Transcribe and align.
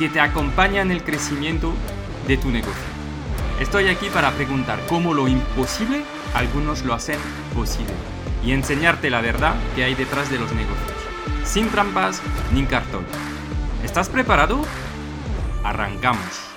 que 0.00 0.08
te 0.08 0.18
acompaña 0.18 0.80
en 0.80 0.90
el 0.90 1.04
crecimiento 1.04 1.74
de 2.26 2.38
tu 2.38 2.48
negocio. 2.50 2.72
Estoy 3.60 3.88
aquí 3.88 4.08
para 4.08 4.30
preguntar 4.30 4.80
cómo 4.88 5.12
lo 5.12 5.28
imposible 5.28 6.04
algunos 6.32 6.86
lo 6.86 6.94
hacen 6.94 7.18
posible 7.54 7.92
y 8.42 8.52
enseñarte 8.52 9.10
la 9.10 9.20
verdad 9.20 9.56
que 9.76 9.84
hay 9.84 9.94
detrás 9.94 10.30
de 10.30 10.38
los 10.38 10.50
negocios, 10.52 10.96
sin 11.44 11.68
trampas 11.68 12.22
ni 12.54 12.64
cartón. 12.64 13.04
¿Estás 13.84 14.08
preparado? 14.08 14.62
Arrancamos. 15.64 16.49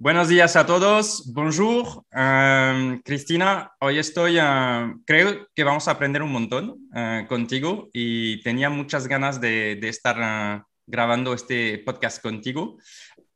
Buenos 0.00 0.28
días 0.28 0.54
a 0.54 0.64
todos. 0.64 1.24
Bonjour. 1.34 2.04
Em, 2.12 3.02
Cristina, 3.02 3.72
hoy 3.80 3.98
estoy, 3.98 4.38
em, 4.38 5.02
creo 5.04 5.48
que 5.52 5.64
vamos 5.64 5.88
a 5.88 5.90
aprender 5.90 6.22
un 6.22 6.30
montón 6.30 6.88
eh, 6.94 7.26
contigo 7.28 7.88
y 7.92 8.40
tenía 8.42 8.70
muchas 8.70 9.08
ganas 9.08 9.40
de, 9.40 9.72
estar 9.82 10.16
eh, 10.20 10.62
grabando 10.86 11.34
este 11.34 11.78
podcast 11.78 12.22
contigo. 12.22 12.78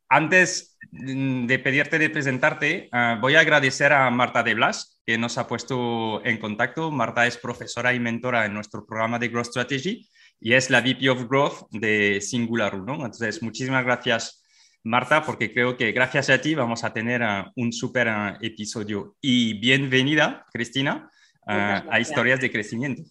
Antes 0.07 0.77
mm, 0.93 1.47
de 1.47 1.59
pedirte 1.59 1.99
de 1.99 2.09
presentarte, 2.09 2.89
voy 3.19 3.35
a 3.35 3.41
agradecer 3.41 3.91
a 3.91 4.09
Marta 4.09 4.41
de 4.41 4.53
Blas, 4.53 5.01
que 5.05 5.17
nos 5.17 5.37
ha 5.37 5.47
puesto 5.49 6.25
en 6.25 6.37
contacto. 6.37 6.91
Marta 6.91 7.27
es 7.27 7.35
profesora 7.35 7.93
y 7.93 7.99
mentora 7.99 8.45
en 8.45 8.53
nuestro 8.53 8.85
programa 8.85 9.19
de 9.19 9.27
Growth 9.27 9.47
Strategy 9.47 10.07
y 10.39 10.53
es 10.53 10.69
la 10.69 10.79
VP 10.79 11.09
of 11.09 11.27
Growth 11.27 11.67
de 11.71 12.21
Singular 12.21 12.77
¿no? 12.77 12.93
Entonces, 12.93 13.43
muchísimas 13.43 13.83
gracias 13.83 14.42
Marta, 14.85 15.23
porque 15.23 15.53
creo 15.53 15.77
que 15.77 15.93
gracias 15.93 16.29
a 16.29 16.41
ti 16.41 16.55
vamos 16.55 16.83
a 16.83 16.91
tener 16.91 17.21
uh, 17.21 17.49
un 17.55 17.71
súper 17.71 18.07
uh, 18.09 18.37
episodio. 18.41 19.15
Y 19.21 19.57
bienvenida, 19.57 20.45
Cristina, 20.51 21.09
uh, 21.47 21.89
a 21.89 21.99
Historias 22.01 22.41
de 22.41 22.51
Crecimiento. 22.51 23.01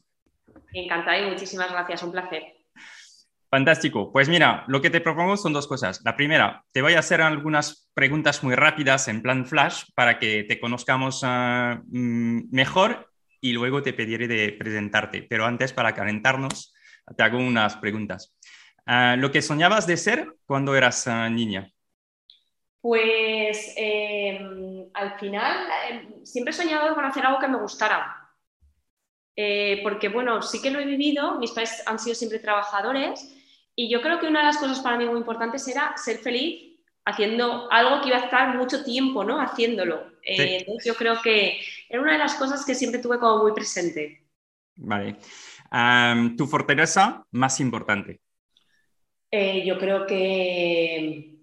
Encantada 0.75 1.19
y 1.19 1.31
muchísimas 1.31 1.71
gracias, 1.73 2.03
un 2.03 2.13
placer. 2.13 2.43
Fantástico. 3.51 4.13
Pues 4.13 4.29
mira, 4.29 4.65
lo 4.69 4.83
que 4.83 4.91
te 4.91 5.01
propongo 5.01 5.39
son 5.39 5.55
dos 5.55 5.67
cosas. 5.67 6.03
La 6.05 6.15
primera, 6.15 6.63
te 6.73 6.83
voy 6.83 6.93
a 6.93 6.99
hacer 6.99 7.23
algunas 7.23 7.91
preguntas 7.95 8.45
muy 8.45 8.55
rápidas 8.55 9.09
en 9.09 9.23
plan 9.23 9.47
flash 9.47 9.85
para 9.95 10.19
que 10.19 10.45
te 10.45 10.61
conozcamos 10.61 11.23
mm, 11.25 12.55
mejor 12.55 13.11
y 13.41 13.53
luego 13.53 13.83
te 13.83 13.95
pediré 13.95 14.29
de 14.29 14.53
presentarte. 14.53 15.23
Pero 15.23 15.47
antes, 15.47 15.73
para 15.73 15.95
calentarnos, 15.95 16.75
te 17.17 17.23
hago 17.23 17.39
unas 17.39 17.77
preguntas. 17.79 18.37
Ah, 18.87 19.17
¿Lo 19.17 19.31
que 19.31 19.43
soñabas 19.43 19.87
de 19.87 19.97
ser 19.97 20.37
cuando 20.47 20.75
eras 20.75 21.07
ah, 21.07 21.29
niña? 21.29 21.73
Pues 22.81 23.75
em, 23.77 24.89
al 24.93 25.19
final 25.19 25.69
em, 25.89 26.25
siempre 26.25 26.51
he 26.51 26.57
soñado 26.57 26.95
con 26.95 27.05
hacer 27.05 27.25
algo 27.25 27.39
que 27.39 27.49
me 27.49 27.59
gustara. 27.59 28.19
Eh, 29.37 29.81
porque 29.83 30.09
bueno, 30.09 30.43
sí 30.43 30.61
que 30.61 30.71
lo 30.71 30.81
he 30.81 30.85
vivido, 30.85 31.39
mis 31.39 31.53
padres 31.53 31.83
han 31.87 31.99
sido 31.99 32.15
siempre 32.15 32.39
trabajadores 32.39 33.35
y 33.75 33.89
yo 33.89 34.03
creo 34.03 34.19
que 34.19 34.27
una 34.27 34.41
de 34.41 34.47
las 34.47 34.59
cosas 34.59 34.81
para 34.81 34.99
mí 34.99 35.07
muy 35.07 35.19
importantes 35.19 35.67
era 35.69 35.97
ser 35.97 36.19
feliz 36.19 36.81
haciendo 37.05 37.71
algo 37.73 38.01
que 38.01 38.09
iba 38.09 38.19
a 38.19 38.25
estar 38.25 38.57
mucho 38.57 38.85
tiempo, 38.85 39.25
¿no? 39.25 39.41
Haciéndolo. 39.41 40.13
Eh, 40.23 40.59
entonces 40.61 40.85
yo 40.85 40.95
creo 40.95 41.21
que 41.23 41.61
era 41.89 42.03
una 42.03 42.13
de 42.13 42.19
las 42.19 42.35
cosas 42.35 42.65
que 42.65 42.75
siempre 42.75 43.01
tuve 43.01 43.19
como 43.19 43.43
muy 43.43 43.53
presente. 43.53 44.27
Vale. 44.75 45.17
¿Tu 46.37 46.47
fortaleza 46.47 47.25
más 47.31 47.61
importante? 47.61 48.22
Eh, 49.35 49.65
yo 49.65 49.79
creo 49.79 50.07
que 50.07 51.39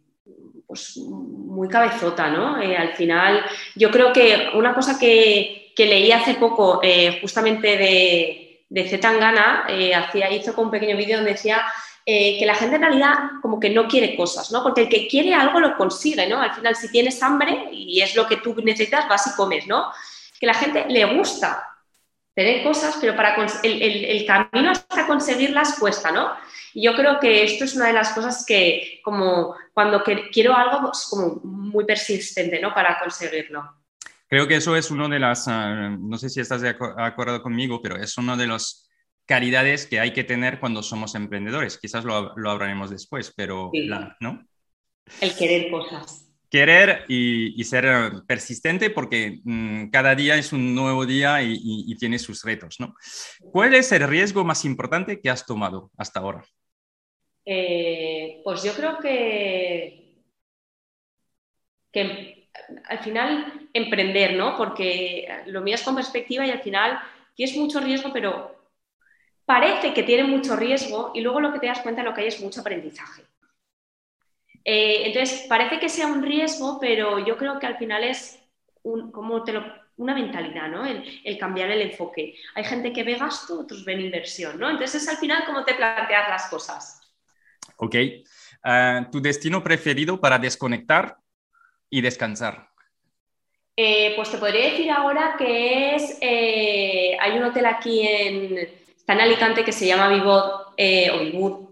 pues, 0.67 0.97
muy 0.97 1.67
cabezota, 1.67 2.29
¿no? 2.29 2.61
Eh, 2.61 2.77
al 2.77 2.93
final, 2.93 3.43
yo 3.75 3.89
creo 3.89 4.13
que 4.13 4.49
una 4.53 4.75
cosa 4.75 4.99
que, 4.99 5.73
leí 5.75 6.11
hace 6.11 6.35
poco, 6.35 6.81
eh, 6.83 7.19
justamente 7.21 7.77
de, 7.77 8.65
de 8.69 8.89
Zetangana, 8.89 9.65
hacía, 9.95 10.29
hizo 10.29 10.53
con 10.53 10.65
un 10.65 10.71
pequeño 10.71 10.97
vídeo 10.97 11.15
donde 11.15 11.31
decía 11.31 11.63
que 12.05 12.43
la 12.45 12.55
gente 12.55 12.75
en 12.75 12.81
realidad 12.81 13.13
como 13.41 13.59
que 13.59 13.69
no 13.69 13.87
quiere 13.87 14.15
cosas, 14.15 14.51
¿no? 14.51 14.61
Porque 14.61 14.81
el 14.81 14.89
que 14.89 15.07
quiere 15.07 15.33
algo 15.33 15.59
lo 15.59 15.77
consigue, 15.77 16.27
¿no? 16.27 16.41
Al 16.41 16.53
final, 16.53 16.75
si 16.75 16.91
tienes 16.91 17.23
hambre 17.23 17.69
y 17.71 18.01
es 18.01 18.15
lo 18.15 18.27
que 18.27 18.37
tú 18.37 18.55
necesitas, 18.61 19.07
vas 19.07 19.27
y 19.27 19.35
comes, 19.37 19.67
¿no? 19.67 19.85
Que 20.39 20.47
la 20.47 20.53
gente 20.53 20.85
le 20.89 21.05
gusta 21.05 21.68
tener 22.39 22.63
cosas, 22.63 22.97
pero 23.01 23.17
para 23.17 23.35
el, 23.63 23.81
el 23.81 24.25
camino 24.25 24.71
hasta 24.71 25.05
conseguirlas 25.05 25.77
cuesta, 25.77 26.09
¿no? 26.09 26.31
Y 26.73 26.83
yo 26.83 26.95
creo 26.95 27.19
que 27.19 27.43
esto 27.43 27.65
es 27.65 27.75
una 27.75 27.87
de 27.87 27.93
las 27.93 28.13
cosas 28.13 28.45
que, 28.47 29.01
como 29.03 29.55
cuando 29.73 30.01
quiero 30.31 30.55
algo, 30.55 30.89
es 30.89 31.05
como 31.09 31.41
muy 31.43 31.83
persistente, 31.83 32.61
¿no? 32.61 32.73
Para 32.73 32.97
conseguirlo. 32.97 33.69
Creo 34.29 34.47
que 34.47 34.55
eso 34.55 34.77
es 34.77 34.89
uno 34.89 35.09
de 35.09 35.19
las, 35.19 35.49
ah, 35.49 35.97
no 35.99 36.17
sé 36.17 36.29
si 36.29 36.39
estás 36.39 36.61
de 36.61 36.69
acuerdo 36.69 37.43
conmigo, 37.43 37.81
pero 37.81 37.97
es 37.97 38.17
uno 38.17 38.37
de 38.37 38.47
las 38.47 38.89
calidades 39.25 39.85
que 39.85 39.99
hay 39.99 40.13
que 40.13 40.23
tener 40.23 40.61
cuando 40.61 40.81
somos 40.81 41.15
emprendedores. 41.15 41.77
Quizás 41.77 42.05
lo, 42.05 42.37
lo 42.37 42.51
hablaremos 42.51 42.89
después, 42.89 43.33
pero, 43.35 43.69
¿no? 44.21 44.47
El 45.19 45.35
querer 45.35 45.69
cosas 45.69 46.28
querer 46.49 47.05
y, 47.07 47.63
ser 47.63 48.23
persistente 48.27 48.89
porque 48.89 49.39
mm, 49.43 49.89
cada 49.89 50.15
día 50.15 50.35
es 50.35 50.51
un 50.51 50.73
nuevo 50.73 51.05
día 51.05 51.41
y, 51.43 51.95
tiene 51.95 52.17
sus 52.17 52.43
retos, 52.43 52.79
¿no? 52.79 52.95
¿Cuál 53.51 53.75
es 53.75 53.91
el 53.91 54.07
riesgo 54.07 54.43
más 54.43 54.65
importante 54.65 55.19
que 55.19 55.29
has 55.29 55.45
tomado 55.45 55.91
hasta 55.97 56.19
ahora? 56.19 56.43
Eh, 57.45 58.41
pues 58.43 58.63
yo 58.63 58.73
creo 58.73 58.97
que, 58.99 60.17
al 62.85 62.99
final 62.99 63.69
emprender, 63.73 64.35
¿no? 64.35 64.55
Porque 64.57 65.27
lo 65.47 65.61
miras 65.61 65.83
con 65.83 65.95
perspectiva 65.95 66.45
y 66.45 66.51
al 66.51 66.61
final 66.61 66.99
tienes 67.35 67.55
mucho 67.57 67.79
riesgo, 67.79 68.11
pero 68.13 68.55
parece 69.45 69.93
que 69.93 70.03
tiene 70.03 70.23
mucho 70.23 70.55
riesgo 70.55 71.11
y 71.13 71.21
luego 71.21 71.41
lo 71.41 71.51
que 71.51 71.59
te 71.59 71.67
das 71.67 71.81
cuenta 71.81 72.03
lo 72.03 72.13
que 72.13 72.21
hay 72.21 72.27
es 72.27 72.39
mucho 72.39 72.61
aprendizaje. 72.61 73.23
Eh, 74.63 75.07
entonces, 75.07 75.45
parece 75.47 75.79
que 75.79 75.89
sea 75.89 76.07
un 76.07 76.23
riesgo, 76.23 76.79
pero 76.79 77.19
yo 77.25 77.37
creo 77.37 77.59
que 77.59 77.67
al 77.67 77.77
final 77.77 78.03
es 78.03 78.39
como 79.11 79.43
te 79.43 79.53
una 79.97 80.15
mentalidad, 80.15 80.69
¿no? 80.69 80.85
El, 80.85 81.37
cambiar 81.37 81.69
el 81.71 81.81
enfoque. 81.81 82.35
Hay 82.55 82.63
gente 82.63 82.93
que 82.93 83.03
ve 83.03 83.15
gasto, 83.15 83.59
otros 83.59 83.83
ven 83.83 83.99
inversión, 83.99 84.57
¿no? 84.57 84.69
Entonces, 84.69 85.03
es 85.03 85.09
al 85.09 85.17
final 85.17 85.43
cómo 85.45 85.65
te 85.65 85.73
planteas 85.73 86.29
las 86.29 86.49
cosas. 86.49 87.01
Ok. 87.75 87.95
Ah, 88.63 89.07
¿Tu 89.11 89.21
destino 89.21 89.61
preferido 89.61 90.19
para 90.19 90.39
desconectar 90.39 91.17
y 91.89 91.99
descansar? 91.99 92.69
Eh, 93.75 94.13
pues 94.15 94.31
te 94.31 94.37
podría 94.37 94.71
decir 94.71 94.89
ahora 94.89 95.35
que 95.37 95.95
es, 95.95 96.17
eh, 96.21 97.17
hay 97.19 97.37
un 97.37 97.43
hotel 97.43 97.65
aquí 97.65 98.05
en, 98.07 98.57
está 98.95 99.13
en 99.13 99.21
Alicante 99.21 99.63
que 99.63 99.71
se 99.71 99.85
llama 99.85 100.09
Vivod, 100.09 100.69
o 101.13 101.19
Vivud, 101.19 101.69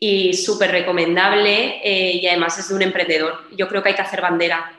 y 0.00 0.34
súper 0.34 0.70
recomendable 0.70 1.80
eh, 1.82 2.12
y 2.16 2.26
además 2.26 2.58
es 2.58 2.68
de 2.68 2.74
un 2.74 2.82
emprendedor. 2.82 3.48
Yo 3.56 3.68
creo 3.68 3.82
que 3.82 3.90
hay 3.90 3.94
que 3.94 4.02
hacer 4.02 4.20
bandera. 4.20 4.72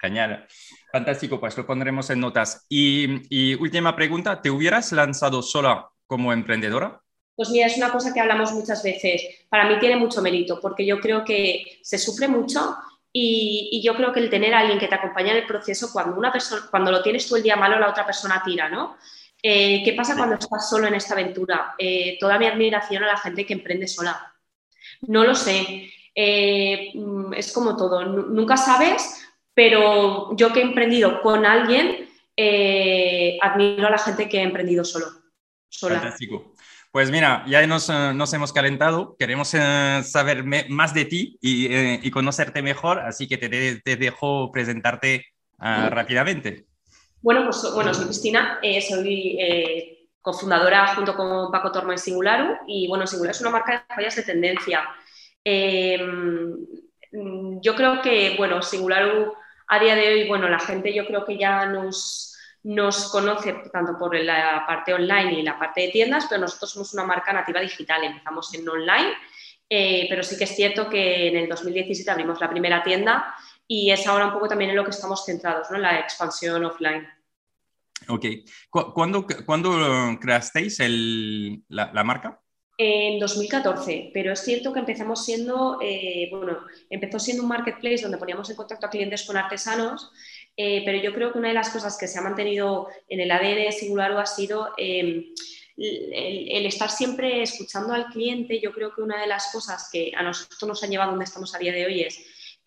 Genial. 0.00 0.46
Fantástico, 0.92 1.38
pues 1.38 1.56
lo 1.56 1.66
pondremos 1.66 2.08
en 2.10 2.20
notas. 2.20 2.64
Y, 2.68 3.54
última 3.56 3.94
pregunta, 3.94 4.40
¿te 4.40 4.50
hubieras 4.50 4.92
lanzado 4.92 5.42
sola 5.42 5.88
como 6.06 6.32
emprendedora? 6.32 7.02
Pues 7.36 7.50
mira, 7.50 7.66
es 7.66 7.76
una 7.76 7.92
cosa 7.92 8.12
que 8.12 8.20
hablamos 8.20 8.52
muchas 8.52 8.82
veces. 8.82 9.22
Para 9.48 9.68
mí 9.68 9.78
tiene 9.78 9.96
mucho 9.96 10.22
mérito 10.22 10.58
porque 10.60 10.86
yo 10.86 10.98
creo 11.00 11.24
que 11.24 11.78
se 11.82 11.98
sufre 11.98 12.26
mucho 12.26 12.76
y, 13.12 13.80
yo 13.84 13.94
creo 13.94 14.12
que 14.12 14.20
el 14.20 14.30
tener 14.30 14.54
a 14.54 14.60
alguien 14.60 14.78
que 14.78 14.88
te 14.88 14.94
acompaña 14.94 15.32
en 15.32 15.38
el 15.38 15.46
proceso, 15.46 15.90
cuando, 15.92 16.16
una 16.16 16.32
persona, 16.32 16.62
cuando 16.70 16.90
lo 16.90 17.02
tienes 17.02 17.28
tú 17.28 17.36
el 17.36 17.42
día 17.42 17.56
malo, 17.56 17.78
la 17.78 17.90
otra 17.90 18.06
persona 18.06 18.42
tira, 18.44 18.68
¿no? 18.68 18.96
Eh, 19.42 19.82
¿Qué 19.84 19.92
pasa 19.92 20.16
cuando 20.16 20.36
estás 20.36 20.68
solo 20.68 20.86
en 20.86 20.94
esta 20.94 21.14
aventura? 21.14 21.74
Eh, 21.78 22.16
toda 22.18 22.38
mi 22.38 22.46
admiración 22.46 23.04
a 23.04 23.06
la 23.06 23.16
gente 23.16 23.46
que 23.46 23.54
emprende 23.54 23.86
sola. 23.86 24.34
No 25.02 25.24
lo 25.24 25.34
sé. 25.34 25.90
Eh, 26.14 26.90
mm, 26.94 27.34
es 27.34 27.52
como 27.52 27.76
todo, 27.76 28.04
nunca 28.04 28.56
sabes, 28.56 29.24
pero 29.54 30.34
yo 30.36 30.52
que 30.52 30.60
he 30.60 30.62
emprendido 30.62 31.20
con 31.22 31.46
alguien, 31.46 32.08
admiro 33.40 33.86
a 33.86 33.90
la 33.90 33.98
gente 33.98 34.28
que 34.28 34.40
ha 34.40 34.42
emprendido 34.42 34.84
solo. 34.84 35.06
Fantástico. 35.70 36.54
Pues 36.90 37.10
mira, 37.10 37.44
ya 37.46 37.64
nos, 37.66 37.88
nos 37.88 38.32
hemos 38.32 38.52
calentado, 38.52 39.16
queremos 39.18 39.48
saber 39.48 40.44
más 40.68 40.94
de 40.94 41.04
ti 41.04 41.38
y, 41.40 42.10
conocerte 42.10 42.62
mejor, 42.62 43.00
así 43.00 43.28
que 43.28 43.36
te, 43.38 43.96
dejo 43.96 44.50
presentarte 44.50 45.26
ah, 45.58 45.90
rápidamente. 45.90 46.67
Bueno, 47.20 47.44
pues 47.44 47.72
bueno, 47.74 47.92
soy 47.92 48.06
Cristina, 48.06 48.60
soy 48.88 49.98
cofundadora 50.20 50.94
junto 50.94 51.16
con 51.16 51.50
Paco 51.50 51.72
Tormo 51.72 51.92
en 51.92 51.98
Singularu 51.98 52.58
y 52.66 52.86
bueno, 52.86 53.06
Singularu 53.06 53.32
es 53.32 53.40
una 53.40 53.50
marca 53.50 53.84
de 53.88 53.94
joyas 53.94 54.16
de 54.16 54.22
tendencia. 54.22 54.84
Em, 55.42 56.56
yo 57.60 57.74
creo 57.74 58.02
que, 58.02 58.34
bueno, 58.36 58.62
Singularu 58.62 59.34
a 59.66 59.78
día 59.78 59.94
de 59.94 60.08
hoy, 60.08 60.28
bueno, 60.28 60.48
la 60.48 60.58
gente 60.58 60.92
yo 60.94 61.06
creo 61.06 61.24
que 61.24 61.38
ya 61.38 61.66
nos, 61.66 62.36
nos 62.62 63.10
conoce 63.10 63.54
tanto 63.72 63.98
por 63.98 64.14
la 64.16 64.64
parte 64.66 64.94
online 64.94 65.40
y 65.40 65.42
la 65.42 65.58
parte 65.58 65.82
de 65.82 65.88
tiendas, 65.88 66.26
pero 66.28 66.42
nosotros 66.42 66.70
somos 66.70 66.94
una 66.94 67.04
marca 67.04 67.32
nativa 67.32 67.60
digital, 67.60 68.04
empezamos 68.04 68.52
en 68.54 68.68
online, 68.68 69.12
eh, 69.68 70.06
pero 70.08 70.22
sí 70.22 70.36
que 70.36 70.44
es 70.44 70.54
cierto 70.54 70.88
que 70.88 71.28
en 71.28 71.36
el 71.36 71.48
2017 71.48 72.10
abrimos 72.10 72.40
la 72.40 72.50
primera 72.50 72.82
tienda 72.82 73.34
y 73.68 73.90
es 73.90 74.06
ahora 74.06 74.26
un 74.26 74.32
poco 74.32 74.48
también 74.48 74.70
en 74.70 74.76
lo 74.76 74.84
que 74.84 74.90
estamos 74.90 75.24
centrados, 75.24 75.70
¿no? 75.70 75.76
en 75.76 75.82
la 75.82 76.00
expansión 76.00 76.64
offline. 76.64 77.06
Ok. 78.08 78.24
¿Cuándo, 78.70 79.26
creasteis 79.26 80.78
la, 81.68 82.04
marca? 82.04 82.40
En 82.78 83.18
2014, 83.18 84.12
pero 84.14 84.32
es 84.32 84.40
cierto 84.40 84.72
que 84.72 84.78
empezamos 84.78 85.24
siendo, 85.24 85.78
eh, 85.82 86.28
bueno, 86.30 86.58
empezó 86.88 87.18
siendo 87.18 87.42
un 87.42 87.48
marketplace 87.48 88.02
donde 88.02 88.18
poníamos 88.18 88.48
en 88.48 88.56
contacto 88.56 88.86
a 88.86 88.90
clientes 88.90 89.26
con 89.26 89.36
artesanos, 89.36 90.12
eh, 90.56 90.82
pero 90.86 90.98
yo 90.98 91.12
creo 91.12 91.32
que 91.32 91.38
una 91.38 91.48
de 91.48 91.54
las 91.54 91.70
cosas 91.70 91.98
que 91.98 92.06
se 92.06 92.18
ha 92.18 92.22
mantenido 92.22 92.88
en 93.08 93.20
el 93.20 93.30
ADN 93.32 93.72
singular 93.72 94.16
ha 94.16 94.26
sido 94.26 94.70
em, 94.76 95.24
el, 95.76 96.66
estar 96.66 96.90
siempre 96.90 97.42
escuchando 97.42 97.92
al 97.92 98.06
cliente. 98.06 98.60
Yo 98.60 98.72
creo 98.72 98.94
que 98.94 99.02
una 99.02 99.20
de 99.20 99.26
las 99.26 99.50
cosas 99.52 99.88
que 99.92 100.12
a 100.16 100.22
nosotros 100.22 100.68
nos 100.68 100.82
han 100.82 100.90
llevado 100.90 101.10
donde 101.10 101.24
estamos 101.24 101.54
a 101.54 101.58
día 101.58 101.72
de 101.72 101.84
hoy 101.84 102.02
es 102.02 102.18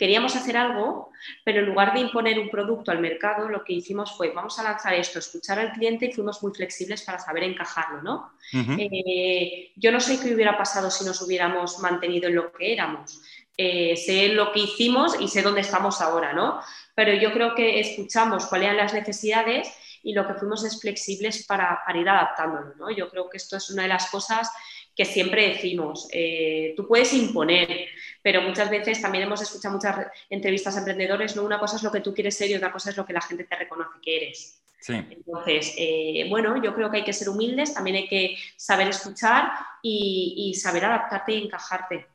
queríamos 0.01 0.35
hacer 0.35 0.57
algo, 0.57 1.11
pero 1.45 1.59
en 1.59 1.67
lugar 1.67 1.93
de 1.93 1.99
imponer 1.99 2.39
un 2.39 2.49
producto 2.49 2.89
al 2.89 2.97
mercado, 2.97 3.47
lo 3.47 3.63
que 3.63 3.73
hicimos 3.73 4.17
fue, 4.17 4.31
vamos 4.31 4.57
a 4.57 4.63
lanzar 4.63 4.95
esto, 4.95 5.19
escuchar 5.19 5.59
al 5.59 5.73
cliente 5.73 6.07
y 6.07 6.11
fuimos 6.11 6.41
muy 6.41 6.51
flexibles 6.55 7.03
para 7.03 7.19
saber 7.19 7.43
encajarlo, 7.43 8.01
¿no? 8.01 8.31
Eh, 8.51 9.71
yo 9.75 9.91
no 9.91 9.99
sé 9.99 10.19
qué 10.19 10.33
hubiera 10.33 10.57
pasado 10.57 10.89
si 10.89 11.05
nos 11.05 11.21
hubiéramos 11.21 11.77
mantenido 11.77 12.29
en 12.29 12.35
lo 12.35 12.51
que 12.51 12.73
éramos. 12.73 13.21
Eh, 13.55 13.95
sé 13.95 14.29
lo 14.29 14.51
que 14.51 14.61
hicimos 14.61 15.21
y 15.21 15.27
sé 15.27 15.43
dónde 15.43 15.61
estamos 15.61 16.01
ahora, 16.01 16.33
¿no? 16.33 16.59
Pero 16.95 17.13
yo 17.13 17.31
creo 17.31 17.53
que 17.53 17.79
escuchamos 17.79 18.47
cuáles 18.47 18.69
eran 18.69 18.77
las 18.77 18.95
necesidades 18.95 19.71
y 20.01 20.15
lo 20.15 20.25
que 20.25 20.33
fuimos 20.33 20.65
es 20.65 20.81
flexibles 20.81 21.45
para, 21.45 21.79
ir 21.93 22.09
adaptándolo, 22.09 22.73
¿no? 22.75 22.89
Yo 22.89 23.07
creo 23.07 23.29
que 23.29 23.37
esto 23.37 23.55
es 23.55 23.69
una 23.69 23.83
de 23.83 23.89
las 23.89 24.09
cosas 24.09 24.49
que 24.95 25.05
siempre 25.05 25.49
decimos. 25.49 26.07
Eh, 26.11 26.73
tú 26.75 26.87
puedes 26.87 27.13
imponer, 27.13 27.87
pero 28.21 28.41
muchas 28.41 28.69
veces 28.69 29.01
también 29.01 29.23
hemos 29.23 29.41
escuchado 29.41 29.75
muchas 29.75 30.07
entrevistas 30.29 30.75
a 30.75 30.79
emprendedores, 30.79 31.35
¿no? 31.35 31.43
Una 31.43 31.59
cosa 31.59 31.77
es 31.77 31.83
lo 31.83 31.91
que 31.91 32.01
tú 32.01 32.13
quieres 32.13 32.37
ser 32.37 32.49
y 32.49 32.55
otra 32.55 32.71
cosa 32.71 32.89
es 32.89 32.97
lo 32.97 33.05
que 33.05 33.13
la 33.13 33.21
gente 33.21 33.43
te 33.45 33.55
reconoce 33.55 33.99
que 34.01 34.17
eres. 34.17 34.61
Entonces, 34.87 35.75
eh, 35.77 36.25
bueno, 36.29 36.61
yo 36.61 36.73
creo 36.73 36.89
que 36.89 36.97
hay 36.97 37.03
que 37.03 37.13
ser 37.13 37.29
humildes, 37.29 37.73
también 37.73 37.97
hay 37.97 38.07
que 38.07 38.35
saber 38.55 38.87
escuchar 38.87 39.51
y, 39.81 40.53
saber 40.55 40.85
adaptarte 40.85 41.33
y 41.33 41.43
encajarte. 41.45 42.07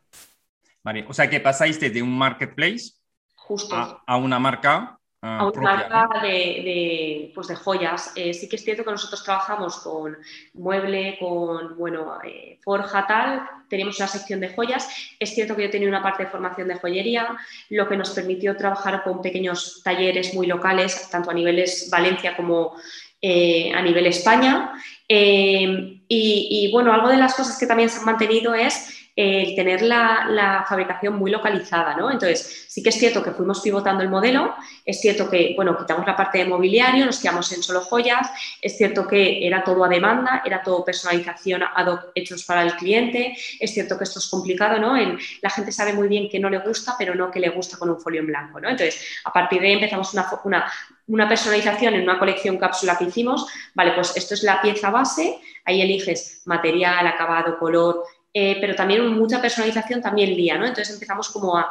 Vale, 0.82 1.04
o 1.08 1.14
sea 1.14 1.30
que 1.30 1.40
pasáis 1.40 1.78
de 1.78 2.02
un 2.02 2.16
marketplace 2.16 2.92
Justo. 3.36 4.02
a 4.04 4.16
una 4.16 4.38
marca 4.38 4.95
Ah, 5.28 5.40
a 5.40 5.46
una 5.46 5.60
marca 5.60 6.20
de, 6.22 7.32
pues 7.34 7.48
de, 7.48 7.56
joyas. 7.56 8.12
Eh, 8.14 8.32
sí 8.32 8.48
que 8.48 8.54
es 8.54 8.62
cierto 8.62 8.84
que 8.84 8.92
nosotros 8.92 9.24
trabajamos 9.24 9.78
con 9.78 10.16
mueble, 10.54 11.16
con 11.18 11.76
bueno, 11.76 12.18
eh, 12.22 12.60
forja, 12.62 13.08
tal. 13.08 13.42
Tenemos 13.68 13.98
una 13.98 14.06
sección 14.06 14.38
de 14.38 14.50
joyas. 14.54 14.88
Es 15.18 15.34
cierto 15.34 15.56
que 15.56 15.64
yo 15.64 15.70
tenía 15.70 15.88
una 15.88 16.02
parte 16.02 16.24
de 16.24 16.30
formación 16.30 16.68
de 16.68 16.76
joyería, 16.76 17.36
lo 17.70 17.88
que 17.88 17.96
nos 17.96 18.10
permitió 18.10 18.56
trabajar 18.56 19.02
con 19.02 19.20
pequeños 19.20 19.80
talleres 19.82 20.32
muy 20.32 20.46
locales, 20.46 21.10
tanto 21.10 21.32
a 21.32 21.34
niveles 21.34 21.88
Valencia 21.90 22.36
como 22.36 22.76
eh, 23.20 23.72
a 23.74 23.82
nivel 23.82 24.06
España. 24.06 24.74
Y, 25.08 26.04
y, 26.08 26.70
bueno, 26.70 26.92
algo 26.92 27.08
de 27.08 27.16
las 27.16 27.34
cosas 27.34 27.58
que 27.58 27.66
también 27.66 27.88
se 27.88 27.98
han 27.98 28.04
mantenido 28.04 28.54
es 28.54 28.95
el 29.16 29.54
tener 29.54 29.80
la, 29.80 30.64
fabricación 30.68 31.16
muy 31.16 31.30
localizada, 31.30 31.96
¿no? 31.96 32.10
Entonces, 32.10 32.66
sí 32.68 32.82
que 32.82 32.90
es 32.90 32.98
cierto 32.98 33.22
que 33.22 33.30
fuimos 33.30 33.60
pivotando 33.62 34.02
el 34.02 34.10
modelo, 34.10 34.54
es 34.84 35.00
cierto 35.00 35.30
que, 35.30 35.54
bueno, 35.56 35.76
quitamos 35.78 36.06
la 36.06 36.14
parte 36.14 36.38
de 36.38 36.44
mobiliario, 36.44 37.06
nos 37.06 37.18
quedamos 37.18 37.50
en 37.52 37.62
solo 37.62 37.80
joyas, 37.80 38.30
es 38.60 38.76
cierto 38.76 39.06
que 39.06 39.46
era 39.46 39.64
todo 39.64 39.84
a 39.84 39.88
demanda, 39.88 40.42
era 40.44 40.62
todo 40.62 40.84
personalización 40.84 41.62
ad 41.62 41.86
hoc 41.86 42.10
hechos 42.14 42.44
para 42.44 42.62
el 42.62 42.76
cliente, 42.76 43.34
es 43.58 43.72
cierto 43.72 43.96
que 43.96 44.04
esto 44.04 44.18
es 44.18 44.28
complicado, 44.28 44.78
¿no? 44.78 44.94
la 45.40 45.50
gente 45.50 45.72
sabe 45.72 45.94
muy 45.94 46.08
bien 46.08 46.28
que 46.28 46.38
no 46.38 46.50
le 46.50 46.58
gusta, 46.58 46.94
pero 46.98 47.14
no 47.14 47.30
que 47.30 47.40
le 47.40 47.48
gusta 47.48 47.78
con 47.78 47.88
un 47.88 48.00
folio 48.00 48.20
en 48.20 48.26
blanco, 48.26 48.60
¿no? 48.60 48.68
Entonces, 48.68 49.20
a 49.24 49.32
partir 49.32 49.60
de 49.60 49.68
ahí 49.68 49.72
empezamos 49.74 50.12
una, 50.12 50.26
una, 50.44 50.72
una 51.06 51.28
personalización 51.28 51.94
en 51.94 52.02
una 52.02 52.18
colección 52.18 52.58
cápsula 52.58 52.98
que 52.98 53.04
hicimos, 53.04 53.46
vale, 53.74 53.92
pues 53.92 54.14
esto 54.16 54.34
es 54.34 54.42
la 54.42 54.60
pieza 54.60 54.90
base, 54.90 55.38
ahí 55.64 55.80
eliges 55.80 56.42
material, 56.44 57.06
acabado, 57.06 57.58
color, 57.58 58.04
eh, 58.38 58.58
pero 58.60 58.74
también 58.74 59.16
mucha 59.16 59.40
personalización 59.40 60.02
también 60.02 60.36
lía, 60.36 60.58
¿no? 60.58 60.66
Entonces 60.66 60.92
empezamos 60.92 61.30
como 61.30 61.56
a 61.56 61.70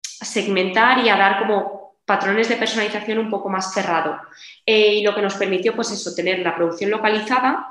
segmentar 0.00 1.04
y 1.04 1.08
a 1.08 1.16
dar 1.16 1.40
como 1.40 1.96
patrones 2.04 2.48
de 2.48 2.54
personalización 2.54 3.18
un 3.18 3.28
poco 3.28 3.48
más 3.48 3.74
cerrado. 3.74 4.16
Eh, 4.64 4.98
y 4.98 5.02
lo 5.02 5.16
que 5.16 5.20
nos 5.20 5.34
permitió, 5.34 5.74
pues 5.74 5.90
eso, 5.90 6.14
tener 6.14 6.38
la 6.38 6.54
producción 6.54 6.92
localizada, 6.92 7.66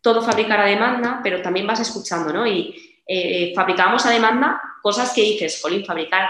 todo 0.00 0.20
fabricar 0.20 0.58
a 0.58 0.64
demanda, 0.64 1.20
pero 1.22 1.40
también 1.40 1.64
vas 1.64 1.78
escuchando, 1.78 2.32
¿no? 2.32 2.44
Y 2.44 2.74
eh, 3.06 3.52
fabricábamos 3.54 4.04
a 4.04 4.10
demanda 4.10 4.60
cosas 4.82 5.12
que 5.12 5.20
dices, 5.20 5.60
Jolín, 5.62 5.84
fabricar 5.84 6.28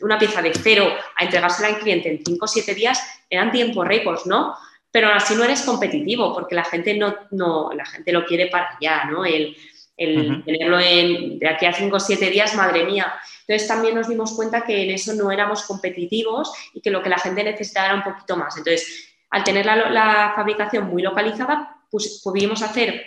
una 0.00 0.18
pieza 0.18 0.40
de 0.40 0.54
cero 0.54 0.90
a 1.16 1.24
entregársela 1.24 1.68
al 1.68 1.80
cliente 1.80 2.08
en 2.08 2.24
5 2.24 2.42
o 2.42 2.48
7 2.48 2.74
días 2.74 2.98
eran 3.28 3.52
tiempos 3.52 3.86
récords, 3.86 4.24
¿no? 4.24 4.56
Pero 4.90 5.12
así 5.12 5.34
no 5.34 5.44
eres 5.44 5.60
competitivo 5.60 6.32
porque 6.32 6.54
la 6.54 6.64
gente 6.64 6.94
no, 6.94 7.14
no 7.32 7.72
la 7.74 7.84
gente 7.84 8.10
lo 8.10 8.24
quiere 8.24 8.46
para 8.46 8.70
allá, 8.74 9.04
¿no? 9.04 9.26
El 9.98 10.44
tenerlo 10.44 10.78
en, 10.78 11.38
de 11.38 11.48
aquí 11.48 11.66
a 11.66 11.72
5 11.72 11.94
o 11.94 12.00
7 12.00 12.30
días, 12.30 12.54
madre 12.54 12.84
mía. 12.84 13.12
Entonces 13.46 13.66
también 13.66 13.96
nos 13.96 14.08
dimos 14.08 14.32
cuenta 14.34 14.64
que 14.64 14.84
en 14.84 14.90
eso 14.90 15.12
no 15.14 15.30
éramos 15.32 15.64
competitivos 15.64 16.52
y 16.72 16.80
que 16.80 16.90
lo 16.90 17.02
que 17.02 17.08
la 17.08 17.18
gente 17.18 17.42
necesitaba 17.42 17.86
era 17.86 17.94
un 17.96 18.04
poquito 18.04 18.36
más. 18.36 18.56
Entonces, 18.56 19.16
al 19.30 19.42
tener 19.42 19.66
la, 19.66 20.32
fabricación 20.36 20.88
muy 20.88 21.02
localizada, 21.02 21.76
pues 21.90 22.20
pudimos 22.22 22.62
hacer 22.62 23.04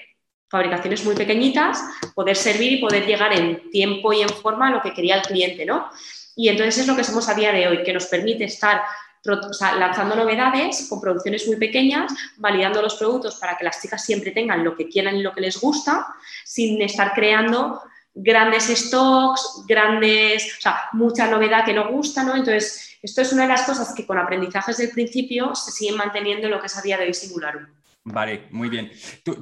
fabricaciones 0.50 1.06
muy 1.06 1.16
pequeñitas, 1.16 1.82
poder 2.14 2.36
servir 2.36 2.74
y 2.74 2.82
poder 2.82 3.06
llegar 3.06 3.34
en 3.34 3.70
tiempo 3.72 4.12
y 4.12 4.22
en 4.22 4.30
forma 4.30 4.68
a 4.68 4.72
lo 4.72 4.82
que 4.82 4.94
quería 4.94 5.16
el 5.16 5.22
cliente, 5.22 5.66
¿no? 5.66 5.90
Y 6.36 6.50
entonces 6.50 6.80
es 6.80 6.88
lo 6.88 6.96
que 6.96 7.06
somos 7.06 7.30
a 7.30 7.36
día 7.36 7.54
de 7.54 7.68
hoy, 7.70 7.84
que 7.84 7.94
nos 7.94 8.08
permite 8.08 8.44
estar 8.44 8.82
lanzando 9.24 10.16
novedades 10.16 10.88
con 10.90 11.00
producciones 11.00 11.48
muy 11.48 11.58
pequeñas, 11.58 12.12
validando 12.38 12.82
los 12.82 12.96
productos 12.96 13.36
para 13.36 13.58
que 13.58 13.64
las 13.64 13.82
chicas 13.82 14.04
siempre 14.04 14.32
tengan 14.32 14.64
lo 14.64 14.76
que 14.76 14.90
quieran 14.90 15.16
y 15.16 15.22
lo 15.22 15.34
que 15.34 15.42
les 15.42 15.60
gusta, 15.60 16.08
sin 16.44 16.82
estar 16.82 17.14
creando 17.14 17.82
grandes 18.14 18.66
stocks, 18.66 19.64
grandes, 19.68 20.58
o 20.58 20.62
sea, 20.62 20.82
mucha 20.94 21.28
novedad 21.28 21.64
que 21.64 21.74
no 21.74 21.90
gusta, 21.90 22.24
¿no? 22.24 22.36
Entonces, 22.36 22.98
esto 23.02 23.22
es 23.22 23.32
una 23.32 23.44
de 23.44 23.50
las 23.50 23.64
cosas 23.64 23.94
que 23.96 24.06
con 24.06 24.18
aprendizajes 24.18 24.78
del 24.78 24.92
principio 24.92 25.56
se 25.56 25.72
siguen 25.72 25.98
manteniendo 25.98 26.48
en 26.48 26.52
lo 26.52 26.60
que 26.60 26.68
es 26.68 26.78
a 26.78 26.82
día 26.82 26.98
de 26.98 27.06
hoy 27.06 27.14
Singular. 27.14 27.68
Vale, 28.04 28.48
muy 28.50 28.68
bien. 28.68 28.90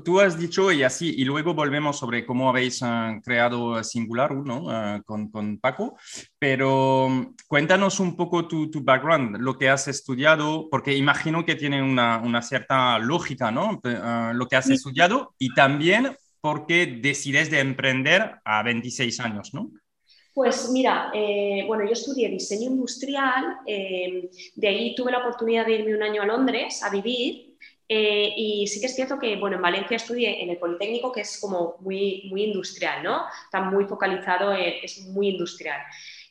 Tú, 0.03 0.19
has 0.19 0.37
dicho 0.37 0.69
y 0.69 0.83
así, 0.83 1.15
y 1.17 1.23
luego 1.23 1.53
volvemos 1.53 1.97
sobre 1.97 2.25
cómo 2.25 2.49
habéis 2.49 2.83
ah, 2.83 3.17
creado 3.23 3.81
Singular 3.85 4.35
¿no? 4.35 4.69
Ah, 4.69 5.01
con, 5.05 5.31
con, 5.31 5.59
Paco, 5.59 5.97
pero 6.37 7.07
mm, 7.07 7.35
cuéntanos 7.47 8.01
un 8.01 8.17
poco 8.17 8.49
tu, 8.49 8.69
tu, 8.69 8.83
background, 8.83 9.37
lo 9.39 9.57
que 9.57 9.69
has 9.69 9.87
estudiado, 9.87 10.67
porque 10.69 10.93
imagino 10.93 11.45
que 11.45 11.55
tiene 11.55 11.81
una, 11.81 12.17
una 12.17 12.41
cierta 12.41 12.99
lógica, 12.99 13.49
¿no? 13.49 13.79
Ah, 13.85 14.33
lo 14.35 14.45
que 14.47 14.57
has 14.57 14.69
estudiado 14.69 15.35
y 15.37 15.53
también 15.53 16.17
por 16.41 16.65
qué 16.65 16.85
decides 16.85 17.49
de 17.49 17.59
emprender 17.59 18.35
a 18.43 18.61
26 18.63 19.21
años, 19.21 19.53
¿no? 19.53 19.71
Pues 20.33 20.69
mira, 20.69 21.11
eh, 21.13 21.63
bueno, 21.65 21.85
yo 21.85 21.93
estudié 21.93 22.29
diseño 22.29 22.69
industrial, 22.69 23.57
eh, 23.65 24.29
de 24.55 24.67
ahí 24.67 24.95
tuve 24.95 25.11
la 25.11 25.19
oportunidad 25.19 25.65
de 25.65 25.75
irme 25.75 25.95
un 25.95 26.03
año 26.03 26.21
a 26.21 26.25
Londres 26.25 26.83
a 26.83 26.89
vivir 26.89 27.48
eh, 27.91 28.33
y 28.37 28.67
sí 28.67 28.79
que 28.79 28.85
es 28.85 28.95
cierto 28.95 29.17
que, 29.17 29.35
bueno, 29.35 29.55
en 29.55 29.63
Valencia 29.63 29.97
estudié 29.97 30.43
en 30.43 30.51
el 30.51 30.57
Politécnico, 30.57 31.11
que 31.11 31.21
es 31.21 31.39
como 31.41 31.75
muy, 31.79 32.27
muy 32.29 32.43
industrial, 32.43 33.01
¿no? 33.01 33.25
Está 33.45 33.61
muy 33.61 33.85
focalizado, 33.85 34.53
es 34.53 35.01
muy 35.07 35.29
industrial. 35.29 35.81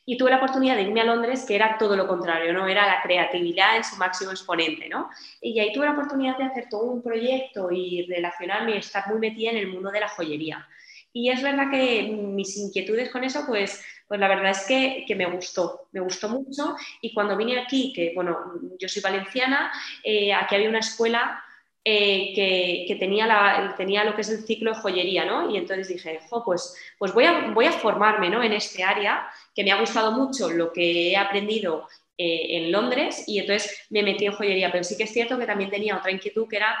Y 0.05 0.17
tuve 0.17 0.31
la 0.31 0.37
oportunidad 0.37 0.77
de 0.77 0.83
irme 0.83 1.01
a 1.01 1.03
Londres, 1.03 1.43
que 1.45 1.55
era 1.55 1.77
todo 1.77 1.97
lo 1.97 2.07
contrario, 2.07 2.53
¿no? 2.53 2.65
Era 2.65 2.87
la 2.87 3.01
creatividad 3.03 3.75
en 3.75 3.83
su 3.83 3.97
máximo 3.97 4.31
exponente, 4.31 4.87
¿no? 4.87 5.09
Y 5.41 5.59
ahí 5.59 5.73
tuve 5.73 5.85
la 5.85 5.91
oportunidad 5.91 6.37
de 6.37 6.45
hacer 6.45 6.69
todo 6.69 6.85
un 6.85 7.03
proyecto 7.03 7.69
y 7.71 8.07
relacionarme 8.07 8.77
estar 8.77 9.07
muy 9.09 9.19
metida 9.19 9.51
en 9.51 9.57
el 9.57 9.67
mundo 9.67 9.91
de 9.91 9.99
la 9.99 10.07
joyería. 10.07 10.65
Y 11.11 11.29
es 11.29 11.43
verdad 11.43 11.69
que 11.69 12.03
mis 12.03 12.55
inquietudes 12.57 13.09
con 13.09 13.23
eso, 13.25 13.43
pues, 13.45 13.83
pues 14.07 14.19
la 14.19 14.29
verdad 14.29 14.51
es 14.51 14.65
que, 14.65 15.05
me 15.15 15.25
gustó, 15.25 15.89
me 15.91 15.99
gustó 15.99 16.29
mucho. 16.29 16.75
Y 17.01 17.13
cuando 17.13 17.35
vine 17.35 17.59
aquí, 17.59 17.91
que 17.93 18.13
bueno, 18.15 18.53
yo 18.79 18.87
soy 18.87 19.01
valenciana, 19.01 19.71
eh, 20.03 20.33
aquí 20.33 20.55
había 20.55 20.69
una 20.69 20.79
escuela 20.79 21.43
eh, 21.83 22.85
que, 22.87 22.95
tenía, 22.95 23.73
tenía, 23.77 24.03
lo 24.03 24.13
que 24.13 24.21
es 24.21 24.29
el 24.29 24.45
ciclo 24.45 24.73
de 24.73 24.79
joyería, 24.79 25.25
¿no? 25.25 25.49
Y 25.49 25.57
entonces 25.57 25.87
dije, 25.87 26.19
pues, 26.45 26.75
pues 26.97 27.13
voy, 27.13 27.25
a, 27.25 27.51
voy 27.51 27.65
a 27.65 27.71
formarme 27.71 28.29
¿no? 28.29 28.43
en 28.43 28.53
este 28.53 28.83
área, 28.83 29.27
que 29.55 29.63
me 29.63 29.71
ha 29.71 29.79
gustado 29.79 30.11
mucho 30.11 30.49
lo 30.49 30.73
que 30.73 31.11
he 31.11 31.17
aprendido 31.17 31.87
eh, 32.17 32.57
en 32.57 32.71
Londres, 32.71 33.23
y 33.27 33.39
entonces 33.39 33.87
me 33.89 34.03
metí 34.03 34.25
en 34.25 34.33
joyería. 34.33 34.71
Pero 34.71 34.83
sí 34.83 34.97
que 34.97 35.03
es 35.03 35.13
cierto 35.13 35.37
que 35.37 35.45
también 35.45 35.69
tenía 35.69 35.97
otra 35.97 36.11
inquietud 36.11 36.47
que 36.49 36.57
era 36.57 36.77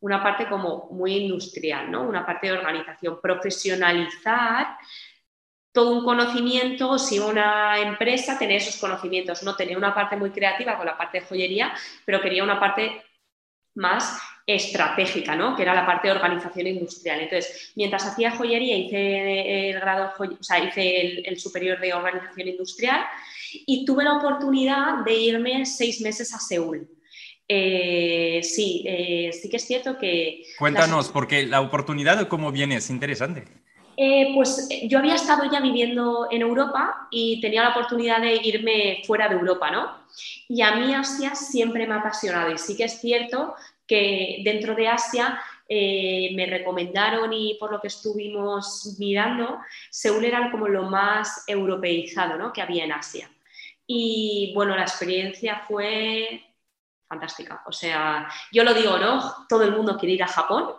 una 0.00 0.22
parte 0.22 0.46
como 0.46 0.88
muy 0.90 1.16
industrial, 1.16 1.90
¿no? 1.90 2.02
Una 2.02 2.26
parte 2.26 2.48
de 2.48 2.52
organización, 2.52 3.20
profesionalizar 3.22 4.76
todo 5.72 5.90
un 5.90 6.04
conocimiento, 6.04 6.98
si 6.98 7.18
una 7.18 7.80
empresa 7.80 8.38
tenía 8.38 8.58
esos 8.58 8.76
conocimientos, 8.76 9.42
no 9.42 9.56
tenía 9.56 9.76
una 9.76 9.92
parte 9.94 10.16
muy 10.16 10.30
creativa 10.30 10.76
con 10.76 10.86
la 10.86 10.96
parte 10.96 11.18
de 11.18 11.26
joyería, 11.26 11.74
pero 12.04 12.20
quería 12.20 12.44
una 12.44 12.60
parte 12.60 13.02
más 13.74 14.20
estratégica, 14.46 15.34
¿no? 15.36 15.56
que 15.56 15.62
era 15.62 15.74
la 15.74 15.86
parte 15.86 16.08
de 16.08 16.14
organización 16.14 16.66
industrial. 16.66 17.20
Entonces, 17.20 17.72
mientras 17.76 18.06
hacía 18.06 18.32
joyería, 18.32 18.76
hice 18.76 19.70
el 19.70 19.80
grado, 19.80 20.12
o 20.18 20.42
sea, 20.42 20.62
hice 20.62 21.22
el, 21.26 21.38
superior 21.38 21.80
de 21.80 21.94
organización 21.94 22.48
industrial 22.48 23.04
y 23.52 23.84
tuve 23.84 24.04
la 24.04 24.18
oportunidad 24.18 25.04
de 25.04 25.14
irme 25.14 25.64
seis 25.64 26.00
meses 26.00 26.34
a 26.34 26.38
Seúl. 26.38 26.86
Eh, 27.48 28.40
sí, 28.42 28.84
eh, 28.86 29.30
sí 29.32 29.48
que 29.48 29.56
es 29.56 29.66
cierto 29.66 29.98
que... 29.98 30.44
Cuéntanos, 30.58 31.08
porque 31.08 31.46
la 31.46 31.60
oportunidad, 31.60 32.26
¿cómo 32.28 32.52
viene? 32.52 32.76
Es 32.76 32.90
interesante. 32.90 33.44
Eh, 33.96 34.32
pues 34.34 34.68
yo 34.88 34.98
había 34.98 35.14
estado 35.14 35.50
ya 35.50 35.60
viviendo 35.60 36.26
en 36.30 36.42
Europa 36.42 37.06
y 37.10 37.40
tenía 37.40 37.62
la 37.62 37.70
oportunidad 37.70 38.20
de 38.20 38.34
irme 38.42 39.02
fuera 39.06 39.28
de 39.28 39.36
Europa, 39.36 39.70
¿no? 39.70 40.04
Y 40.48 40.62
a 40.62 40.76
mí 40.76 40.92
Asia 40.92 41.34
siempre 41.34 41.86
me 41.86 41.94
ha 41.94 41.98
apasionado 41.98 42.52
y 42.52 42.58
sí 42.58 42.76
que 42.76 42.84
es 42.84 43.00
cierto 43.00 43.54
que 43.86 44.40
dentro 44.44 44.74
de 44.74 44.88
Asia 44.88 45.40
eh, 45.66 46.30
me 46.34 46.44
recomendaron 46.44 47.32
y 47.32 47.56
por 47.58 47.72
lo 47.72 47.80
que 47.80 47.88
estuvimos 47.88 48.96
mirando, 48.98 49.60
Seúl 49.90 50.24
era 50.24 50.50
como 50.50 50.68
lo 50.68 50.84
más 50.84 51.44
europeizado 51.46 52.36
¿no? 52.36 52.52
que 52.52 52.60
había 52.60 52.84
en 52.84 52.92
Asia. 52.92 53.30
Y 53.86 54.52
bueno, 54.54 54.76
la 54.76 54.82
experiencia 54.82 55.62
fue 55.66 56.42
fantástica. 57.08 57.62
O 57.66 57.72
sea, 57.72 58.28
yo 58.52 58.64
lo 58.64 58.74
digo, 58.74 58.98
¿no? 58.98 59.46
Todo 59.48 59.64
el 59.64 59.72
mundo 59.72 59.96
quiere 59.98 60.14
ir 60.14 60.22
a 60.22 60.28
Japón. 60.28 60.74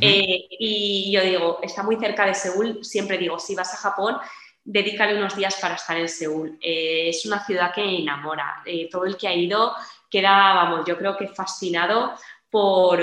Eh, 0.00 0.46
y 0.50 1.10
yo 1.10 1.22
digo, 1.22 1.58
está 1.62 1.82
muy 1.82 1.96
cerca 1.96 2.26
de 2.26 2.34
Seúl. 2.34 2.84
Siempre 2.84 3.16
digo, 3.16 3.38
si 3.38 3.54
vas 3.54 3.72
a 3.72 3.78
Japón, 3.78 4.16
dedícale 4.62 5.16
unos 5.16 5.36
días 5.36 5.56
para 5.60 5.74
estar 5.74 5.96
en 5.96 6.08
Seúl. 6.08 6.58
Eh, 6.60 7.08
es 7.08 7.24
una 7.24 7.44
ciudad 7.44 7.72
que 7.74 7.82
enamora. 7.82 8.62
todo 8.90 9.06
el 9.06 9.16
que 9.16 9.28
ha 9.28 9.34
ido 9.34 9.74
queda, 10.10 10.54
vamos, 10.54 10.84
yo 10.86 10.96
creo 10.96 11.16
que 11.16 11.26
fascinado 11.26 12.14
por, 12.54 13.02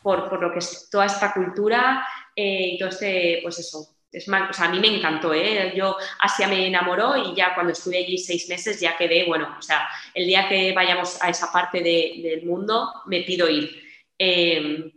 por, 0.00 0.40
lo 0.40 0.52
que 0.52 0.60
es 0.60 0.88
toda 0.88 1.06
esta 1.06 1.34
cultura 1.34 2.06
eh, 2.36 2.78
este, 2.78 3.40
pues 3.42 3.58
eso. 3.58 3.96
Es 4.12 4.28
o 4.28 4.52
sea, 4.52 4.66
a 4.66 4.70
mí 4.70 4.78
me 4.78 4.96
encantó, 4.96 5.34
¿eh? 5.34 5.72
Yo, 5.76 5.96
Asia 6.20 6.46
me 6.46 6.68
enamoró 6.68 7.16
y 7.16 7.34
ya 7.34 7.52
cuando 7.54 7.72
estuve 7.72 7.98
allí 7.98 8.16
seis 8.16 8.48
meses 8.48 8.78
ya 8.78 8.96
quedé, 8.96 9.26
bueno, 9.26 9.56
o 9.58 9.60
sea, 9.60 9.88
el 10.14 10.24
día 10.26 10.48
que 10.48 10.72
vayamos 10.72 11.20
a 11.20 11.28
esa 11.28 11.50
parte 11.50 11.82
del 11.82 12.46
mundo 12.46 12.88
me 13.06 13.22
pido 13.22 13.50
ir. 13.50 13.68
Em, 14.16 14.92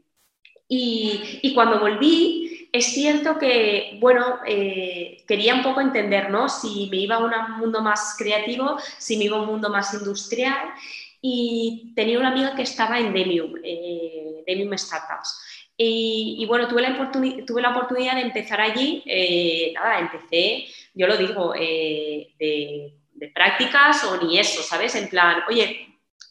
y, 0.67 1.39
y, 1.41 1.53
cuando 1.55 1.79
volví, 1.79 2.69
es 2.71 2.93
cierto 2.93 3.39
que, 3.39 3.97
bueno, 3.99 4.39
eh, 4.45 5.23
quería 5.27 5.55
un 5.55 5.63
poco 5.63 5.81
entender, 5.81 6.29
¿no? 6.29 6.47
Si 6.47 6.87
me 6.91 6.97
iba 6.97 7.15
a 7.15 7.19
un 7.19 7.57
mundo 7.57 7.81
más 7.81 8.15
creativo, 8.17 8.77
si 8.99 9.17
me 9.17 9.23
iba 9.25 9.37
a 9.37 9.41
un 9.41 9.47
mundo 9.47 9.69
más 9.69 9.93
industrial 9.95 10.73
y 11.21 11.93
tenía 11.95 12.19
una 12.19 12.29
amiga 12.29 12.55
que 12.55 12.61
estaba 12.61 12.99
en 12.99 13.13
Demium, 13.13 13.53
eh, 13.63 14.43
Demium 14.45 14.77
Startups. 14.77 15.41
Y, 15.81 16.45
bueno, 16.45 16.67
tuve 16.67 16.81
la, 16.81 17.11
tuve 17.11 17.61
la 17.61 17.71
oportunidad 17.71 18.15
de 18.15 18.21
empezar 18.21 18.59
allí, 18.59 19.01
eh, 19.05 19.71
nada, 19.73 19.99
empecé, 19.99 20.65
yo 20.93 21.07
lo 21.07 21.15
digo, 21.15 21.53
eh, 21.57 22.33
de, 22.37 22.93
prácticas 23.33 24.03
o 24.03 24.21
ni 24.21 24.39
eso, 24.39 24.61
¿sabes? 24.61 24.95
En 24.95 25.07
plan, 25.07 25.41
oye, 25.47 25.87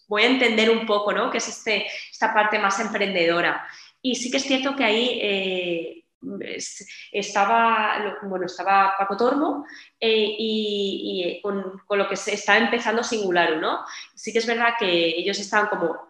voy 0.06 0.22
a 0.22 0.26
entender 0.26 0.70
un 0.70 0.84
poco, 0.84 1.12
¿no? 1.12 1.30
Que 1.30 1.38
es 1.38 1.48
este, 1.48 1.86
esta 2.10 2.34
parte 2.34 2.58
más 2.58 2.78
emprendedora. 2.80 3.66
Y 4.02 4.16
sí 4.16 4.30
que 4.30 4.36
es 4.36 4.44
cierto 4.44 4.76
que 4.76 4.84
ahí 4.84 6.04
estaba, 7.12 8.16
bueno, 8.22 8.46
estaba 8.46 8.94
Paco 8.98 9.16
Tormo 9.16 9.64
eh, 10.00 10.36
y, 10.38 11.40
con, 11.42 11.80
lo 11.90 12.08
que 12.08 12.16
se 12.16 12.34
está 12.34 12.56
empezando 12.56 13.02
Singular, 13.02 13.58
¿no? 13.58 13.84
Sí 14.14 14.32
que 14.32 14.38
es 14.38 14.46
verdad 14.46 14.74
que 14.78 15.08
ellos 15.08 15.38
estaban 15.38 15.68
como 15.68 16.08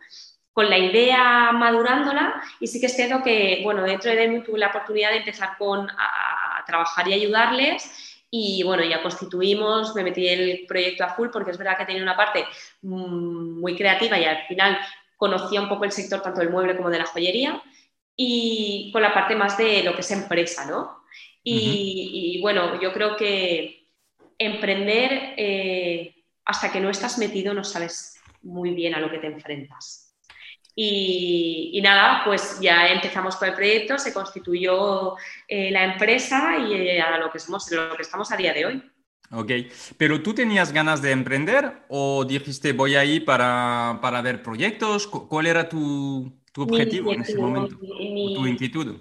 con 0.53 0.69
la 0.69 0.79
idea 0.79 1.53
madurándola 1.53 2.43
y 2.59 2.67
sí 2.67 2.81
que 2.81 2.87
es 2.87 2.97
cierto 2.97 3.23
que, 3.23 3.61
bueno, 3.63 3.83
dentro 3.83 4.11
de 4.11 4.17
Demi 4.17 4.43
tuve 4.43 4.59
la 4.59 4.69
oportunidad 4.69 5.11
de 5.11 5.19
empezar 5.19 5.57
con, 5.57 5.89
a, 5.91 6.65
trabajar 6.67 7.09
y 7.09 7.15
ayudarles 7.15 8.25
y 8.31 8.63
bueno, 8.63 8.85
ya 8.85 9.03
constituimos, 9.03 9.95
me 9.95 10.05
metí 10.05 10.29
el 10.29 10.67
proyecto 10.67 11.05
a 11.05 11.15
full 11.15 11.29
porque 11.33 11.53
es 11.53 11.57
verdad 11.57 11.79
que 11.79 11.87
tenía 11.87 12.03
una 12.03 12.17
parte 12.17 12.45
mm, 12.83 13.61
muy 13.61 13.75
creativa 13.77 14.19
y 14.19 14.25
al 14.25 14.47
final 14.47 14.79
conocía 15.17 15.61
un 15.61 15.69
poco 15.69 15.85
el 15.85 15.93
sector 15.93 16.21
tanto 16.21 16.41
del 16.41 16.51
mueble 16.51 16.77
como 16.77 16.91
de 16.91 16.99
la 16.99 17.07
joyería 17.07 17.63
y 18.21 18.91
con 18.93 19.01
la 19.01 19.15
parte 19.15 19.37
más 19.37 19.57
de 19.57 19.85
lo 19.85 19.95
que 19.95 20.01
es 20.01 20.11
empresa, 20.11 20.67
¿no? 20.67 21.05
Y, 21.45 22.41
bueno, 22.43 22.79
yo 22.79 22.93
creo 22.93 23.17
que 23.17 23.89
emprender 24.37 25.35
eh, 25.37 26.25
hasta 26.45 26.71
que 26.71 26.81
no 26.81 26.91
estás 26.91 27.17
metido 27.17 27.55
no 27.55 27.65
sabes 27.65 28.21
muy 28.43 28.73
bien 28.73 28.95
a 28.95 29.01
lo 29.01 29.11
que 29.11 29.19
te 29.19 29.29
enfrentas. 29.29 30.15
Y, 30.75 31.81
nada, 31.83 32.23
pues 32.25 32.59
ya 32.61 32.89
empezamos 32.89 33.37
con 33.37 33.49
el 33.49 33.55
proyecto, 33.55 33.99
se 33.99 34.13
constituyó 34.13 35.17
eh, 35.47 35.71
la 35.71 35.85
empresa 35.85 36.59
y 36.59 36.75
eh, 36.75 37.01
a 37.01 37.19
lo 37.19 37.31
que, 37.31 37.39
somos, 37.39 37.71
lo 37.71 37.97
que 37.97 38.03
estamos 38.03 38.31
a 38.33 38.37
día 38.37 38.53
de 38.53 38.67
hoy. 38.67 38.93
Ok, 39.31 39.53
pero 39.97 40.23
tú 40.23 40.35
tenías 40.35 40.73
ganas 40.73 41.03
de 41.03 41.13
emprender 41.13 41.85
o 41.89 42.25
dijiste 42.25 42.73
voy 42.73 42.97
ahí 42.97 43.21
para, 43.21 43.99
para 44.03 44.23
ver 44.23 44.43
proyectos? 44.43 45.07
¿Cuál 45.07 45.47
era 45.47 45.69
tu, 45.69 46.38
tu 46.53 46.63
objetivo 46.63 47.13
en 47.13 47.23
ese 47.23 47.37
momento? 47.37 47.77
¿Tu 47.79 48.47
inquietud? 48.47 48.97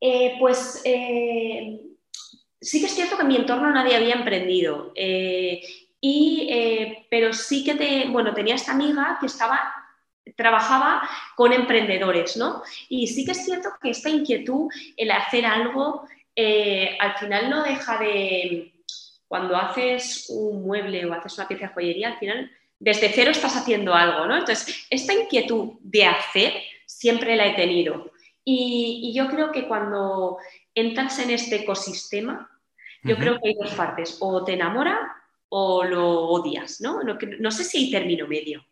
Eh, 0.00 0.36
pues 0.38 0.80
eh, 0.84 1.80
sí 2.60 2.80
que 2.80 2.86
es 2.86 2.94
cierto 2.94 3.16
que 3.16 3.22
en 3.22 3.28
mi 3.28 3.36
entorno 3.36 3.70
nadie 3.70 3.96
había 3.96 4.14
emprendido. 4.14 4.92
Eh, 4.94 5.62
y, 6.00 6.48
pero 7.10 7.32
sí 7.34 7.62
que 7.62 7.74
te, 7.74 8.08
bueno, 8.08 8.32
tenía 8.32 8.54
esta 8.54 8.72
amiga 8.72 9.18
que 9.20 9.26
estaba 9.26 9.74
trabajaba 10.36 11.02
con 11.34 11.52
emprendedores, 11.52 12.36
¿no? 12.36 12.62
Y 12.88 13.06
sí 13.06 13.24
que 13.24 13.32
es 13.32 13.44
cierto 13.44 13.70
que 13.82 13.90
esta 13.90 14.08
inquietud, 14.08 14.70
el 14.96 15.10
hacer 15.10 15.44
algo, 15.44 16.06
al 16.36 17.14
final 17.18 17.50
no 17.50 17.62
deja 17.62 17.98
de, 17.98 18.72
cuando 19.28 19.56
haces 19.56 20.26
un 20.30 20.62
mueble 20.62 21.04
o 21.04 21.12
haces 21.12 21.36
una 21.36 21.48
pieza 21.48 21.66
de 21.66 21.74
joyería, 21.74 22.08
al 22.08 22.18
final 22.18 22.50
desde 22.80 23.10
cero 23.10 23.30
estás 23.30 23.56
haciendo 23.56 23.94
algo, 23.94 24.26
¿no? 24.26 24.38
Entonces, 24.38 24.86
esta 24.88 25.12
inquietud 25.12 25.74
de 25.82 26.06
hacer 26.06 26.54
siempre 27.00 27.34
la 27.34 27.46
he 27.46 27.54
tenido. 27.54 28.12
Y, 28.44 29.12
yo 29.14 29.28
creo 29.28 29.50
que 29.50 29.66
cuando 29.66 30.36
entras 30.74 31.18
en 31.18 31.30
este 31.30 31.56
ecosistema, 31.56 32.50
yo 33.02 33.16
creo 33.16 33.40
que 33.40 33.48
hay 33.48 33.54
dos 33.54 33.72
partes, 33.72 34.18
o 34.20 34.44
te 34.44 34.52
enamora 34.52 34.98
o 35.48 35.82
lo 35.84 36.28
odias, 36.28 36.82
¿no? 36.82 37.00
No, 37.02 37.50
sé 37.50 37.64
si 37.64 37.78
hay 37.78 37.90
término 37.90 38.26
medio. 38.26 38.66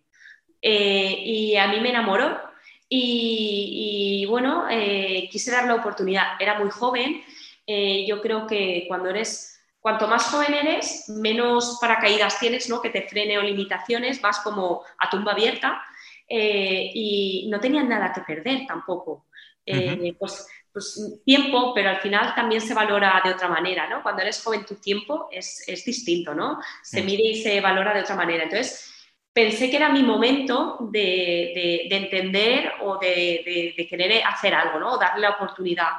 Eh, 0.60 1.22
y 1.24 1.56
a 1.56 1.68
mí 1.68 1.80
me 1.80 1.88
enamoró 1.88 2.38
y, 2.86 4.26
bueno, 4.28 4.66
eh, 4.70 5.26
quise 5.32 5.50
dar 5.50 5.66
la 5.66 5.76
oportunidad. 5.76 6.38
Era 6.38 6.58
muy 6.58 6.68
joven, 6.68 7.22
eh, 7.66 8.04
yo 8.06 8.20
creo 8.20 8.46
que 8.46 8.84
cuando 8.88 9.08
eres 9.08 9.58
cuanto 9.80 10.06
más 10.06 10.26
joven 10.26 10.52
eres, 10.52 11.08
menos 11.08 11.78
paracaídas 11.80 12.38
tienes, 12.38 12.68
¿no? 12.68 12.82
Que 12.82 12.90
te 12.90 13.08
frene 13.08 13.38
o 13.38 13.42
limitaciones, 13.42 14.20
vas 14.20 14.40
como 14.40 14.82
a 14.98 15.08
tumba 15.08 15.32
abierta 15.32 15.82
eh, 16.28 16.90
y 16.92 17.48
no 17.50 17.58
tenían 17.58 17.88
nada 17.88 18.12
que 18.12 18.20
perder 18.20 18.66
tampoco. 18.66 19.26
Eh, 19.64 20.14
pues, 20.18 20.46
pues, 20.72 21.20
tiempo, 21.24 21.72
pero 21.74 21.90
al 21.90 22.00
final 22.00 22.34
también 22.34 22.60
se 22.60 22.74
valora 22.74 23.20
de 23.24 23.32
otra 23.32 23.48
manera, 23.48 23.88
¿no? 23.88 24.02
Cuando 24.02 24.22
eres 24.22 24.42
joven 24.42 24.64
tu 24.64 24.76
tiempo 24.76 25.28
es, 25.30 25.64
distinto, 25.84 26.34
¿no? 26.34 26.60
Se 26.82 27.02
mide 27.02 27.30
y 27.30 27.42
se 27.42 27.60
valora 27.60 27.92
de 27.92 28.00
otra 28.00 28.14
manera. 28.14 28.44
Entonces, 28.44 28.94
pensé 29.32 29.70
que 29.70 29.76
era 29.76 29.90
mi 29.90 30.02
momento 30.02 30.78
de, 30.90 31.86
entender 31.90 32.72
o 32.82 32.98
de, 32.98 33.86
querer 33.88 34.22
hacer 34.24 34.54
algo, 34.54 34.78
¿no? 34.78 34.92
O 34.94 34.98
darle 34.98 35.22
la 35.22 35.30
oportunidad. 35.30 35.90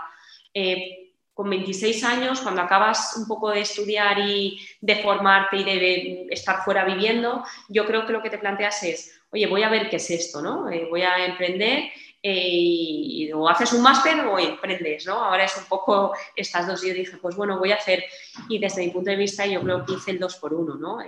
Eh, 0.54 1.14
con 1.34 1.50
26 1.50 2.04
años, 2.04 2.42
cuando 2.42 2.62
acabas 2.62 3.16
un 3.16 3.28
poco 3.28 3.50
de 3.52 3.62
estudiar 3.62 4.20
y 4.20 4.60
de 4.82 4.98
formarte 4.98 5.56
y 5.58 5.64
de 5.64 6.28
estar 6.32 6.66
fuera 6.66 6.84
viviendo, 6.84 7.46
yo 7.70 7.86
creo 7.86 8.06
que 8.06 8.12
lo 8.12 8.22
que 8.22 8.30
te 8.30 8.40
planteas 8.40 8.84
es, 8.84 9.19
oye, 9.32 9.48
voy 9.48 9.64
a 9.64 9.70
ver 9.70 9.90
qué 9.90 9.98
es 9.98 10.10
esto, 10.10 10.42
¿no? 10.42 10.70
Eh, 10.70 10.88
voy 10.90 11.02
a 11.02 11.26
emprender 11.26 11.92
eh, 12.22 13.32
o 13.34 13.48
haces 13.48 13.72
un 13.74 13.82
máster 13.82 14.20
o 14.26 14.38
emprendes, 14.38 15.06
¿no? 15.06 15.24
Ahora 15.24 15.46
es 15.46 15.56
un 15.58 15.66
poco 15.66 16.14
estas 16.36 16.68
dos. 16.68 16.82
Yo 16.82 16.94
dije, 16.94 17.18
pues 17.18 17.36
bueno, 17.36 17.58
voy 17.58 17.72
a 17.72 17.76
hacer, 17.76 18.04
y 18.50 18.60
desde 18.60 18.86
mi 18.86 18.92
punto 18.92 19.10
de 19.10 19.16
vista 19.16 19.46
yo 19.46 19.62
creo 19.62 19.86
que 19.86 19.94
hice 19.94 20.12
el 20.12 20.20
dos 20.20 20.36
por 20.36 20.54
uno, 20.54 20.76
¿no? 20.76 21.00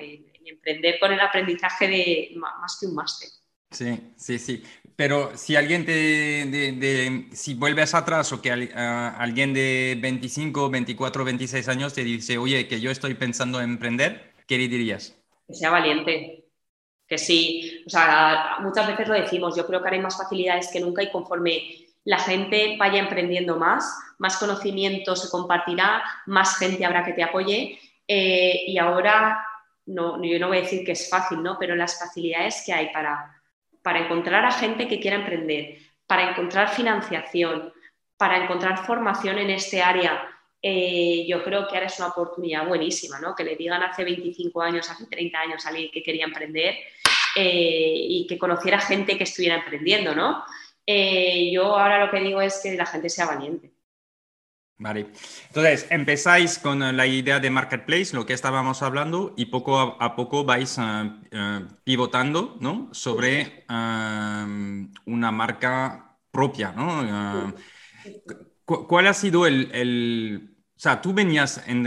emprender 0.44 1.00
con 1.00 1.14
el 1.14 1.20
aprendizaje 1.20 1.88
de 1.88 2.32
más 2.36 2.78
que 2.80 2.88
un 2.88 2.96
máster. 2.96 3.30
Sí, 3.70 4.14
sí, 4.18 4.38
sí. 4.38 4.64
Pero 4.96 5.36
si 5.36 5.56
alguien 5.56 5.86
te, 5.86 5.92
de, 5.92 7.30
si 7.32 7.54
vuelves 7.54 7.94
atrás 7.96 8.32
o 8.34 8.42
que 8.42 8.52
alguien 8.52 9.54
de 9.54 9.98
25, 10.00 10.70
24, 10.70 11.24
26 11.24 11.68
años 11.70 11.94
te 11.94 12.04
dice, 12.04 12.38
oye, 12.38 12.68
que 12.68 12.82
yo 12.82 12.92
estoy 12.92 13.14
pensando 13.14 13.62
en 13.62 13.72
emprender, 13.72 14.34
¿qué 14.46 14.58
le 14.58 14.68
dirías? 14.68 15.18
Que 15.48 15.54
sea 15.54 15.70
valiente, 15.70 16.41
que 17.12 17.18
sí, 17.18 17.84
o 17.86 17.90
sea, 17.90 18.56
muchas 18.62 18.88
veces 18.88 19.06
lo 19.10 19.16
decimos, 19.16 19.54
yo 19.54 19.68
creo 19.68 19.82
que 19.82 19.88
ahora 19.88 19.98
hay 19.98 20.02
más 20.02 20.18
facilidades 20.18 20.70
que 20.72 20.80
nunca 20.80 21.04
y 21.04 21.12
conforme 21.12 21.62
la 22.06 22.18
gente 22.18 22.78
vaya 22.80 23.02
emprendiendo 23.02 23.58
más, 23.58 23.84
más 24.18 24.38
conocimiento 24.38 25.18
se 25.18 25.30
compartirá, 25.30 26.02
más 26.26 26.58
gente 26.58 26.86
habrá 26.86 27.04
que 27.04 27.12
te 27.12 27.24
apoye 27.24 27.78
eh, 28.08 28.64
y 28.66 28.78
ahora, 28.78 29.46
no, 29.88 30.24
yo 30.24 30.40
no 30.40 30.48
voy 30.48 30.60
a 30.60 30.62
decir 30.62 30.86
que 30.86 30.94
es 30.94 31.10
fácil, 31.10 31.44
¿no? 31.44 31.58
pero 31.60 31.76
las 31.76 32.00
facilidades 32.00 32.64
que 32.66 32.72
hay 32.72 32.94
para 32.94 33.42
para 33.82 34.00
encontrar 34.00 34.46
a 34.46 34.52
gente 34.52 34.88
que 34.88 35.00
quiera 35.00 35.18
emprender, 35.18 35.78
para 36.08 36.32
encontrar 36.32 36.70
financiación, 36.70 37.74
para 38.18 38.44
encontrar 38.44 38.86
formación 38.86 39.40
en 39.40 39.50
este 39.50 39.82
área, 39.82 40.28
eh, 40.64 41.26
yo 41.28 41.44
creo 41.44 41.68
que 41.68 41.76
ahora 41.76 41.88
es 41.88 41.98
una 41.98 42.10
oportunidad 42.10 42.68
buenísima, 42.68 43.20
¿no? 43.20 43.36
Que 43.36 43.44
le 43.44 43.56
digan 43.56 43.82
hace 43.82 44.04
25 44.04 44.62
años, 44.62 44.90
hace 44.90 45.08
30 45.08 45.40
años 45.40 45.66
a 45.66 45.70
alguien 45.70 45.90
que 45.92 46.04
quería 46.04 46.26
emprender 46.26 46.76
eh, 47.36 47.96
y 47.96 48.28
que 48.28 48.38
conociera 48.38 48.80
gente 48.80 49.18
que 49.18 49.24
estuviera 49.24 49.56
emprendiendo, 49.56 50.14
¿no? 50.14 50.44
Eh, 50.86 51.52
yo 51.52 51.78
ahora 51.78 52.06
lo 52.06 52.12
que 52.12 52.20
digo 52.20 52.42
es 52.42 52.60
que 52.62 52.76
la 52.76 52.86
gente 52.86 53.10
sea 53.10 53.26
valiente. 53.26 53.72
Vale. 54.78 55.08
Entonces, 55.48 55.86
empezáis 55.92 56.58
con 56.58 56.98
la 56.98 57.06
idea 57.06 57.40
de 57.40 57.52
marketplace, 57.52 58.16
lo 58.16 58.26
que 58.26 58.34
estábamos 58.34 58.82
hablando, 58.82 59.34
y 59.38 59.46
poco 59.46 59.80
a, 59.80 60.16
poco 60.16 60.44
vais 60.44 60.76
pivotando 61.84 62.58
¿no? 62.60 62.90
sobre 62.92 63.64
una 63.68 65.32
marca 65.32 66.18
propia. 66.32 66.72
¿no? 66.72 67.54
¿Cuál 68.66 69.08
ha 69.08 69.14
sido 69.14 69.46
el, 69.46 70.51
sea, 70.82 71.00
tú 71.00 71.14
venías 71.14 71.62
en, 71.68 71.86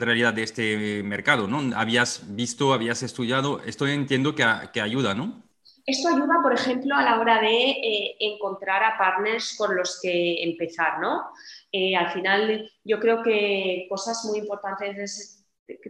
realidad 0.00 0.32
de 0.32 0.42
este 0.42 1.02
mercado, 1.02 1.46
¿no? 1.46 1.76
Habías 1.76 2.34
visto, 2.34 2.72
habías 2.72 3.02
estudiado, 3.02 3.60
esto 3.66 3.86
entiendo 3.86 4.34
que, 4.34 4.46
que 4.72 4.80
ayuda, 4.80 5.14
¿no? 5.14 5.42
Esto 5.84 6.08
ayuda, 6.08 6.40
por 6.42 6.54
ejemplo, 6.54 6.94
a 6.94 7.02
la 7.02 7.20
hora 7.20 7.38
de 7.40 8.16
encontrar 8.18 8.82
a 8.82 8.96
partners 8.96 9.56
con 9.58 9.76
los 9.76 10.00
que 10.00 10.42
empezar, 10.42 11.00
¿no? 11.00 11.32
Eh, 11.70 11.94
al 11.94 12.12
final 12.12 12.70
yo 12.82 12.98
creo 12.98 13.22
que 13.22 13.86
cosas 13.90 14.24
muy 14.24 14.38
importantes 14.38 14.98
es 14.98 15.44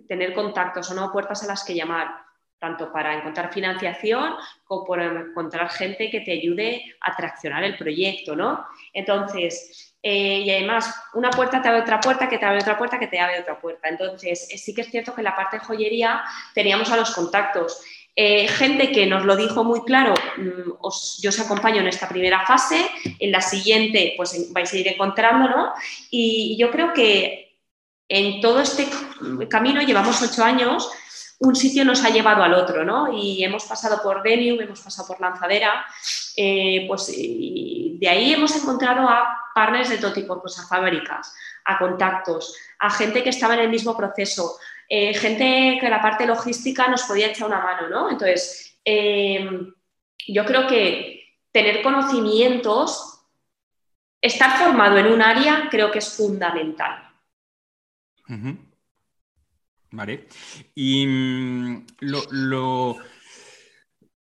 tener 0.08 0.34
contactos 0.34 0.90
o 0.90 0.94
no 0.94 1.12
puertas 1.12 1.44
a 1.44 1.46
las 1.46 1.62
que 1.62 1.74
llamar, 1.76 2.08
tanto 2.58 2.92
para 2.92 3.16
encontrar 3.16 3.52
financiación 3.52 4.34
como 4.64 4.84
para 4.86 5.20
encontrar 5.20 5.70
gente 5.70 6.10
que 6.10 6.20
te 6.22 6.32
ayude 6.32 6.96
a 7.00 7.14
traccionar 7.14 7.62
el 7.62 7.78
proyecto, 7.78 8.34
¿no? 8.34 8.66
Entonces, 8.92 9.89
eh, 10.02 10.40
y 10.40 10.50
además, 10.50 10.94
una 11.14 11.30
puerta 11.30 11.60
te 11.60 11.68
abre 11.68 11.82
otra 11.82 12.00
puerta, 12.00 12.28
que 12.28 12.38
te 12.38 12.46
abre 12.46 12.60
otra 12.60 12.78
puerta, 12.78 12.98
que 12.98 13.06
te 13.06 13.20
abre 13.20 13.40
otra 13.40 13.60
puerta. 13.60 13.88
Entonces, 13.88 14.48
sí 14.56 14.74
que 14.74 14.80
es 14.80 14.90
cierto 14.90 15.14
que 15.14 15.20
en 15.20 15.26
la 15.26 15.36
parte 15.36 15.58
de 15.58 15.64
joyería 15.64 16.22
teníamos 16.54 16.90
a 16.90 16.96
los 16.96 17.10
contactos 17.10 17.82
eh, 18.16 18.48
gente 18.48 18.90
que 18.90 19.06
nos 19.06 19.24
lo 19.24 19.36
dijo 19.36 19.64
muy 19.64 19.82
claro, 19.84 20.14
mm, 20.36 20.72
yo 21.22 21.30
os 21.30 21.40
acompaño 21.40 21.80
en 21.80 21.86
esta 21.86 22.08
primera 22.08 22.44
fase, 22.44 22.84
en 23.18 23.30
la 23.30 23.40
siguiente 23.40 24.14
pues 24.16 24.52
vais 24.52 24.72
a 24.72 24.76
ir 24.76 24.88
encontrando, 24.88 25.48
¿no? 25.48 25.72
Y 26.10 26.56
yo 26.58 26.70
creo 26.70 26.92
que 26.92 27.56
en 28.08 28.40
todo 28.40 28.60
este 28.60 28.88
camino, 29.48 29.80
llevamos 29.80 30.20
ocho 30.20 30.44
años, 30.44 30.90
un 31.40 31.56
sitio 31.56 31.84
nos 31.84 32.04
ha 32.04 32.10
llevado 32.10 32.42
al 32.42 32.54
otro, 32.54 32.84
¿no? 32.84 33.12
Y 33.12 33.42
hemos 33.42 33.64
pasado 33.64 34.02
por 34.02 34.22
Denium, 34.22 34.60
hemos 34.60 34.80
pasado 34.80 35.08
por 35.08 35.20
Lanzadera, 35.20 35.86
eh, 36.36 36.84
pues 36.86 37.06
de 37.08 38.08
ahí 38.08 38.34
hemos 38.34 38.54
encontrado 38.56 39.08
a 39.08 39.40
partners 39.54 39.88
de 39.88 39.98
todo 39.98 40.12
tipo, 40.12 40.40
pues 40.40 40.58
a 40.58 40.66
fábricas, 40.66 41.34
a 41.64 41.78
contactos, 41.78 42.54
a 42.78 42.90
gente 42.90 43.22
que 43.22 43.30
estaba 43.30 43.54
en 43.54 43.60
el 43.60 43.70
mismo 43.70 43.96
proceso, 43.96 44.58
eh, 44.86 45.14
gente 45.14 45.78
que 45.80 45.88
la 45.88 46.02
parte 46.02 46.26
logística 46.26 46.88
nos 46.88 47.04
podía 47.04 47.28
echar 47.28 47.48
una 47.48 47.60
mano, 47.60 47.88
¿no? 47.88 48.10
Entonces, 48.10 48.78
eh, 48.84 49.48
yo 50.28 50.44
creo 50.44 50.66
que 50.66 51.36
tener 51.52 51.82
conocimientos, 51.82 53.24
estar 54.20 54.58
formado 54.58 54.98
en 54.98 55.06
un 55.06 55.22
área, 55.22 55.68
creo 55.70 55.90
que 55.90 56.00
es 56.00 56.16
fundamental. 56.16 57.08
Vale. 59.92 60.28
Y 60.74 61.06
mm, 61.06 61.86
lo, 62.00 62.96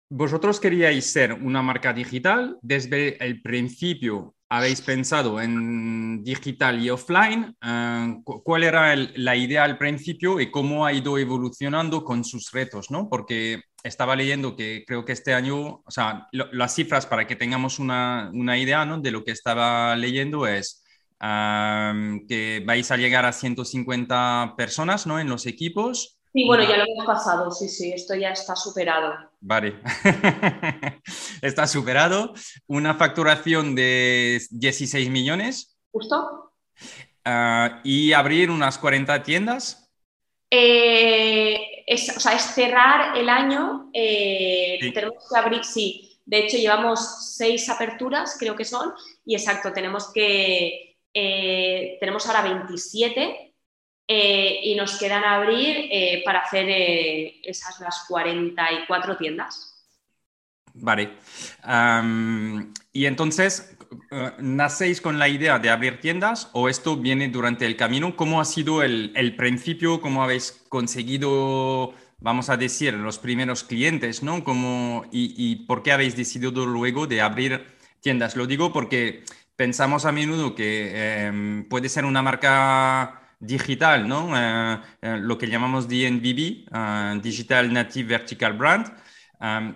vosotros 0.09 0.61
queríais 0.61 1.07
ser 1.07 1.33
una 1.33 1.63
marca 1.63 1.93
digital 1.93 2.59
desde 2.63 3.23
el 3.25 3.43
principio 3.43 4.37
habéis 4.49 4.81
pensado 4.81 5.41
en 5.41 6.23
digital 6.23 6.83
y 6.83 6.91
offline? 6.91 7.57
Eh, 7.63 8.17
¿Cuál 8.25 8.65
era 8.65 8.95
la 8.95 9.37
idea 9.37 9.65
al 9.65 9.79
principio 9.79 10.41
y 10.41 10.51
cómo 10.51 10.87
ha 10.87 10.93
ido 10.93 11.19
evolucionando 11.19 12.05
con 12.05 12.25
sus 12.25 12.51
retos? 12.53 12.91
¿no? 12.91 13.09
Porque 13.09 13.63
estaba 13.83 14.17
leyendo 14.17 14.57
que 14.57 14.85
creo 14.87 15.05
que 15.05 15.13
este 15.13 15.35
año, 15.35 15.83
o 15.85 15.91
sea, 15.91 16.29
las 16.33 16.75
cifras 16.75 17.07
para 17.07 17.27
que 17.27 17.37
tengamos 17.37 17.79
una, 17.79 18.31
idea 18.59 18.85
¿no? 18.85 19.01
de 19.01 19.11
lo 19.11 19.25
que 19.25 19.33
estaba 19.33 19.97
leyendo 19.97 20.47
es 20.47 20.85
que 21.19 22.63
vais 22.67 22.91
a 22.91 22.97
llegar 22.97 23.25
a 23.25 23.33
150 23.33 24.55
personas 24.57 25.07
¿no? 25.07 25.19
en 25.19 25.29
los 25.29 25.47
equipos 25.47 26.17
Sí, 26.37 26.45
bueno, 26.45 26.65
ya 26.65 26.77
lo 26.77 26.85
hemos 26.85 27.07
pasado, 27.07 27.51
sí, 27.51 27.67
sí, 27.67 27.93
esto 27.95 28.15
ya 28.15 28.29
está 28.29 28.55
superado. 28.55 29.15
Vale, 29.41 29.81
está 31.41 31.67
superado. 31.67 32.35
Una 32.67 32.95
facturación 32.95 33.75
de 33.75 34.43
16 34.51 35.09
millones. 35.09 35.79
Justo. 35.91 36.53
Ah, 37.25 37.81
y 37.85 38.13
abrir 38.13 38.51
unas 38.51 38.77
40 38.77 39.23
tiendas. 39.23 39.91
Eh, 40.51 41.85
es, 41.87 42.15
o 42.15 42.21
sea, 42.21 42.35
es 42.35 42.43
cerrar 42.43 43.17
el 43.17 43.31
año. 43.31 43.89
Eh, 43.95 44.93
tenemos 44.93 45.27
que 45.33 45.39
abrir, 45.39 45.65
sí. 45.65 46.19
De 46.27 46.41
hecho, 46.41 46.59
llevamos 46.59 47.35
seis 47.35 47.67
aperturas, 47.71 48.37
creo 48.39 48.55
que 48.55 48.67
son. 48.67 48.93
Y 49.25 49.37
exacto, 49.37 49.73
tenemos 49.73 50.13
que. 50.13 50.86
Eh, 51.19 51.97
tenemos 51.99 52.27
ahora 52.27 52.43
27 52.43 53.55
eh, 54.07 54.61
y 54.65 54.75
nos 54.75 54.99
quedan 54.99 55.25
abrir 55.25 55.89
eh, 55.91 56.21
para 56.27 56.41
hacer 56.41 56.67
esas 57.43 57.81
las 57.81 58.05
44 58.07 59.17
tiendas. 59.17 59.73
Vale. 60.75 61.15
y 62.93 63.07
entonces, 63.07 63.79
¿nacéis 64.41 65.01
con 65.01 65.19
la 65.19 65.27
idea 65.27 65.59
de 65.59 65.71
abrir 65.71 66.01
tiendas 66.03 66.51
o 66.53 66.69
esto 66.69 66.99
viene 66.99 67.29
durante 67.29 67.65
el 67.65 67.77
camino? 67.77 68.15
¿Cómo 68.15 68.39
ha 68.39 68.45
sido 68.45 68.83
el, 68.83 69.35
principio? 69.39 70.03
¿Cómo 70.03 70.23
habéis 70.23 70.67
conseguido, 70.69 71.95
vamos 72.19 72.51
a 72.51 72.59
decir, 72.59 72.93
los 72.93 73.19
primeros 73.19 73.65
clientes? 73.65 74.23
¿no? 74.23 74.45
y, 75.11 75.35
y, 75.35 75.65
por 75.65 75.83
qué 75.83 75.93
habéis 75.93 76.15
decidido 76.15 76.67
luego 76.67 77.07
de 77.07 77.23
abrir 77.23 77.65
tiendas? 78.03 78.37
Lo 78.37 78.47
digo 78.47 78.71
porque 78.71 79.25
pensamos 79.57 80.05
a 80.05 80.13
menudo 80.13 80.55
que 80.55 81.27
em, 81.27 81.65
puede 81.69 81.89
ser 81.89 82.05
una 82.05 82.23
marca 82.23 83.23
digital, 83.41 84.09
¿no? 84.09 84.37
Eh, 84.37 84.81
eh, 85.03 85.17
lo 85.21 85.39
que 85.39 85.49
llamamos 85.49 85.89
DNVB, 85.89 86.67
eh, 86.73 87.21
Digital 87.23 87.73
Native 87.73 88.09
Vertical 88.09 88.53
Brand, 88.55 88.93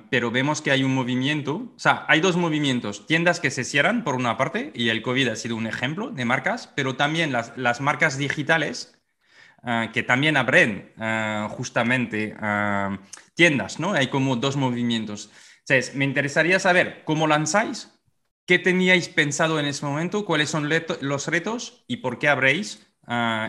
pero 0.09 0.31
vemos 0.31 0.63
que 0.63 0.71
hay 0.71 0.83
un 0.85 0.95
movimiento, 0.95 1.75
o 1.77 1.79
sea, 1.79 2.07
hay 2.09 2.23
dos 2.23 2.39
movimientos, 2.39 3.07
tiendas 3.07 3.41
que 3.41 3.51
se 3.51 3.63
cierran 3.63 4.05
por 4.05 4.15
una 4.15 4.39
parte, 4.39 4.73
y 4.75 4.89
el 4.89 5.03
COVID 5.03 5.29
ha 5.29 5.37
sido 5.37 5.55
un 5.55 5.67
ejemplo 5.67 6.11
de 6.11 6.25
marcas, 6.25 6.73
pero 6.75 6.97
también 6.97 7.31
las, 7.31 7.55
las 7.59 7.83
marcas 7.83 8.17
digitales 8.17 8.97
que 9.93 10.03
también 10.03 10.39
abren 10.39 10.91
justamente 11.51 12.35
tiendas, 13.35 13.79
¿no? 13.79 13.93
Hay 13.93 14.07
como 14.07 14.37
dos 14.37 14.57
movimientos. 14.57 15.31
Entonces, 15.59 15.95
me 15.95 16.07
interesaría 16.07 16.59
saber 16.59 17.03
cómo 17.05 17.27
lanzáis, 17.27 18.00
qué 18.51 18.59
teníais 18.59 19.09
pensado 19.09 19.61
en 19.61 19.67
ese 19.67 19.87
momento, 19.87 20.25
cuáles 20.25 20.51
son 20.51 20.69
los 21.03 21.27
retos 21.29 21.85
y 21.87 21.99
por 21.99 22.19
qué 22.19 22.27
abréis 22.27 22.85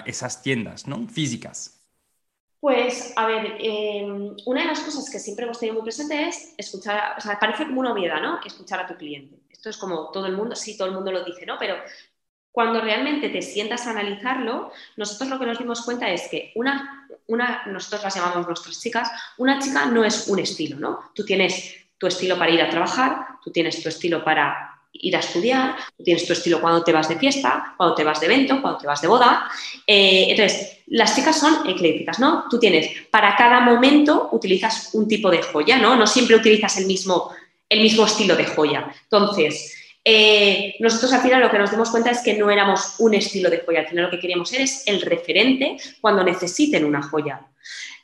esas 0.05 0.43
tiendas 0.43 0.85
¿no? 0.85 1.07
físicas? 1.07 1.81
Pues, 2.59 3.11
a 3.15 3.25
ver, 3.25 3.57
em, 3.57 4.35
una 4.45 4.61
de 4.61 4.67
las 4.67 4.81
cosas 4.81 5.09
que 5.09 5.17
siempre 5.17 5.45
hemos 5.45 5.57
tenido 5.57 5.73
muy 5.73 5.83
presente 5.83 6.27
es 6.27 6.53
escuchar, 6.55 7.15
o 7.17 7.19
sea, 7.19 7.39
parece 7.39 7.65
como 7.65 7.79
una 7.79 7.93
obviedad, 7.93 8.21
¿no? 8.21 8.41
Escuchar 8.45 8.79
a 8.81 8.85
tu 8.85 8.95
cliente. 8.95 9.39
Esto 9.49 9.71
es 9.71 9.77
como 9.77 10.11
todo 10.11 10.27
el 10.27 10.37
mundo, 10.37 10.55
sí, 10.55 10.77
todo 10.77 10.89
el 10.89 10.93
mundo 10.93 11.11
lo 11.11 11.25
dice, 11.25 11.47
¿no? 11.47 11.55
Pero 11.57 11.77
cuando 12.51 12.79
realmente 12.79 13.29
te 13.29 13.41
sientas 13.41 13.87
a 13.87 13.91
analizarlo, 13.91 14.71
nosotros 14.97 15.31
lo 15.31 15.39
que 15.39 15.47
nos 15.47 15.57
dimos 15.57 15.81
cuenta 15.81 16.11
es 16.11 16.27
que 16.29 16.51
una, 16.53 17.07
una, 17.25 17.65
nosotros 17.65 18.03
las 18.03 18.13
llamamos 18.13 18.45
nuestras 18.45 18.79
chicas, 18.79 19.09
una 19.39 19.57
chica 19.57 19.87
no 19.87 20.05
es 20.05 20.27
un 20.27 20.37
estilo, 20.37 20.77
¿no? 20.77 21.11
Tú 21.15 21.25
tienes 21.25 21.87
tu 21.97 22.05
estilo 22.05 22.37
para 22.37 22.51
ir 22.51 22.61
a 22.61 22.69
trabajar, 22.69 23.39
tú 23.43 23.51
tienes 23.51 23.81
tu 23.81 23.89
estilo 23.89 24.23
para 24.23 24.70
ir 24.93 25.15
a 25.15 25.19
estudiar, 25.19 25.75
tú 25.97 26.04
tienes 26.04 26.25
tu 26.25 26.34
estilo 26.34 26.60
cuando 26.60 26.84
te 26.84 26.91
vas 26.91 27.08
de 27.08 27.17
fiesta, 27.17 27.73
cuando 27.77 27.95
te 27.95 28.04
vas 28.04 28.19
de 28.19 28.25
evento, 28.25 28.62
cuando 28.62 28.80
te 28.80 28.88
vas 28.88 29.01
de 29.01 29.08
boda. 29.08 29.49
Eh, 29.88 30.27
entonces, 30.30 30.80
las 30.88 31.15
chicas 31.15 31.39
son 31.39 31.67
eclécticas, 31.67 32.19
¿no? 32.19 32.45
Tú 32.49 32.60
tienes, 32.60 32.89
para 33.10 33.36
cada 33.36 33.62
momento 33.62 34.30
utilizas 34.32 34.89
un 34.93 35.08
tipo 35.08 35.32
de 35.32 35.41
joya, 35.41 35.77
¿no? 35.77 35.95
No 35.95 36.06
siempre 36.06 36.36
utilizas 36.36 36.77
el 36.77 36.86
mismo, 36.86 37.32
el 37.69 37.82
mismo 37.82 38.06
estilo 38.06 38.36
de 38.36 38.45
joya. 38.45 38.91
Entonces, 39.04 39.75
eh, 40.04 40.75
nosotros 40.80 41.13
al 41.13 41.21
final 41.21 41.41
lo 41.41 41.51
que 41.51 41.60
nos 41.60 41.71
dimos 41.71 41.89
cuenta 41.89 42.10
es 42.10 42.21
que 42.21 42.34
no 42.34 42.49
éramos 42.49 42.95
un 42.99 43.13
estilo 43.13 43.49
de 43.49 43.60
joya, 43.60 43.82
al 43.82 43.88
final 43.88 44.06
lo 44.06 44.12
que 44.12 44.19
queríamos 44.19 44.49
ser 44.49 44.62
es 44.62 44.84
el 44.88 45.01
referente 45.01 45.77
cuando 46.01 46.23
necesiten 46.23 46.86
una 46.86 47.01
joya. 47.01 47.41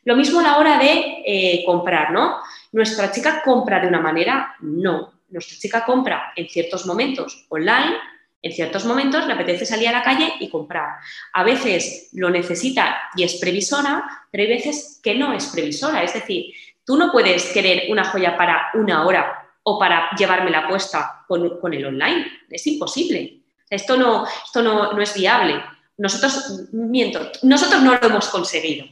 Lo 0.05 0.15
mismo 0.15 0.39
a 0.39 0.43
la 0.43 0.57
hora 0.57 0.77
de 0.77 1.23
eh, 1.25 1.63
comprar, 1.65 2.11
¿no? 2.11 2.37
¿Nuestra 2.71 3.11
chica 3.11 3.41
compra 3.43 3.81
de 3.81 3.87
una 3.87 3.99
manera? 3.99 4.55
No. 4.61 5.16
Nuestra 5.29 5.57
chica 5.57 5.85
compra 5.85 6.33
en 6.35 6.47
ciertos 6.47 6.85
momentos 6.85 7.45
online, 7.49 7.97
en 8.41 8.53
ciertos 8.53 8.85
momentos 8.85 9.25
le 9.25 9.33
apetece 9.33 9.65
salir 9.65 9.89
a 9.89 9.93
la 9.93 10.03
calle 10.03 10.33
y 10.39 10.49
comprar. 10.49 10.97
A 11.33 11.43
veces 11.43 12.09
lo 12.13 12.29
necesita 12.29 12.97
y 13.15 13.23
es 13.23 13.35
previsora, 13.35 14.25
pero 14.31 14.43
hay 14.43 14.49
veces 14.49 14.99
que 15.03 15.15
no 15.15 15.33
es 15.33 15.47
previsora. 15.47 16.03
Es 16.03 16.13
decir, 16.13 16.53
tú 16.85 16.97
no 16.97 17.11
puedes 17.11 17.51
querer 17.51 17.91
una 17.91 18.05
joya 18.05 18.37
para 18.37 18.67
una 18.75 19.05
hora 19.05 19.47
o 19.63 19.77
para 19.77 20.09
llevarme 20.17 20.51
la 20.51 20.67
puesta 20.67 21.25
con, 21.27 21.73
el 21.73 21.85
online. 21.85 22.25
Es 22.49 22.65
imposible. 22.67 23.41
Esto 23.69 23.97
no, 23.97 24.25
esto 24.25 24.61
no, 24.61 24.97
es 25.01 25.13
viable. 25.13 25.61
Nosotros, 25.97 26.69
miento, 26.71 27.31
nosotros 27.43 27.81
no 27.81 27.95
lo 27.95 28.07
hemos 28.07 28.29
conseguido. 28.29 28.85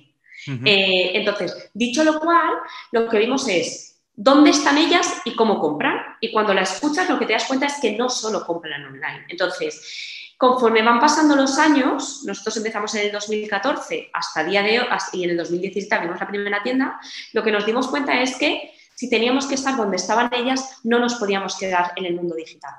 Eh, 0.66 1.12
entonces, 1.14 1.72
dicho 1.74 2.04
lo 2.04 2.20
cual, 2.20 2.56
lo 2.92 3.08
que 3.08 3.20
vimos 3.20 3.48
es 3.48 3.95
dónde 4.16 4.52
están 4.52 4.78
ellas 4.78 5.22
y 5.26 5.36
cómo 5.36 5.60
compran. 5.60 5.98
Y 6.22 6.32
cuando 6.32 6.54
la 6.54 6.62
escuchas, 6.62 7.10
lo 7.10 7.20
que 7.20 7.26
te 7.26 7.34
das 7.34 7.46
cuenta 7.46 7.66
es 7.66 7.80
que 7.82 7.98
no 7.98 8.10
solo 8.10 8.46
compran 8.46 8.86
online. 8.86 9.26
Entonces, 9.30 10.34
conforme 10.38 10.82
van 10.82 11.00
pasando 11.00 11.36
los 11.36 11.58
años, 11.58 12.24
nosotros 12.26 12.58
empezamos 12.58 12.94
en 12.96 13.08
el 13.08 13.12
2014 13.12 14.10
hasta 14.14 14.44
día 14.44 14.62
de 14.62 14.80
hoy, 14.80 14.88
y 15.14 15.24
en 15.24 15.32
el 15.32 15.38
2017 15.38 15.94
abrimos 15.96 16.20
la 16.20 16.28
primera 16.28 16.64
tienda, 16.64 17.00
lo 17.34 17.44
que 17.44 17.52
nos 17.52 17.66
dimos 17.66 17.88
cuenta 17.88 18.22
es 18.22 18.36
que 18.36 18.72
si 18.96 19.10
teníamos 19.10 19.46
que 19.46 19.56
estar 19.56 19.76
donde 19.76 19.98
estaban 19.98 20.34
ellas, 20.34 20.80
no 20.84 21.00
nos 21.00 21.16
podíamos 21.16 21.58
quedar 21.58 21.92
en 21.96 22.06
el 22.06 22.16
mundo 22.16 22.36
digital. 22.36 22.74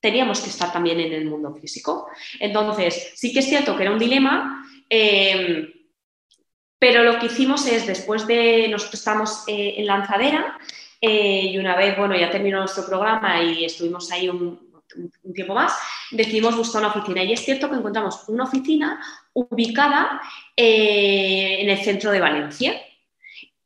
Teníamos 0.00 0.40
que 0.40 0.50
estar 0.50 0.72
también 0.72 1.00
en 1.00 1.12
el 1.12 1.24
mundo 1.24 1.52
físico. 1.54 2.08
Entonces, 2.38 3.12
sí 3.16 3.32
que 3.32 3.40
es 3.40 3.48
cierto 3.48 3.76
que 3.76 3.82
era 3.82 3.92
un 3.92 3.98
dilema, 3.98 4.64
eh, 4.88 5.75
pero 6.78 7.02
lo 7.02 7.18
que 7.18 7.26
hicimos 7.26 7.66
es, 7.66 7.86
después 7.86 8.26
de, 8.26 8.68
nosotros 8.68 9.00
estamos 9.00 9.44
eh, 9.46 9.74
en 9.78 9.86
lanzadera 9.86 10.58
eh, 11.00 11.50
y 11.52 11.58
una 11.58 11.76
vez, 11.76 11.96
bueno, 11.96 12.16
ya 12.16 12.30
terminó 12.30 12.58
nuestro 12.58 12.86
programa 12.86 13.42
y 13.42 13.64
estuvimos 13.64 14.10
ahí 14.12 14.28
un, 14.28 14.64
tiempo 15.34 15.54
más, 15.54 15.76
decidimos 16.10 16.56
buscar 16.56 16.82
una 16.82 16.90
oficina. 16.90 17.22
Y 17.22 17.32
es 17.32 17.44
cierto 17.44 17.68
que 17.68 17.76
encontramos 17.76 18.24
una 18.28 18.44
oficina 18.44 19.00
ubicada 19.34 20.22
en 20.56 21.68
el 21.68 21.78
centro 21.78 22.10
de 22.12 22.20
Valencia. 22.20 22.80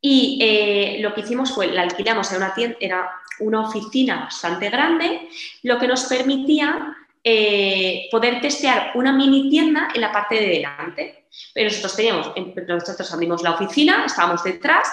Y 0.01 0.39
eh, 0.41 0.97
lo 0.99 1.13
que 1.13 1.21
hicimos 1.21 1.53
fue, 1.53 1.67
la 1.67 1.83
alquilamos, 1.83 2.31
una 2.31 2.55
tienda, 2.55 2.75
era 2.79 3.11
una 3.39 3.61
oficina 3.61 4.21
bastante 4.21 4.69
grande, 4.69 5.29
lo 5.61 5.77
que 5.77 5.87
nos 5.87 6.05
permitía 6.05 6.97
eh, 7.23 8.07
poder 8.11 8.41
testear 8.41 8.91
una 8.95 9.13
mini 9.13 9.49
tienda 9.49 9.89
en 9.93 10.01
la 10.01 10.11
parte 10.11 10.35
de 10.35 10.47
delante. 10.47 11.27
Nosotros 11.55 11.95
teníamos, 11.95 12.31
nosotros 12.67 13.13
abrimos 13.13 13.41
la 13.41 13.51
oficina, 13.51 14.05
estábamos 14.05 14.43
detrás 14.43 14.87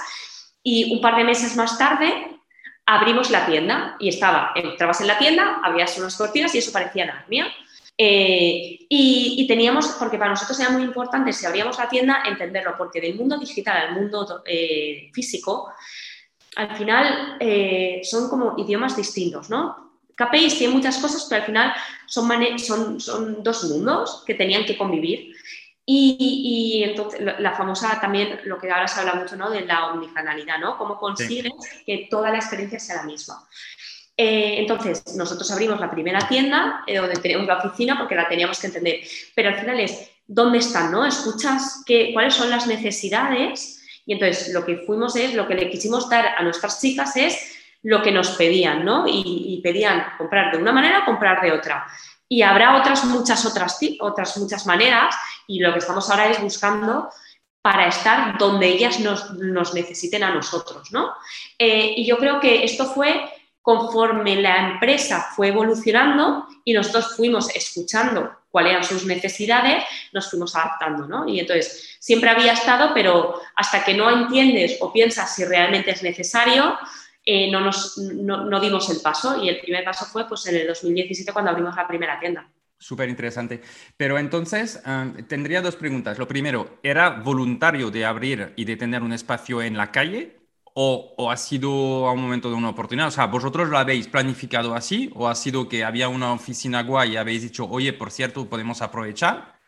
y 0.62 0.92
un 0.94 1.00
par 1.00 1.16
de 1.16 1.24
meses 1.24 1.56
más 1.56 1.78
tarde 1.78 2.38
abrimos 2.86 3.30
la 3.30 3.44
tienda 3.44 3.96
y 4.00 4.08
estaba, 4.08 4.52
entrabas 4.54 5.02
en 5.02 5.08
la 5.08 5.18
tienda, 5.18 5.60
había 5.62 5.84
unas 5.98 6.16
cortinas 6.16 6.54
y 6.54 6.58
eso 6.58 6.72
parecía 6.72 7.04
Narnia. 7.04 7.46
Eh, 8.00 8.86
y, 8.88 9.44
teníamos, 9.46 9.88
porque 9.98 10.18
para 10.18 10.30
nosotros 10.30 10.58
era 10.60 10.70
muy 10.70 10.82
importante, 10.82 11.32
si 11.32 11.44
abríamos 11.44 11.76
la 11.78 11.88
tienda, 11.88 12.22
entenderlo, 12.26 12.76
porque 12.78 13.00
del 13.00 13.16
mundo 13.16 13.36
digital 13.36 13.88
al 13.88 13.94
mundo 13.94 14.42
eh, 14.46 15.10
físico, 15.12 15.70
al 16.56 16.76
final 16.76 17.36
eh, 17.40 18.00
son 18.04 18.30
como 18.30 18.54
idiomas 18.56 18.96
distintos, 18.96 19.50
¿no? 19.50 19.87
KPIs 20.18 20.58
tiene 20.58 20.74
muchas 20.74 20.98
cosas, 20.98 21.26
pero 21.28 21.42
al 21.42 21.46
final 21.46 21.72
son, 22.06 22.58
son, 22.58 23.00
son 23.00 23.42
dos 23.42 23.64
mundos 23.64 24.24
que 24.26 24.34
tenían 24.34 24.64
que 24.64 24.76
convivir. 24.76 25.34
Y, 25.90 26.82
entonces 26.84 27.20
la 27.38 27.54
famosa 27.54 27.98
también, 27.98 28.40
lo 28.44 28.58
que 28.58 28.70
ahora 28.70 28.86
se 28.86 29.00
habla 29.00 29.14
mucho, 29.14 29.36
¿no? 29.36 29.48
De 29.48 29.62
la 29.62 29.86
omnicanalidad, 29.86 30.58
¿no? 30.58 30.76
Cómo 30.76 30.98
consigues 30.98 31.52
que 31.86 32.08
toda 32.10 32.30
la 32.30 32.36
experiencia 32.36 32.78
sea 32.78 32.96
la 32.96 33.02
misma. 33.04 33.42
Eh, 34.14 34.56
entonces, 34.58 35.16
nosotros 35.16 35.50
abrimos 35.50 35.80
la 35.80 35.90
primera 35.90 36.28
tienda 36.28 36.82
eh, 36.86 36.98
donde 36.98 37.14
teníamos 37.20 37.46
la 37.46 37.58
oficina 37.58 37.96
porque 37.96 38.16
la 38.16 38.28
teníamos 38.28 38.58
que 38.58 38.66
entender, 38.66 39.00
pero 39.34 39.48
al 39.48 39.60
final 39.60 39.80
es 39.80 40.10
dónde 40.26 40.58
están, 40.58 40.90
¿no? 40.92 41.06
Escuchas 41.06 41.84
qué, 41.86 42.10
cuáles 42.12 42.34
son 42.34 42.50
las 42.50 42.66
necesidades 42.66 43.82
y 44.04 44.14
entonces 44.14 44.52
lo 44.52 44.66
que 44.66 44.78
fuimos 44.78 45.16
es, 45.16 45.34
lo 45.34 45.46
que 45.46 45.54
le 45.54 45.70
quisimos 45.70 46.10
dar 46.10 46.34
a 46.36 46.42
nuestras 46.42 46.80
chicas 46.80 47.16
es 47.16 47.57
lo 47.82 48.02
que 48.02 48.12
nos 48.12 48.30
pedían, 48.30 48.84
¿no? 48.84 49.04
Y, 49.06 49.60
pedían 49.62 50.04
comprar 50.16 50.52
de 50.52 50.58
una 50.58 50.72
manera, 50.72 51.04
comprar 51.04 51.40
de 51.40 51.52
otra. 51.52 51.86
Y 52.28 52.42
habrá 52.42 52.76
otras 52.76 53.04
muchas 53.04 53.44
otras, 53.44 53.78
otras 54.00 54.36
muchas 54.36 54.66
maneras 54.66 55.14
y 55.46 55.60
lo 55.60 55.72
que 55.72 55.78
estamos 55.78 56.08
ahora 56.10 56.28
es 56.28 56.40
buscando 56.40 57.08
para 57.60 57.88
estar 57.88 58.38
donde 58.38 58.66
ellas 58.66 59.00
nos, 59.00 59.74
necesiten 59.74 60.22
a 60.22 60.34
nosotros, 60.34 60.92
¿no? 60.92 61.12
Eh, 61.58 61.94
y 61.96 62.06
yo 62.06 62.18
creo 62.18 62.40
que 62.40 62.64
esto 62.64 62.86
fue 62.86 63.28
conforme 63.60 64.36
la 64.36 64.70
empresa 64.70 65.28
fue 65.34 65.48
evolucionando 65.48 66.46
y 66.64 66.72
nosotros 66.72 67.16
fuimos 67.16 67.54
escuchando 67.54 68.32
cuáles 68.50 68.72
eran 68.72 68.84
sus 68.84 69.04
necesidades, 69.04 69.84
nos 70.12 70.30
fuimos 70.30 70.56
adaptando, 70.56 71.06
¿no? 71.06 71.28
Y 71.28 71.40
entonces 71.40 71.98
siempre 72.00 72.30
había 72.30 72.54
estado, 72.54 72.92
pero 72.94 73.40
hasta 73.56 73.84
que 73.84 73.92
no 73.92 74.10
entiendes 74.10 74.78
o 74.80 74.90
piensas 74.90 75.34
si 75.34 75.44
realmente 75.44 75.90
es 75.90 76.02
necesario, 76.02 76.78
eh, 77.30 77.50
no, 77.50 77.60
nos, 77.60 77.98
no, 77.98 78.58
dimos 78.58 78.88
el 78.88 79.00
paso. 79.02 79.44
Y 79.44 79.50
el 79.50 79.60
primer 79.60 79.84
paso 79.84 80.06
fue 80.06 80.26
pues, 80.26 80.46
en 80.46 80.56
el 80.56 80.66
2017 80.66 81.30
cuando 81.32 81.50
abrimos 81.50 81.76
la 81.76 81.86
primera 81.86 82.18
tienda. 82.18 82.48
Súper 82.78 83.10
interesante. 83.10 83.60
Pero 83.96 84.18
entonces, 84.18 84.82
eh, 84.86 85.24
tendría 85.28 85.60
dos 85.60 85.76
preguntas. 85.76 86.16
Lo 86.18 86.26
primero, 86.26 86.78
¿era 86.82 87.10
voluntario 87.10 87.90
de 87.90 88.06
abrir 88.06 88.54
y 88.56 88.64
de 88.64 88.76
tener 88.76 89.02
un 89.02 89.12
espacio 89.12 89.60
en 89.60 89.76
la 89.76 89.92
calle? 89.92 90.38
o, 90.80 91.28
ha 91.28 91.36
sido 91.36 92.06
a 92.06 92.12
un 92.12 92.22
momento 92.22 92.48
de 92.48 92.54
una 92.54 92.70
oportunidad? 92.70 93.08
O 93.08 93.10
sea, 93.10 93.26
¿vosotros 93.26 93.68
lo 93.68 93.78
habéis 93.78 94.06
planificado 94.06 94.74
así 94.76 95.10
o 95.16 95.26
ha 95.26 95.34
sido 95.34 95.68
que 95.68 95.82
había 95.82 96.08
una 96.08 96.32
oficina 96.32 96.84
guay 96.84 97.14
y 97.14 97.16
habéis 97.16 97.42
dicho, 97.42 97.68
oye, 97.68 97.92
por 97.92 98.12
cierto, 98.12 98.48
podemos 98.48 98.80
aprovechar? 98.80 99.58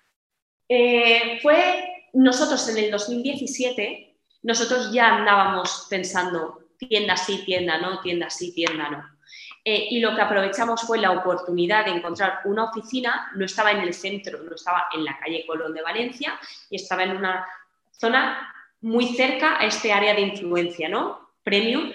Eh, 0.68 1.40
fue 1.42 2.06
nosotros 2.12 2.68
en 2.68 2.84
el 2.84 2.90
2017, 2.92 4.16
nosotros 4.44 4.92
ya 4.92 5.16
andábamos 5.16 5.88
pensando 5.90 6.59
tienda 6.88 7.16
sí, 7.16 7.42
tienda 7.44 7.78
no, 7.78 8.00
tienda 8.00 8.30
sí, 8.30 8.52
tienda 8.52 8.88
no. 8.90 9.20
Eh, 9.64 9.88
y 9.90 10.00
lo 10.00 10.14
que 10.14 10.22
aprovechamos 10.22 10.82
fue 10.82 10.98
la 10.98 11.10
oportunidad 11.12 11.84
de 11.84 11.92
encontrar 11.92 12.40
una 12.46 12.64
oficina, 12.64 13.30
no 13.34 13.44
estaba 13.44 13.72
en 13.72 13.80
el 13.80 13.92
centro, 13.92 14.42
no 14.42 14.54
estaba 14.54 14.86
en 14.94 15.04
la 15.04 15.18
calle 15.18 15.44
Colón 15.46 15.74
de 15.74 15.82
Valencia 15.82 16.38
y 16.70 16.76
estaba 16.76 17.04
en 17.04 17.16
una 17.16 17.46
zona 17.90 18.54
muy 18.80 19.14
cerca 19.14 19.60
a 19.60 19.66
este 19.66 19.92
área 19.92 20.14
de 20.14 20.22
influencia, 20.22 20.88
¿no? 20.88 21.30
Premium. 21.42 21.92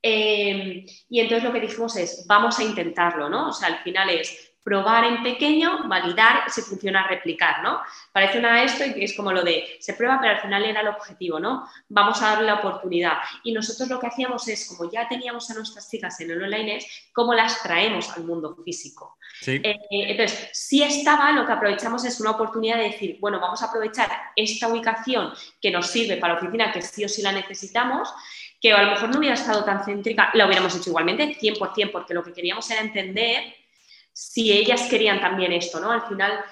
Eh, 0.00 0.86
y 1.10 1.20
entonces 1.20 1.42
lo 1.42 1.52
que 1.52 1.60
dijimos 1.60 1.96
es, 1.96 2.24
vamos 2.28 2.58
a 2.60 2.64
intentarlo, 2.64 3.28
¿no? 3.28 3.48
O 3.48 3.52
sea, 3.52 3.68
al 3.68 3.78
final 3.78 4.10
es 4.10 4.47
probar 4.68 5.04
en 5.04 5.22
pequeño, 5.22 5.88
validar 5.88 6.42
si 6.50 6.60
funciona, 6.60 7.08
replicar, 7.08 7.62
¿no? 7.62 7.80
Parece 8.12 8.38
una 8.38 8.62
esto 8.62 8.84
y 8.84 9.02
es 9.02 9.16
como 9.16 9.32
lo 9.32 9.42
de, 9.42 9.78
se 9.80 9.94
prueba, 9.94 10.18
pero 10.20 10.34
al 10.34 10.42
final 10.42 10.62
era 10.62 10.82
el 10.82 10.88
objetivo, 10.88 11.40
¿no? 11.40 11.66
Vamos 11.88 12.20
a 12.20 12.32
darle 12.32 12.48
la 12.48 12.56
oportunidad. 12.56 13.14
Y 13.44 13.52
nosotros 13.52 13.88
lo 13.88 13.98
que 13.98 14.08
hacíamos 14.08 14.46
es, 14.46 14.68
como 14.68 14.92
ya 14.92 15.08
teníamos 15.08 15.50
a 15.50 15.54
nuestras 15.54 15.90
chicas 15.90 16.20
en 16.20 16.32
el 16.32 16.42
online, 16.42 16.76
es 16.76 17.08
cómo 17.14 17.32
las 17.32 17.62
traemos 17.62 18.10
al 18.10 18.24
mundo 18.24 18.54
físico. 18.62 19.16
Eh, 19.46 19.78
entonces, 19.90 20.50
si 20.52 20.82
estaba, 20.82 21.32
lo 21.32 21.46
que 21.46 21.52
aprovechamos 21.52 22.04
es 22.04 22.20
una 22.20 22.32
oportunidad 22.32 22.76
de 22.76 22.90
decir, 22.90 23.16
bueno, 23.20 23.40
vamos 23.40 23.62
a 23.62 23.66
aprovechar 23.66 24.10
esta 24.36 24.68
ubicación 24.68 25.32
que 25.62 25.70
nos 25.70 25.86
sirve 25.86 26.18
para 26.18 26.34
la 26.34 26.40
oficina, 26.40 26.72
que 26.72 26.82
sí 26.82 27.06
o 27.06 27.08
sí 27.08 27.22
la 27.22 27.32
necesitamos, 27.32 28.12
que 28.60 28.72
a 28.72 28.82
lo 28.82 28.90
mejor 28.90 29.08
no 29.08 29.18
hubiera 29.18 29.34
estado 29.34 29.64
tan 29.64 29.82
céntrica, 29.82 30.30
la 30.34 30.44
hubiéramos 30.44 30.76
hecho 30.76 30.90
igualmente, 30.90 31.38
100%, 31.40 31.90
porque 31.90 32.12
lo 32.12 32.22
que 32.22 32.34
queríamos 32.34 32.68
era 32.70 32.82
entender 32.82 33.54
si 34.18 34.50
ellas 34.50 34.88
querían 34.90 35.20
también 35.20 35.52
esto, 35.52 35.78
¿no? 35.78 35.92
Al 35.92 36.02
final, 36.02 36.44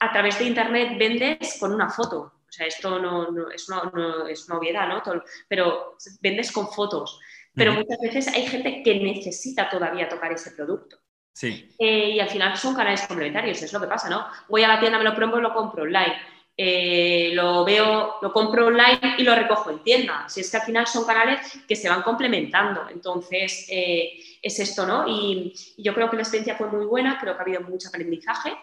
a 0.00 0.12
través 0.12 0.38
de 0.38 0.44
Internet 0.44 0.98
vendes 0.98 1.56
con 1.58 1.72
una 1.72 1.88
foto. 1.88 2.18
O 2.46 2.52
sea, 2.52 2.66
esto 2.66 2.98
no, 2.98 3.50
es, 3.50 3.66
una, 3.70 4.58
obviedad, 4.58 4.86
¿no? 4.86 5.02
pero 5.48 5.96
vendes 6.20 6.52
con 6.52 6.68
fotos. 6.68 7.18
Pero 7.54 7.72
muchas 7.72 7.98
veces 8.02 8.28
hay 8.28 8.46
gente 8.46 8.82
que 8.84 9.00
necesita 9.00 9.70
todavía 9.70 10.10
tocar 10.10 10.30
ese 10.30 10.50
producto. 10.50 10.98
Sí. 11.32 11.74
Eh, 11.78 12.10
y 12.10 12.20
al 12.20 12.28
final 12.28 12.54
son 12.58 12.74
canales 12.74 13.06
complementarios, 13.06 13.62
es 13.62 13.72
lo 13.72 13.80
que 13.80 13.86
pasa, 13.86 14.10
¿no? 14.10 14.26
Voy 14.50 14.62
a 14.64 14.68
la 14.68 14.78
tienda, 14.78 14.98
me 14.98 15.04
lo 15.04 15.14
pruebo 15.14 15.38
y 15.38 15.42
lo 15.42 15.54
compro 15.54 15.84
online. 15.84 16.18
eh, 16.58 17.30
lo 17.32 17.64
veo, 17.64 18.16
lo 18.20 18.30
compro 18.30 18.66
online 18.66 19.16
y 19.16 19.22
lo 19.22 19.34
recojo 19.34 19.70
en 19.70 19.82
tienda. 19.82 20.28
Si 20.28 20.40
es 20.40 20.50
que 20.50 20.58
al 20.58 20.64
final 20.64 20.86
son 20.86 21.06
canales 21.06 21.40
que 21.66 21.76
se 21.76 21.88
van 21.88 22.02
complementando. 22.02 22.90
Entonces, 22.90 23.66
eh, 23.70 24.18
es 24.46 24.58
esto, 24.60 24.86
¿no? 24.86 25.06
Y, 25.06 25.54
yo 25.78 25.94
creo 25.94 26.10
que 26.10 26.16
la 26.16 26.22
experiencia 26.22 26.56
fue 26.56 26.68
muy 26.70 26.86
buena, 26.86 27.18
creo 27.18 27.34
que 27.34 27.40
ha 27.40 27.42
habido 27.42 27.60
mucho 27.62 27.88
aprendizaje. 27.88 28.56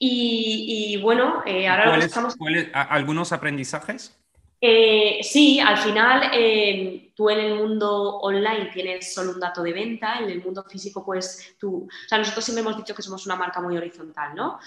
Y, 0.00 0.98
bueno, 1.02 1.42
eh, 1.44 1.66
ahora 1.66 1.86
lo 1.86 2.00
que 2.00 2.06
estamos... 2.06 2.36
¿Algunos 2.72 3.32
aprendizajes? 3.32 4.14
sí, 5.22 5.60
al 5.60 5.78
final 5.78 6.32
tú 7.14 7.30
en 7.30 7.38
el 7.38 7.54
mundo 7.54 8.18
online 8.18 8.70
tienes 8.72 9.14
solo 9.14 9.32
un 9.32 9.40
dato 9.40 9.62
de 9.62 9.72
venta, 9.72 10.18
en 10.18 10.30
el 10.30 10.42
mundo 10.42 10.64
físico 10.64 11.04
pues 11.04 11.54
tú, 11.60 11.86
o 11.86 12.08
sea, 12.08 12.18
nosotros 12.18 12.44
siempre 12.44 12.62
hemos 12.62 12.76
dicho 12.76 12.92
que 12.92 13.02
somos 13.02 13.24
una 13.26 13.36
marca 13.36 13.60
muy 13.60 13.76
horizontal, 13.76 14.34
¿no? 14.34 14.58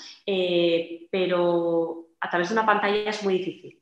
pero 1.11 2.07
a 2.21 2.29
través 2.29 2.47
de 2.49 2.53
una 2.53 2.65
pantalla 2.65 3.09
es 3.09 3.21
muy 3.23 3.39
difícil. 3.39 3.80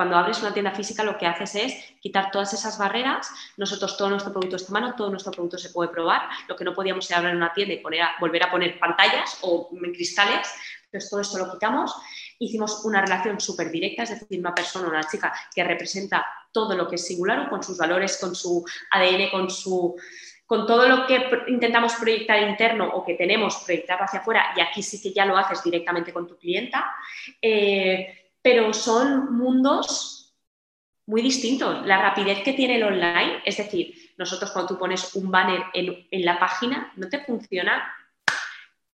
Cuando 0.00 0.16
abres 0.16 0.40
una 0.40 0.54
tienda 0.54 0.70
física 0.70 1.04
lo 1.04 1.18
que 1.18 1.26
haces 1.26 1.54
es 1.56 1.74
quitar 2.00 2.30
todas 2.30 2.54
esas 2.54 2.78
barreras. 2.78 3.30
Nosotros 3.58 3.98
todo 3.98 4.08
nuestro 4.08 4.32
producto 4.32 4.56
está 4.56 4.68
en 4.68 4.72
mano, 4.72 4.94
todo 4.96 5.10
nuestro 5.10 5.30
producto 5.30 5.58
se 5.58 5.68
puede 5.68 5.90
probar. 5.90 6.22
Lo 6.48 6.56
que 6.56 6.64
no 6.64 6.72
podíamos 6.72 7.10
era 7.10 7.18
abrir 7.18 7.36
una 7.36 7.52
tienda 7.52 7.74
y 7.74 7.80
poner 7.80 8.06
volver 8.18 8.44
a 8.44 8.50
poner 8.50 8.78
pantallas 8.78 9.36
o 9.42 9.68
cristales. 9.92 10.48
Entonces 10.86 11.10
todo 11.10 11.20
esto 11.20 11.36
lo 11.36 11.52
quitamos. 11.52 11.94
Hicimos 12.38 12.82
una 12.86 13.02
relación 13.02 13.38
súper 13.40 13.70
directa, 13.70 14.04
es 14.04 14.18
decir, 14.18 14.40
una 14.40 14.54
persona, 14.54 14.88
una 14.88 15.04
chica 15.04 15.34
que 15.54 15.62
representa 15.64 16.26
todo 16.50 16.74
lo 16.74 16.88
que 16.88 16.94
es 16.94 17.06
singular, 17.06 17.50
con 17.50 17.62
sus 17.62 17.76
valores, 17.76 18.16
con 18.18 18.34
su 18.34 18.64
ADN, 18.92 19.28
con 19.30 19.50
su 19.50 19.96
con 20.46 20.66
todo 20.66 20.88
lo 20.88 21.06
que 21.06 21.30
intentamos 21.46 21.94
proyectar 21.94 22.42
interno 22.42 22.88
o 22.88 23.04
que 23.04 23.14
tenemos 23.14 23.62
proyectar 23.64 24.02
hacia 24.02 24.18
afuera, 24.18 24.46
y 24.56 24.60
aquí 24.60 24.82
sí 24.82 25.00
que 25.00 25.12
ya 25.12 25.24
lo 25.24 25.36
haces 25.36 25.62
directamente 25.62 26.12
con 26.12 26.26
tu 26.26 26.36
clienta, 26.36 26.90
eh, 27.40 28.19
pero 28.42 28.72
son 28.72 29.36
mundos 29.36 30.34
muy 31.06 31.22
distintos. 31.22 31.84
La 31.86 32.00
rapidez 32.00 32.42
que 32.42 32.52
tiene 32.52 32.76
el 32.76 32.84
online, 32.84 33.42
es 33.44 33.56
decir, 33.56 34.12
nosotros 34.16 34.50
cuando 34.52 34.74
tú 34.74 34.78
pones 34.78 35.14
un 35.14 35.30
banner 35.30 35.62
en, 35.74 36.06
en 36.10 36.24
la 36.24 36.38
página, 36.38 36.92
no 36.96 37.08
te 37.08 37.24
funciona. 37.24 37.94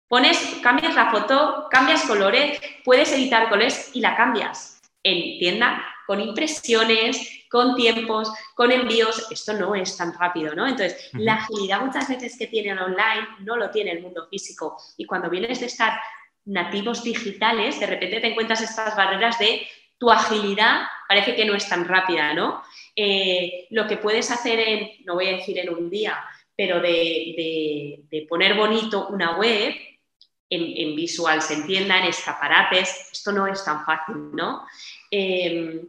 Pones, 0.08 0.38
cambias 0.62 0.94
la 0.94 1.10
foto, 1.10 1.66
cambias 1.70 2.04
colores, 2.04 2.60
puedes 2.84 3.12
editar 3.12 3.48
colores 3.48 3.90
y 3.92 4.00
la 4.00 4.16
cambias. 4.16 4.80
En 5.02 5.38
tienda, 5.38 5.84
con 6.06 6.20
impresiones, 6.20 7.46
con 7.50 7.74
tiempos, 7.74 8.32
con 8.54 8.72
envíos, 8.72 9.26
esto 9.30 9.52
no 9.52 9.74
es 9.74 9.96
tan 9.96 10.12
rápido, 10.12 10.54
¿no? 10.54 10.66
Entonces, 10.66 11.10
la 11.12 11.34
agilidad 11.34 11.80
muchas 11.80 12.08
veces 12.08 12.36
que 12.38 12.46
tiene 12.46 12.70
el 12.70 12.78
online 12.78 13.26
no 13.40 13.56
lo 13.56 13.70
tiene 13.70 13.92
el 13.92 14.02
mundo 14.02 14.26
físico. 14.28 14.76
Y 14.96 15.04
cuando 15.04 15.28
vienes 15.28 15.60
de 15.60 15.66
estar 15.66 15.98
nativos 16.46 17.04
digitales, 17.04 17.78
de 17.78 17.86
repente 17.86 18.20
te 18.20 18.28
encuentras 18.28 18.62
estas 18.62 18.96
barreras 18.96 19.38
de 19.38 19.66
tu 19.98 20.10
agilidad 20.10 20.82
parece 21.06 21.34
que 21.34 21.44
no 21.44 21.54
es 21.54 21.68
tan 21.68 21.84
rápida, 21.86 22.34
¿no? 22.34 22.62
Eh, 22.94 23.66
lo 23.70 23.86
que 23.86 23.96
puedes 23.96 24.30
hacer 24.30 24.58
en, 24.58 24.90
no 25.04 25.14
voy 25.14 25.28
a 25.28 25.36
decir 25.36 25.58
en 25.58 25.72
un 25.72 25.90
día, 25.90 26.24
pero 26.56 26.80
de, 26.80 28.26
poner 28.28 28.56
bonito 28.56 29.08
una 29.08 29.36
web 29.36 29.74
en, 30.48 30.96
visual, 30.96 31.42
se 31.42 31.54
entienda, 31.54 31.98
en 31.98 32.06
escaparates, 32.06 33.10
esto 33.12 33.32
no 33.32 33.46
es 33.46 33.64
tan 33.64 33.84
fácil, 33.84 34.32
¿no? 34.32 34.66
Eh, 35.10 35.82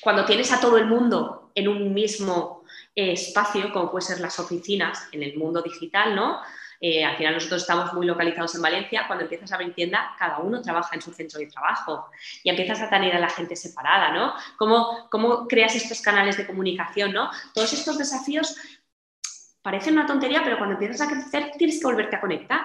cuando 0.00 0.24
tienes 0.24 0.52
a 0.52 0.60
todo 0.60 0.76
el 0.78 0.86
mundo 0.86 1.50
en 1.54 1.68
un 1.68 1.94
mismo 1.94 2.64
eh, 2.94 3.12
espacio, 3.12 3.72
como 3.72 3.90
pueden 3.90 4.06
ser 4.06 4.20
las 4.20 4.38
oficinas 4.38 5.08
en 5.12 5.22
el 5.22 5.36
mundo 5.36 5.62
digital, 5.62 6.14
¿no? 6.14 6.40
Eh, 6.86 7.02
al 7.02 7.16
final 7.16 7.32
nosotros 7.32 7.62
estamos 7.62 7.94
muy 7.94 8.04
localizados 8.04 8.54
en 8.56 8.60
Valencia, 8.60 9.04
cuando 9.06 9.24
empiezas 9.24 9.50
a 9.50 9.54
abrir 9.54 9.74
tienda, 9.74 10.14
cada 10.18 10.40
uno 10.40 10.60
trabaja 10.60 10.94
en 10.94 11.00
su 11.00 11.14
centro 11.14 11.40
de 11.40 11.46
trabajo 11.46 12.10
y 12.42 12.50
empiezas 12.50 12.78
a 12.82 12.90
tener 12.90 13.16
a 13.16 13.18
la 13.18 13.30
gente 13.30 13.56
separada, 13.56 14.12
¿no? 14.12 14.34
¿Cómo, 14.58 15.08
cómo 15.10 15.48
creas 15.48 15.74
estos 15.74 16.02
canales 16.02 16.36
de 16.36 16.46
comunicación, 16.46 17.14
¿no? 17.14 17.30
Todos 17.54 17.72
estos 17.72 17.96
desafíos 17.96 18.54
parecen 19.62 19.94
una 19.94 20.04
tontería, 20.04 20.42
pero 20.44 20.58
cuando 20.58 20.74
empiezas 20.74 21.00
a 21.00 21.10
crecer 21.10 21.52
tienes 21.56 21.80
que 21.80 21.86
volverte 21.86 22.16
a 22.16 22.20
conectar 22.20 22.60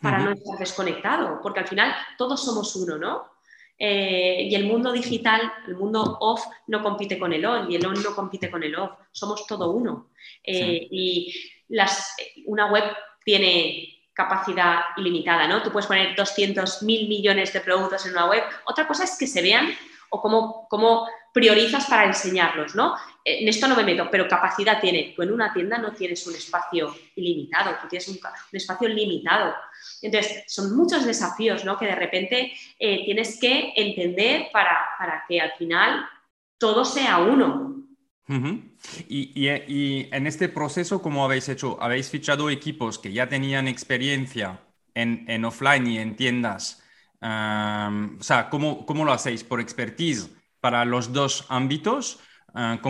para 0.00 0.18
no 0.20 0.30
estar 0.30 0.58
desconectado, 0.58 1.38
porque 1.42 1.60
al 1.60 1.68
final 1.68 1.94
todos 2.16 2.42
somos 2.42 2.74
uno, 2.74 2.96
¿no? 2.96 3.32
Eh, 3.78 4.48
y 4.48 4.54
el 4.54 4.64
mundo 4.64 4.92
digital, 4.92 5.52
el 5.66 5.76
mundo 5.76 6.16
off, 6.20 6.42
no 6.68 6.82
compite 6.82 7.18
con 7.18 7.34
el 7.34 7.44
on 7.44 7.70
y 7.70 7.76
el 7.76 7.84
on 7.84 8.02
no 8.02 8.14
compite 8.14 8.50
con 8.50 8.62
el 8.62 8.74
off. 8.76 8.92
Somos 9.10 9.46
todo 9.46 9.72
uno. 9.72 10.08
Eh, 10.42 10.88
y 10.90 11.34
las, 11.68 12.16
una 12.46 12.72
web 12.72 12.84
tiene 13.24 13.92
capacidad 14.12 14.80
ilimitada, 14.96 15.48
¿no? 15.48 15.62
Tú 15.62 15.72
puedes 15.72 15.86
poner 15.86 16.14
200 16.14 16.82
mil 16.82 17.08
millones 17.08 17.52
de 17.52 17.60
productos 17.60 18.04
en 18.06 18.12
una 18.12 18.26
web. 18.26 18.42
Otra 18.66 18.86
cosa 18.86 19.04
es 19.04 19.16
que 19.18 19.26
se 19.26 19.42
vean 19.42 19.74
o 20.10 20.68
cómo, 20.68 21.08
priorizas 21.32 21.86
para 21.86 22.04
enseñarlos, 22.04 22.74
¿no? 22.74 22.94
En 23.24 23.48
esto 23.48 23.66
no 23.66 23.74
me 23.74 23.84
meto, 23.84 24.08
pero 24.10 24.28
capacidad 24.28 24.78
tiene. 24.78 25.14
Tú 25.16 25.22
en 25.22 25.32
una 25.32 25.50
tienda 25.50 25.78
no 25.78 25.92
tienes 25.92 26.26
un 26.26 26.34
espacio 26.34 26.94
ilimitado, 27.16 27.76
tú 27.80 27.88
tienes 27.88 28.06
un, 28.08 28.18
espacio 28.52 28.88
limitado. 28.88 29.54
Entonces, 30.02 30.44
son 30.46 30.76
muchos 30.76 31.06
desafíos, 31.06 31.64
¿no? 31.64 31.78
Que 31.78 31.86
de 31.86 31.94
repente 31.94 32.52
eh, 32.78 33.04
tienes 33.06 33.40
que 33.40 33.72
entender 33.74 34.48
para, 34.52 35.24
que 35.26 35.40
al 35.40 35.52
final 35.52 36.06
todo 36.58 36.84
sea 36.84 37.18
uno. 37.18 37.81
Y, 39.08 40.08
en 40.10 40.26
este 40.26 40.48
proceso, 40.48 41.02
¿cómo 41.02 41.24
habéis 41.24 41.48
hecho? 41.48 41.78
¿Habéis 41.82 42.10
fichado 42.10 42.50
equipos 42.50 42.98
que 42.98 43.12
ya 43.12 43.28
tenían 43.28 43.68
experiencia 43.68 44.60
en, 44.94 45.44
offline 45.44 45.86
y 45.86 45.98
en 45.98 46.16
tiendas? 46.16 46.82
o 47.20 48.22
sea, 48.22 48.48
¿cómo, 48.50 48.84
¿cómo, 48.84 49.04
lo 49.04 49.12
hacéis? 49.12 49.44
¿Por 49.44 49.60
expertise 49.60 50.30
para 50.60 50.84
los 50.84 51.12
dos 51.12 51.46
ámbitos? 51.48 52.20
Ah, 52.54 52.80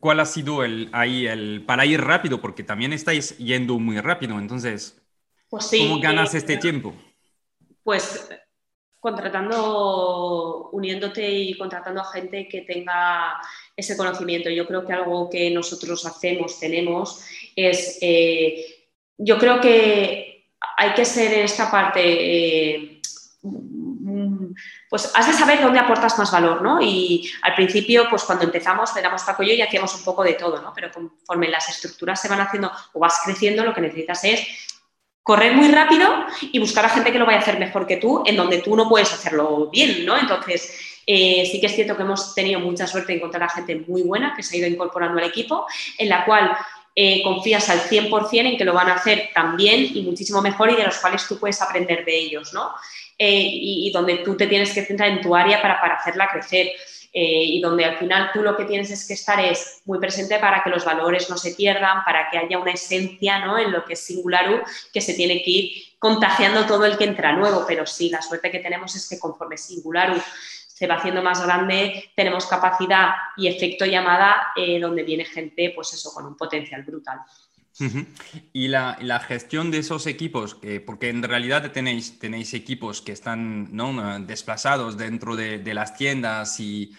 ¿Cuál 0.00 0.20
ha 0.20 0.26
sido 0.26 0.64
el, 0.64 0.88
ahí 0.92 1.26
el, 1.26 1.64
para 1.66 1.84
ir 1.86 2.00
rápido? 2.00 2.40
Porque 2.40 2.62
también 2.62 2.92
estáis 2.92 3.36
yendo 3.38 3.78
muy 3.78 4.00
rápido, 4.00 4.38
entonces, 4.38 5.02
pues 5.48 5.70
¿cómo 5.70 6.00
ganas 6.00 6.34
eh, 6.34 6.38
este 6.38 6.56
tiempo? 6.56 6.94
Pues 7.82 8.28
contratando, 9.06 10.68
uniéndote 10.72 11.30
y 11.30 11.56
contratando 11.56 12.00
a 12.00 12.12
gente 12.12 12.48
que 12.48 12.62
tenga 12.62 13.40
ese 13.76 13.96
conocimiento. 13.96 14.50
Yo 14.50 14.66
creo 14.66 14.84
que 14.84 14.92
algo 14.92 15.30
que 15.30 15.48
nosotros 15.52 16.04
hacemos, 16.06 16.58
tenemos, 16.58 17.24
es, 17.54 17.98
eh, 18.00 18.88
yo 19.16 19.38
creo 19.38 19.60
que 19.60 20.48
hay 20.76 20.92
que 20.94 21.04
ser 21.04 21.32
en 21.34 21.44
esta 21.44 21.70
parte... 21.70 22.00
Eh, 22.02 23.00
pues 24.90 25.12
has 25.14 25.26
de 25.28 25.34
saber 25.34 25.60
dónde 25.60 25.78
aportas 25.78 26.18
más 26.18 26.32
valor, 26.32 26.62
¿no? 26.62 26.80
Y 26.80 27.30
al 27.42 27.54
principio, 27.54 28.06
pues 28.10 28.24
cuando 28.24 28.44
empezamos, 28.44 28.96
éramos 28.96 29.22
Paco 29.22 29.44
y 29.44 29.50
yo 29.50 29.54
y 29.54 29.62
hacíamos 29.62 29.94
un 29.94 30.04
poco 30.04 30.24
de 30.24 30.34
todo, 30.34 30.60
¿no? 30.60 30.72
Pero 30.74 30.90
conforme 30.90 31.48
las 31.48 31.68
estructuras 31.68 32.20
se 32.20 32.28
van 32.28 32.40
haciendo 32.40 32.72
o 32.92 32.98
vas 32.98 33.20
creciendo, 33.24 33.64
lo 33.64 33.72
que 33.72 33.82
necesitas 33.82 34.24
es 34.24 34.65
correr 35.26 35.54
muy 35.54 35.66
rápido 35.66 36.08
y 36.52 36.60
buscar 36.60 36.84
a 36.84 36.88
gente 36.88 37.10
que 37.10 37.18
lo 37.18 37.26
vaya 37.26 37.38
a 37.38 37.40
hacer 37.40 37.58
mejor 37.58 37.84
que 37.84 37.96
tú, 37.96 38.22
en 38.24 38.36
donde 38.36 38.58
tú 38.58 38.76
no 38.76 38.88
puedes 38.88 39.12
hacerlo 39.12 39.68
bien, 39.72 40.06
¿no? 40.06 40.16
Entonces, 40.16 40.72
eh, 41.04 41.48
sí 41.50 41.60
que 41.60 41.66
es 41.66 41.74
cierto 41.74 41.96
que 41.96 42.04
hemos 42.04 42.32
tenido 42.32 42.60
mucha 42.60 42.86
suerte 42.86 43.10
de 43.10 43.18
encontrar 43.18 43.42
a 43.42 43.48
gente 43.48 43.74
muy 43.88 44.02
buena 44.02 44.34
que 44.36 44.44
se 44.44 44.54
ha 44.54 44.60
ido 44.60 44.68
incorporando 44.68 45.18
al 45.18 45.26
equipo, 45.26 45.66
en 45.98 46.10
la 46.10 46.24
cual 46.24 46.56
eh, 46.94 47.24
confías 47.24 47.68
al 47.70 47.80
100% 47.80 48.46
en 48.46 48.56
que 48.56 48.64
lo 48.64 48.72
van 48.72 48.88
a 48.88 48.94
hacer 48.94 49.30
tan 49.34 49.56
bien 49.56 49.90
y 49.96 50.02
muchísimo 50.02 50.40
mejor 50.42 50.70
y 50.70 50.76
de 50.76 50.84
los 50.84 50.98
cuales 50.98 51.26
tú 51.26 51.40
puedes 51.40 51.60
aprender 51.60 52.04
de 52.04 52.16
ellos, 52.16 52.52
¿no? 52.54 52.70
Eh, 53.18 53.48
y, 53.50 53.90
donde 53.90 54.18
tú 54.18 54.36
te 54.36 54.46
tienes 54.46 54.72
que 54.72 54.84
centrar 54.84 55.10
en 55.10 55.22
tu 55.22 55.34
área 55.34 55.60
para, 55.60 55.80
para 55.80 55.96
hacerla 55.96 56.28
crecer. 56.28 56.68
Eh, 57.18 57.44
y 57.44 57.60
donde 57.62 57.82
al 57.82 57.96
final 57.96 58.28
tú 58.30 58.42
lo 58.42 58.54
que 58.58 58.66
tienes 58.66 58.90
es 58.90 59.08
que 59.08 59.14
estar 59.14 59.42
es 59.42 59.80
muy 59.86 59.98
presente 59.98 60.38
para 60.38 60.62
que 60.62 60.68
los 60.68 60.84
valores 60.84 61.30
no 61.30 61.38
se 61.38 61.54
pierdan, 61.54 62.04
para 62.04 62.28
que 62.28 62.36
haya 62.36 62.58
una 62.58 62.72
esencia 62.72 63.38
¿no? 63.38 63.58
en 63.58 63.72
lo 63.72 63.86
que 63.86 63.94
es 63.94 64.00
Singularu, 64.04 64.60
que 64.92 65.00
se 65.00 65.14
tiene 65.14 65.42
que 65.42 65.50
ir 65.50 65.72
contagiando 65.98 66.66
todo 66.66 66.84
el 66.84 66.98
que 66.98 67.04
entra 67.04 67.32
nuevo, 67.32 67.64
pero 67.66 67.86
sí, 67.86 68.10
la 68.10 68.20
suerte 68.20 68.50
que 68.50 68.58
tenemos 68.58 68.94
es 68.96 69.08
que 69.08 69.18
conforme 69.18 69.56
Singularu 69.56 70.20
se 70.68 70.86
va 70.86 70.96
haciendo 70.96 71.22
más 71.22 71.42
grande, 71.42 72.12
tenemos 72.14 72.44
capacidad 72.44 73.14
y 73.38 73.48
efecto 73.48 73.86
llamada 73.86 74.48
eh, 74.54 74.78
donde 74.78 75.02
viene 75.02 75.24
gente, 75.24 75.72
pues 75.74 75.94
eso, 75.94 76.12
con 76.12 76.26
un 76.26 76.36
potencial 76.36 76.82
brutal. 76.82 77.20
Y 78.52 78.68
la, 78.68 78.98
la, 79.00 79.20
gestión 79.20 79.70
de 79.70 79.78
esos 79.78 80.06
equipos, 80.06 80.58
porque 80.86 81.10
en 81.10 81.22
realidad 81.22 81.70
tenéis, 81.72 82.18
tenéis 82.18 82.54
equipos 82.54 83.02
que 83.02 83.12
están 83.12 83.74
¿no? 83.76 84.18
desplazados 84.20 84.96
dentro 84.96 85.36
de, 85.36 85.58
de 85.58 85.74
las 85.74 85.96
tiendas 85.96 86.58
y, 86.60 86.94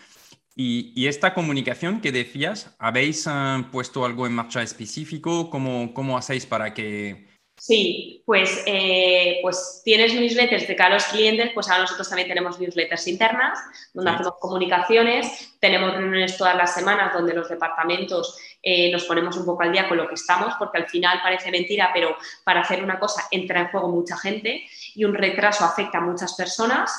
y, 0.60 0.92
y, 0.96 1.06
esta 1.06 1.36
comunicación 1.36 2.02
que 2.02 2.12
decías, 2.12 2.76
¿habéis 2.80 3.28
uh, 3.28 3.70
puesto 3.72 4.04
algo 4.06 4.26
en 4.26 4.34
marcha 4.34 4.63
específico? 4.63 5.52
¿Cómo, 5.52 5.94
cómo 5.94 6.18
hacéis 6.18 6.48
para 6.48 6.74
que, 6.74 7.28
Sí, 7.60 8.22
pues, 8.24 8.63
eh, 8.67 9.39
pues 9.41 9.82
tienes 9.84 10.13
newsletters 10.13 10.67
de 10.67 10.76
cada 10.76 10.91
los 10.91 11.06
clientes, 11.06 11.50
pues 11.56 11.67
ahora 11.67 11.82
nosotros 11.82 12.08
también 12.08 12.28
tenemos 12.28 12.60
newsletters 12.60 13.08
internas, 13.08 13.60
donde 13.96 14.12
hacemos 14.12 14.36
comunicaciones, 14.39 15.58
tenemos 15.60 15.93
reuniones 15.93 16.38
todas 16.38 16.56
las 16.56 16.76
semanas 16.76 17.13
donde 17.13 17.34
los 17.34 17.50
departamentos 17.50 18.38
eh, 18.62 18.91
nos 18.91 19.06
ponemos 19.06 19.36
un 19.38 19.46
poco 19.46 19.63
al 19.63 19.72
día 19.72 19.89
con 19.89 19.98
lo 19.98 20.08
que 20.08 20.13
estamos, 20.13 20.54
porque 20.60 20.78
al 20.78 20.88
final 20.88 21.20
parece 21.24 21.50
mentira, 21.50 21.89
pero 21.91 22.15
para 22.43 22.62
hacer 22.62 22.84
una 22.84 23.00
cosa 23.00 23.24
entra 23.32 23.62
en 23.62 23.70
juego 23.70 23.89
mucha 23.89 24.17
gente 24.17 24.63
y 24.93 25.04
un 25.04 25.15
retraso 25.15 25.65
afecta 25.65 25.98
a 25.98 26.02
muchas 26.02 26.36
personas. 26.36 26.91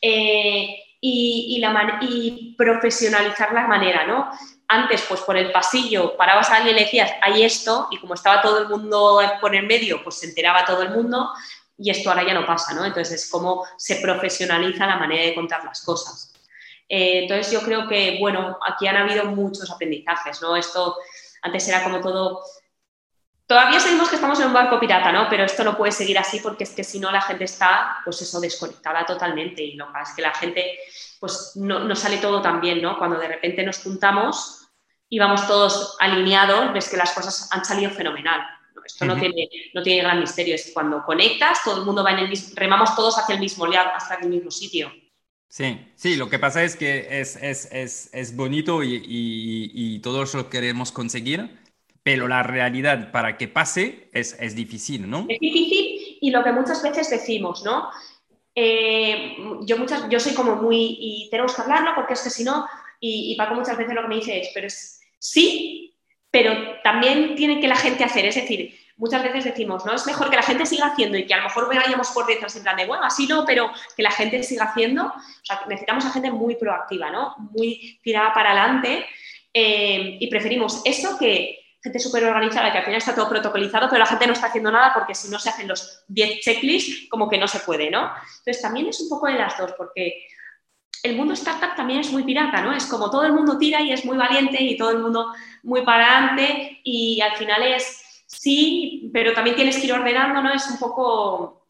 y, 0.00 1.58
la 1.60 1.98
y 2.00 2.54
profesionalizar 2.56 3.52
la 3.52 3.66
manera, 3.66 4.06
¿no? 4.06 4.30
Antes, 4.68 5.02
pues 5.08 5.20
por 5.20 5.36
el 5.36 5.52
pasillo, 5.52 6.16
parabas 6.16 6.50
a 6.50 6.56
alguien 6.56 6.74
y 6.74 6.78
le 6.80 6.84
decías, 6.86 7.12
hay 7.22 7.44
esto, 7.44 7.88
y 7.90 7.98
como 7.98 8.14
estaba 8.14 8.42
todo 8.42 8.58
el 8.58 8.68
mundo 8.68 9.20
por 9.40 9.54
el 9.54 9.66
medio, 9.66 10.02
pues 10.02 10.16
se 10.16 10.26
enteraba 10.26 10.64
todo 10.64 10.82
el 10.82 10.90
mundo, 10.90 11.30
y 11.78 11.90
esto 11.90 12.10
ahora 12.10 12.26
ya 12.26 12.34
no 12.34 12.46
pasa, 12.46 12.74
¿no? 12.74 12.84
Entonces 12.84 13.22
es 13.22 13.30
como 13.30 13.64
se 13.76 13.96
profesionaliza 13.96 14.86
la 14.86 14.96
manera 14.96 15.24
de 15.24 15.34
contar 15.34 15.64
las 15.64 15.84
cosas. 15.84 16.32
Eh, 16.88 17.22
entonces 17.22 17.52
yo 17.52 17.60
creo 17.60 17.86
que, 17.86 18.16
bueno, 18.18 18.58
aquí 18.66 18.86
han 18.86 18.96
habido 18.96 19.26
muchos 19.26 19.70
aprendizajes, 19.70 20.40
¿no? 20.42 20.56
Esto 20.56 20.96
antes 21.42 21.68
era 21.68 21.82
como 21.84 22.00
todo... 22.00 22.42
Todavía 23.46 23.78
sabemos 23.78 24.08
que 24.08 24.16
estamos 24.16 24.40
en 24.40 24.48
un 24.48 24.52
barco 24.52 24.80
pirata, 24.80 25.12
¿no? 25.12 25.28
Pero 25.30 25.44
esto 25.44 25.62
no 25.62 25.76
puede 25.76 25.92
seguir 25.92 26.18
así 26.18 26.40
porque 26.40 26.64
es 26.64 26.70
que 26.70 26.82
si 26.82 26.98
no 26.98 27.12
la 27.12 27.20
gente 27.20 27.44
está, 27.44 27.98
pues 28.04 28.20
eso, 28.20 28.40
desconectada 28.40 29.06
totalmente 29.06 29.62
y 29.62 29.74
lo 29.74 29.86
que 29.92 30.00
es 30.02 30.10
que 30.16 30.22
la 30.22 30.34
gente, 30.34 30.78
pues 31.20 31.52
no, 31.54 31.80
no 31.80 31.94
sale 31.94 32.18
todo 32.18 32.42
tan 32.42 32.60
bien, 32.60 32.82
¿no? 32.82 32.98
Cuando 32.98 33.18
de 33.18 33.28
repente 33.28 33.62
nos 33.62 33.78
juntamos 33.78 34.68
y 35.08 35.20
vamos 35.20 35.46
todos 35.46 35.96
alineados, 36.00 36.72
ves 36.72 36.88
que 36.88 36.96
las 36.96 37.12
cosas 37.12 37.48
han 37.52 37.64
salido 37.64 37.92
fenomenal. 37.92 38.40
Esto 38.84 39.04
no, 39.04 39.16
tiene, 39.18 39.48
no 39.74 39.82
tiene 39.82 40.02
gran 40.02 40.20
misterio, 40.20 40.54
es 40.54 40.66
que 40.66 40.72
cuando 40.72 41.04
conectas, 41.04 41.58
todo 41.64 41.80
el 41.80 41.84
mundo 41.84 42.04
va 42.04 42.12
en 42.12 42.20
el 42.20 42.28
mismo, 42.28 42.52
remamos 42.54 42.94
todos 42.94 43.18
hacia 43.18 43.34
el 43.34 43.40
mismo 43.40 43.66
lado, 43.66 43.90
hasta 43.94 44.14
el 44.14 44.28
mismo 44.28 44.50
sitio. 44.50 44.92
Sí, 45.48 45.92
sí, 45.96 46.16
lo 46.16 46.28
que 46.28 46.38
pasa 46.38 46.62
es 46.62 46.76
que 46.76 47.20
es, 47.20 47.36
es, 47.36 47.68
es, 47.72 48.10
es 48.12 48.36
bonito 48.36 48.82
y, 48.82 48.94
y, 48.94 49.70
y, 49.74 49.98
todos 50.00 50.34
lo 50.34 50.50
queremos 50.50 50.92
conseguir, 50.92 51.58
pero 52.06 52.28
la 52.28 52.44
realidad 52.44 53.10
para 53.10 53.36
que 53.36 53.48
pase 53.48 54.10
es, 54.12 54.54
difícil, 54.54 55.10
¿no? 55.10 55.26
Es 55.28 55.40
difícil 55.40 56.18
y 56.20 56.30
lo 56.30 56.44
que 56.44 56.52
muchas 56.52 56.80
veces 56.80 57.10
decimos, 57.10 57.64
¿no? 57.64 57.90
Eh, 58.54 59.36
yo, 59.62 59.76
muchas, 59.76 60.08
yo 60.08 60.20
soy 60.20 60.32
como 60.32 60.54
muy, 60.54 60.96
y 61.00 61.28
tenemos 61.32 61.52
que 61.52 61.62
hablarlo 61.62 61.96
porque 61.96 62.12
es 62.12 62.22
que 62.22 62.30
si 62.30 62.44
no, 62.44 62.64
y, 63.00 63.32
y 63.32 63.36
Paco 63.36 63.56
muchas 63.56 63.76
veces 63.76 63.92
lo 63.92 64.02
que 64.02 64.08
me 64.08 64.14
dice 64.14 64.38
es, 64.38 64.50
pero 64.54 64.68
es 64.68 65.00
sí, 65.18 65.96
pero 66.30 66.52
también 66.84 67.34
tiene 67.34 67.58
que 67.58 67.66
la 67.66 67.74
gente 67.74 68.04
hacer, 68.04 68.24
es 68.24 68.36
decir, 68.36 68.78
muchas 68.96 69.24
veces 69.24 69.42
decimos, 69.42 69.84
no, 69.84 69.92
es 69.92 70.06
mejor 70.06 70.30
que 70.30 70.36
la 70.36 70.44
gente 70.44 70.64
siga 70.64 70.86
haciendo 70.86 71.18
y 71.18 71.26
que 71.26 71.34
a 71.34 71.38
lo 71.38 71.42
mejor 71.48 71.66
vayamos 71.66 72.10
por 72.10 72.24
detrás 72.24 72.54
en 72.54 72.62
plan 72.62 72.76
de, 72.76 72.86
bueno, 72.86 73.02
así 73.02 73.26
no, 73.26 73.44
pero 73.44 73.72
que 73.96 74.04
la 74.04 74.12
gente 74.12 74.44
siga 74.44 74.66
haciendo, 74.66 75.06
o 75.06 75.44
sea, 75.44 75.62
necesitamos 75.66 76.06
a 76.06 76.12
gente 76.12 76.30
muy 76.30 76.54
proactiva, 76.54 77.10
¿no? 77.10 77.34
Muy 77.50 77.98
tirada 78.00 78.32
para 78.32 78.52
adelante 78.52 79.04
eh, 79.52 80.18
y 80.20 80.28
preferimos 80.28 80.82
eso 80.84 81.18
que 81.18 81.65
gente 81.82 81.98
súper 81.98 82.24
organizada, 82.24 82.72
que 82.72 82.78
al 82.78 82.84
final 82.84 82.98
está 82.98 83.14
todo 83.14 83.28
protocolizado, 83.28 83.88
pero 83.88 84.00
la 84.00 84.06
gente 84.06 84.26
no 84.26 84.32
está 84.32 84.46
haciendo 84.46 84.72
nada 84.72 84.92
porque 84.94 85.14
si 85.14 85.28
no 85.28 85.38
se 85.38 85.50
hacen 85.50 85.68
los 85.68 86.04
10 86.08 86.40
checklists, 86.40 87.08
como 87.08 87.28
que 87.28 87.38
no 87.38 87.46
se 87.46 87.60
puede, 87.60 87.90
¿no? 87.90 88.10
Entonces 88.38 88.60
también 88.60 88.88
es 88.88 89.00
un 89.00 89.08
poco 89.08 89.26
de 89.26 89.34
las 89.34 89.56
dos, 89.56 89.72
porque 89.76 90.26
el 91.02 91.16
mundo 91.16 91.34
startup 91.34 91.76
también 91.76 92.00
es 92.00 92.10
muy 92.10 92.24
pirata, 92.24 92.62
¿no? 92.62 92.72
Es 92.72 92.86
como 92.86 93.10
todo 93.10 93.24
el 93.24 93.32
mundo 93.32 93.58
tira 93.58 93.80
y 93.80 93.92
es 93.92 94.04
muy 94.04 94.16
valiente 94.16 94.62
y 94.62 94.76
todo 94.76 94.90
el 94.90 94.98
mundo 94.98 95.32
muy 95.62 95.82
para 95.82 96.18
adelante 96.18 96.80
y 96.82 97.20
al 97.20 97.36
final 97.36 97.62
es 97.62 98.02
sí, 98.26 99.10
pero 99.12 99.32
también 99.32 99.56
tienes 99.56 99.78
que 99.78 99.86
ir 99.86 99.92
ordenando, 99.92 100.42
¿no? 100.42 100.52
Es 100.52 100.66
un 100.68 100.78
poco 100.78 101.64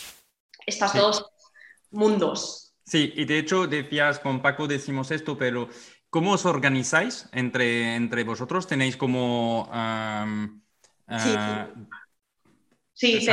estos 0.65 0.95
dos 0.95 1.27
mundos. 1.91 2.75
Sí, 2.85 3.13
y 3.17 3.25
de 3.25 3.39
hecho 3.39 3.67
decías, 3.67 4.21
con 4.21 4.41
Paco 4.41 4.67
decimos 4.67 5.11
esto, 5.11 5.37
pero 5.37 5.69
¿cómo 6.17 6.33
os 6.33 6.47
organizáis 6.47 7.29
entre, 7.33 7.95
entre 7.95 8.25
vosotros? 8.25 8.67
¿Tenéis 8.67 8.97
como... 8.97 9.69
sí. 12.95 13.21
sí, 13.21 13.29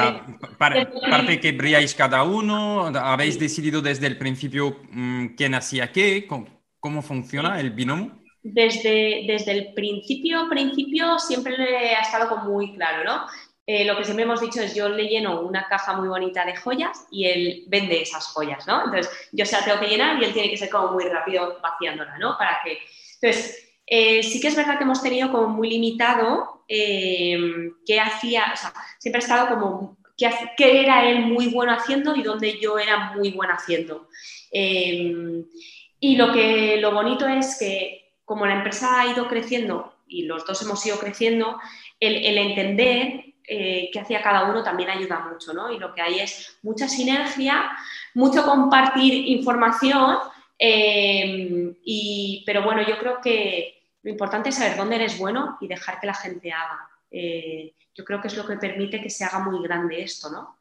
parte 0.60 1.39
que 1.39 1.54
brilláis 1.54 1.96
cada 1.96 2.24
uno, 2.24 2.88
¿habéis 2.88 3.39
decidido 3.39 3.82
desde 3.82 4.08
el 4.08 4.17
principio 4.17 4.82
mm, 4.91 5.28
quién 5.38 5.56
hacía 5.56 5.93
qué? 5.93 6.28
¿Cómo, 6.28 7.02
funciona 7.02 7.58
el 7.62 7.72
binomio? 7.72 8.22
desde, 8.43 9.24
desde 9.26 9.54
el 9.54 9.74
principio, 9.74 10.50
principio 10.50 11.17
siempre 11.19 11.58
le 11.58 11.96
ha 11.96 12.02
estado 12.02 12.28
como 12.28 12.52
muy 12.52 12.76
claro, 12.76 13.06
¿no? 13.06 13.26
Eh, 13.65 13.86
lo 13.86 13.95
que 13.95 14.04
siempre 14.04 14.26
hemos 14.26 14.41
dicho 14.41 14.62
es 14.62 14.76
yo 14.76 14.89
le 14.89 15.08
lleno 15.08 15.39
una 15.41 15.67
caja 15.69 15.93
muy 15.93 16.10
bonita 16.10 16.43
de 16.45 16.56
joyas 16.56 17.08
y 17.12 17.26
él 17.26 17.63
vende 17.67 18.02
esas 18.02 18.28
joyas, 18.28 18.67
¿no? 18.67 18.84
Entonces 18.84 19.10
yo 19.32 19.45
se 19.45 19.56
la 19.56 19.63
tengo 19.63 19.80
que 19.80 19.88
llenar 19.88 20.21
y 20.21 20.26
él 20.26 20.34
tiene 20.34 20.49
que 20.49 20.58
ser 20.58 20.69
como 20.69 20.91
muy 20.93 21.06
rápido 21.06 21.60
vaciándola, 21.62 22.17
¿no? 22.17 22.38
Para 22.38 22.60
que... 22.63 22.80
Entonces, 23.21 23.69
eh, 23.88 24.21
sí 24.21 24.41
que 24.41 24.49
es 24.49 24.56
verdad 24.56 24.78
que 24.78 24.84
hemos 24.84 25.02
tenido 25.02 25.32
como 25.32 25.47
muy 25.47 25.69
limitado 25.69 26.65
eh, 26.67 27.38
qué 27.86 27.99
hacía, 27.99 28.52
o 28.54 28.58
sea, 28.58 28.73
siempre 28.99 29.21
ha 29.21 29.23
estado 29.23 29.49
como 29.49 29.97
qué, 30.17 30.30
qué, 30.58 30.82
era 30.82 31.08
él 31.10 31.21
muy 31.21 31.47
bueno 31.47 31.71
haciendo 31.71 32.15
y 32.15 32.23
dónde 32.23 32.60
yo 32.60 32.78
era 32.78 33.13
muy 33.13 33.32
buena 33.32 33.54
haciendo. 33.54 34.10
y 34.52 36.15
lo, 36.17 36.34
que, 36.34 36.78
lo 36.82 36.91
bonito 36.91 37.28
es 37.28 37.58
que 37.58 38.04
como 38.26 38.45
la 38.45 38.56
empresa 38.56 39.02
ha 39.02 39.08
ido 39.08 39.28
creciendo 39.28 39.93
y 40.08 40.23
los 40.23 40.45
dos 40.45 40.62
hemos 40.62 40.86
ido 40.86 40.99
creciendo, 40.99 41.58
el, 41.99 42.38
entender 42.38 43.33
eh, 43.47 43.89
qué 43.91 43.99
hacía 43.99 44.21
cada 44.21 44.49
uno 44.49 44.63
también 44.63 44.89
ayuda 44.89 45.19
mucho, 45.19 45.53
¿no? 45.53 45.71
Y 45.71 45.79
lo 45.79 45.93
que 45.93 46.01
hay 46.01 46.19
es 46.19 46.58
mucha 46.63 46.88
sinergia, 46.88 47.71
mucho 48.13 48.43
compartir 48.43 49.13
información, 49.27 50.17
eh, 50.58 51.75
y, 51.84 52.43
pero 52.45 52.63
bueno, 52.63 52.88
yo 52.88 52.97
creo 52.97 53.19
que 53.21 53.84
lo 54.01 54.12
importante 54.12 54.49
es 54.49 54.56
saber 54.56 54.77
dónde 54.77 54.95
eres 54.95 55.17
bueno 55.17 55.58
y 55.60 55.67
dejar 55.67 55.99
que 55.99 56.08
la 56.08 56.13
gente 56.13 56.51
haga. 56.51 56.88
Eh, 57.12 57.73
yo 57.93 58.03
creo 58.06 58.21
que 58.21 58.27
es 58.27 58.38
lo 58.38 58.45
que 58.47 58.56
permite 58.58 59.01
que 59.01 59.10
se 59.10 59.23
haga 59.23 59.39
muy 59.39 59.62
grande 59.62 60.01
esto, 60.01 60.29
¿no? 60.29 60.60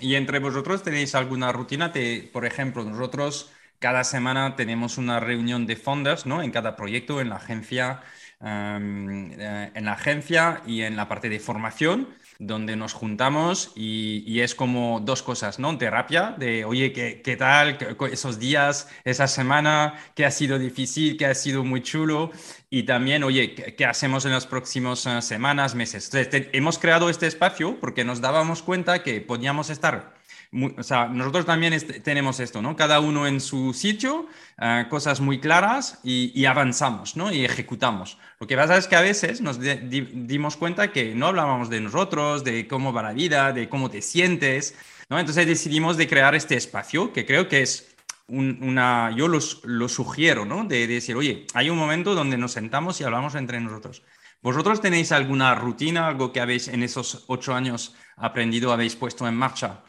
Y 0.00 0.14
entre 0.14 0.38
vosotros 0.38 0.82
tenéis 0.82 1.14
alguna 1.14 1.52
rutina, 1.52 1.92
por 2.32 2.46
ejemplo, 2.46 2.84
nosotros 2.84 3.50
cada 3.78 4.04
semana 4.04 4.56
tenemos 4.56 4.96
una 4.96 5.20
reunión 5.20 5.66
de 5.66 5.76
founders, 5.76 6.24
¿no? 6.24 6.42
En 6.42 6.50
cada 6.50 6.76
proyecto, 6.76 7.20
en 7.20 7.28
la 7.28 7.36
agencia, 7.36 8.00
eh, 8.44 9.70
en 9.74 9.84
la 9.84 9.92
agencia 9.92 10.62
y 10.66 10.82
en 10.82 10.96
la 10.96 11.08
parte 11.08 11.28
de 11.28 11.38
formación, 11.38 12.08
donde 12.38 12.74
nos 12.74 12.92
juntamos 12.92 13.70
y, 13.76 14.40
es 14.40 14.56
como 14.56 15.00
dos 15.00 15.22
cosas, 15.22 15.60
¿no? 15.60 15.78
Terapia 15.78 16.34
de, 16.36 16.64
oye, 16.64 16.92
¿qué, 16.92 17.22
qué 17.22 17.36
tal 17.36 17.78
esos 18.10 18.40
días, 18.40 18.88
esa 19.04 19.28
semana? 19.28 19.94
¿Qué 20.16 20.24
ha 20.24 20.30
sido 20.32 20.58
difícil? 20.58 21.16
¿Qué 21.16 21.26
ha 21.26 21.34
sido 21.34 21.62
muy 21.62 21.82
chulo? 21.82 22.32
Y 22.68 22.82
también, 22.82 23.22
oye, 23.22 23.54
¿qué, 23.54 23.84
hacemos 23.84 24.24
en 24.24 24.32
las 24.32 24.46
próximas 24.46 25.06
eh, 25.06 25.22
semanas, 25.22 25.76
meses? 25.76 26.12
Entonces, 26.12 26.48
hemos 26.52 26.78
creado 26.78 27.10
este 27.10 27.28
espacio 27.28 27.78
porque 27.80 28.04
nos 28.04 28.20
dábamos 28.20 28.62
cuenta 28.62 29.04
que 29.04 29.20
podíamos 29.20 29.70
estar 29.70 30.14
o 30.52 30.82
sea, 30.82 31.08
nosotros 31.08 31.46
también 31.46 31.78
tenemos 32.02 32.38
esto, 32.38 32.60
¿no? 32.60 32.76
Cada 32.76 33.00
uno 33.00 33.26
en 33.26 33.40
su 33.40 33.72
sitio, 33.72 34.26
eh, 34.60 34.84
cosas 34.90 35.20
muy 35.20 35.40
claras 35.40 35.98
y, 36.04 36.44
avanzamos, 36.44 37.16
¿no? 37.16 37.32
Y 37.32 37.44
ejecutamos. 37.44 38.18
Lo 38.38 38.46
que 38.46 38.56
pasa 38.56 38.76
es 38.76 38.86
que 38.86 38.96
a 38.96 39.00
veces 39.00 39.40
nos 39.40 39.58
dimos 39.58 40.58
cuenta 40.58 40.92
que 40.92 41.14
no 41.14 41.28
hablábamos 41.28 41.70
de 41.70 41.80
nosotros, 41.80 42.44
de 42.44 42.68
cómo 42.68 42.92
va 42.92 43.02
la 43.02 43.14
vida, 43.14 43.52
de 43.52 43.70
cómo 43.70 43.90
te 43.90 44.02
sientes, 44.02 44.74
¿no? 45.08 45.18
Entonces 45.18 45.46
decidimos 45.46 45.96
de 45.96 46.06
crear 46.06 46.34
este 46.34 46.54
espacio 46.54 47.14
que 47.14 47.24
creo 47.24 47.48
que 47.48 47.62
es 47.62 47.94
una, 48.28 49.10
yo 49.16 49.28
lo 49.28 49.88
sugiero, 49.88 50.44
¿no? 50.44 50.64
De, 50.64 50.86
de 50.86 50.94
decir, 50.94 51.16
oye, 51.16 51.46
hay 51.54 51.70
un 51.70 51.78
momento 51.78 52.14
donde 52.14 52.36
nos 52.36 52.52
sentamos 52.52 53.00
y 53.00 53.04
hablamos 53.04 53.34
entre 53.36 53.58
nosotros. 53.58 54.02
¿Vosotros 54.42 54.82
tenéis 54.82 55.12
alguna 55.12 55.54
rutina, 55.54 56.08
algo 56.08 56.30
que 56.32 56.40
habéis 56.40 56.68
en 56.68 56.82
esos 56.82 57.24
ocho 57.28 57.54
años 57.54 57.94
aprendido, 58.16 58.72
habéis 58.72 58.96
puesto 58.96 59.26
en 59.26 59.34
marcha 59.34 59.80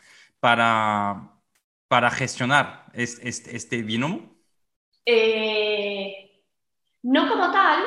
para, 0.44 1.40
para 1.88 2.12
gestionar 2.12 2.88
este, 2.92 3.56
este, 3.56 3.82
binomio? 3.82 4.30
Eh, 5.06 6.44
no 7.04 7.30
como 7.30 7.50
tal, 7.50 7.82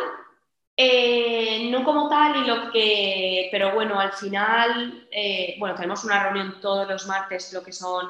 eh, 0.74 1.68
no 1.70 1.84
como 1.84 2.08
tal, 2.08 2.36
y 2.36 2.46
lo 2.46 2.72
que, 2.72 3.50
pero 3.52 3.74
bueno, 3.74 4.00
al 4.00 4.14
final, 4.14 5.06
eh, 5.10 5.56
bueno, 5.58 5.74
tenemos 5.74 6.02
una 6.04 6.22
reunión 6.22 6.58
todos 6.58 6.88
los 6.88 7.06
martes, 7.06 7.52
lo 7.52 7.62
que 7.62 7.74
son 7.74 8.08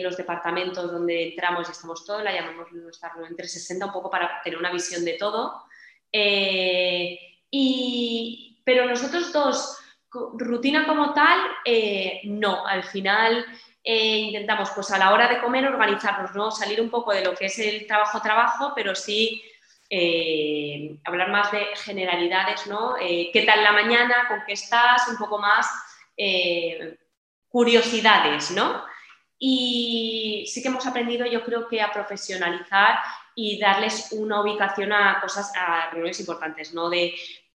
los 0.00 0.16
departamentos 0.16 0.90
donde 0.90 1.28
entramos 1.28 1.68
y 1.68 1.72
estamos 1.72 2.06
todos, 2.06 2.24
la 2.24 2.32
llamamos 2.32 2.72
nuestra 2.72 3.10
reunión 3.10 3.36
360, 3.36 3.84
un 3.84 3.92
poco 3.92 4.08
para 4.08 4.40
tener 4.42 4.58
una 4.58 4.72
visión 4.72 5.04
de 5.04 5.18
todo. 5.18 5.64
y, 7.50 8.62
pero 8.64 8.86
nosotros 8.86 9.30
dos, 9.30 9.78
rutina 10.38 10.86
como 10.86 11.12
tal, 11.12 11.38
no. 12.24 12.66
Al 12.66 12.82
final 12.82 13.44
eh, 13.90 14.18
intentamos, 14.18 14.70
pues 14.70 14.90
a 14.90 14.98
la 14.98 15.12
hora 15.12 15.28
de 15.28 15.40
comer, 15.40 15.66
organizarnos, 15.66 16.34
¿no? 16.34 16.50
Salir 16.50 16.80
un 16.80 16.90
poco 16.90 17.12
de 17.12 17.24
lo 17.24 17.34
que 17.34 17.46
es 17.46 17.58
el 17.58 17.86
trabajo-trabajo, 17.86 18.72
pero 18.74 18.94
sí 18.94 19.42
eh, 19.88 20.98
hablar 21.04 21.30
más 21.30 21.50
de 21.52 21.64
generalidades, 21.74 22.66
¿no? 22.66 22.96
¿Qué 22.98 23.44
tal 23.46 23.62
la 23.62 23.72
mañana? 23.72 24.26
¿Con 24.28 24.42
qué 24.46 24.52
estás? 24.52 25.08
Un 25.08 25.16
poco 25.16 25.38
más 25.38 25.66
curiosidades, 27.48 28.50
¿no? 28.50 28.82
Y 29.38 30.44
sí 30.48 30.62
que 30.62 30.68
hemos 30.68 30.86
aprendido, 30.86 31.24
yo 31.24 31.44
creo 31.44 31.68
que 31.68 31.80
a 31.80 31.92
profesionalizar 31.92 32.98
y 33.36 33.58
darles 33.58 34.08
una 34.10 34.40
ubicación 34.40 34.92
a 34.92 35.20
cosas, 35.20 35.52
a 35.56 35.90
reuniones 35.90 36.18
importantes, 36.18 36.74
¿no? 36.74 36.90
De 36.90 37.14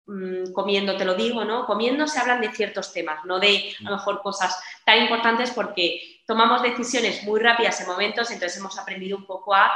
mm, 0.07 0.53
comiendo, 0.53 0.97
te 0.99 1.07
lo 1.07 1.15
digo, 1.15 1.43
¿no? 1.45 1.65
Comiendo 1.65 2.07
se 2.07 2.21
hablan 2.21 2.43
de 2.43 2.53
ciertos 2.53 2.93
temas, 2.93 3.25
no 3.25 3.41
de 3.41 3.75
a 3.81 3.85
lo 3.85 3.97
mejor 3.97 4.21
cosas 4.21 4.63
tan 4.85 4.99
importantes 4.99 5.53
porque 5.53 6.20
tomamos 6.31 6.63
decisiones 6.63 7.25
muy 7.25 7.41
rápidas 7.41 7.81
en 7.81 7.89
momentos, 7.89 8.31
entonces 8.31 8.57
hemos 8.57 8.79
aprendido 8.79 9.19
un 9.19 9.27
poco 9.27 9.53
a 9.53 9.69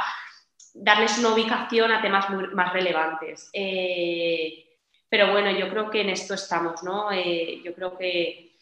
darles 0.73 1.17
una 1.17 1.33
ubicación 1.33 1.91
a 1.91 2.01
temas 2.01 2.29
más 2.29 2.71
relevantes. 2.71 3.49
Eh, 3.51 4.65
pero 5.09 5.33
bueno, 5.33 5.51
yo 5.51 5.67
creo 5.67 5.89
que 5.89 5.99
en 5.99 6.11
esto 6.11 6.33
estamos, 6.33 6.81
¿no? 6.81 7.11
Eh, 7.11 7.61
yo 7.61 7.75
creo 7.75 7.97
que 7.97 8.57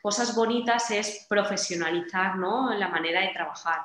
cosas 0.00 0.36
bonitas 0.36 0.92
es 0.92 1.26
profesionalizar, 1.28 2.36
¿no? 2.36 2.72
La 2.72 2.86
manera 2.86 3.20
de 3.22 3.32
trabajar. 3.32 3.80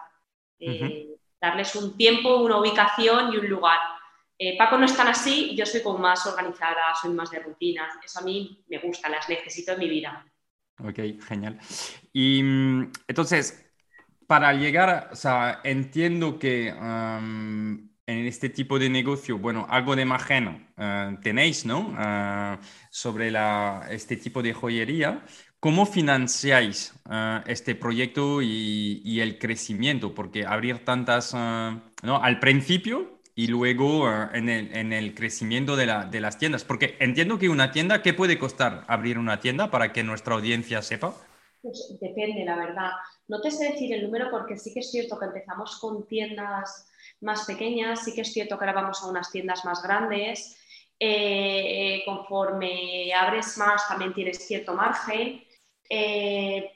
Eh, 0.59 1.15
darles 1.41 1.75
un 1.75 1.97
tiempo, 1.97 2.37
una 2.37 2.57
ubicación 2.57 3.33
y 3.33 3.37
un 3.37 3.49
lugar. 3.49 3.79
Paco 4.59 4.77
no 4.77 4.85
es 4.85 4.95
tan 4.95 5.07
así, 5.07 5.55
yo 5.55 5.65
soy 5.65 5.81
como 5.81 5.97
más 5.97 6.23
organizada, 6.27 6.93
soy 7.01 7.09
más 7.15 7.31
de 7.31 7.39
rutina. 7.39 7.99
Eso 8.05 8.19
a 8.19 8.21
mí 8.21 8.63
me 8.67 8.77
gusta, 8.77 9.09
las 9.09 9.27
necesito 9.27 9.71
en 9.71 9.79
mi 9.79 9.89
vida. 9.89 10.23
Ok, 10.79 10.99
genial. 11.27 11.59
Y 12.13 12.43
mm, 12.43 12.91
entonces, 13.07 13.65
para 14.27 14.53
llegar, 14.53 15.09
o 15.11 15.15
sea, 15.15 15.61
entiendo 15.63 16.37
que 16.37 16.69
en 18.07 18.25
este 18.25 18.49
tipo 18.49 18.79
de 18.79 18.89
negocio, 18.89 19.37
bueno, 19.37 19.67
algo 19.69 19.95
de 19.95 20.05
margen 20.05 20.67
eh, 20.77 21.17
tenéis, 21.21 21.65
¿no? 21.65 21.93
Eh, 21.99 22.57
sobre 22.89 23.29
la, 23.29 23.87
este 23.89 24.15
tipo 24.15 24.41
de 24.41 24.53
joyería. 24.53 25.25
¿Cómo 25.59 25.85
financiáis 25.85 26.93
eh, 27.11 27.41
este 27.47 27.75
proyecto 27.75 28.41
y, 28.41 29.19
el 29.19 29.37
crecimiento? 29.37 30.13
Porque 30.13 30.45
abrir 30.45 30.85
tantas, 30.85 31.33
¿no? 31.33 32.23
Al 32.23 32.39
principio 32.39 33.16
y 33.37 33.45
luego 33.45 34.09
en 34.33 34.49
el, 34.49 34.75
en, 34.75 34.91
el, 34.91 35.13
crecimiento 35.13 35.75
de, 35.75 35.85
la, 35.85 36.05
de 36.05 36.19
las 36.19 36.39
tiendas. 36.39 36.63
Porque 36.63 36.95
entiendo 36.99 37.37
que 37.37 37.49
una 37.49 37.71
tienda, 37.71 38.01
¿qué 38.01 38.11
puede 38.15 38.39
costar 38.39 38.83
abrir 38.87 39.19
una 39.19 39.39
tienda 39.39 39.69
para 39.69 39.93
que 39.93 40.01
nuestra 40.01 40.33
audiencia 40.33 40.81
sepa? 40.81 41.13
Pues 41.61 41.95
depende, 42.01 42.43
la 42.43 42.55
verdad. 42.55 42.89
No 43.27 43.39
te 43.39 43.51
sé 43.51 43.73
decir 43.73 43.93
el 43.93 44.05
número 44.05 44.31
porque 44.31 44.57
sí 44.57 44.73
que 44.73 44.79
es 44.79 44.89
cierto 44.89 45.19
que 45.19 45.25
empezamos 45.25 45.77
con 45.79 46.07
tiendas 46.07 46.89
más 47.21 47.45
pequeñas, 47.45 48.03
sí 48.03 48.15
que 48.15 48.21
es 48.21 48.33
cierto 48.33 48.57
que 48.57 48.65
ahora 48.65 48.81
vamos 48.81 49.03
a 49.03 49.07
unas 49.07 49.31
tiendas 49.31 49.63
más 49.65 49.83
grandes. 49.83 50.57
Eh, 50.99 52.01
conforme 52.05 53.13
abres 53.13 53.55
más 53.59 53.87
también 53.87 54.15
tienes 54.15 54.39
cierto 54.47 54.73
margen. 54.73 55.43
Eh, 55.87 56.71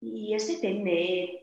y 0.00 0.34
es 0.34 0.46
depende. 0.46 1.42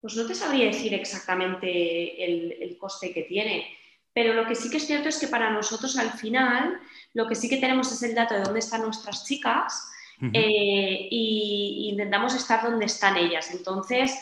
Pues 0.00 0.16
no 0.16 0.26
te 0.26 0.34
sabría 0.34 0.66
decir 0.66 0.94
exactamente 0.94 2.24
el 2.64 2.78
coste 2.78 3.12
que 3.12 3.22
tiene. 3.22 3.78
Pero 4.18 4.34
lo 4.34 4.48
que 4.48 4.56
sí 4.56 4.68
que 4.68 4.78
es 4.78 4.86
cierto 4.88 5.08
es 5.08 5.18
que 5.18 5.28
para 5.28 5.50
nosotros 5.50 5.96
al 5.96 6.10
final 6.10 6.80
lo 7.14 7.28
que 7.28 7.36
sí 7.36 7.48
que 7.48 7.58
tenemos 7.58 7.92
es 7.92 8.02
el 8.02 8.16
dato 8.16 8.34
de 8.34 8.40
dónde 8.40 8.58
están 8.58 8.82
nuestras 8.82 9.24
chicas 9.24 9.88
eh, 10.32 11.08
y, 11.08 11.90
intentamos 11.92 12.34
estar 12.34 12.68
donde 12.68 12.86
están 12.86 13.16
ellas. 13.16 13.54
Entonces... 13.54 14.12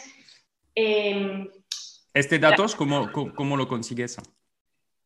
Em, 0.75 1.49
¿Este 2.13 2.39
datos 2.39 2.75
cómo, 2.75 3.11
cómo, 3.11 3.57
lo 3.57 3.69
consigues? 3.69 4.19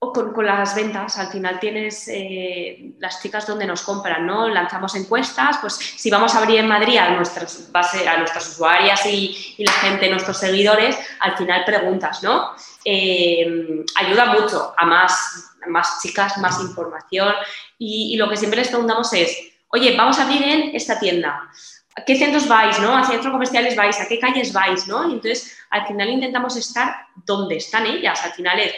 O 0.03 0.15
con, 0.15 0.47
las 0.47 0.75
ventas, 0.75 1.19
al 1.19 1.29
final 1.29 1.61
tienes 1.61 2.09
eh, 2.09 2.95
las 3.01 3.21
chicas 3.21 3.47
donde 3.47 3.67
nos 3.67 3.83
compran, 3.83 4.27
¿no? 4.27 4.49
Lanzamos 4.49 4.95
encuestas, 4.95 5.59
pues 5.59 5.75
si 5.75 6.09
vamos 6.09 6.35
a 6.35 6.39
abrir 6.39 6.59
en 6.59 6.69
Madrid 6.69 6.97
a 6.97 7.11
nuestras, 7.11 7.71
base, 7.71 8.09
a 8.09 8.17
nuestras 8.17 8.49
usuarias 8.49 9.05
y, 9.05 9.57
la 9.59 9.73
gente, 9.73 10.09
nuestros 10.09 10.39
seguidores, 10.39 10.99
al 11.21 11.37
final 11.37 11.67
preguntas, 11.67 12.23
¿no? 12.23 12.53
Em, 12.83 13.85
ayuda 13.97 14.25
mucho 14.33 14.73
a 14.75 14.87
más, 14.87 16.01
chicas, 16.01 16.39
más 16.39 16.59
información 16.63 17.35
y, 17.77 18.17
lo 18.17 18.27
que 18.31 18.39
siempre 18.39 18.61
les 18.61 18.69
preguntamos 18.69 19.13
es, 19.13 19.37
oye, 19.69 19.95
vamos 19.99 20.19
a 20.19 20.23
abrir 20.23 20.43
en 20.43 20.75
esta 20.75 20.99
tienda. 20.99 21.47
¿A 21.95 22.05
qué 22.07 22.17
centros 22.17 22.49
vais, 22.49 22.79
no? 22.81 22.97
¿A 22.97 23.05
centros 23.05 23.33
comerciales 23.33 23.77
vais? 23.77 24.01
¿A 24.01 24.09
qué 24.09 24.19
calles 24.19 24.55
vais, 24.55 24.87
no? 24.87 25.05
Entonces, 25.05 25.59
al 25.69 25.87
final 25.87 26.09
intentamos 26.09 26.57
estar 26.57 27.07
donde 27.27 27.57
están 27.57 27.85
ellas. 27.85 28.25
Al 28.25 28.33
final 28.33 28.61
es, 28.61 28.73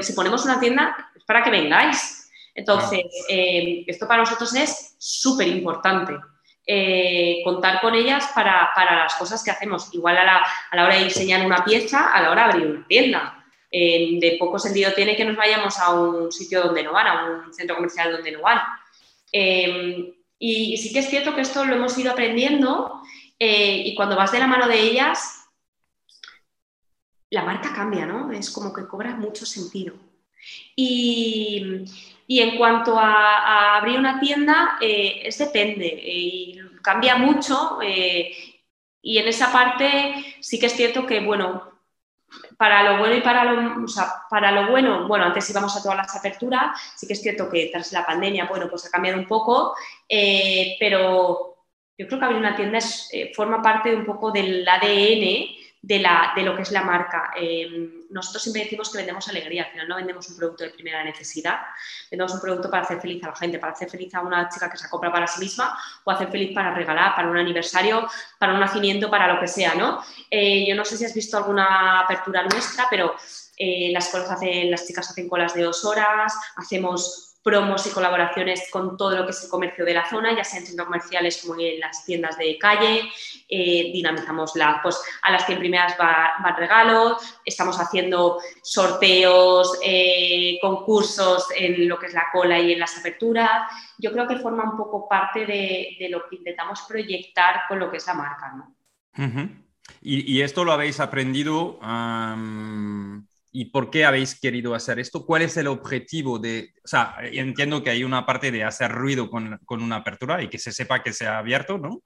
si 0.00 0.12
ponemos 0.12 0.44
una 0.44 0.60
tienda, 0.60 1.10
es 1.14 1.24
para 1.24 1.42
que 1.42 1.50
vengáis. 1.50 2.30
Entonces, 2.54 3.04
eh, 3.28 3.84
esto 3.86 4.08
para 4.08 4.22
nosotros 4.22 4.54
es 4.54 4.96
súper 4.98 5.48
importante. 5.48 6.14
Eh, 6.66 7.42
contar 7.44 7.80
con 7.80 7.94
ellas 7.94 8.28
para, 8.34 8.70
las 8.76 9.14
cosas 9.14 9.42
que 9.44 9.50
hacemos. 9.50 9.92
Igual 9.92 10.16
a 10.18 10.24
la, 10.24 10.84
hora 10.84 10.96
de 10.96 11.04
diseñar 11.04 11.44
una 11.44 11.64
pieza, 11.64 12.12
a 12.12 12.22
la 12.22 12.30
hora 12.30 12.48
de 12.48 12.52
abrir 12.52 12.66
una 12.68 12.86
tienda. 12.86 13.44
Eh, 13.70 14.18
de 14.20 14.36
poco 14.38 14.58
sentido 14.58 14.92
tiene 14.92 15.16
que 15.16 15.24
nos 15.24 15.36
vayamos 15.36 15.78
a 15.78 15.92
un 15.92 16.32
sitio 16.32 16.62
donde 16.62 16.82
no 16.82 16.92
van, 16.92 17.06
a 17.06 17.24
un 17.24 17.52
centro 17.52 17.76
comercial 17.76 18.12
donde 18.12 18.32
no 18.32 18.40
van. 18.40 18.60
Y, 20.38 20.76
sí 20.76 20.92
que 20.92 21.00
es 21.00 21.08
cierto 21.08 21.34
que 21.34 21.40
esto 21.40 21.64
lo 21.64 21.76
hemos 21.76 21.96
ido 21.98 22.12
aprendiendo 22.12 23.00
eh, 23.38 23.82
y 23.86 23.94
cuando 23.94 24.16
vas 24.16 24.32
de 24.32 24.38
la 24.38 24.46
mano 24.46 24.68
de 24.68 24.78
ellas, 24.78 25.35
la 27.30 27.42
marca 27.42 27.72
cambia, 27.74 28.06
¿no? 28.06 28.30
Es 28.32 28.50
como 28.50 28.72
que 28.72 28.86
cobra 28.86 29.16
mucho 29.16 29.46
sentido. 29.46 29.94
Y, 30.74 31.84
en 32.28 32.56
cuanto 32.56 32.98
a, 32.98 33.78
abrir 33.78 33.98
una 33.98 34.20
tienda, 34.20 34.78
eh, 34.80 35.22
es 35.24 35.38
depende, 35.38 35.86
y 35.86 36.60
cambia 36.82 37.16
mucho. 37.16 37.78
Eh, 37.82 38.32
y 39.02 39.18
en 39.18 39.28
esa 39.28 39.52
parte 39.52 40.14
sí 40.40 40.58
que 40.58 40.66
es 40.66 40.74
cierto 40.74 41.06
que, 41.06 41.20
bueno, 41.20 41.76
para 42.56 42.82
lo 42.82 42.98
bueno 42.98 43.16
y 43.16 43.20
para 43.20 43.44
lo, 43.44 43.84
o 43.84 43.88
sea, 43.88 44.12
para 44.28 44.50
lo 44.50 44.70
bueno, 44.70 45.06
bueno, 45.06 45.26
antes 45.26 45.48
íbamos 45.50 45.76
a 45.76 45.82
todas 45.82 45.96
las 45.96 46.16
aperturas, 46.16 46.78
sí 46.96 47.06
que 47.06 47.12
es 47.12 47.22
cierto 47.22 47.48
que 47.48 47.68
tras 47.72 47.92
la 47.92 48.04
pandemia, 48.04 48.46
bueno, 48.46 48.68
pues 48.68 48.86
ha 48.86 48.90
cambiado 48.90 49.18
un 49.18 49.26
poco, 49.26 49.74
eh, 50.08 50.76
pero 50.80 51.56
yo 51.98 52.06
creo 52.06 52.18
que 52.18 52.24
abrir 52.24 52.40
una 52.40 52.56
tienda 52.56 52.78
eh, 53.12 53.32
forma 53.34 53.62
parte 53.62 53.94
un 53.94 54.04
poco 54.04 54.30
del 54.30 54.66
ADN 54.68 55.55
de, 55.86 56.00
la, 56.00 56.32
de 56.34 56.42
lo 56.42 56.56
que 56.56 56.62
es 56.62 56.72
la 56.72 56.82
marca. 56.82 57.30
Em, 57.36 58.06
nosotros 58.10 58.42
siempre 58.42 58.64
decimos 58.64 58.90
que 58.90 58.98
vendemos 58.98 59.28
alegría, 59.28 59.64
al 59.64 59.70
final 59.70 59.88
no 59.88 59.96
vendemos 59.96 60.28
un 60.28 60.36
producto 60.36 60.64
de 60.64 60.70
primera 60.70 61.04
necesidad, 61.04 61.60
vendemos 62.10 62.34
un 62.34 62.40
producto 62.40 62.68
para 62.68 62.82
hacer 62.82 63.00
feliz 63.00 63.22
a 63.22 63.28
la 63.28 63.36
gente, 63.36 63.60
para 63.60 63.72
hacer 63.72 63.88
feliz 63.88 64.12
a 64.16 64.20
una 64.20 64.48
chica 64.48 64.68
que 64.68 64.76
se 64.76 64.88
compra 64.88 65.12
para 65.12 65.28
sí 65.28 65.38
misma 65.38 65.78
o 66.02 66.10
hacer 66.10 66.28
feliz 66.28 66.52
para 66.52 66.74
regalar, 66.74 67.14
para 67.14 67.28
un 67.28 67.36
aniversario, 67.36 68.08
para 68.36 68.54
un 68.54 68.60
nacimiento, 68.60 69.08
para 69.08 69.32
lo 69.32 69.40
que 69.40 69.46
sea, 69.46 69.76
¿no? 69.76 70.02
Eh, 70.28 70.66
yo 70.68 70.74
no 70.74 70.84
sé 70.84 70.96
si 70.96 71.04
has 71.04 71.14
visto 71.14 71.36
alguna 71.36 72.00
apertura 72.00 72.42
nuestra, 72.42 72.88
pero 72.90 73.14
eh, 73.56 73.90
las, 73.92 74.08
colas 74.08 74.28
hacen, 74.28 74.72
las 74.72 74.88
chicas 74.88 75.08
hacen 75.08 75.28
colas 75.28 75.54
de 75.54 75.62
dos 75.62 75.84
horas, 75.84 76.34
hacemos 76.56 77.25
promos 77.46 77.86
y 77.86 77.90
colaboraciones 77.90 78.68
con 78.72 78.96
todo 78.96 79.16
lo 79.16 79.24
que 79.24 79.30
es 79.30 79.44
el 79.44 79.48
comercio 79.48 79.84
de 79.84 79.94
la 79.94 80.04
zona, 80.10 80.36
ya 80.36 80.42
sea 80.42 80.58
en 80.58 80.66
centros 80.66 80.88
comerciales 80.88 81.40
como 81.40 81.60
en 81.60 81.78
las 81.78 82.04
tiendas 82.04 82.36
de 82.36 82.58
calle, 82.58 83.08
eh, 83.48 83.92
dinamizamos 83.92 84.56
la, 84.56 84.80
pues 84.82 85.00
a 85.22 85.30
las 85.30 85.46
100 85.46 85.60
primeras 85.60 85.96
van 85.96 86.56
regalos, 86.56 87.38
estamos 87.44 87.78
haciendo 87.78 88.40
sorteos, 88.64 89.78
eh, 89.84 90.58
concursos 90.60 91.46
en 91.56 91.88
lo 91.88 92.00
que 92.00 92.06
es 92.06 92.14
la 92.14 92.26
cola 92.32 92.58
y 92.58 92.72
en 92.72 92.80
las 92.80 92.98
aperturas. 92.98 93.70
Yo 93.96 94.10
creo 94.10 94.26
que 94.26 94.38
forma 94.38 94.68
un 94.68 94.76
poco 94.76 95.08
parte 95.08 95.46
de, 95.46 96.08
lo 96.10 96.28
que 96.28 96.34
intentamos 96.34 96.82
proyectar 96.88 97.60
con 97.68 97.78
lo 97.78 97.92
que 97.92 97.98
es 97.98 98.06
la 98.08 98.14
marca. 98.14 98.54
¿no? 98.56 98.74
y, 100.02 100.40
esto 100.40 100.64
lo 100.64 100.72
habéis 100.72 100.98
aprendido 100.98 101.78
¿Y 103.58 103.70
por 103.70 103.88
qué 103.88 104.04
habéis 104.04 104.38
querido 104.38 104.74
hacer 104.74 104.98
esto? 104.98 105.24
¿Cuál 105.24 105.40
es 105.40 105.56
el 105.56 105.66
objetivo 105.68 106.38
de, 106.38 106.74
o 106.84 106.86
sea, 106.86 107.14
entiendo 107.22 107.82
que 107.82 107.88
hay 107.88 108.04
una 108.04 108.26
parte 108.26 108.50
de 108.50 108.62
hacer 108.62 108.92
ruido 108.92 109.30
con, 109.30 109.58
con 109.64 109.82
una 109.82 109.96
apertura 109.96 110.42
y 110.42 110.48
que 110.48 110.58
se 110.58 110.72
sepa 110.72 111.02
que 111.02 111.14
se 111.14 111.26
ha 111.26 111.38
abierto, 111.38 111.78
¿no? 111.78 112.02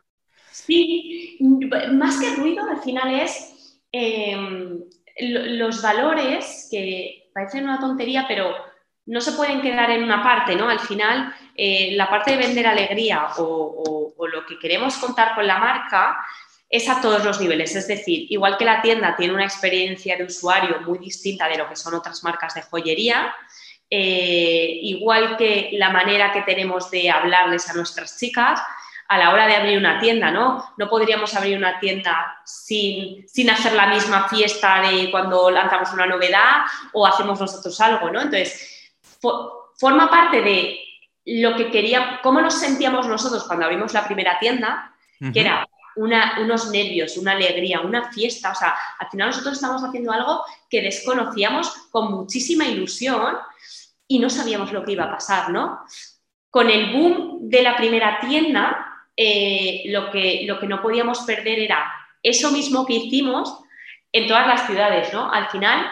Sí, 0.53 1.39
más 1.91 2.21
que 2.21 2.37
ruido, 2.37 2.63
al 2.71 2.81
final 2.81 3.21
es 3.21 3.81
em, 3.91 4.79
los 5.19 5.83
valores 5.83 6.69
que 6.71 7.31
parecen 7.35 7.65
una 7.65 7.81
tontería, 7.81 8.27
pero 8.29 8.55
no 9.07 9.21
se 9.21 9.33
pueden 9.33 9.61
quedar 9.61 9.91
en 9.91 10.05
una 10.05 10.23
parte, 10.23 10.55
¿no? 10.55 10.69
Al 10.69 10.79
final, 10.79 11.35
eh, 11.57 11.97
la 11.97 12.09
parte 12.09 12.31
de 12.31 12.37
vender 12.37 12.69
alegría 12.69 13.27
o, 13.39 14.13
o, 14.17 14.27
lo 14.29 14.47
que 14.47 14.57
queremos 14.57 14.97
contar 14.99 15.35
con 15.35 15.45
la 15.45 15.59
marca 15.59 16.17
es 16.71 16.89
a 16.89 17.01
todos 17.01 17.25
los 17.25 17.41
niveles. 17.41 17.75
Es 17.75 17.89
decir, 17.89 18.27
igual 18.31 18.57
que 18.57 18.65
la 18.65 18.81
tienda 18.81 19.17
tiene 19.17 19.35
una 19.35 19.45
experiencia 19.45 20.17
de 20.17 20.25
usuario 20.25 20.81
muy 20.83 20.99
distinta 20.99 21.49
de 21.49 21.59
lo 21.59 21.69
que 21.69 21.77
son 21.77 21.95
otras 21.95 22.23
marcas 22.23 22.55
de 22.55 22.63
joyería, 22.63 23.35
eh, 23.91 24.79
igual 24.83 25.37
que 25.37 25.71
la 25.73 25.91
manera 25.91 26.33
que 26.33 26.43
tenemos 26.43 26.91
de 26.93 27.11
hablarles 27.11 27.69
a 27.69 27.75
nuestras 27.75 28.17
chicas 28.19 28.61
a 29.09 29.19
la 29.19 29.33
hora 29.33 29.49
de 29.49 29.57
abrir 29.57 29.77
una 29.77 29.99
tienda, 29.99 30.31
¿no? 30.31 30.73
No 30.79 30.89
podríamos 30.89 31.35
abrir 31.35 31.59
una 31.59 31.81
tienda 31.81 32.39
sin, 32.45 33.29
sin 33.29 33.51
hacer 33.51 33.73
la 33.73 33.89
misma 33.89 34.29
fiesta 34.29 34.81
de 34.83 35.11
cuando 35.11 35.51
lanzamos 35.51 35.93
una 35.93 36.07
novedad 36.07 36.61
o 36.93 37.05
hacemos 37.05 37.41
nosotros 37.41 37.81
algo, 37.81 38.09
¿no? 38.09 38.21
Entonces, 38.21 38.93
forma 39.77 40.09
parte 40.09 40.43
de 40.43 40.79
lo 41.25 41.57
que 41.57 41.73
quería, 41.73 42.21
cómo 42.23 42.41
nos 42.41 42.61
sentíamos 42.61 43.09
nosotros 43.09 43.43
cuando 43.49 43.65
abrimos 43.65 43.93
la 43.93 44.05
primera 44.05 44.39
tienda, 44.39 44.95
que 45.33 45.41
era 45.41 45.67
unos 45.97 46.71
nervios, 46.71 47.17
una 47.17 47.33
alegría, 47.33 47.81
una 47.81 48.13
fiesta. 48.13 48.53
O 48.53 48.55
sea, 48.55 48.75
al 48.99 49.09
final 49.11 49.29
nosotros 49.29 49.55
estamos 49.55 49.83
haciendo 49.83 50.13
algo 50.13 50.45
que 50.69 50.83
desconocíamos 50.83 51.69
con 51.91 52.13
muchísima 52.13 52.67
ilusión 52.67 53.37
y 54.09 54.19
no 54.19 54.31
sabíamos 54.31 54.73
lo 54.73 54.85
que 54.85 54.93
iba 54.93 55.05
a 55.05 55.13
pasar, 55.13 55.51
¿no? 55.51 55.81
con 56.51 56.69
el 56.69 56.93
boom 56.93 57.49
de 57.49 57.63
la 57.63 57.77
primera 57.77 58.19
tienda, 58.21 58.87
eh, 59.17 59.83
lo, 59.87 60.11
que, 60.11 60.43
lo 60.47 60.59
que 60.59 60.67
no 60.67 60.83
podíamos 60.83 61.21
perder 61.21 61.61
era 61.61 61.91
eso 62.23 62.51
mismo 62.51 62.85
que 62.85 62.95
hicimos 62.95 63.61
en 64.13 64.27
todas 64.27 64.47
las 64.47 64.67
ciudades, 64.67 65.13
¿no? 65.13 65.33
Al 65.33 65.49
final, 65.49 65.87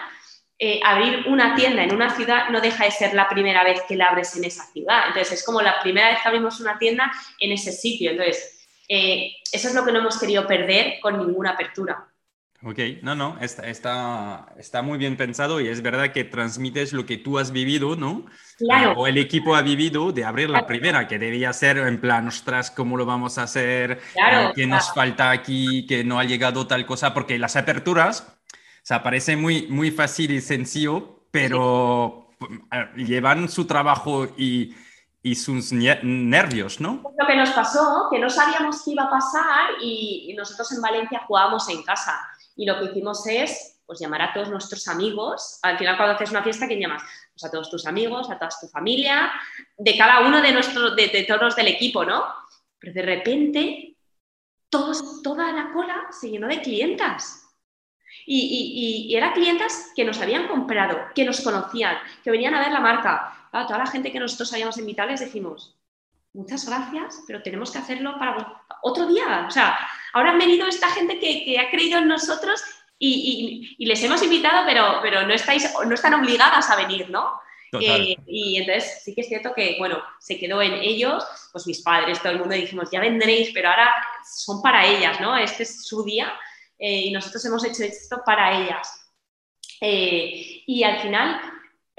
eh, 0.57 0.81
abrir 0.83 1.25
una 1.27 1.55
tienda 1.55 1.83
en 1.83 1.95
una 1.95 2.09
ciudad 2.09 2.49
no 2.49 2.59
deja 2.59 2.83
de 2.83 2.91
ser 2.91 3.13
la 3.13 3.29
primera 3.29 3.63
vez 3.63 3.81
que 3.87 3.95
la 3.95 4.07
abres 4.07 4.35
en 4.35 4.43
esa 4.43 4.65
ciudad. 4.65 5.03
Entonces, 5.07 5.39
es 5.39 5.45
como 5.45 5.61
la 5.61 5.79
primera 5.81 6.09
vez 6.09 6.19
que 6.21 6.27
abrimos 6.27 6.59
una 6.59 6.77
tienda 6.77 7.09
en 7.39 7.53
ese 7.53 7.71
sitio. 7.71 8.11
Entonces, 8.11 8.58
eh, 8.89 9.35
eso 9.51 9.67
es 9.67 9.75
lo 9.75 9.85
que 9.85 9.91
no 9.91 9.99
hemos 9.99 10.19
querido 10.19 10.47
perder 10.47 10.99
con 10.99 11.17
ninguna 11.17 11.51
apertura. 11.51 12.07
Ok, 12.61 12.77
no, 13.03 13.15
no, 13.15 13.37
está, 13.39 13.69
está, 13.69 14.53
está, 14.57 14.81
muy 14.81 14.97
bien 14.97 15.15
pensado 15.15 15.61
y 15.61 15.69
es 15.69 15.81
verdad 15.81 16.11
que 16.11 16.25
transmites 16.25 16.91
lo 16.91 17.05
que 17.05 17.15
tú 17.15 17.39
has 17.39 17.53
vivido, 17.53 17.95
¿no? 17.95 18.25
Claro. 18.57 18.91
o 18.97 19.07
el 19.07 19.17
equipo 19.17 19.55
ha 19.55 19.61
vivido 19.61 20.11
de 20.11 20.25
abrir 20.25 20.49
la 20.49 20.67
primera, 20.67 21.07
que 21.07 21.17
debía 21.17 21.53
ser 21.53 21.77
en 21.77 22.01
plan, 22.01 22.27
ostras, 22.27 22.69
¿cómo 22.69 22.97
lo 22.97 23.05
vamos 23.05 23.37
a 23.37 23.43
hacer? 23.43 24.01
Claro, 24.11 24.49
eh, 24.49 24.53
¿Qué 24.53 24.67
nos 24.67 24.93
falta 24.93 25.31
aquí? 25.31 25.85
¿Que 25.87 26.03
no 26.03 26.19
ha 26.19 26.25
llegado 26.25 26.67
tal 26.67 26.85
cosa? 26.85 27.13
Porque 27.13 27.39
las 27.39 27.55
aperturas, 27.55 28.27
o 28.51 28.57
sea, 28.83 29.03
parece 29.03 29.37
muy, 29.37 29.67
muy 29.67 29.91
fácil 29.91 30.31
y 30.31 30.41
sencillo, 30.41 31.23
pero 31.31 32.27
llevan 32.97 33.47
su 33.47 33.67
trabajo 33.67 34.27
y, 34.37 34.75
y 35.21 35.35
sus 35.35 35.71
nervios, 35.71 36.79
¿no? 36.79 37.01
Lo 37.17 37.27
que 37.27 37.35
nos 37.35 37.51
pasó, 37.51 38.07
que 38.09 38.19
no 38.19 38.29
sabíamos 38.29 38.83
qué 38.83 38.91
iba 38.91 39.03
a 39.03 39.09
pasar 39.09 39.71
y 39.81 40.33
nosotros 40.37 40.71
en 40.71 40.81
Valencia 40.81 41.23
jugábamos 41.27 41.67
en 41.69 41.83
casa 41.83 42.19
y 42.55 42.65
lo 42.65 42.77
que 42.77 42.85
hicimos 42.85 43.25
es 43.27 43.79
pues, 43.89 43.99
llamar 43.99 44.21
a 44.21 44.33
todos 44.33 44.49
nuestros 44.49 44.87
amigos. 44.87 45.57
Al 45.63 45.75
final, 45.77 45.97
cuando 45.97 46.13
haces 46.13 46.29
una 46.29 46.43
fiesta, 46.43 46.67
¿quién 46.67 46.79
llamas? 46.79 47.01
Pues 47.33 47.43
a 47.43 47.49
todos 47.49 47.71
tus 47.71 47.87
amigos, 47.87 48.29
a 48.29 48.37
toda 48.37 48.51
tu 48.61 48.67
familia, 48.67 49.31
de 49.77 49.97
cada 49.97 50.27
uno 50.27 50.41
de, 50.43 50.51
nuestros, 50.51 50.95
de, 50.95 51.25
todos 51.27 51.55
del 51.55 51.69
equipo, 51.69 52.05
¿no? 52.05 52.23
Pero 52.77 52.93
de 52.93 53.01
repente, 53.01 53.97
todos, 54.69 55.23
toda 55.23 55.51
la 55.53 55.71
cola 55.71 56.05
se 56.11 56.29
llenó 56.29 56.47
de 56.47 56.61
clientas. 56.61 57.47
Y, 58.27 59.07
y, 59.09 59.15
eran 59.15 59.33
clientas 59.33 59.91
que 59.95 60.05
nos 60.05 60.21
habían 60.21 60.47
comprado, 60.47 60.99
que 61.15 61.25
nos 61.25 61.41
conocían, 61.41 61.97
que 62.23 62.29
venían 62.29 62.53
a 62.53 62.59
ver 62.59 62.71
la 62.71 62.81
marca. 62.81 63.38
Claro, 63.51 63.67
toda 63.67 63.79
la 63.79 63.87
gente 63.87 64.11
que 64.11 64.19
nosotros 64.19 64.51
habíamos 64.53 64.77
invitado 64.77 65.09
les 65.09 65.21
dijimos, 65.21 65.75
muchas 66.33 66.65
gracias, 66.65 67.23
pero 67.27 67.41
tenemos 67.41 67.71
que 67.71 67.79
hacerlo 67.79 68.17
para 68.19 68.63
otro 68.81 69.07
día. 69.07 69.45
O 69.47 69.51
sea, 69.51 69.77
ahora 70.13 70.31
han 70.31 70.39
venido 70.39 70.67
esta 70.67 70.89
gente 70.89 71.19
que, 71.19 71.57
ha 71.59 71.69
creído 71.69 71.99
en 71.99 72.07
nosotros 72.07 72.61
y, 72.97 73.75
les 73.79 74.03
hemos 74.03 74.21
invitado, 74.23 74.65
pero, 74.65 74.99
pero 75.01 75.25
no, 75.25 75.33
estáis, 75.33 75.73
no 75.85 75.93
están 75.93 76.13
obligadas 76.13 76.69
a 76.69 76.75
venir, 76.75 77.09
¿no? 77.09 77.39
Eh, 77.79 78.15
y 78.25 78.57
entonces 78.57 79.03
sí 79.03 79.13
que 79.13 79.21
es 79.21 79.27
cierto 79.27 79.53
que, 79.53 79.75
bueno, 79.77 80.01
se 80.19 80.39
quedó 80.39 80.61
en 80.61 80.73
ellos, 80.73 81.23
pues 81.51 81.67
mis 81.67 81.81
padres, 81.81 82.19
todo 82.19 82.31
el 82.31 82.39
mundo 82.39 82.55
dijimos, 82.55 82.89
ya 82.91 82.99
vendréis, 82.99 83.51
pero 83.53 83.69
ahora 83.69 83.93
son 84.25 84.61
para 84.61 84.85
ellas, 84.85 85.21
¿no? 85.21 85.37
Este 85.37 85.63
es 85.63 85.85
su 85.85 86.03
día 86.03 86.33
eh, 86.79 87.01
y 87.05 87.11
nosotros 87.11 87.43
hemos 87.45 87.63
hecho 87.63 87.83
esto 87.83 88.21
para 88.25 88.59
ellas. 88.59 89.11
Eh, 89.81 90.63
y 90.65 90.83
al 90.83 90.99
final, 90.99 91.39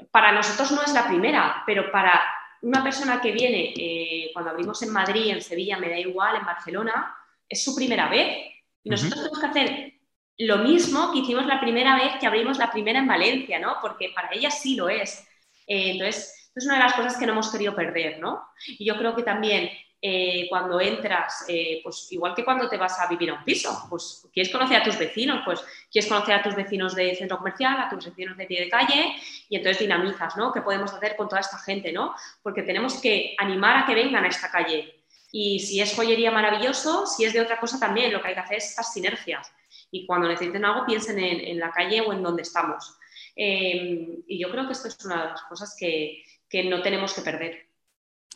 para 0.09 0.31
nosotros 0.31 0.71
no 0.71 0.81
es 0.83 0.93
la 0.93 1.07
primera, 1.07 1.63
pero 1.65 1.91
para 1.91 2.21
una 2.61 2.83
persona 2.83 3.21
que 3.21 3.31
viene, 3.31 4.31
cuando 4.33 4.51
abrimos 4.51 4.81
en 4.83 4.91
Madrid, 4.91 5.31
en 5.31 5.41
Sevilla, 5.41 5.77
me 5.77 5.89
da 5.89 5.99
igual, 5.99 6.37
en 6.37 6.45
Barcelona, 6.45 7.15
es 7.47 7.63
su 7.63 7.75
primera 7.75 8.07
vez. 8.07 8.37
Y 8.83 8.89
nosotros 8.89 9.15
tenemos 9.15 9.39
que 9.39 9.45
hacer 9.45 9.93
lo 10.37 10.57
mismo 10.59 11.11
que 11.11 11.19
hicimos 11.19 11.45
la 11.45 11.59
primera 11.59 11.95
vez 11.95 12.13
que 12.19 12.25
abrimos 12.25 12.57
la 12.57 12.71
primera 12.71 12.99
en 12.99 13.07
Valencia, 13.07 13.59
¿no? 13.59 13.77
Porque 13.81 14.11
para 14.15 14.29
ella 14.31 14.49
sí 14.49 14.75
lo 14.75 14.89
es. 14.89 15.27
Eh, 15.67 15.91
entonces, 15.91 16.51
es 16.55 16.65
una 16.65 16.75
de 16.75 16.83
las 16.83 16.93
cosas 16.93 17.17
que 17.17 17.25
no 17.25 17.33
hemos 17.33 17.51
querido 17.51 17.75
perder, 17.75 18.19
¿no? 18.19 18.41
Y 18.67 18.85
yo 18.85 18.97
creo 18.97 19.15
que 19.15 19.23
también 19.23 19.69
eh, 20.01 20.47
cuando 20.49 20.81
entras, 20.81 21.45
eh, 21.47 21.79
pues 21.83 22.11
igual 22.11 22.33
que 22.33 22.43
cuando 22.43 22.67
te 22.67 22.77
vas 22.77 22.99
a 22.99 23.07
vivir 23.07 23.29
a 23.29 23.35
un 23.35 23.43
piso, 23.43 23.85
pues 23.89 24.27
quieres 24.33 24.51
conocer 24.51 24.81
a 24.81 24.83
tus 24.83 24.97
vecinos, 24.97 25.41
pues 25.45 25.63
quieres 25.91 26.09
conocer 26.09 26.35
a 26.35 26.41
tus 26.41 26.55
vecinos 26.55 26.95
de 26.95 27.15
centro 27.15 27.37
comercial, 27.37 27.79
a 27.79 27.89
tus 27.89 28.05
vecinos 28.05 28.35
de 28.35 28.45
pie 28.45 28.61
de 28.61 28.69
calle 28.69 29.15
y 29.47 29.57
entonces 29.57 29.79
dinamizas, 29.79 30.35
¿no? 30.37 30.51
¿Qué 30.51 30.61
podemos 30.61 30.91
hacer 30.91 31.15
con 31.15 31.29
toda 31.29 31.41
esta 31.41 31.59
gente, 31.59 31.91
¿no? 31.91 32.15
Porque 32.41 32.63
tenemos 32.63 32.99
que 32.99 33.35
animar 33.37 33.77
a 33.77 33.85
que 33.85 33.93
vengan 33.93 34.23
a 34.23 34.29
esta 34.29 34.49
calle, 34.49 35.01
y 35.31 35.59
si 35.59 35.79
es 35.79 35.95
joyería, 35.95 36.29
maravilloso. 36.29 37.07
Si 37.07 37.23
es 37.23 37.33
de 37.33 37.41
otra 37.41 37.59
cosa, 37.59 37.79
también. 37.79 38.11
Lo 38.11 38.21
que 38.21 38.29
hay 38.29 38.33
que 38.33 38.41
hacer 38.41 38.57
es 38.57 38.69
estas 38.69 38.93
sinergias. 38.93 39.51
Y 39.89 40.05
cuando 40.05 40.27
necesiten 40.27 40.65
algo, 40.65 40.85
piensen 40.85 41.19
en, 41.19 41.59
la 41.59 41.71
calle 41.71 42.01
o 42.01 42.11
en 42.11 42.21
donde 42.21 42.41
estamos. 42.41 42.97
Eh, 43.35 44.23
y 44.27 44.39
yo 44.39 44.51
creo 44.51 44.65
que 44.65 44.73
esto 44.73 44.89
es 44.89 45.03
una 45.05 45.23
de 45.23 45.29
las 45.29 45.41
cosas 45.43 45.75
que, 45.79 46.23
que 46.49 46.63
no 46.65 46.81
tenemos 46.81 47.13
que 47.13 47.21
perder. 47.21 47.70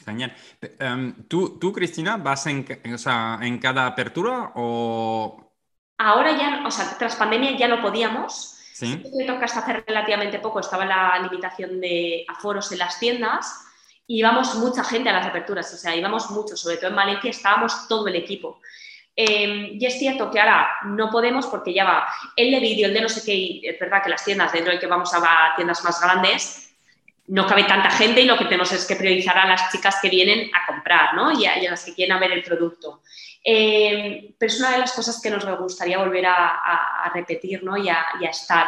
Genial. 0.03 0.35
Em, 0.79 1.27
¿tú, 1.27 1.57
¿tú, 1.59 1.71
Cristina, 1.71 2.17
vas 2.17 2.45
en, 2.47 2.65
o 2.93 2.97
sea, 2.97 3.39
en 3.41 3.57
cada 3.59 3.87
apertura 3.87 4.51
o...? 4.55 5.41
Ahora 5.97 6.37
ya, 6.37 6.63
o 6.65 6.71
sea, 6.71 6.97
tras 6.97 7.15
pandemia 7.15 7.57
ya 7.57 7.67
no 7.67 7.81
podíamos. 7.81 8.51
Sí. 8.75 9.01
que 9.01 9.31
hasta 9.31 9.59
hace 9.59 9.73
relativamente 9.87 10.39
poco 10.39 10.59
estaba 10.59 10.83
la 10.83 11.17
limitación 11.19 11.79
de 11.79 12.25
aforos 12.27 12.73
en 12.73 12.79
las 12.79 12.99
tiendas 12.99 13.65
y 14.05 14.19
íbamos 14.19 14.53
mucha 14.55 14.83
gente 14.83 15.07
a 15.07 15.13
las 15.13 15.27
aperturas, 15.27 15.73
o 15.73 15.77
sea, 15.77 15.95
íbamos 15.95 16.29
mucho, 16.31 16.57
sobre 16.57 16.75
todo 16.75 16.89
en 16.89 16.97
Valencia 16.97 17.29
estábamos 17.29 17.87
todo 17.87 18.05
el 18.09 18.15
equipo. 18.15 18.59
Em, 19.15 19.77
y 19.79 19.85
es 19.85 19.97
cierto 19.97 20.29
que 20.29 20.41
ahora 20.41 20.67
no 20.87 21.09
podemos 21.09 21.47
porque 21.47 21.73
ya 21.73 21.85
va 21.85 22.05
el 22.35 22.51
de 22.51 22.59
vídeo, 22.59 22.87
el 22.87 22.93
de 22.93 22.99
no 22.99 23.07
sé 23.07 23.23
qué, 23.23 23.61
es 23.63 23.79
verdad 23.79 24.03
que 24.03 24.09
las 24.09 24.25
tiendas, 24.25 24.51
dentro 24.51 24.73
de 24.73 24.79
que 24.79 24.87
vamos 24.87 25.13
a 25.13 25.53
tiendas 25.55 25.81
más 25.85 26.01
grandes, 26.01 26.64
no 27.27 27.47
cabe 27.47 27.63
tanta 27.63 27.89
gente 27.89 28.21
y 28.21 28.25
lo 28.25 28.37
que 28.37 28.45
tenemos 28.45 28.71
es 28.71 28.85
que 28.85 28.95
priorizar 28.95 29.37
a 29.37 29.47
las 29.47 29.71
chicas 29.71 29.97
que 30.01 30.09
vienen 30.09 30.49
a 30.53 30.65
comprar, 30.71 31.15
¿no? 31.15 31.31
Y 31.31 31.45
a, 31.45 31.57
las 31.61 31.83
que 31.83 31.93
quieren 31.93 32.19
ver 32.19 32.31
el 32.31 32.43
producto. 32.43 33.01
Em, 33.43 34.33
pero 34.37 34.51
es 34.51 34.59
una 34.59 34.71
de 34.71 34.79
las 34.79 34.93
cosas 34.93 35.19
que 35.21 35.29
nos 35.29 35.45
gustaría 35.59 35.97
volver 35.97 36.25
a, 36.27 37.11
repetir, 37.13 37.63
¿no? 37.63 37.77
Y 37.77 37.89
a, 37.89 38.05
y 38.19 38.25
a 38.25 38.29
estar. 38.29 38.67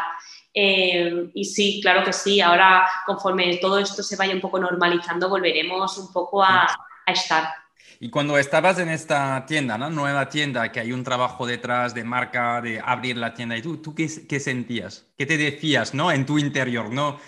Eh, 0.53 1.29
y 1.35 1.45
sí, 1.45 1.79
claro 1.83 2.03
que 2.03 2.13
sí, 2.13 2.41
ahora 2.41 2.87
conforme 3.05 3.57
todo 3.57 3.77
esto 3.77 4.01
se 4.01 4.15
vaya 4.15 4.33
un 4.33 4.41
poco 4.41 4.59
normalizando, 4.59 5.29
volveremos 5.29 5.97
un 5.99 6.11
poco 6.11 6.43
a, 6.43 6.67
estar. 7.05 7.53
Y 7.99 8.09
cuando 8.09 8.37
estabas 8.37 8.79
en 8.79 8.89
esta 8.89 9.45
tienda, 9.45 9.77
¿no? 9.77 9.89
nueva 9.89 10.29
tienda, 10.29 10.71
que 10.71 10.79
hay 10.79 10.91
un 10.91 11.03
trabajo 11.03 11.45
detrás 11.45 11.93
de 11.93 12.03
marca, 12.03 12.59
de 12.61 12.81
abrir 12.83 13.17
la 13.17 13.33
tienda, 13.33 13.55
¿y 13.55 13.61
tú, 13.61 13.77
tú 13.77 13.93
qué, 13.95 14.09
qué 14.27 14.39
sentías? 14.39 15.05
¿Qué 15.17 15.25
te 15.25 15.37
decías 15.37 15.93
¿no? 15.93 16.11
en 16.11 16.25
tu 16.25 16.37
interior? 16.37 16.91
¿no? 16.91 17.09
O 17.09 17.19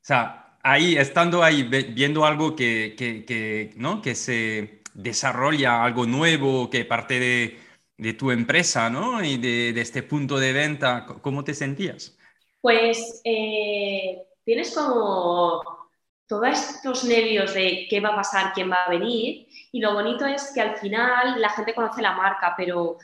sea, 0.00 0.47
ahí, 0.70 0.96
estando 0.96 1.42
ahí, 1.42 1.62
viendo 1.64 2.24
algo 2.24 2.54
que, 2.56 2.94
que, 2.96 3.24
que, 3.24 3.72
¿no? 3.76 4.00
que 4.02 4.14
se 4.14 4.82
desarrolla, 4.94 5.84
algo 5.84 6.06
nuevo, 6.06 6.70
que 6.70 6.84
parte 6.84 7.18
de, 7.20 7.58
de 7.96 8.14
tu 8.14 8.30
empresa 8.30 8.90
¿no? 8.90 9.22
y 9.24 9.36
de, 9.38 9.72
de 9.72 9.80
este 9.80 10.02
punto 10.02 10.38
de 10.38 10.52
venta, 10.52 11.06
¿cómo 11.22 11.44
te 11.44 11.54
sentías? 11.54 12.16
pues 12.60 13.20
eh, 13.24 14.26
tienes 14.44 14.74
como 14.74 15.62
todos 16.26 16.48
estos 16.48 17.04
nervios 17.04 17.54
de 17.54 17.86
qué 17.88 18.00
va 18.00 18.10
a 18.10 18.16
pasar, 18.16 18.52
quién 18.52 18.70
va 18.70 18.84
a 18.84 18.90
venir, 18.90 19.48
y 19.72 19.80
lo 19.80 19.94
bonito 19.94 20.26
es 20.26 20.52
que 20.54 20.60
al 20.60 20.76
final 20.76 21.40
la 21.40 21.50
gente 21.50 21.74
conoce 21.74 22.02
la 22.02 22.12
marca, 22.12 22.54
pero, 22.56 22.98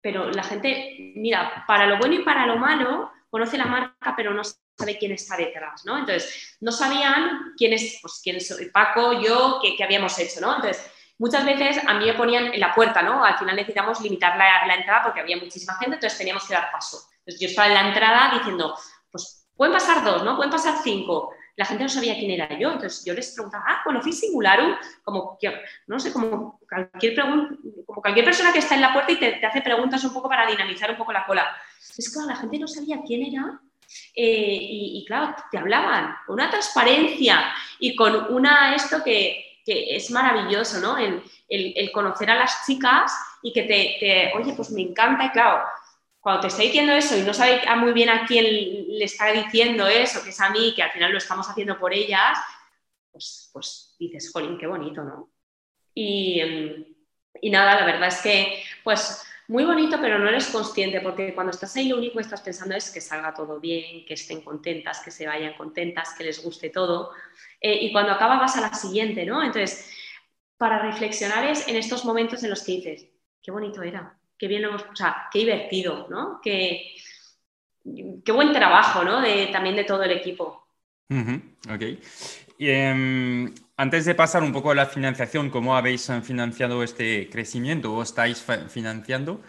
pero 0.00 0.30
la 0.30 0.42
gente, 0.42 1.12
mira, 1.16 1.64
para 1.66 1.86
lo 1.86 1.98
bueno 1.98 2.14
y 2.14 2.24
para 2.24 2.46
lo 2.46 2.56
malo, 2.56 3.10
conoce 3.28 3.58
la 3.58 3.66
marca, 3.66 4.14
pero 4.16 4.32
no 4.32 4.42
sabe 4.80 4.98
quién 4.98 5.12
está 5.12 5.36
detrás, 5.36 5.84
¿no? 5.84 5.98
Entonces, 5.98 6.56
no 6.60 6.72
sabían 6.72 7.52
quién 7.56 7.72
es, 7.72 7.98
pues, 8.00 8.20
quién 8.22 8.36
es 8.36 8.70
Paco, 8.72 9.20
yo, 9.20 9.60
qué, 9.62 9.82
habíamos 9.84 10.18
hecho, 10.18 10.40
¿no? 10.40 10.56
Entonces, 10.56 10.90
muchas 11.18 11.44
veces 11.44 11.80
a 11.86 11.94
mí 11.94 12.06
me 12.06 12.14
ponían 12.14 12.54
en 12.54 12.60
la 12.60 12.74
puerta, 12.74 13.02
¿no? 13.02 13.24
Al 13.24 13.38
final 13.38 13.56
necesitamos 13.56 14.00
limitar 14.00 14.36
la, 14.36 14.66
la 14.66 14.74
entrada 14.74 15.04
porque 15.04 15.20
había 15.20 15.36
muchísima 15.36 15.74
gente, 15.74 15.96
entonces 15.96 16.18
teníamos 16.18 16.46
que 16.46 16.54
dar 16.54 16.72
paso. 16.72 16.98
Entonces, 17.18 17.40
yo 17.40 17.48
estaba 17.48 17.68
en 17.68 17.74
la 17.74 17.88
entrada 17.88 18.38
diciendo, 18.38 18.74
pues 19.10 19.46
pueden 19.54 19.74
pasar 19.74 20.02
dos, 20.02 20.24
¿no? 20.24 20.36
Pueden 20.36 20.50
pasar 20.50 20.76
cinco. 20.82 21.34
La 21.56 21.66
gente 21.66 21.82
no 21.82 21.90
sabía 21.90 22.14
quién 22.14 22.30
era 22.30 22.58
yo, 22.58 22.72
entonces 22.72 23.04
yo 23.04 23.12
les 23.12 23.34
preguntaba, 23.34 23.64
ah, 23.68 23.80
¿conocéis 23.84 24.20
Singularum? 24.20 24.74
Como, 25.04 25.38
no 25.88 26.00
sé, 26.00 26.10
como 26.10 26.58
cualquier, 26.66 27.14
como 27.20 28.00
cualquier 28.00 28.24
persona 28.24 28.50
que 28.52 28.60
está 28.60 28.76
en 28.76 28.80
la 28.80 28.94
puerta 28.94 29.12
y 29.12 29.18
te, 29.18 29.44
hace 29.44 29.60
preguntas 29.60 30.02
un 30.04 30.14
poco 30.14 30.28
para 30.28 30.46
dinamizar 30.46 30.90
un 30.90 30.96
poco 30.96 31.12
la 31.12 31.26
cola. 31.26 31.54
Es 31.98 32.10
que 32.10 32.26
la 32.26 32.36
gente 32.36 32.58
no 32.58 32.66
sabía 32.66 33.02
quién 33.06 33.34
era 33.34 33.60
eh, 34.14 34.58
y, 34.60 35.04
claro, 35.06 35.34
te 35.50 35.58
hablaban 35.58 36.16
con 36.26 36.34
una 36.34 36.50
transparencia 36.50 37.52
y 37.78 37.94
con 37.94 38.32
una 38.34 38.74
esto 38.74 39.02
que, 39.04 39.60
que 39.64 39.96
es 39.96 40.10
maravilloso, 40.10 40.80
¿no? 40.80 40.98
El, 40.98 41.22
el, 41.48 41.92
conocer 41.92 42.30
a 42.30 42.36
las 42.36 42.64
chicas 42.66 43.12
y 43.42 43.52
que 43.52 43.62
te, 43.62 44.32
oye, 44.36 44.52
pues 44.54 44.70
me 44.70 44.82
encanta 44.82 45.26
y 45.26 45.30
claro, 45.30 45.64
cuando 46.20 46.42
te 46.42 46.46
está 46.48 46.62
diciendo 46.62 46.92
eso 46.92 47.16
y 47.16 47.22
no 47.22 47.34
sabe 47.34 47.62
muy 47.76 47.92
bien 47.92 48.10
a 48.10 48.26
quién 48.26 48.44
le 48.44 49.04
está 49.04 49.32
diciendo 49.32 49.86
eso, 49.86 50.22
que 50.22 50.30
es 50.30 50.40
a 50.40 50.50
mí, 50.50 50.74
que 50.74 50.82
al 50.82 50.90
final 50.90 51.12
lo 51.12 51.18
estamos 51.18 51.48
haciendo 51.48 51.78
por 51.78 51.92
ellas, 51.92 52.38
pues, 53.10 53.50
pues 53.52 53.96
dices, 53.98 54.30
jolín, 54.32 54.58
qué 54.58 54.66
bonito, 54.66 55.02
¿no? 55.02 55.30
Y, 55.94 56.40
y, 57.40 57.50
nada, 57.50 57.80
la 57.80 57.86
verdad 57.86 58.08
es 58.08 58.20
que, 58.20 58.62
pues 58.84 59.24
muy 59.50 59.64
bonito, 59.64 59.98
pero 60.00 60.16
no 60.16 60.28
eres 60.28 60.46
consciente, 60.46 61.00
porque 61.00 61.34
cuando 61.34 61.50
estás 61.50 61.74
ahí 61.74 61.88
lo 61.88 61.96
único 61.96 62.14
que 62.14 62.22
estás 62.22 62.40
pensando 62.40 62.76
es 62.76 62.88
que 62.88 63.00
salga 63.00 63.34
todo 63.34 63.58
bien, 63.58 64.06
que 64.06 64.14
estén 64.14 64.42
contentas, 64.42 65.00
que 65.00 65.10
se 65.10 65.26
vayan 65.26 65.54
contentas, 65.54 66.14
que 66.16 66.22
les 66.22 66.40
guste 66.40 66.70
todo. 66.70 67.10
Eh, 67.60 67.78
y 67.82 67.90
cuando 67.90 68.12
acaba 68.12 68.38
vas 68.38 68.56
a 68.56 68.60
la 68.60 68.72
siguiente, 68.72 69.26
¿no? 69.26 69.42
Entonces, 69.42 69.90
para 70.56 70.78
reflexionar 70.78 71.44
es 71.48 71.66
en 71.66 71.74
estos 71.74 72.04
momentos 72.04 72.44
en 72.44 72.50
los 72.50 72.62
que 72.62 72.72
dices, 72.72 73.08
qué 73.42 73.50
bonito 73.50 73.82
era, 73.82 74.16
qué 74.38 74.46
bien 74.46 74.62
hemos, 74.62 74.82
o 74.82 74.94
sea, 74.94 75.26
qué 75.32 75.40
divertido, 75.40 76.06
¿no? 76.08 76.40
Qué, 76.40 76.94
qué 78.24 78.30
buen 78.30 78.52
trabajo, 78.52 79.02
¿no? 79.02 79.20
También 79.50 79.74
de 79.74 79.84
todo 79.84 80.04
el 80.04 80.12
equipo. 80.12 80.64
ok. 81.68 81.82
Em, 82.56 83.52
antes 83.80 84.04
de 84.04 84.14
pasar 84.14 84.42
un 84.42 84.52
poco 84.52 84.70
a 84.70 84.74
la 84.74 84.84
financiación, 84.84 85.48
¿cómo 85.48 85.74
habéis 85.74 86.12
financiado 86.22 86.82
este 86.82 87.30
crecimiento 87.30 87.94
o 87.94 88.02
estáis 88.02 88.44
financiando? 88.68 89.40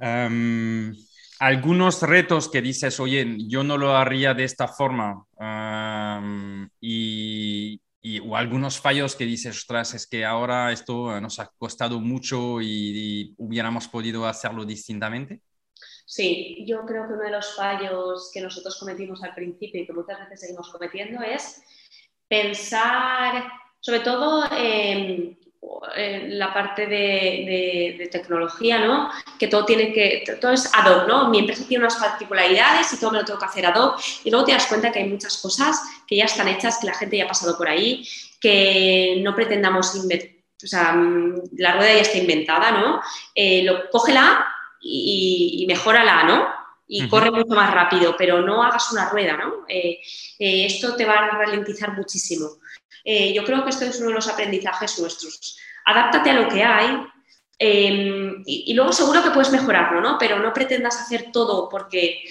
Em, 0.00 0.92
algunos 1.38 2.02
retos 2.02 2.48
que 2.48 2.60
dices, 2.60 2.98
oye, 2.98 3.36
yo 3.46 3.62
no 3.62 3.78
lo 3.78 3.96
haría 3.96 4.34
de 4.34 4.42
esta 4.42 4.66
forma, 4.66 5.24
em, 5.38 6.68
y, 6.80 7.80
o 8.24 8.36
algunos 8.36 8.80
fallos 8.80 9.14
que 9.14 9.24
dices, 9.24 9.56
ostras, 9.56 9.94
es 9.94 10.08
que 10.08 10.24
ahora 10.24 10.72
esto 10.72 11.20
nos 11.20 11.38
ha 11.38 11.48
costado 11.58 12.00
mucho 12.00 12.60
y 12.60 13.34
hubiéramos 13.38 13.86
podido 13.86 14.26
hacerlo 14.26 14.64
distintamente. 14.64 15.42
Sí, 16.04 16.64
yo 16.66 16.84
creo 16.84 17.06
que 17.06 17.14
uno 17.14 17.22
de 17.22 17.30
los 17.30 17.54
fallos 17.54 18.30
que 18.34 18.40
nosotros 18.40 18.76
cometimos 18.80 19.22
al 19.22 19.34
principio 19.34 19.80
y 19.80 19.86
que 19.86 19.92
muchas 19.92 20.18
veces 20.18 20.40
seguimos 20.40 20.70
cometiendo 20.70 21.22
es 21.22 21.62
pensar, 22.28 23.52
sobre 23.80 24.00
todo 24.00 24.48
en, 24.52 25.38
la 26.28 26.52
parte 26.52 26.86
de, 26.86 28.08
tecnología, 28.10 28.78
¿no? 28.78 29.10
Que 29.38 29.48
todo 29.48 29.64
tiene 29.64 29.92
que, 29.92 30.24
todo 30.40 30.52
es 30.52 30.70
ad 30.74 30.90
hoc, 30.90 31.08
¿no? 31.08 31.28
Mi 31.28 31.40
empresa 31.40 31.64
tiene 31.66 31.84
unas 31.84 31.96
particularidades 31.96 32.92
y 32.92 32.98
todo 32.98 33.12
me 33.12 33.18
lo 33.18 33.24
tengo 33.24 33.38
que 33.38 33.44
hacer 33.44 33.66
ad 33.66 33.76
hoc 33.76 34.00
y 34.24 34.30
luego 34.30 34.46
te 34.46 34.52
das 34.52 34.66
cuenta 34.66 34.92
que 34.92 35.00
hay 35.00 35.08
muchas 35.08 35.36
cosas 35.38 35.80
que 36.06 36.16
ya 36.16 36.24
están 36.24 36.48
hechas, 36.48 36.78
que 36.78 36.86
la 36.86 36.94
gente 36.94 37.16
ya 37.16 37.24
ha 37.24 37.28
pasado 37.28 37.56
por 37.56 37.68
ahí, 37.68 38.06
que 38.40 39.20
no 39.22 39.34
pretendamos 39.34 39.94
inventar, 39.96 40.30
o 40.62 40.66
sea, 40.66 40.96
la 41.56 41.72
rueda 41.72 41.94
ya 41.94 42.00
está 42.00 42.18
inventada, 42.18 42.70
¿no? 42.70 43.00
Eh, 43.34 43.62
lo, 43.64 43.90
cógela 43.90 44.46
y, 44.80 45.58
y 45.62 45.66
mejórala, 45.66 46.24
¿no? 46.24 46.65
Y 46.88 47.08
corre 47.08 47.30
mucho 47.30 47.54
más 47.54 47.72
rápido, 47.72 48.14
pero 48.16 48.42
no 48.42 48.62
hagas 48.62 48.92
una 48.92 49.08
rueda, 49.08 49.36
¿no? 49.36 49.64
Eh, 49.68 49.98
eh, 50.38 50.66
esto 50.66 50.94
te 50.94 51.04
va 51.04 51.18
a 51.18 51.30
ralentizar 51.30 51.92
muchísimo. 51.94 52.58
Eh, 53.04 53.32
yo 53.32 53.44
creo 53.44 53.64
que 53.64 53.70
esto 53.70 53.84
es 53.84 53.98
uno 53.98 54.08
de 54.08 54.14
los 54.14 54.28
aprendizajes 54.28 54.98
nuestros. 54.98 55.58
Adáptate 55.84 56.30
a 56.30 56.34
lo 56.34 56.48
que 56.48 56.62
hay 56.62 57.02
y, 57.58 58.64
y, 58.70 58.74
luego 58.74 58.92
seguro 58.92 59.22
que 59.22 59.30
puedes 59.30 59.50
mejorarlo, 59.50 60.00
¿no? 60.00 60.18
Pero 60.18 60.38
no 60.38 60.52
pretendas 60.52 61.00
hacer 61.00 61.30
todo 61.32 61.68
porque 61.68 62.22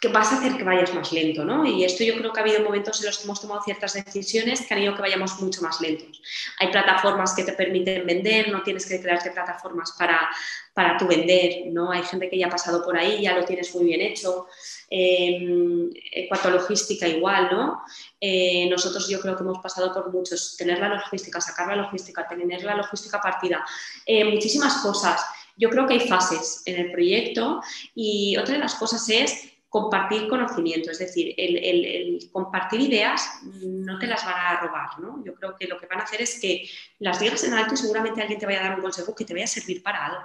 que 0.00 0.08
vas 0.08 0.32
a 0.32 0.38
hacer 0.38 0.56
que 0.56 0.62
vayas 0.62 0.94
más 0.94 1.12
lento, 1.12 1.44
¿no? 1.44 1.64
Y 1.66 1.82
esto 1.84 2.04
yo 2.04 2.16
creo 2.16 2.32
que 2.32 2.38
ha 2.38 2.42
habido 2.42 2.62
momentos 2.62 3.00
en 3.00 3.06
los 3.06 3.18
que 3.18 3.24
hemos 3.24 3.40
tomado 3.40 3.62
ciertas 3.62 3.94
decisiones 3.94 4.60
que 4.60 4.74
han 4.74 4.82
ido 4.82 4.94
que 4.94 5.02
vayamos 5.02 5.40
mucho 5.40 5.60
más 5.62 5.80
lentos. 5.80 6.22
Hay 6.60 6.68
plataformas 6.68 7.34
que 7.34 7.42
te 7.42 7.52
permiten 7.52 8.06
vender, 8.06 8.50
no 8.50 8.62
tienes 8.62 8.86
que 8.86 9.00
crearte 9.00 9.32
plataformas 9.32 9.92
para, 9.98 10.28
para 10.72 10.96
tu 10.96 11.06
vender, 11.08 11.66
¿no? 11.72 11.90
Hay 11.90 12.04
gente 12.04 12.30
que 12.30 12.38
ya 12.38 12.46
ha 12.46 12.50
pasado 12.50 12.84
por 12.84 12.96
ahí, 12.96 13.22
ya 13.22 13.36
lo 13.36 13.44
tienes 13.44 13.74
muy 13.74 13.86
bien 13.86 14.00
hecho. 14.00 14.46
Eh, 14.90 15.36
en 15.36 16.28
cuanto 16.28 16.48
a 16.48 16.52
logística, 16.52 17.08
igual, 17.08 17.48
¿no? 17.50 17.82
Eh, 18.20 18.68
nosotros 18.70 19.08
yo 19.08 19.20
creo 19.20 19.36
que 19.36 19.42
hemos 19.42 19.58
pasado 19.58 19.92
por 19.92 20.12
muchos, 20.12 20.56
tener 20.56 20.78
la 20.78 20.88
logística, 20.88 21.40
sacar 21.40 21.66
la 21.68 21.76
logística, 21.76 22.26
tener 22.26 22.62
la 22.62 22.76
logística 22.76 23.20
partida, 23.20 23.64
eh, 24.06 24.24
muchísimas 24.24 24.76
cosas. 24.76 25.20
Yo 25.56 25.70
creo 25.70 25.88
que 25.88 25.94
hay 25.94 26.08
fases 26.08 26.62
en 26.66 26.76
el 26.76 26.92
proyecto 26.92 27.60
y 27.94 28.36
otra 28.36 28.54
de 28.54 28.60
las 28.60 28.76
cosas 28.76 29.08
es 29.08 29.57
compartir 29.68 30.28
conocimiento, 30.28 30.90
es 30.90 30.98
decir, 30.98 31.34
el, 31.36 32.18
compartir 32.32 32.80
ideas 32.80 33.40
no 33.62 33.98
te 33.98 34.06
las 34.06 34.24
van 34.24 34.34
a 34.34 34.60
robar, 34.60 34.98
¿no? 34.98 35.22
Yo 35.24 35.34
creo 35.34 35.56
que 35.56 35.66
lo 35.66 35.78
que 35.78 35.86
van 35.86 36.00
a 36.00 36.04
hacer 36.04 36.22
es 36.22 36.40
que 36.40 36.68
las 36.98 37.20
digas 37.20 37.44
en 37.44 37.52
alto 37.52 37.74
y 37.74 37.76
seguramente 37.76 38.22
alguien 38.22 38.38
te 38.38 38.46
vaya 38.46 38.60
a 38.60 38.68
dar 38.68 38.76
un 38.76 38.82
consejo 38.82 39.14
que 39.14 39.24
te 39.24 39.34
vaya 39.34 39.44
a 39.44 39.48
servir 39.48 39.82
para 39.82 40.06
algo. 40.06 40.22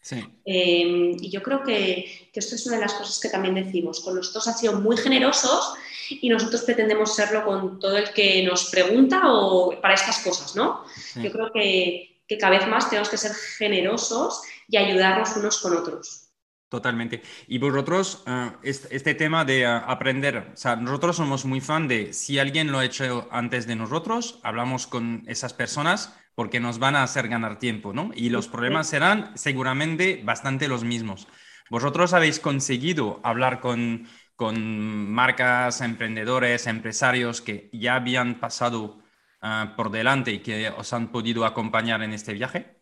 Sí. 0.00 0.24
Em, 0.44 1.16
y 1.20 1.28
yo 1.28 1.42
creo 1.42 1.62
que, 1.62 2.30
esto 2.32 2.54
es 2.54 2.66
una 2.66 2.76
de 2.76 2.82
las 2.82 2.94
cosas 2.94 3.18
que 3.20 3.28
también 3.28 3.54
decimos. 3.54 4.00
Con 4.00 4.14
nosotros 4.14 4.48
han 4.48 4.56
sido 4.56 4.74
muy 4.74 4.96
generosos 4.96 5.74
y 6.08 6.28
nosotros 6.30 6.62
pretendemos 6.62 7.14
serlo 7.14 7.44
con 7.44 7.78
todo 7.78 7.98
el 7.98 8.10
que 8.12 8.42
nos 8.44 8.70
pregunta 8.70 9.22
o 9.26 9.78
para 9.82 9.94
estas 9.94 10.20
cosas, 10.20 10.56
¿no? 10.56 10.84
Yo 11.16 11.30
creo 11.30 11.50
que, 11.52 12.22
que 12.26 12.38
cada 12.38 12.58
vez 12.58 12.66
más 12.68 12.88
tenemos 12.88 13.10
que 13.10 13.18
ser 13.18 13.32
generosos 13.34 14.40
y 14.68 14.78
ayudarnos 14.78 15.36
unos 15.36 15.58
con 15.58 15.76
otros. 15.76 16.27
Totalmente. 16.68 17.22
Y 17.46 17.58
vosotros, 17.58 18.24
uh, 18.26 18.58
este, 18.62 19.14
tema 19.14 19.46
de 19.46 19.66
uh, 19.66 19.90
aprender, 19.90 20.50
o 20.52 20.56
sea, 20.56 20.76
nosotros 20.76 21.16
somos 21.16 21.46
muy 21.46 21.62
fan 21.62 21.88
de 21.88 22.12
si 22.12 22.38
alguien 22.38 22.70
lo 22.70 22.78
ha 22.78 22.84
hecho 22.84 23.26
antes 23.30 23.66
de 23.66 23.74
nosotros, 23.74 24.38
hablamos 24.42 24.86
con 24.86 25.22
esas 25.26 25.54
personas 25.54 26.14
porque 26.34 26.60
nos 26.60 26.78
van 26.78 26.94
a 26.94 27.02
hacer 27.02 27.28
ganar 27.28 27.58
tiempo, 27.58 27.94
¿no? 27.94 28.10
Y 28.14 28.28
los 28.28 28.48
problemas 28.48 28.86
serán 28.86 29.32
seguramente 29.36 30.20
bastante 30.22 30.68
los 30.68 30.84
mismos. 30.84 31.26
Vosotros 31.70 32.12
habéis 32.12 32.38
conseguido 32.38 33.20
hablar 33.24 33.60
con, 33.60 34.06
con 34.36 35.10
marcas, 35.10 35.80
emprendedores, 35.80 36.66
empresarios 36.66 37.40
que 37.40 37.70
ya 37.72 37.96
habían 37.96 38.40
pasado 38.40 38.98
uh, 39.42 39.74
por 39.74 39.90
delante 39.90 40.32
y 40.32 40.40
que 40.40 40.68
os 40.68 40.92
han 40.92 41.12
podido 41.12 41.46
acompañar 41.46 42.02
en 42.02 42.12
este 42.12 42.34
viaje. 42.34 42.77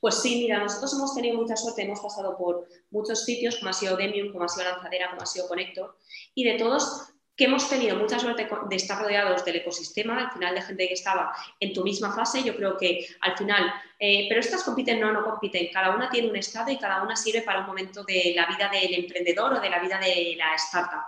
Pues 0.00 0.16
sí, 0.16 0.36
mira, 0.40 0.58
nosotros 0.58 0.92
hemos 0.94 1.14
tenido 1.14 1.36
mucha 1.36 1.56
suerte, 1.56 1.82
hemos 1.82 2.00
pasado 2.00 2.36
por 2.36 2.68
muchos 2.90 3.24
sitios, 3.24 3.56
como 3.58 3.70
ha 3.70 3.72
sido 3.72 3.96
Demium, 3.96 4.32
como 4.32 4.44
ha 4.44 4.48
sido 4.48 4.68
Lanzadera, 4.68 5.10
como 5.10 5.22
ha 5.22 5.26
sido 5.26 5.48
Connector, 5.48 5.96
y 6.34 6.44
de 6.44 6.58
todos 6.58 7.09
que 7.40 7.46
hemos 7.46 7.70
tenido 7.70 7.96
mucha 7.96 8.18
suerte 8.18 8.46
de 8.68 8.76
estar 8.76 9.00
rodeados 9.00 9.42
del 9.46 9.56
ecosistema, 9.56 10.26
al 10.26 10.30
final 10.30 10.54
de 10.54 10.60
gente 10.60 10.86
que 10.86 10.92
estaba 10.92 11.34
en 11.58 11.72
tu 11.72 11.82
misma 11.82 12.14
fase, 12.14 12.42
yo 12.42 12.54
creo 12.54 12.76
que 12.76 13.06
al 13.22 13.34
final, 13.34 13.72
eh, 13.98 14.26
pero 14.28 14.40
estas 14.40 14.62
compiten, 14.62 15.00
no, 15.00 15.10
no 15.10 15.24
compiten, 15.24 15.70
cada 15.72 15.96
una 15.96 16.10
tiene 16.10 16.28
un 16.28 16.36
estado 16.36 16.70
y 16.70 16.76
cada 16.76 17.02
una 17.02 17.16
sirve 17.16 17.40
para 17.40 17.60
un 17.60 17.66
momento 17.66 18.04
de 18.04 18.34
la 18.36 18.44
vida 18.44 18.68
del 18.70 18.92
emprendedor 18.92 19.54
o 19.54 19.60
de 19.60 19.70
la 19.70 19.78
vida 19.78 19.98
de 19.98 20.34
la 20.36 20.54
startup. 20.56 21.00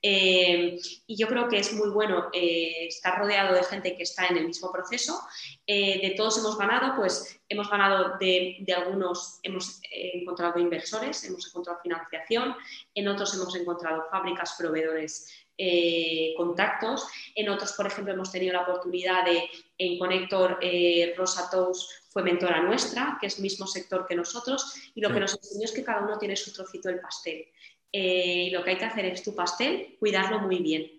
Eh, 0.00 0.78
y 1.08 1.16
yo 1.16 1.26
creo 1.26 1.48
que 1.48 1.58
es 1.58 1.72
muy 1.72 1.88
bueno 1.90 2.28
eh, 2.32 2.86
estar 2.86 3.18
rodeado 3.18 3.52
de 3.52 3.64
gente 3.64 3.96
que 3.96 4.04
está 4.04 4.28
en 4.28 4.36
el 4.36 4.46
mismo 4.46 4.70
proceso. 4.70 5.20
de 5.66 6.14
todos 6.16 6.38
hemos 6.38 6.56
ganado, 6.56 6.94
pues 6.94 7.40
hemos 7.48 7.68
ganado 7.68 8.18
de, 8.20 8.58
de 8.60 8.72
algunos, 8.72 9.40
hemos 9.42 9.80
encontrado 9.90 10.60
inversores, 10.60 11.24
hemos 11.24 11.48
encontrado 11.48 11.80
financiación, 11.82 12.54
en 12.94 13.08
otros 13.08 13.34
hemos 13.34 13.54
encontrado 13.56 14.04
fábricas, 14.10 14.54
proveedores 14.56 15.41
eh, 15.58 16.32
contactos. 16.36 17.06
En 17.34 17.48
otros, 17.50 17.72
por 17.74 17.86
ejemplo, 17.86 18.12
hemos 18.12 18.32
tenido 18.32 18.54
la 18.54 18.62
oportunidad 18.62 19.24
de, 19.24 19.48
en 19.76 19.98
Connector, 19.98 20.58
eh, 20.62 21.14
Rosa 21.16 21.48
Tous 21.50 21.88
fue 22.08 22.22
mentora 22.22 22.62
nuestra, 22.62 23.18
que 23.20 23.26
es 23.26 23.38
mismo 23.38 23.66
sector 23.66 24.06
que 24.06 24.14
nosotros, 24.14 24.74
y 24.94 25.00
lo 25.00 25.12
que 25.12 25.20
nos 25.20 25.34
enseñó 25.34 25.64
es 25.64 25.72
que 25.72 25.84
cada 25.84 26.02
uno 26.02 26.18
tiene 26.18 26.36
su 26.36 26.52
trocito 26.52 26.88
del 26.88 27.00
pastel. 27.00 27.46
Eh, 27.92 28.44
y 28.46 28.50
lo 28.50 28.64
que 28.64 28.70
hay 28.70 28.78
que 28.78 28.86
hacer 28.86 29.04
es 29.06 29.22
tu 29.22 29.34
pastel, 29.34 29.96
cuidarlo 29.98 30.40
muy 30.40 30.58
bien. 30.58 30.90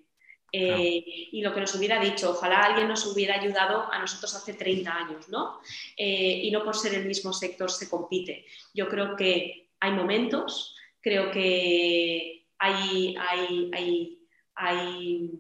Y 0.56 1.42
lo 1.42 1.52
que 1.52 1.62
nos 1.62 1.74
hubiera 1.74 2.00
dicho, 2.00 2.30
ojalá 2.30 2.60
alguien 2.60 2.88
nos 2.88 3.08
hubiera 3.08 3.42
ayudado 3.42 3.92
a 3.92 3.98
nosotros 3.98 4.36
hace 4.36 4.54
30 4.54 4.96
años, 4.96 5.28
¿no? 5.30 5.60
y 5.98 6.52
no 6.52 6.64
por 6.64 6.76
ser 6.76 6.94
el 6.94 7.06
mismo 7.06 7.34
sector 7.34 7.72
se 7.72 7.90
compite. 7.90 8.46
Yo 8.72 8.88
creo 8.88 9.16
que 9.16 9.72
hay 9.80 9.92
momentos, 9.94 10.76
creo 11.02 11.32
que 11.32 12.46
hay, 12.60 13.16
hay, 13.18 13.72
hay 13.74 14.23
hay 14.56 15.32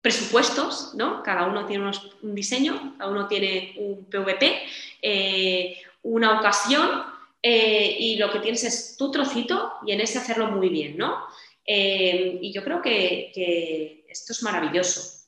presupuestos, 0.00 0.94
¿no? 0.94 1.22
Cada 1.22 1.46
uno 1.46 1.66
tiene 1.66 1.90
un 2.22 2.34
diseño, 2.34 2.94
cada 2.98 3.10
uno 3.10 3.26
tiene 3.26 3.74
un 3.76 4.04
PVP, 4.04 4.62
eh, 5.02 5.78
una 6.02 6.38
ocasión 6.38 7.02
eh, 7.42 7.96
y 7.98 8.16
lo 8.16 8.30
que 8.30 8.38
tienes 8.40 8.64
es 8.64 8.96
tu 8.96 9.10
trocito 9.10 9.74
y 9.86 9.92
en 9.92 10.00
ese 10.00 10.18
hacerlo 10.18 10.50
muy 10.50 10.68
bien, 10.68 10.96
¿no? 10.96 11.24
Eh, 11.64 12.38
y 12.40 12.52
yo 12.52 12.64
creo 12.64 12.80
que, 12.80 14.04
esto 14.08 14.32
es 14.32 14.42
maravilloso, 14.42 15.26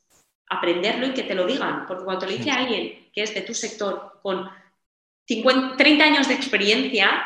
aprenderlo 0.48 1.06
y 1.06 1.14
que 1.14 1.24
te 1.24 1.34
lo 1.34 1.46
digan, 1.46 1.86
porque 1.86 2.04
cuando 2.04 2.24
te 2.24 2.32
lo 2.32 2.38
dice 2.38 2.50
alguien 2.50 3.10
que 3.12 3.22
es 3.22 3.34
de 3.34 3.42
tu 3.42 3.52
sector 3.52 4.18
con 4.22 4.48
50, 5.26 5.76
30 5.76 6.04
años 6.04 6.28
de 6.28 6.34
experiencia, 6.34 7.24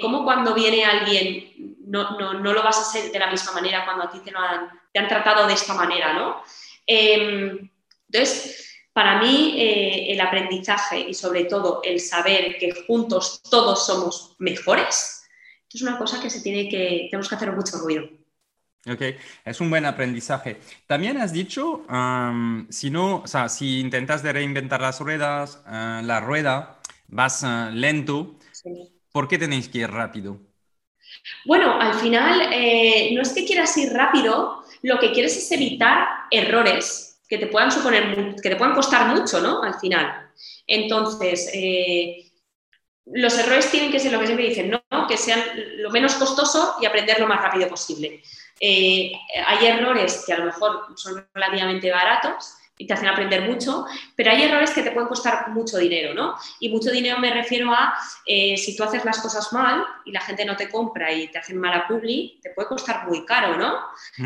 como 0.00 0.24
cuando 0.24 0.54
viene 0.54 0.84
alguien 0.84 1.76
no, 1.86 2.18
no, 2.18 2.34
no, 2.34 2.52
lo 2.52 2.62
vas 2.62 2.78
a 2.78 2.82
hacer 2.82 3.12
de 3.12 3.18
la 3.18 3.30
misma 3.30 3.52
manera 3.52 3.84
cuando 3.84 4.04
a 4.04 4.10
ti 4.10 4.18
te 4.24 4.30
lo 4.30 4.38
han 4.38 4.80
te 4.92 4.98
han 4.98 5.08
tratado 5.08 5.46
de 5.46 5.54
esta 5.54 5.74
manera, 5.74 6.12
¿no? 6.12 6.42
Em, 6.86 7.70
entonces, 8.08 8.80
para 8.92 9.20
mí 9.20 9.54
eh, 9.56 10.12
el 10.12 10.20
aprendizaje 10.20 11.00
y 11.00 11.14
sobre 11.14 11.44
todo 11.44 11.80
el 11.84 12.00
saber 12.00 12.58
que 12.58 12.72
juntos 12.86 13.40
todos 13.48 13.86
somos 13.86 14.34
mejores, 14.38 15.28
es 15.72 15.82
una 15.82 15.98
cosa 15.98 16.20
que 16.20 16.30
se 16.30 16.40
tiene 16.40 16.68
que, 16.68 17.06
tenemos 17.10 17.28
que 17.28 17.36
hacer 17.36 17.52
mucho 17.52 17.78
ruido. 17.78 18.08
Ok, 18.90 19.02
es 19.44 19.60
un 19.60 19.70
buen 19.70 19.84
aprendizaje. 19.84 20.58
También 20.86 21.18
has 21.18 21.32
dicho, 21.32 21.84
si 22.70 22.90
no, 22.90 23.16
o 23.16 23.26
sea, 23.26 23.48
si 23.48 23.78
intentas 23.78 24.22
de 24.22 24.32
reinventar 24.32 24.80
las 24.80 24.98
ruedas, 25.00 25.62
eh, 25.68 26.00
la 26.02 26.20
rueda, 26.20 26.80
vas 27.06 27.44
eh, 27.44 27.70
lento, 27.72 28.36
¿por 29.12 29.28
qué 29.28 29.38
tenéis 29.38 29.68
que 29.68 29.78
ir 29.78 29.90
rápido? 29.90 30.38
Bueno, 31.44 31.80
al 31.80 31.94
final 31.94 32.38
no 33.14 33.22
es 33.22 33.32
que 33.32 33.44
quieras 33.44 33.76
ir 33.76 33.92
rápido, 33.92 34.64
lo 34.82 34.98
que 34.98 35.12
quieres 35.12 35.36
es 35.36 35.50
evitar 35.52 36.06
errores 36.30 37.10
que 37.30 37.38
te 37.38 37.46
puedan 37.46 37.70
suponer, 37.70 38.34
que 38.42 38.50
te 38.50 38.56
puedan 38.56 38.74
costar 38.74 39.06
mucho, 39.14 39.40
¿no? 39.40 39.62
Al 39.62 39.78
final. 39.78 40.30
Entonces, 40.66 41.48
eh, 41.54 42.32
los 43.06 43.38
errores 43.38 43.70
tienen 43.70 43.92
que 43.92 44.00
ser 44.00 44.12
lo 44.12 44.18
que 44.18 44.26
siempre 44.26 44.48
dicen, 44.48 44.70
¿no? 44.70 45.06
Que 45.06 45.16
sean 45.16 45.40
lo 45.76 45.90
menos 45.90 46.14
costoso 46.14 46.74
y 46.80 46.86
aprender 46.86 47.20
lo 47.20 47.28
más 47.28 47.40
rápido 47.40 47.68
posible. 47.68 48.20
Eh, 48.60 49.12
hay 49.46 49.66
errores 49.66 50.24
que 50.26 50.32
a 50.32 50.38
lo 50.38 50.46
mejor 50.46 50.86
son 50.96 51.24
relativamente 51.32 51.90
baratos 51.90 52.54
y 52.80 52.86
te 52.86 52.94
hacen 52.94 53.08
aprender 53.08 53.42
mucho, 53.42 53.84
pero 54.16 54.30
hay 54.30 54.42
errores 54.42 54.70
que 54.70 54.82
te 54.82 54.90
pueden 54.90 55.08
costar 55.08 55.50
mucho 55.50 55.76
dinero, 55.76 56.14
¿no? 56.14 56.34
Y 56.60 56.70
mucho 56.70 56.90
dinero 56.90 57.18
me 57.18 57.30
refiero 57.30 57.70
a 57.72 57.94
eh, 58.24 58.56
si 58.56 58.74
tú 58.74 58.82
haces 58.82 59.04
las 59.04 59.18
cosas 59.18 59.52
mal 59.52 59.84
y 60.06 60.12
la 60.12 60.22
gente 60.22 60.46
no 60.46 60.56
te 60.56 60.70
compra 60.70 61.12
y 61.12 61.28
te 61.28 61.38
hacen 61.38 61.58
mala 61.58 61.86
publi, 61.86 62.40
te 62.42 62.50
puede 62.50 62.68
costar 62.68 63.06
muy 63.06 63.26
caro, 63.26 63.58
¿no? 63.58 63.80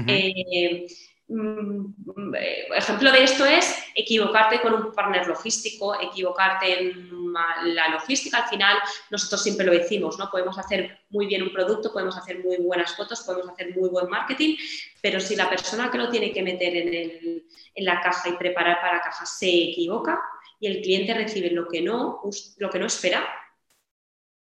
Eh, 0.06 0.86
ejemplo 1.26 3.10
de 3.10 3.24
esto 3.24 3.46
es 3.46 3.74
equivocarte 3.94 4.60
con 4.60 4.74
un 4.74 4.92
partner 4.92 5.26
logístico, 5.26 5.98
equivocarte 5.98 6.80
en 6.80 7.32
la 7.74 7.88
logística. 7.88 8.38
Al 8.38 8.48
final, 8.48 8.76
nosotros 9.10 9.42
siempre 9.42 9.64
lo 9.64 9.72
decimos, 9.72 10.18
¿no? 10.18 10.30
Podemos 10.30 10.58
hacer 10.58 11.00
muy 11.10 11.26
bien 11.26 11.42
un 11.42 11.52
producto, 11.52 11.92
podemos 11.92 12.16
hacer 12.16 12.44
muy 12.44 12.58
buenas 12.58 12.94
fotos, 12.94 13.22
podemos 13.22 13.48
hacer 13.48 13.74
muy 13.74 13.88
buen 13.88 14.08
marketing, 14.08 14.56
pero 15.00 15.18
si 15.18 15.34
la 15.34 15.48
persona 15.48 15.90
que 15.90 15.98
lo 15.98 16.10
tiene 16.10 16.32
que 16.32 16.42
meter 16.42 16.76
en, 16.76 17.42
la 17.76 18.00
caja 18.00 18.28
y 18.28 18.36
preparar 18.36 18.80
para 18.80 18.94
la 18.94 19.00
caja 19.00 19.26
se 19.26 19.48
equivoca 19.48 20.20
y 20.60 20.68
el 20.68 20.80
cliente 20.80 21.12
recibe 21.12 21.50
lo 21.50 21.66
que 21.66 21.82
no, 21.82 22.20
lo 22.58 22.70
que 22.70 22.78
no 22.78 22.86
espera, 22.86 23.26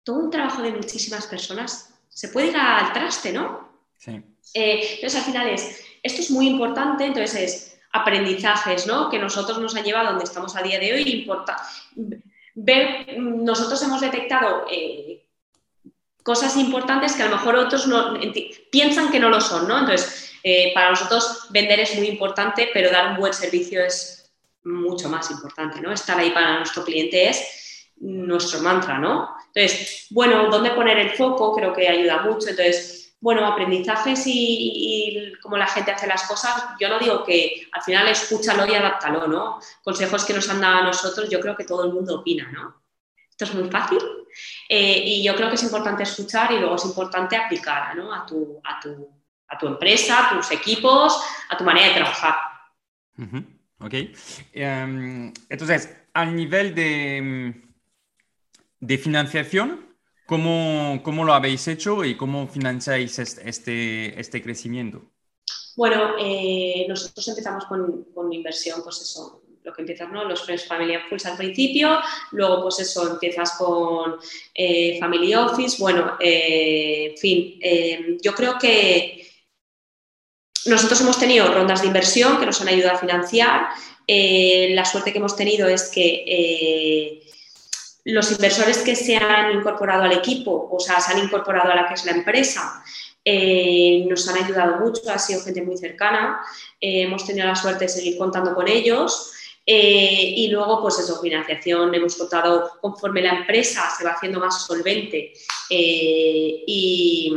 todo 0.03 0.17
un 0.17 0.31
trabajo 0.31 0.63
de 0.63 0.73
muchísimas 0.73 1.27
personas 1.27 1.95
se 2.09 2.29
puede 2.29 2.49
ir 2.49 2.57
al 2.57 2.93
traste, 2.93 3.33
¿no? 3.33 3.69
Sí. 3.97 4.21
Eh, 4.55 4.95
entonces, 4.95 5.21
al 5.21 5.27
final 5.27 5.49
es 5.49 5.90
esto 6.03 6.21
es 6.21 6.31
muy 6.31 6.49
importante, 6.49 7.05
entonces 7.05 7.35
es 7.35 7.81
aprendizajes, 7.93 8.87
¿no? 8.87 9.11
Que 9.11 9.19
nosotros 9.19 9.59
nos 9.59 9.75
han 9.75 9.85
llevado 9.85 10.09
a 10.09 10.11
donde 10.11 10.25
estamos 10.25 10.57
a 10.57 10.63
día 10.63 10.79
de 10.79 10.93
hoy. 10.93 11.03
Importa, 11.03 11.57
ver, 12.55 13.19
nosotros 13.19 13.83
hemos 13.83 14.01
detectado 14.01 14.67
eh, 14.71 15.27
cosas 16.23 16.57
importantes 16.57 17.15
que 17.15 17.23
a 17.23 17.27
lo 17.27 17.37
mejor 17.37 17.57
otros 17.57 17.87
no, 17.87 18.15
piensan 18.71 19.11
que 19.11 19.21
no 19.21 19.29
lo 19.29 19.41
son, 19.41 19.67
¿no? 19.67 19.79
Entonces, 19.81 20.33
eh, 20.43 20.73
para 20.75 20.91
nosotros 20.91 21.47
vender 21.51 21.81
es 21.81 21.97
muy 21.97 22.09
importante, 22.09 22.71
pero 22.73 22.91
dar 22.91 23.13
un 23.13 23.17
buen 23.17 23.33
servicio 23.33 23.85
es 23.85 24.31
mucho 24.65 25.09
más 25.09 25.31
importante, 25.31 25.81
¿no? 25.81 25.93
Estar 25.93 26.19
ahí 26.19 26.31
para 26.31 26.59
nuestro 26.59 26.85
cliente 26.85 27.29
es 27.29 27.89
nuestro 27.97 28.61
mantra, 28.61 28.99
¿no? 28.99 29.31
Entonces, 29.53 30.07
bueno, 30.11 30.49
¿dónde 30.51 30.71
poner 30.71 30.99
el 30.99 31.11
foco? 31.11 31.55
Creo 31.55 31.73
que 31.73 31.89
ayuda 31.89 32.23
mucho. 32.23 32.49
Entonces, 32.49 33.00
bueno, 33.21 33.47
aprendizajes 33.47 34.23
y, 34.27 35.33
cómo 35.43 35.57
la 35.57 35.67
gente 35.67 35.91
hace 35.91 36.07
las 36.07 36.25
cosas, 36.25 36.55
yo 36.81 36.89
no 36.89 36.99
digo 36.99 37.23
que 37.25 37.69
al 37.73 37.83
final 37.83 38.09
escúchalo 38.09 38.67
y 38.67 38.75
adáptalo, 38.75 39.27
¿no? 39.27 39.61
Consejos 39.83 40.25
que 40.25 40.33
nos 40.33 40.49
han 40.49 40.61
dado 40.61 40.79
a 40.79 40.83
nosotros, 40.85 41.29
yo 41.29 41.41
creo 41.41 41.57
que 41.57 41.65
todo 41.65 41.85
el 41.85 41.93
mundo 41.93 42.21
opina, 42.21 42.51
¿no? 42.51 42.83
Esto 43.31 43.45
es 43.45 43.55
muy 43.55 43.71
fácil 43.71 43.99
eh, 44.69 45.03
y 45.05 45.25
yo 45.25 45.35
creo 45.35 45.49
que 45.49 45.55
es 45.55 45.63
importante 45.63 46.03
escuchar 46.03 46.53
y 46.53 46.59
luego 46.59 46.77
es 46.77 46.85
importante 46.85 47.37
aplicar 47.37 47.97
¿no? 47.97 48.13
a, 48.13 48.27
tu, 48.27 48.61
a, 48.63 48.79
tu, 48.81 49.09
a 49.49 49.59
tu 49.59 49.67
empresa, 49.67 50.27
a 50.27 50.37
tus 50.37 50.51
equipos, 50.51 51.23
a 51.49 51.57
tu 51.57 51.65
manera 51.65 51.89
de 51.89 51.95
trabajar. 51.95 52.37
Ok. 53.79 53.95
Em, 54.53 55.33
entonces, 55.49 55.97
al 56.13 56.37
nivel 56.37 56.75
de, 56.75 57.63
de 58.79 58.99
financiación, 58.99 59.90
¿Cómo, 60.31 61.25
lo 61.25 61.35
habéis 61.35 61.67
hecho 61.67 62.05
y 62.05 62.17
cómo 62.17 62.47
financiáis 62.47 63.19
este, 63.19 64.21
este 64.21 64.41
crecimiento? 64.41 65.03
Bueno, 65.75 66.13
eh, 66.21 66.87
nosotros 66.89 67.27
empezamos 67.27 67.65
con, 67.65 68.33
inversión, 68.33 68.81
pues 68.85 69.01
eso, 69.01 69.43
lo 69.65 69.73
que 69.73 69.83
empiezas, 69.83 70.09
¿no? 70.13 70.25
Los 70.25 70.43
Friends 70.45 70.69
Family 70.69 70.95
and 70.95 71.27
al 71.27 71.37
principio, 71.37 71.99
luego 72.31 72.63
pues 72.63 72.79
eso, 72.79 73.11
empiezas 73.11 73.59
con 73.59 74.19
eh, 74.55 75.01
Family 75.01 75.35
Office, 75.35 75.79
bueno, 75.81 76.17
eh, 76.21 77.11
en 77.11 77.19
fin, 77.19 78.19
yo 78.23 78.33
creo 78.33 78.57
que 78.57 79.27
nosotros 80.67 81.01
hemos 81.01 81.19
tenido 81.19 81.53
rondas 81.53 81.81
de 81.81 81.89
inversión 81.89 82.39
que 82.39 82.47
nos 82.47 82.61
han 82.61 82.69
ayudado 82.69 82.97
a 82.97 83.01
financiar, 83.01 83.67
la 84.07 84.85
suerte 84.85 85.11
que 85.11 85.19
hemos 85.19 85.35
tenido 85.35 85.67
es 85.69 85.91
que 85.91 87.20
los 88.05 88.33
inversores 88.33 88.79
que 88.79 88.97
se 88.97 89.17
han 89.17 89.53
incorporado 89.53 90.05
al 90.05 90.13
equipo, 90.13 90.69
o 90.71 90.81
sea, 90.81 91.01
se 91.01 91.13
han 91.13 91.19
incorporado 91.19 91.71
a 91.71 91.75
la 91.75 91.89
que 91.89 91.95
es 91.95 92.05
la 92.05 92.13
empresa, 92.13 92.83
eh, 93.25 94.07
nos 94.09 94.27
han 94.29 94.43
ayudado 94.43 94.79
mucho, 94.79 95.11
ha 95.11 95.19
sido 95.19 95.43
gente 95.43 95.63
muy 95.63 95.77
cercana, 95.77 96.41
eh, 96.81 97.03
hemos 97.03 97.27
tenido 97.27 97.47
la 97.47 97.57
suerte 97.57 97.85
de 97.85 97.89
seguir 97.89 98.17
contando 98.17 98.55
con 98.55 98.69
ellos. 98.69 99.33
Eh, 99.67 100.35
y 100.37 100.49
luego, 100.49 100.81
pues 100.81 100.99
eso, 100.99 101.21
financiación, 101.21 101.95
hemos 101.95 102.17
contado 102.17 102.79
conforme 102.81 103.21
la 103.21 103.35
empresa 103.35 103.89
se 103.97 104.05
va 104.05 104.13
haciendo 104.13 104.41
más 104.41 104.65
solvente 104.67 105.33
y, 105.69 107.33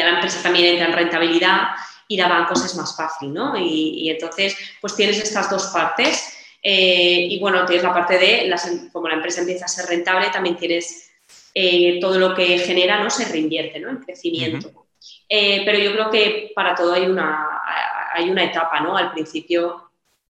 a 0.00 0.04
la 0.04 0.14
empresa 0.16 0.42
también 0.42 0.66
entra 0.66 0.86
en 0.86 0.92
rentabilidad, 0.92 1.68
ir 2.08 2.22
a 2.22 2.28
bancos 2.28 2.64
es 2.64 2.74
más 2.76 2.94
fácil, 2.94 3.32
¿no? 3.32 3.56
Y, 3.56 4.02
y 4.02 4.10
entonces, 4.10 4.54
pues 4.80 4.94
tienes 4.94 5.18
estas 5.18 5.48
dos 5.50 5.68
partes 5.68 6.33
eh, 6.66 7.26
y 7.30 7.38
bueno, 7.40 7.66
tienes 7.66 7.84
la 7.84 7.92
parte 7.92 8.18
de, 8.18 8.46
em, 8.46 8.90
como 8.90 9.06
la 9.06 9.16
empresa 9.16 9.42
empieza 9.42 9.66
a 9.66 9.68
ser 9.68 9.84
rentable, 9.84 10.30
también 10.30 10.56
tienes 10.56 11.10
eh, 11.52 11.98
todo 12.00 12.18
lo 12.18 12.34
que 12.34 12.58
genera, 12.58 13.04
¿no? 13.04 13.10
Se 13.10 13.30
reinvierte, 13.30 13.78
¿no? 13.80 13.90
En 13.90 13.98
crecimiento. 13.98 14.86
Eh, 15.28 15.62
pero 15.66 15.78
yo 15.78 15.92
creo 15.92 16.10
que 16.10 16.52
para 16.54 16.74
todo 16.74 16.94
hay 16.94 17.04
una, 17.04 17.60
hay 18.14 18.30
una 18.30 18.44
etapa, 18.44 18.80
¿no? 18.80 18.96
Al 18.96 19.12
principio, 19.12 19.90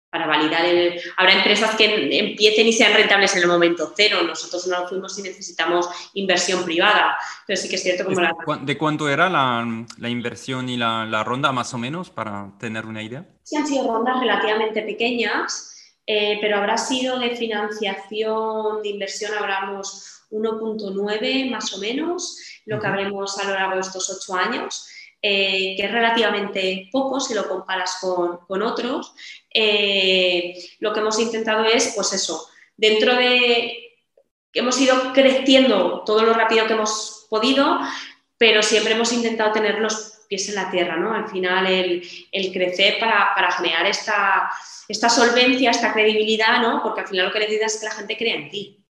para 0.09 0.25
validar 0.25 0.65
el... 0.65 1.01
Habrá 1.17 1.33
empresas 1.33 1.75
que 1.75 2.17
empiecen 2.17 2.65
y 2.65 2.71
sean 2.71 2.93
rentables 2.93 3.35
en 3.35 3.41
el 3.41 3.49
momento 3.49 3.91
cero. 3.93 4.19
Nosotros 4.25 4.67
no 4.67 4.81
lo 4.81 4.87
fuimos 4.87 5.19
y 5.19 5.23
necesitamos 5.23 5.89
inversión 6.13 6.63
privada. 6.63 7.17
Pero 7.45 7.59
sí 7.59 7.67
que 7.67 7.75
es 7.75 7.83
cierto 7.83 8.05
como 8.05 8.21
la... 8.21 8.33
¿De 8.61 8.77
cuánto 8.77 9.09
era 9.09 9.29
la, 9.29 9.85
la 9.97 10.09
inversión 10.09 10.69
y 10.69 10.77
la, 10.77 11.05
la, 11.05 11.25
ronda, 11.25 11.51
más 11.51 11.73
o 11.73 11.77
menos, 11.77 12.09
para 12.09 12.53
tener 12.57 12.85
una 12.85 13.03
idea? 13.03 13.25
Sí, 13.43 13.57
han 13.57 13.67
sido 13.67 13.85
rondas 13.85 14.17
relativamente 14.21 14.81
pequeñas. 14.81 15.71
Eh, 16.05 16.39
pero 16.41 16.57
habrá 16.57 16.77
sido 16.77 17.19
de 17.19 17.35
financiación, 17.35 18.81
de 18.81 18.89
inversión, 18.89 19.33
hablamos 19.33 20.25
1.9 20.31 21.49
más 21.49 21.73
o 21.73 21.77
menos, 21.79 22.37
lo 22.65 22.79
que 22.79 22.87
habremos 22.87 23.37
a 23.37 23.45
lo 23.45 23.53
largo 23.53 23.75
de 23.75 23.81
estos 23.81 24.09
ocho 24.09 24.33
años, 24.33 24.87
eh, 25.21 25.75
que 25.77 25.85
es 25.85 25.91
relativamente 25.91 26.89
poco 26.91 27.19
si 27.19 27.33
lo 27.33 27.47
comparas 27.47 27.99
con, 28.01 28.61
otros. 28.61 29.13
Eh, 29.53 30.55
lo 30.79 30.91
que 30.91 30.99
hemos 30.99 31.19
intentado 31.19 31.65
es, 31.65 31.93
pues 31.95 32.13
eso, 32.13 32.49
dentro 32.75 33.15
de 33.15 33.77
que 34.51 34.59
hemos 34.59 34.79
ido 34.81 35.13
creciendo 35.13 36.03
todo 36.05 36.23
lo 36.23 36.33
rápido 36.33 36.65
que 36.65 36.73
hemos 36.73 37.27
podido, 37.29 37.79
pero 38.37 38.63
siempre 38.63 38.93
hemos 38.93 39.13
intentado 39.13 39.51
tener 39.51 39.79
los 39.79 40.10
pies 40.31 40.47
en 40.47 40.55
la 40.55 40.71
tierra, 40.71 40.95
¿no? 40.95 41.13
Al 41.13 41.27
final 41.27 41.67
el, 41.67 42.53
crecer 42.53 42.99
para, 42.99 43.35
para 43.35 43.51
generar 43.51 43.85
esta 43.85 44.49
esta 44.87 45.09
solvencia, 45.09 45.71
esta 45.71 45.93
credibilidad, 45.93 46.61
¿no? 46.61 46.81
Porque 46.83 47.01
al 47.01 47.07
final 47.07 47.25
lo 47.27 47.33
que 47.33 47.39
necesitas 47.39 47.73
es 47.75 47.79
que 47.79 47.85
la 47.85 47.91
gente 47.91 48.17
crea 48.17 48.35
en 48.35 48.49
ti. 48.49 48.85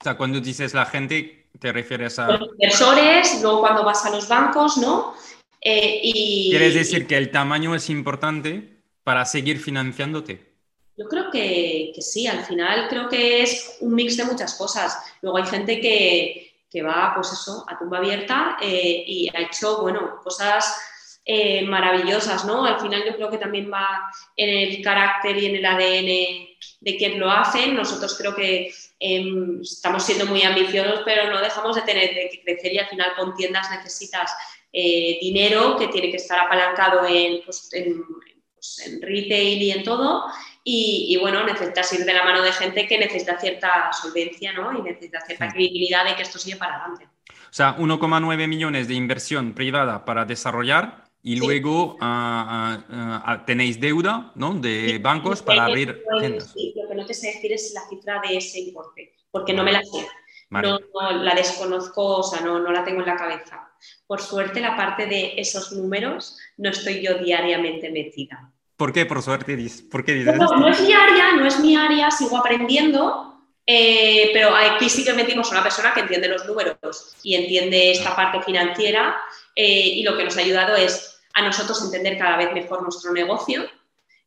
O 0.00 0.04
sea, 0.04 0.16
cuando 0.16 0.40
dices 0.40 0.72
la 0.74 0.86
gente, 0.86 1.48
te 1.58 1.72
refieres 1.72 2.18
a... 2.18 2.28
Los 2.28 2.50
inversores, 2.52 3.40
luego 3.42 3.60
cuando 3.60 3.84
vas 3.84 4.04
a 4.06 4.10
los 4.10 4.28
bancos, 4.28 4.78
¿no? 4.78 5.14
Eh, 5.60 6.00
y... 6.02 6.50
¿Quieres 6.50 6.74
decir 6.74 7.06
que 7.06 7.16
el 7.16 7.30
tamaño 7.30 7.74
es 7.74 7.90
importante 7.90 8.82
para 9.04 9.24
seguir 9.24 9.58
financiándote? 9.58 10.50
Yo 10.96 11.06
creo 11.08 11.30
que, 11.30 11.92
sí, 11.98 12.26
al 12.26 12.44
final 12.44 12.88
creo 12.88 13.08
que 13.08 13.42
es 13.42 13.78
un 13.80 13.94
mix 13.94 14.16
de 14.16 14.24
muchas 14.24 14.54
cosas. 14.54 14.98
Luego 15.22 15.38
hay 15.38 15.46
gente 15.46 15.80
que, 15.80 16.49
que 16.70 16.82
va, 16.82 17.12
pues 17.14 17.32
eso, 17.32 17.64
a 17.68 17.78
tumba 17.78 17.98
abierta 17.98 18.56
eh, 18.62 19.04
y 19.06 19.28
ha 19.34 19.40
hecho, 19.40 19.82
bueno, 19.82 20.20
cosas 20.22 20.76
eh, 21.24 21.62
maravillosas, 21.62 22.44
¿no? 22.44 22.64
Al 22.64 22.80
final 22.80 23.04
yo 23.04 23.14
creo 23.14 23.30
que 23.30 23.38
también 23.38 23.70
va 23.70 24.10
en 24.36 24.48
el 24.48 24.82
carácter 24.82 25.36
y 25.36 25.46
en 25.46 25.56
el 25.56 25.66
ADN 25.66 26.48
de 26.80 26.96
quien 26.96 27.20
lo 27.20 27.30
hace. 27.30 27.68
Nosotros 27.68 28.16
creo 28.16 28.34
que 28.34 28.72
em, 28.98 29.60
estamos 29.60 30.04
siendo 30.04 30.26
muy 30.26 30.42
ambiciosos, 30.42 31.02
pero 31.04 31.30
no 31.30 31.40
dejamos 31.40 31.76
de 31.76 31.82
tener 31.82 32.10
que 32.30 32.40
crecer 32.42 32.72
y 32.72 32.78
al 32.78 32.88
final 32.88 33.12
con 33.16 33.34
tiendas 33.34 33.70
necesitas 33.70 34.32
eh, 34.72 35.18
dinero 35.20 35.76
que 35.76 35.88
tiene 35.88 36.10
que 36.10 36.16
estar 36.16 36.38
apalancado 36.38 37.04
en, 37.06 37.42
pues, 37.44 37.68
pues, 37.70 38.86
en, 38.86 39.02
retail 39.02 39.62
y 39.62 39.70
en 39.72 39.82
todo. 39.82 40.24
Y, 40.62 41.16
bueno, 41.20 41.44
necesitas 41.44 41.92
ir 41.94 42.04
de 42.04 42.12
la 42.12 42.22
mano 42.22 42.42
de 42.42 42.52
gente 42.52 42.86
que 42.86 42.98
necesita 42.98 43.40
cierta 43.40 43.90
solvencia 43.92 44.52
¿no? 44.52 44.78
y 44.78 44.82
necesita 44.82 45.20
cierta 45.22 45.48
credibilidad 45.48 46.04
de 46.04 46.14
que 46.14 46.22
esto 46.22 46.38
sigue 46.38 46.56
para 46.56 46.76
adelante. 46.76 47.08
O 47.30 47.52
sea, 47.52 47.76
1,9 47.76 48.46
millones 48.46 48.86
de 48.86 48.94
inversión 48.94 49.54
privada 49.54 50.04
para 50.04 50.24
desarrollar 50.24 51.04
y 51.22 51.36
luego 51.36 51.96
ah, 52.00 53.42
tenéis 53.46 53.80
deuda 53.80 54.32
¿no? 54.34 54.54
de 54.54 54.98
bancos 54.98 55.42
para 55.42 55.64
abrir 55.64 56.02
tiendas. 56.18 56.54
Lo 56.76 56.88
que 56.88 56.94
no 56.94 57.06
te 57.06 57.14
sé 57.14 57.28
decir 57.28 57.52
es 57.52 57.72
la 57.74 57.88
cifra 57.88 58.20
de 58.26 58.36
ese 58.36 58.60
importe, 58.60 59.14
porque 59.30 59.52
no 59.52 59.64
me 59.64 59.72
la 59.72 59.82
sé. 59.82 60.06
No, 60.50 60.80
la 61.12 61.34
desconozco, 61.34 62.18
o 62.18 62.22
sea, 62.22 62.40
no, 62.40 62.58
no 62.58 62.72
la 62.72 62.84
tengo 62.84 63.00
en 63.00 63.06
la 63.06 63.16
cabeza. 63.16 63.70
Por 64.06 64.20
suerte, 64.20 64.60
la 64.60 64.76
parte 64.76 65.06
de 65.06 65.34
esos 65.36 65.72
números 65.72 66.38
no 66.56 66.70
estoy 66.70 67.00
yo 67.02 67.18
diariamente 67.18 67.90
metida. 67.90 68.49
¿Por 68.80 68.94
qué, 68.94 69.04
por 69.04 69.20
suerte, 69.20 69.58
¿Por 69.90 70.02
qué 70.02 70.12
dices 70.14 70.36
no, 70.38 70.56
no 70.56 70.66
es 70.66 70.80
mi 70.80 70.90
área, 70.94 71.32
no 71.32 71.44
es 71.44 71.60
mi 71.60 71.76
área, 71.76 72.10
sigo 72.10 72.38
aprendiendo, 72.38 73.38
eh, 73.66 74.30
pero 74.32 74.56
aquí 74.56 74.88
sí 74.88 75.04
que 75.04 75.12
metimos 75.12 75.48
a 75.48 75.50
una 75.50 75.62
persona 75.62 75.92
que 75.92 76.00
entiende 76.00 76.28
los 76.28 76.46
números 76.46 77.14
y 77.22 77.34
entiende 77.34 77.90
esta 77.90 78.16
parte 78.16 78.40
financiera 78.40 79.20
eh, 79.54 79.86
y 79.86 80.02
lo 80.02 80.16
que 80.16 80.24
nos 80.24 80.34
ha 80.38 80.40
ayudado 80.40 80.76
es 80.76 81.20
a 81.34 81.42
nosotros 81.42 81.84
entender 81.84 82.16
cada 82.16 82.38
vez 82.38 82.54
mejor 82.54 82.82
nuestro 82.82 83.12
negocio. 83.12 83.68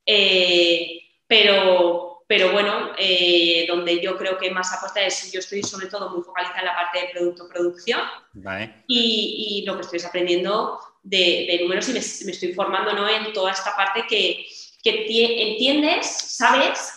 Eh, 0.06 1.01
pero, 1.26 2.24
pero 2.28 2.51
bueno, 2.51 2.91
donde 3.68 4.01
yo 4.04 4.16
creo 4.20 4.38
que 4.38 4.51
más 4.51 4.72
apuesta 4.72 5.01
es, 5.01 5.32
yo 5.32 5.39
estoy 5.39 5.64
sobre 5.64 5.88
todo 5.88 6.12
muy 6.12 6.22
focalizada 6.22 6.60
en 6.60 6.66
la 6.66 6.76
parte 6.76 6.99
de 6.99 7.10
producto-producción 7.12 8.01
y, 8.86 9.64
lo 9.66 9.78
que 9.78 9.82
estoy 9.82 9.97
es 9.97 10.06
aprendiendo 10.06 10.80
de, 11.04 11.60
números 11.62 11.89
y 11.89 11.93
me, 11.93 11.99
estoy 11.99 12.54
formando 12.54 12.93
¿no? 12.93 13.08
en 13.08 13.34
toda 13.34 13.51
esta 13.51 13.76
parte 13.76 14.06
que, 14.08 14.45
que 14.84 15.51
entiendes, 15.51 16.08
sabes, 16.08 16.93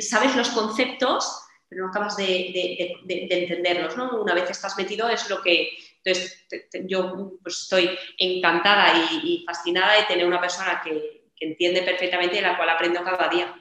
sabes 0.00 0.34
los 0.34 0.48
conceptos 0.50 1.44
pero 1.74 1.86
no 1.86 1.90
acabas 1.90 2.16
de, 2.16 2.94
entenderlos, 3.08 3.96
¿no? 3.96 4.20
Una 4.20 4.34
vez 4.34 4.48
estás 4.48 4.76
metido 4.76 5.08
es 5.08 5.28
lo 5.28 5.42
que... 5.42 5.70
Entonces, 6.04 6.46
yo 6.86 7.32
pues, 7.42 7.62
estoy 7.62 7.90
encantada 8.18 8.92
y, 9.24 9.42
fascinada 9.46 9.96
de 9.96 10.04
tener 10.04 10.26
una 10.26 10.40
persona 10.40 10.80
que, 10.84 11.30
que 11.34 11.46
entiende 11.46 11.82
perfectamente 11.82 12.36
y 12.36 12.40
de 12.40 12.46
la 12.46 12.56
cual 12.56 12.68
aprendo 12.68 13.02
cada 13.02 13.28
día. 13.28 13.60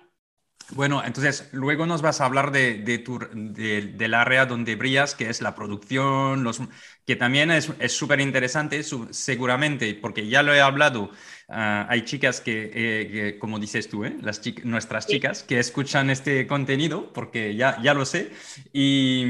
Bueno, 0.69 1.03
entonces 1.05 1.49
luego 1.51 1.85
nos 1.85 2.01
vas 2.01 2.19
a 2.21 2.25
hablar 2.25 2.51
de, 2.51 2.75
de, 2.79 3.93
del 3.95 4.13
área 4.13 4.45
donde 4.45 4.75
brillas, 4.75 5.13
que 5.13 5.29
es 5.29 5.41
la 5.41 5.53
producción, 5.53 6.43
los, 6.43 6.61
que 7.05 7.15
también 7.15 7.51
es 7.51 7.71
súper 7.89 8.21
interesante, 8.21 8.81
seguramente, 9.11 9.93
porque 9.93 10.27
ya 10.27 10.41
lo 10.41 10.53
he 10.53 10.61
hablado, 10.61 11.11
ah, 11.49 11.85
hay 11.89 12.05
chicas 12.05 12.41
eh, 12.45 13.09
que, 13.11 13.39
como 13.39 13.59
dices 13.59 13.87
tú, 13.89 14.05
¿eh? 14.05 14.17
Las 14.21 14.41
nuestras 14.63 15.05
chicas, 15.05 15.43
que 15.43 15.59
escuchan 15.59 16.09
este 16.09 16.47
contenido, 16.47 17.11
porque 17.13 17.55
ya, 17.55 17.79
ya 17.83 17.93
lo 17.93 18.05
sé, 18.05 18.31
y, 18.71 19.25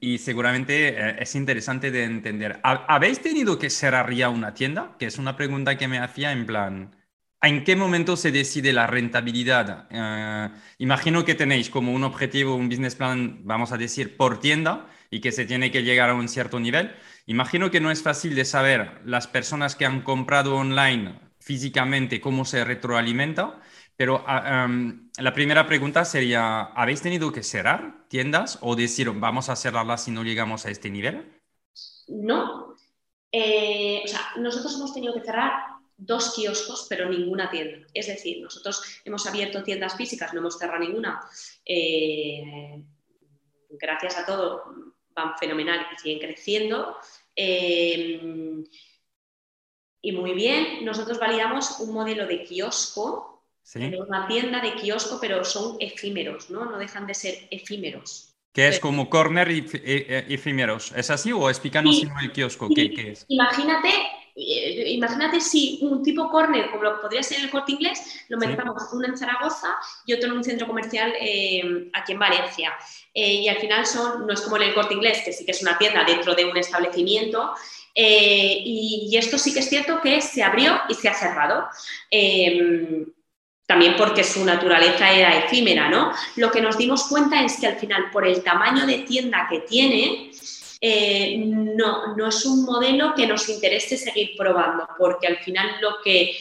y 0.00 0.18
seguramente 0.18 0.88
eh, 0.88 1.16
es 1.20 1.34
interesante 1.34 1.90
de 1.90 2.04
entender. 2.04 2.60
¿Habéis 2.62 3.22
tenido 3.22 3.58
que 3.58 3.70
cerrar 3.70 4.12
ya 4.12 4.28
una 4.28 4.54
tienda? 4.54 4.96
Que 4.98 5.06
es 5.06 5.18
una 5.18 5.36
pregunta 5.36 5.78
que 5.78 5.88
me 5.88 5.98
hacía 5.98 6.32
en 6.32 6.46
plan... 6.46 7.01
¿En 7.44 7.64
qué 7.64 7.74
momento 7.74 8.16
se 8.16 8.30
decide 8.30 8.72
la 8.72 8.86
rentabilidad? 8.86 9.88
Eh, 9.90 10.48
imagino 10.78 11.24
que 11.24 11.34
tenéis 11.34 11.70
como 11.70 11.92
un 11.92 12.04
objetivo, 12.04 12.54
un 12.54 12.68
business 12.68 12.94
plan, 12.94 13.40
vamos 13.44 13.72
a 13.72 13.76
decir, 13.76 14.16
por 14.16 14.38
tienda 14.38 14.86
y 15.10 15.20
que 15.20 15.32
se 15.32 15.44
tiene 15.44 15.72
que 15.72 15.82
llegar 15.82 16.10
a 16.10 16.14
un 16.14 16.28
cierto 16.28 16.60
nivel. 16.60 16.94
Imagino 17.26 17.72
que 17.72 17.80
no 17.80 17.90
es 17.90 18.00
fácil 18.02 18.36
de 18.36 18.44
saber 18.44 19.00
las 19.04 19.26
personas 19.26 19.74
que 19.74 19.86
han 19.86 20.02
comprado 20.02 20.54
online 20.54 21.18
físicamente 21.40 22.20
cómo 22.20 22.44
se 22.44 22.64
retroalimenta, 22.64 23.60
pero 23.96 24.22
ah, 24.26 24.64
em, 24.64 25.10
la 25.18 25.34
primera 25.34 25.66
pregunta 25.66 26.04
sería, 26.04 26.62
¿habéis 26.62 27.02
tenido 27.02 27.32
que 27.32 27.42
cerrar 27.42 28.06
tiendas 28.08 28.58
o 28.60 28.76
decir, 28.76 29.10
vamos 29.10 29.48
a 29.48 29.56
cerrarlas 29.56 30.04
si 30.04 30.12
no 30.12 30.22
llegamos 30.22 30.64
a 30.64 30.70
este 30.70 30.90
nivel? 30.90 31.42
No. 32.06 32.76
Eh, 33.32 34.02
o 34.04 34.08
sea, 34.08 34.20
nosotros 34.36 34.76
hemos 34.76 34.94
tenido 34.94 35.14
que 35.14 35.22
cerrar 35.22 35.71
dos 36.06 36.34
kioscos, 36.34 36.86
pero 36.88 37.08
ninguna 37.08 37.50
tienda. 37.50 37.86
Es 37.94 38.06
decir, 38.06 38.42
nosotros 38.42 38.82
hemos 39.04 39.26
abierto 39.26 39.62
tiendas 39.62 39.96
físicas, 39.96 40.32
no 40.32 40.40
hemos 40.40 40.58
cerrado 40.58 40.80
ninguna. 40.80 41.20
Eh, 41.64 42.82
gracias 43.70 44.18
a 44.18 44.26
todo, 44.26 44.94
van 45.14 45.36
fenomenal 45.38 45.86
y 45.94 45.98
siguen 45.98 46.18
creciendo. 46.18 46.96
Eh, 47.36 48.64
y 50.04 50.12
muy 50.12 50.34
bien, 50.34 50.84
nosotros 50.84 51.18
validamos 51.18 51.78
un 51.80 51.94
modelo 51.94 52.26
de 52.26 52.42
kiosco, 52.42 53.44
una 53.74 54.26
tienda 54.26 54.60
de 54.60 54.74
kiosco, 54.74 55.18
pero 55.20 55.44
son 55.44 55.76
efímeros, 55.78 56.50
¿no? 56.50 56.64
No 56.64 56.78
dejan 56.78 57.06
de 57.06 57.14
ser 57.14 57.46
efímeros. 57.50 58.34
Que 58.52 58.68
es 58.68 58.80
como 58.80 59.08
corner 59.08 59.50
y, 59.50 59.64
efímeros. 60.34 60.92
¿Es 60.94 61.08
así 61.10 61.32
o 61.32 61.48
explícanos 61.48 62.00
si 62.00 62.04
no 62.04 62.20
el 62.20 62.32
kiosco? 62.32 62.68
¿qué, 62.74 62.92
¿Qué, 62.92 63.12
es? 63.12 63.24
Imagínate 63.28 63.88
eh, 64.34 64.90
imagínate 64.92 65.40
si 65.40 65.78
un 65.82 66.02
tipo 66.02 66.30
corner, 66.30 66.70
como 66.70 66.84
lo 66.84 67.00
podría 67.00 67.22
ser 67.22 67.40
el 67.40 67.50
corte 67.50 67.72
inglés, 67.72 68.24
lo 68.28 68.38
metamos 68.38 68.82
uno 68.92 69.06
en 69.06 69.16
Zaragoza 69.16 69.76
y 70.06 70.14
otro 70.14 70.30
en 70.30 70.36
un 70.36 70.44
centro 70.44 70.66
comercial 70.66 71.12
eh, 71.20 71.90
aquí 71.92 72.12
en 72.12 72.18
Valencia. 72.18 72.72
Eh, 73.14 73.34
y 73.34 73.48
al 73.48 73.58
final 73.58 73.86
son, 73.86 74.26
no 74.26 74.32
es 74.32 74.40
como 74.40 74.56
en 74.56 74.62
el 74.62 74.74
corte 74.74 74.94
inglés, 74.94 75.22
que 75.24 75.32
sí 75.32 75.44
que 75.44 75.52
es 75.52 75.62
una 75.62 75.76
tienda 75.78 76.04
dentro 76.04 76.34
de 76.34 76.44
un 76.44 76.56
establecimiento. 76.56 77.54
Y, 77.94 79.10
y, 79.10 79.16
esto 79.18 79.36
sí 79.36 79.52
que 79.52 79.60
es 79.60 79.68
cierto 79.68 80.00
que 80.00 80.22
se 80.22 80.42
abrió 80.42 80.80
y 80.88 80.94
se 80.94 81.10
ha 81.10 81.14
cerrado 81.14 81.68
también 83.66 83.96
porque 83.96 84.24
su 84.24 84.44
naturaleza 84.44 85.10
era 85.10 85.38
efímera, 85.38 85.88
¿no? 85.88 86.12
Lo 86.36 86.50
que 86.50 86.60
nos 86.60 86.76
dimos 86.76 87.04
cuenta 87.04 87.42
es 87.42 87.58
que 87.58 87.66
al 87.66 87.76
final, 87.76 88.10
por 88.10 88.26
el 88.26 88.42
tamaño 88.42 88.86
de 88.86 88.98
tienda 88.98 89.46
que 89.48 89.60
tiene, 89.60 90.30
eh, 90.84 91.36
no, 91.38 92.16
no 92.16 92.26
es 92.26 92.44
un 92.44 92.64
modelo 92.64 93.14
que 93.14 93.24
nos 93.24 93.48
interese 93.48 93.96
seguir 93.96 94.32
probando, 94.36 94.88
porque 94.98 95.28
al 95.28 95.38
final 95.38 95.76
lo 95.80 96.02
que, 96.02 96.36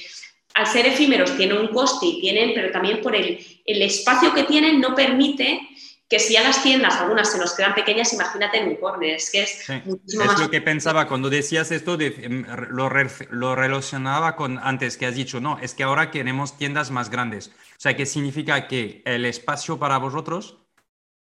al 0.56 0.66
ser 0.66 0.88
efímeros, 0.88 1.38
tiene 1.38 1.54
un 1.54 1.68
coste 1.68 2.08
y 2.08 2.22
tienen, 2.22 2.52
pero 2.56 2.72
también 2.72 3.02
por 3.04 3.16
el, 3.16 3.38
espacio 3.64 4.34
que 4.34 4.44
tienen 4.46 4.82
no 4.82 4.96
permite 4.96 5.62
que 6.10 6.18
si 6.18 6.36
a 6.38 6.42
las 6.44 6.64
tiendas 6.64 6.96
algunas 6.96 7.32
se 7.32 7.38
nos 7.38 7.54
quedan 7.54 7.76
pequeñas, 7.76 8.12
imagínate 8.14 8.58
en 8.58 8.70
un 8.70 8.76
corner, 8.78 9.16
es 9.16 9.30
que 9.30 9.44
es 9.44 9.70
muchísimo 9.86 10.24
es 10.24 10.40
lo 10.40 10.50
que 10.50 10.60
pensaba 10.60 11.08
cuando 11.08 11.30
decías 11.30 11.72
esto, 11.72 11.96
de, 11.96 12.08
em, 12.08 12.44
lo, 12.72 12.90
lo, 13.30 13.56
relacionaba 13.56 14.36
con 14.36 14.58
antes 14.58 14.98
que 14.98 15.06
has 15.06 15.16
dicho, 15.16 15.40
no, 15.40 15.60
es 15.60 15.76
que 15.76 15.84
ahora 15.84 16.10
queremos 16.10 16.58
tiendas 16.58 16.90
más 16.90 17.12
grandes. 17.12 17.50
O 17.50 17.80
sea, 17.82 17.96
que 17.96 18.08
significa 18.08 18.68
que 18.68 19.04
el 19.06 19.26
espacio 19.26 19.78
para 19.78 20.00
vosotros 20.00 20.61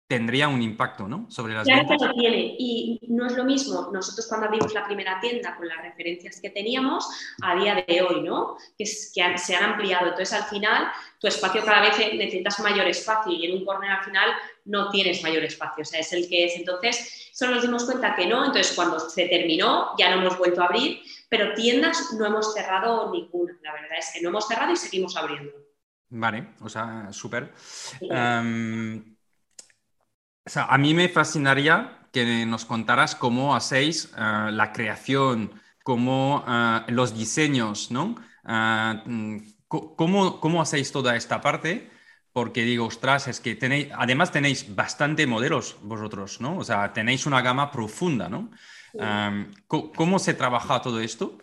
tendría 0.09 0.49
un 0.49 0.63
impacto 0.63 1.07
¿no? 1.07 1.31
sobre 1.31 1.53
las 1.53 1.67
claro 1.67 1.87
que 1.87 2.07
lo 2.07 2.15
tiene 2.15 2.57
y 2.59 2.99
no 3.09 3.27
es 3.27 3.37
lo 3.37 3.45
mismo 3.45 3.91
nosotros 3.93 4.27
cuando 4.27 4.47
abrimos 4.47 4.73
la 4.73 4.87
primera 4.87 5.21
tienda 5.21 5.55
con 5.55 5.69
las 5.69 5.83
referencias 5.83 6.41
que 6.41 6.49
teníamos 6.49 7.07
a 7.43 7.55
día 7.57 7.85
de 7.87 8.01
hoy, 8.01 8.23
¿no? 8.23 8.57
que, 8.79 8.85
que 8.85 9.39
se 9.39 9.57
han 9.57 9.65
ampliado. 9.65 10.09
Entonces 10.09 10.33
al 10.33 10.45
final 10.45 10.89
tu 11.19 11.27
espacio 11.27 11.63
cada 11.63 11.83
vez 11.83 11.99
necesitas 12.15 12.59
mayor 12.61 12.87
espacio 12.87 13.33
y 13.33 13.45
en 13.45 13.59
un 13.59 13.67
corner 13.67 13.91
al 13.91 14.05
final 14.05 14.31
no 14.65 14.89
tienes 14.91 15.23
mayor 15.23 15.45
espacio, 15.45 15.83
o 15.83 15.85
sea, 15.85 16.01
es 16.01 16.11
el 16.15 16.27
que 16.27 16.47
es. 16.47 16.57
Entonces 16.57 17.31
solo 17.35 17.57
nos 17.57 17.63
dimos 17.63 17.85
cuenta 17.85 18.17
que 18.17 18.27
no, 18.27 18.47
entonces 18.47 18.75
cuando 18.75 18.99
se 18.99 19.29
terminó 19.29 19.91
ya 19.99 20.09
no 20.15 20.23
hemos 20.23 20.39
vuelto 20.39 20.63
a 20.63 20.67
abrir, 20.67 21.01
pero 21.29 21.53
tiendas 21.53 22.15
no 22.15 22.25
hemos 22.25 22.55
cerrado 22.55 23.13
ninguna, 23.13 23.59
la 23.63 23.75
verdad 23.75 23.99
es 23.99 24.11
que 24.15 24.23
no 24.23 24.31
hemos 24.31 24.49
cerrado 24.49 24.73
y 24.73 24.77
seguimos 24.77 25.15
abriendo. 25.19 25.53
Vale, 26.09 26.55
o 26.61 26.69
sea, 26.71 27.13
súper. 27.13 27.53
Em, 30.49 30.65
a 30.69 30.79
mí 30.79 30.95
me 30.95 31.09
fascinaría 31.09 31.99
que 32.13 32.47
nos 32.47 32.65
contaras 32.65 33.15
cómo 33.15 33.55
hacéis 33.55 34.13
eh, 34.17 34.51
la 34.53 34.73
creación, 34.73 35.53
cómo 35.83 36.45
eh, 36.49 36.81
los 36.89 37.15
diseños, 37.15 37.91
¿no? 37.91 38.15
Eh, 38.47 39.03
mm, 39.05 39.37
¿cómo, 39.69 40.41
¿Cómo 40.41 40.63
hacéis 40.63 40.93
toda 40.93 41.17
esta 41.17 41.41
parte? 41.41 41.91
Porque 42.33 42.63
digo, 42.63 42.87
ostras, 42.87 43.29
es 43.29 43.41
que 43.41 43.55
tenéis, 43.57 43.89
además 43.97 44.31
tenéis 44.33 44.75
bastante 44.75 45.27
modelos 45.27 45.77
vosotros, 45.83 46.41
¿no? 46.41 46.59
O 46.59 46.65
sea, 46.65 46.93
tenéis 46.93 47.27
una 47.27 47.43
gama 47.43 47.71
profunda, 47.71 48.29
¿no? 48.29 48.51
¿Cómo 49.67 50.19
se 50.19 50.35
trabaja 50.35 50.81
todo 50.81 51.01
esto? 51.01 51.39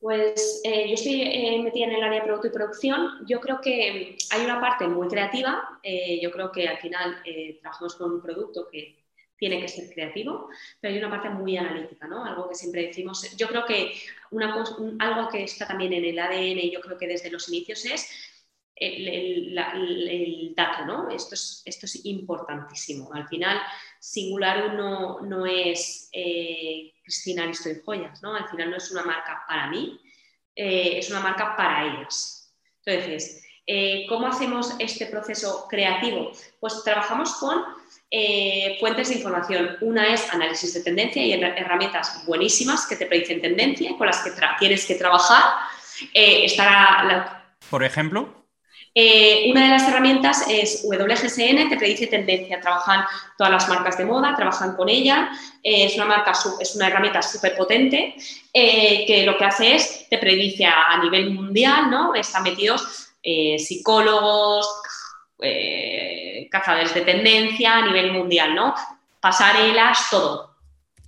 Pues 0.00 0.60
eh, 0.62 0.86
yo 0.86 0.94
estoy 0.94 1.22
eh, 1.22 1.60
metida 1.60 1.86
en 1.86 1.92
el 1.96 2.02
área 2.02 2.20
de 2.20 2.24
producto 2.26 2.46
y 2.46 2.50
producción. 2.50 3.26
Yo 3.26 3.40
creo 3.40 3.60
que 3.60 4.16
hay 4.30 4.44
una 4.44 4.60
parte 4.60 4.86
muy 4.86 5.08
creativa. 5.08 5.80
Eh, 5.82 6.20
yo 6.22 6.30
creo 6.30 6.52
que 6.52 6.68
al 6.68 6.78
final 6.78 7.20
trabajamos 7.60 7.96
con 7.96 8.12
un 8.12 8.22
producto 8.22 8.68
que 8.70 8.96
tiene 9.36 9.60
que 9.60 9.68
ser 9.68 9.92
creativo, 9.92 10.48
pero 10.80 10.92
hay 10.94 10.98
una 10.98 11.10
parte 11.10 11.30
muy 11.30 11.56
analítica, 11.56 12.06
¿no? 12.06 12.24
Algo 12.24 12.48
que 12.48 12.54
siempre 12.54 12.86
decimos. 12.86 13.36
Yo 13.36 13.48
creo 13.48 13.64
que 13.64 13.92
una 14.30 14.64
algo 15.00 15.28
que 15.28 15.44
está 15.44 15.66
también 15.66 15.92
en 15.92 16.04
el 16.04 16.18
ADN, 16.18 16.70
yo 16.70 16.80
creo 16.80 16.98
que 16.98 17.06
desde 17.06 17.30
los 17.30 17.48
inicios 17.48 17.84
es 17.84 18.08
el, 18.76 19.54
dato, 20.56 20.84
¿no? 20.86 21.10
Esto 21.10 21.34
es, 21.34 21.62
esto 21.64 21.86
es 21.86 22.04
importantísimo. 22.06 23.12
Al 23.12 23.26
final, 23.28 23.60
Singular 23.98 24.72
uno 24.72 25.20
no 25.22 25.46
es 25.46 26.08
Cristina 27.08 27.46
Listo 27.46 27.70
y 27.70 27.80
Joyas, 27.82 28.22
¿no? 28.22 28.34
Al 28.34 28.46
final 28.50 28.70
no 28.70 28.76
es 28.76 28.90
una 28.90 29.02
marca 29.02 29.42
para 29.48 29.68
mí, 29.68 29.98
eh, 30.54 30.98
es 30.98 31.10
una 31.10 31.20
marca 31.20 31.56
para 31.56 31.86
ellas. 31.86 32.52
Entonces, 32.84 33.42
eh, 33.66 34.04
¿cómo 34.10 34.26
hacemos 34.26 34.74
este 34.78 35.06
proceso 35.06 35.66
creativo? 35.70 36.32
Pues 36.60 36.84
trabajamos 36.84 37.34
con 37.36 37.64
eh, 38.10 38.76
fuentes 38.78 39.08
de 39.08 39.14
información. 39.16 39.78
Una 39.80 40.12
es 40.12 40.30
análisis 40.34 40.74
de 40.74 40.82
tendencia 40.82 41.24
y 41.24 41.32
herramientas 41.32 42.26
buenísimas 42.26 42.86
que 42.86 42.96
te 42.96 43.06
predicen 43.06 43.40
tendencia, 43.40 43.96
con 43.96 44.06
las 44.06 44.22
que 44.22 44.32
tienes 44.58 44.84
que 44.84 44.96
trabajar. 44.96 45.44
estará 46.12 47.54
Por 47.70 47.84
ejemplo. 47.84 48.37
Eh, 48.94 49.50
una 49.50 49.64
de 49.64 49.68
las 49.70 49.88
herramientas 49.88 50.46
es 50.48 50.84
WGSN, 50.84 51.68
que 51.68 51.76
predice 51.76 52.06
tendencia. 52.06 52.60
Trabajan 52.60 53.04
todas 53.36 53.52
las 53.52 53.68
marcas 53.68 53.96
de 53.98 54.04
moda, 54.04 54.34
trabajan 54.34 54.76
con 54.76 54.88
ella. 54.88 55.30
Eh, 55.62 55.84
es, 55.84 55.94
una 55.96 56.06
marca, 56.06 56.32
es 56.60 56.74
una 56.74 56.88
herramienta 56.88 57.22
súper 57.22 57.56
potente 57.56 58.14
eh, 58.52 59.04
que 59.06 59.24
lo 59.24 59.36
que 59.36 59.44
hace 59.44 59.74
es 59.76 60.08
te 60.08 60.18
predice 60.18 60.64
a, 60.64 60.98
nivel 61.02 61.30
mundial, 61.30 61.90
¿no? 61.90 62.14
Están 62.14 62.42
metidos 62.42 63.04
psicólogos, 63.58 64.66
cazadores 66.50 66.94
de 66.94 67.02
tendencia 67.02 67.76
a 67.76 67.86
nivel 67.86 68.12
mundial, 68.12 68.54
¿no? 68.54 68.74
Pasarelas, 69.20 70.06
todo. 70.10 70.47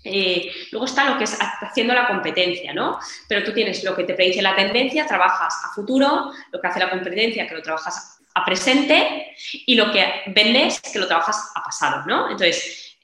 Luego 0.03 0.87
está 0.87 1.11
lo 1.11 1.19
que 1.19 1.25
es 1.25 1.37
haciendo 1.41 1.95
la 1.95 2.09
competencia, 2.09 2.73
¿no? 2.73 2.99
Pero 3.29 3.45
tú 3.45 3.53
tienes 3.53 3.85
lo 3.85 3.95
que 3.95 4.05
te 4.05 4.15
predice 4.15 4.43
la 4.43 4.57
tendencia, 4.57 5.07
trabajas 5.07 5.55
a 5.65 5.75
futuro, 5.75 6.33
lo 6.53 6.61
que 6.61 6.67
hace 6.67 6.81
la 6.81 6.91
competencia, 6.91 7.47
que 7.47 7.55
lo 7.55 7.63
trabajas 7.63 8.19
a 8.35 8.45
presente, 8.45 9.35
y 9.67 9.75
lo 9.75 9.91
que 9.91 10.07
vendes, 10.29 10.81
que 10.81 10.99
lo 10.99 11.07
trabajas 11.07 11.51
a 11.55 11.63
pasado, 11.63 12.05
¿no? 12.07 12.31
Entonces, 12.31 12.97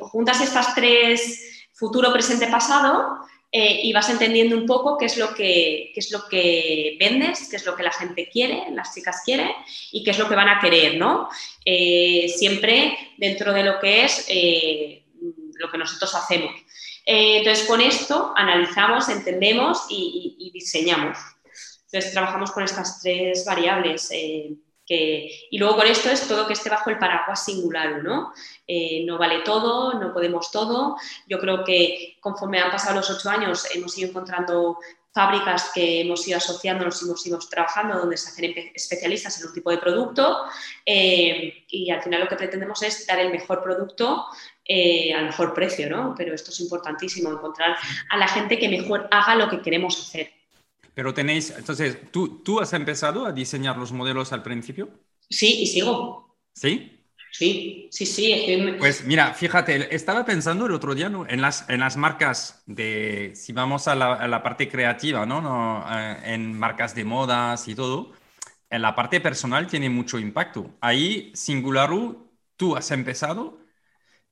juntas 0.00 0.40
estas 0.40 0.74
tres 0.74 1.46
futuro, 1.76 2.12
presente, 2.12 2.46
pasado, 2.46 3.18
eh, 3.52 3.80
y 3.84 3.92
vas 3.92 4.08
entendiendo 4.10 4.56
un 4.56 4.66
poco 4.66 4.98
qué 4.98 5.04
es, 5.06 5.16
lo 5.16 5.34
que, 5.34 5.92
es 5.94 6.10
lo 6.10 6.26
que 6.28 6.96
vendes, 6.98 7.48
qué 7.48 7.56
es 7.56 7.64
lo 7.64 7.76
que 7.76 7.84
la 7.84 7.92
gente 7.92 8.28
quiere, 8.28 8.64
las 8.72 8.94
chicas 8.94 9.22
quieren 9.24 9.50
y 9.92 10.02
qué 10.02 10.10
es 10.10 10.18
lo 10.18 10.28
que 10.28 10.34
van 10.34 10.48
a 10.48 10.60
querer, 10.60 10.96
¿no? 10.96 11.28
Eh, 11.64 12.32
siempre 12.34 12.96
dentro 13.18 13.52
de 13.52 13.62
lo 13.62 13.78
que 13.78 14.04
es 14.04 14.26
eh, 14.28 15.02
lo 15.58 15.70
que 15.70 15.78
nosotros 15.78 16.14
hacemos. 16.14 16.52
entonces, 17.04 17.66
con 17.66 17.80
esto 17.80 18.32
analizamos, 18.36 19.08
entendemos 19.08 19.86
y, 19.88 20.36
y, 20.38 20.50
diseñamos. 20.50 21.18
Entonces, 21.86 22.12
trabajamos 22.12 22.50
con 22.50 22.64
estas 22.64 23.00
tres 23.00 23.44
variables 23.44 24.10
y 24.88 25.58
luego 25.58 25.76
con 25.76 25.86
esto 25.86 26.10
es 26.10 26.28
todo 26.28 26.46
que 26.46 26.52
esté 26.52 26.70
bajo 26.70 26.90
el 26.90 26.98
paraguas 26.98 27.44
singular, 27.44 28.02
¿no? 28.04 28.32
Eh, 28.66 29.04
no 29.04 29.18
vale 29.18 29.40
todo, 29.40 29.94
no 29.94 30.12
podemos 30.12 30.50
todo. 30.50 30.96
Yo 31.28 31.38
creo 31.38 31.64
que 31.64 32.16
conforme 32.20 32.60
han 32.60 32.70
pasado 32.70 32.96
los 32.96 33.10
ocho 33.10 33.28
años 33.28 33.66
hemos 33.74 33.96
ido 33.98 34.10
encontrando 34.10 34.78
fábricas 35.12 35.70
que 35.74 36.02
hemos 36.02 36.26
ido 36.28 36.36
asociando, 36.36 36.84
nos 36.84 37.02
hemos 37.02 37.26
ido 37.26 37.38
trabajando, 37.38 37.98
donde 37.98 38.16
se 38.16 38.28
hacen 38.28 38.54
especialistas 38.74 39.40
en 39.40 39.48
un 39.48 39.54
tipo 39.54 39.70
de 39.70 39.78
producto 39.78 40.44
eh, 40.84 41.64
y 41.68 41.90
al 41.90 42.02
final 42.02 42.20
lo 42.20 42.28
que 42.28 42.36
pretendemos 42.36 42.82
es 42.82 43.06
dar 43.06 43.18
el 43.18 43.32
mejor 43.32 43.62
producto 43.62 44.26
eh, 44.68 45.12
al 45.14 45.26
mejor 45.26 45.54
precio, 45.54 45.88
¿no? 45.88 46.14
Pero 46.16 46.34
esto 46.34 46.50
es 46.50 46.60
importantísimo, 46.60 47.30
encontrar 47.30 47.76
a 48.10 48.16
la 48.16 48.28
gente 48.28 48.58
que 48.58 48.68
mejor 48.68 49.08
haga 49.10 49.34
lo 49.34 49.48
que 49.48 49.60
queremos 49.60 50.00
hacer. 50.00 50.32
Pero 50.94 51.12
tenéis, 51.12 51.54
entonces, 51.56 51.98
¿tú, 52.10 52.42
¿tú 52.42 52.60
has 52.60 52.72
empezado 52.72 53.26
a 53.26 53.32
diseñar 53.32 53.76
los 53.76 53.92
modelos 53.92 54.32
al 54.32 54.42
principio? 54.42 54.88
Sí, 55.28 55.62
y 55.62 55.66
sigo. 55.66 56.36
¿Sí? 56.54 56.96
Sí, 57.38 57.88
sí, 57.90 58.06
sí. 58.06 58.74
Pues 58.78 59.04
mira, 59.04 59.34
fíjate, 59.34 59.94
estaba 59.94 60.24
pensando 60.24 60.64
el 60.64 60.72
otro 60.72 60.94
día 60.94 61.12
en, 61.28 61.42
las, 61.42 61.68
en 61.68 61.80
las 61.80 61.98
marcas 61.98 62.62
de, 62.64 63.32
si 63.34 63.52
vamos 63.52 63.88
a 63.88 63.94
la, 63.94 64.42
parte 64.42 64.70
creativa, 64.70 65.26
¿no? 65.26 65.42
¿no? 65.42 65.84
Eh, 65.92 66.34
en 66.34 66.58
marcas 66.58 66.94
de 66.94 67.04
modas 67.04 67.68
y 67.68 67.74
todo, 67.74 68.12
en 68.70 68.80
la 68.80 68.94
parte 68.94 69.20
personal 69.20 69.66
tiene 69.66 69.90
mucho 69.90 70.18
impacto. 70.18 70.70
Ahí, 70.80 71.30
Singularu, 71.34 72.26
tú 72.56 72.74
has 72.74 72.90
empezado 72.90 73.58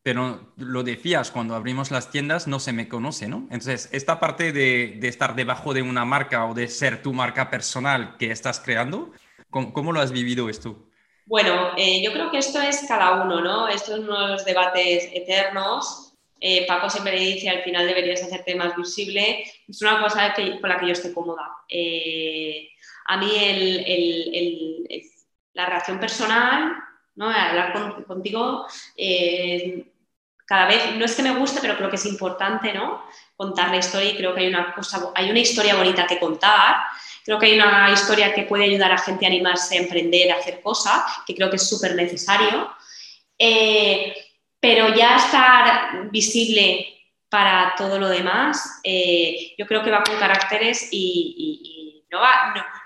pero 0.04 0.52
lo 0.58 0.82
decías, 0.82 1.30
cuando 1.30 1.54
abrimos 1.54 1.90
las 1.90 2.10
tiendas 2.10 2.46
no 2.46 2.60
se 2.60 2.74
me 2.74 2.88
conoce, 2.88 3.26
¿no? 3.26 3.48
Entonces, 3.50 3.88
esta 3.90 4.20
parte 4.20 4.52
de, 4.52 4.98
estar 5.02 5.34
debajo 5.34 5.72
de 5.72 5.80
una 5.80 6.04
marca 6.04 6.44
o 6.44 6.52
de 6.52 6.68
ser 6.68 7.02
tu 7.02 7.14
marca 7.14 7.48
personal 7.48 8.18
que 8.18 8.30
estás 8.30 8.60
creando, 8.60 9.12
¿cómo, 9.48 9.92
lo 9.92 10.00
has 10.00 10.12
vivido 10.12 10.50
esto? 10.50 10.90
Bueno, 11.24 11.70
eh, 11.78 12.02
yo 12.04 12.12
creo 12.12 12.30
que 12.30 12.36
esto 12.36 12.60
es 12.60 12.84
cada 12.86 13.24
uno, 13.24 13.40
¿no? 13.40 13.66
Estos 13.66 13.96
son 13.96 14.04
unos 14.04 14.44
debates 14.44 15.08
eternos. 15.14 16.12
Eh, 16.38 16.66
Paco 16.66 16.90
siempre 16.90 17.18
dice, 17.18 17.48
al 17.48 17.62
final 17.62 17.86
deberías 17.86 18.22
hacerte 18.22 18.54
más 18.56 18.76
visible. 18.76 19.42
Es 19.66 19.80
una 19.80 20.02
cosa 20.02 20.34
con 20.34 20.68
la 20.68 20.78
que 20.78 20.86
yo 20.86 20.92
estoy 20.92 21.14
cómoda. 21.14 21.50
Eh, 21.66 22.68
a 23.06 23.16
mí 23.16 23.30
la 25.54 25.64
reacción 25.64 25.98
personal, 25.98 26.74
¿no? 27.14 27.30
hablar 27.30 28.04
contigo, 28.06 28.66
cada 30.46 30.66
vez, 30.66 30.94
no 30.96 31.04
es 31.04 31.14
que 31.14 31.22
me 31.22 31.34
guste, 31.34 31.60
pero 31.60 31.76
creo 31.76 31.88
que 31.88 31.96
es 31.96 32.06
importante, 32.06 32.72
¿no? 32.72 33.02
Contar 33.36 33.70
la 33.70 33.78
historia 33.78 34.10
y 34.10 34.16
creo 34.16 34.34
que 34.34 34.42
hay 34.42 34.48
una 34.48 34.74
cosa, 34.74 35.10
hay 35.14 35.30
una 35.30 35.40
historia 35.40 35.74
bonita 35.74 36.06
que 36.06 36.18
contar. 36.18 36.76
Creo 37.24 37.38
que 37.38 37.46
hay 37.46 37.54
una 37.54 37.90
historia 37.90 38.34
que 38.34 38.42
puede 38.42 38.64
ayudar 38.64 38.92
a 38.92 38.98
gente 38.98 39.24
a 39.24 39.28
animarse 39.28 39.78
a 39.78 39.80
emprender, 39.80 40.30
a 40.30 40.36
hacer 40.36 40.60
cosas, 40.60 41.02
que 41.26 41.34
creo 41.34 41.48
que 41.48 41.56
es 41.56 41.66
súper 41.66 41.94
necesario. 41.94 42.70
Eh, 43.38 44.14
pero 44.60 44.94
ya 44.94 45.16
estar 45.16 46.10
visible 46.10 46.88
para 47.30 47.74
todo 47.76 47.98
lo 47.98 48.08
demás, 48.08 48.80
eh, 48.84 49.54
yo 49.58 49.66
creo 49.66 49.82
que 49.82 49.90
va 49.90 50.04
con 50.04 50.16
caracteres 50.16 50.88
y, 50.92 52.04
no, 52.10 52.20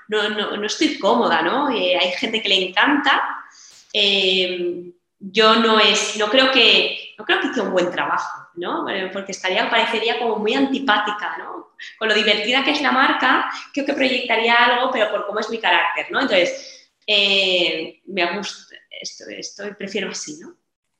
no, 0.09 0.29
no, 0.31 0.57
no, 0.57 0.67
estoy 0.67 0.99
cómoda, 0.99 1.43
¿no? 1.43 1.71
Eh, 1.71 1.99
hay 2.01 2.13
gente 2.13 2.41
que 2.41 2.49
le 2.49 2.69
encanta. 2.69 3.23
yo 5.21 5.57
no 5.57 5.81
es, 5.81 6.17
no 6.17 6.29
creo 6.29 6.51
que 6.53 7.08
no 7.19 7.25
creo 7.25 7.41
que 7.41 7.49
hice 7.49 7.61
un 7.61 7.73
buen 7.73 7.91
trabajo, 7.91 8.49
¿no? 8.55 8.87
Porque 9.13 9.33
estaría, 9.33 9.69
parecería 9.69 10.21
como 10.21 10.37
muy 10.37 10.55
antipática, 10.55 11.37
¿no? 11.39 11.75
Con 11.99 12.09
lo 12.09 12.15
divertida 12.15 12.63
que 12.63 12.71
es 12.71 12.81
la 12.81 12.93
marca, 12.93 13.51
creo 13.73 13.85
que 13.85 13.93
proyectaría 13.93 14.55
algo, 14.55 14.91
pero 14.93 15.11
por 15.11 15.27
cómo 15.27 15.41
es 15.41 15.51
mi 15.51 15.59
carácter, 15.59 16.07
¿no? 16.11 16.21
Entonces, 16.21 16.91
eh, 17.05 18.01
me 18.07 18.37
gusta, 18.37 18.77
esto, 19.01 19.25
esto, 19.29 19.65
prefiero 19.77 20.11
así, 20.11 20.39
¿no? 20.41 20.55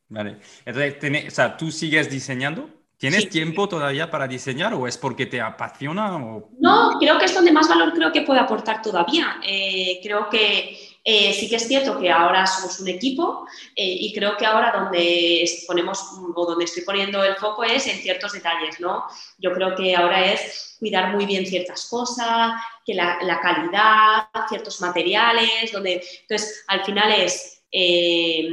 Vale. 0.09 0.39
Entonces, 0.65 1.29
o 1.29 1.31
sea, 1.31 1.57
¿tú 1.57 1.71
sigues 1.71 2.11
diseñando? 2.11 2.69
¿Tienes 2.97 3.29
tiempo 3.29 3.69
todavía 3.69 4.11
para 4.11 4.27
diseñar 4.27 4.75
o 4.75 4.89
es 4.89 4.99
porque 4.99 5.27
te 5.27 5.41
apasiona? 5.41 6.17
O... 6.17 6.51
No, 6.59 6.99
creo 6.99 7.17
que 7.17 7.27
es 7.27 7.35
donde 7.35 7.53
más 7.53 7.69
valor 7.69 7.93
creo 7.93 8.11
que 8.11 8.23
puedo 8.23 8.41
aportar 8.41 8.83
todavía. 8.83 9.39
Eh, 9.47 10.01
creo 10.03 10.29
que 10.29 10.77
eh, 11.05 11.33
sí 11.33 11.49
que 11.49 11.57
es 11.57 11.67
cierto 11.67 11.99
que 11.99 12.11
ahora 12.11 12.47
somos 12.47 12.81
un 12.81 12.89
equipo 12.89 13.47
eh, 13.75 13.97
y 14.01 14.13
creo 14.13 14.37
que 14.37 14.45
ahora 14.45 14.73
donde 14.79 15.49
ponemos 15.67 16.03
o 16.35 16.47
donde 16.47 16.65
estoy 16.65 16.83
poniendo 16.83 17.23
el 17.25 17.37
foco 17.37 17.65
es 17.65 17.87
en 17.87 17.99
ciertos 17.99 18.33
detalles, 18.33 18.79
¿no? 18.81 19.05
Yo 19.39 19.53
creo 19.53 19.75
que 19.75 19.97
ahora 19.97 20.33
es 20.33 20.77
cuidar 20.79 21.15
muy 21.15 21.27
bien 21.27 21.47
ciertas 21.47 21.87
cosas, 21.87 22.53
que 22.85 22.95
la, 22.95 23.41
calidad, 23.41 24.29
ciertos 24.49 24.81
materiales, 24.81 25.73
donde 25.73 26.03
entonces 26.23 26.65
al 26.69 26.85
final 26.85 27.13
es 27.13 27.63
eh, 27.73 28.49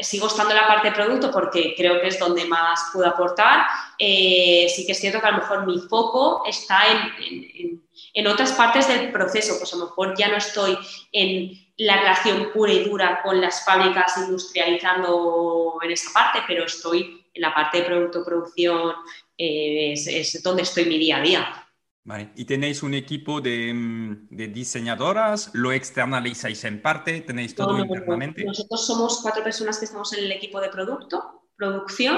sigo 0.00 0.26
estando 0.26 0.52
en 0.52 0.60
la 0.60 0.68
parte 0.68 0.88
de 0.88 0.94
producto 0.94 1.30
porque 1.30 1.74
creo 1.76 2.00
que 2.00 2.08
es 2.08 2.18
donde 2.18 2.44
más 2.46 2.90
puedo 2.92 3.06
aportar. 3.06 3.66
sí 3.98 4.84
que 4.86 4.92
es 4.92 4.98
cierto 4.98 5.20
que 5.20 5.26
a 5.26 5.32
lo 5.32 5.38
mejor 5.38 5.66
mi 5.66 5.78
foco 5.78 6.42
está 6.46 6.82
en, 6.86 7.85
otras 8.26 8.52
partes 8.52 8.88
del 8.88 9.12
proceso, 9.12 9.58
pues 9.58 9.72
a 9.74 9.76
lo 9.76 9.86
mejor 9.86 10.14
ya 10.16 10.28
no 10.28 10.36
estoy 10.36 10.78
en 11.12 11.50
la 11.76 11.98
relación 11.98 12.50
pura 12.52 12.72
y 12.72 12.84
dura 12.84 13.20
con 13.22 13.40
las 13.40 13.64
fábricas 13.64 14.16
industrializando 14.16 15.78
en 15.82 15.90
esa 15.90 16.12
parte, 16.12 16.38
pero 16.46 16.64
estoy 16.64 17.26
en 17.34 17.42
la 17.42 17.54
parte 17.54 17.78
de 17.78 17.84
producto, 17.84 18.24
producción, 18.24 18.92
eh, 19.36 19.92
es, 19.92 20.42
donde 20.42 20.62
estoy 20.62 20.86
mi 20.86 20.98
día 20.98 21.18
a 21.18 21.20
día. 21.20 21.62
Vale. 22.04 22.30
¿Y 22.36 22.44
tenéis 22.44 22.82
un 22.82 22.94
equipo 22.94 23.40
de, 23.40 23.74
mm, 23.74 24.28
diseñadoras? 24.30 25.50
¿Lo 25.52 25.72
externalizáis 25.72 26.64
en 26.64 26.80
parte? 26.80 27.20
¿Tenéis 27.20 27.54
todo 27.54 27.76
internamente? 27.78 28.44
Nosotros 28.44 28.86
somos 28.86 29.20
cuatro 29.20 29.42
personas 29.42 29.78
que 29.78 29.86
estamos 29.86 30.12
en 30.12 30.24
el 30.24 30.32
equipo 30.32 30.60
de 30.60 30.68
producto, 30.68 31.42
producción. 31.56 32.16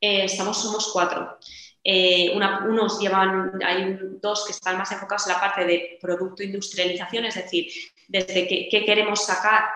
Eh, 0.00 0.24
estamos, 0.24 0.62
somos 0.62 0.90
cuatro. 0.92 1.38
Eh, 1.88 2.32
unos 2.34 2.98
llevan, 2.98 3.62
hay 3.64 3.96
dos 4.20 4.44
que 4.44 4.50
están 4.50 4.76
más 4.76 4.90
enfocados 4.90 5.28
en 5.28 5.34
la 5.34 5.40
parte 5.40 5.64
de 5.64 5.98
producto 6.00 6.42
industrialización, 6.42 7.26
es 7.26 7.36
decir, 7.36 7.70
desde 8.08 8.48
qué, 8.48 8.84
queremos 8.84 9.24
sacar, 9.24 9.66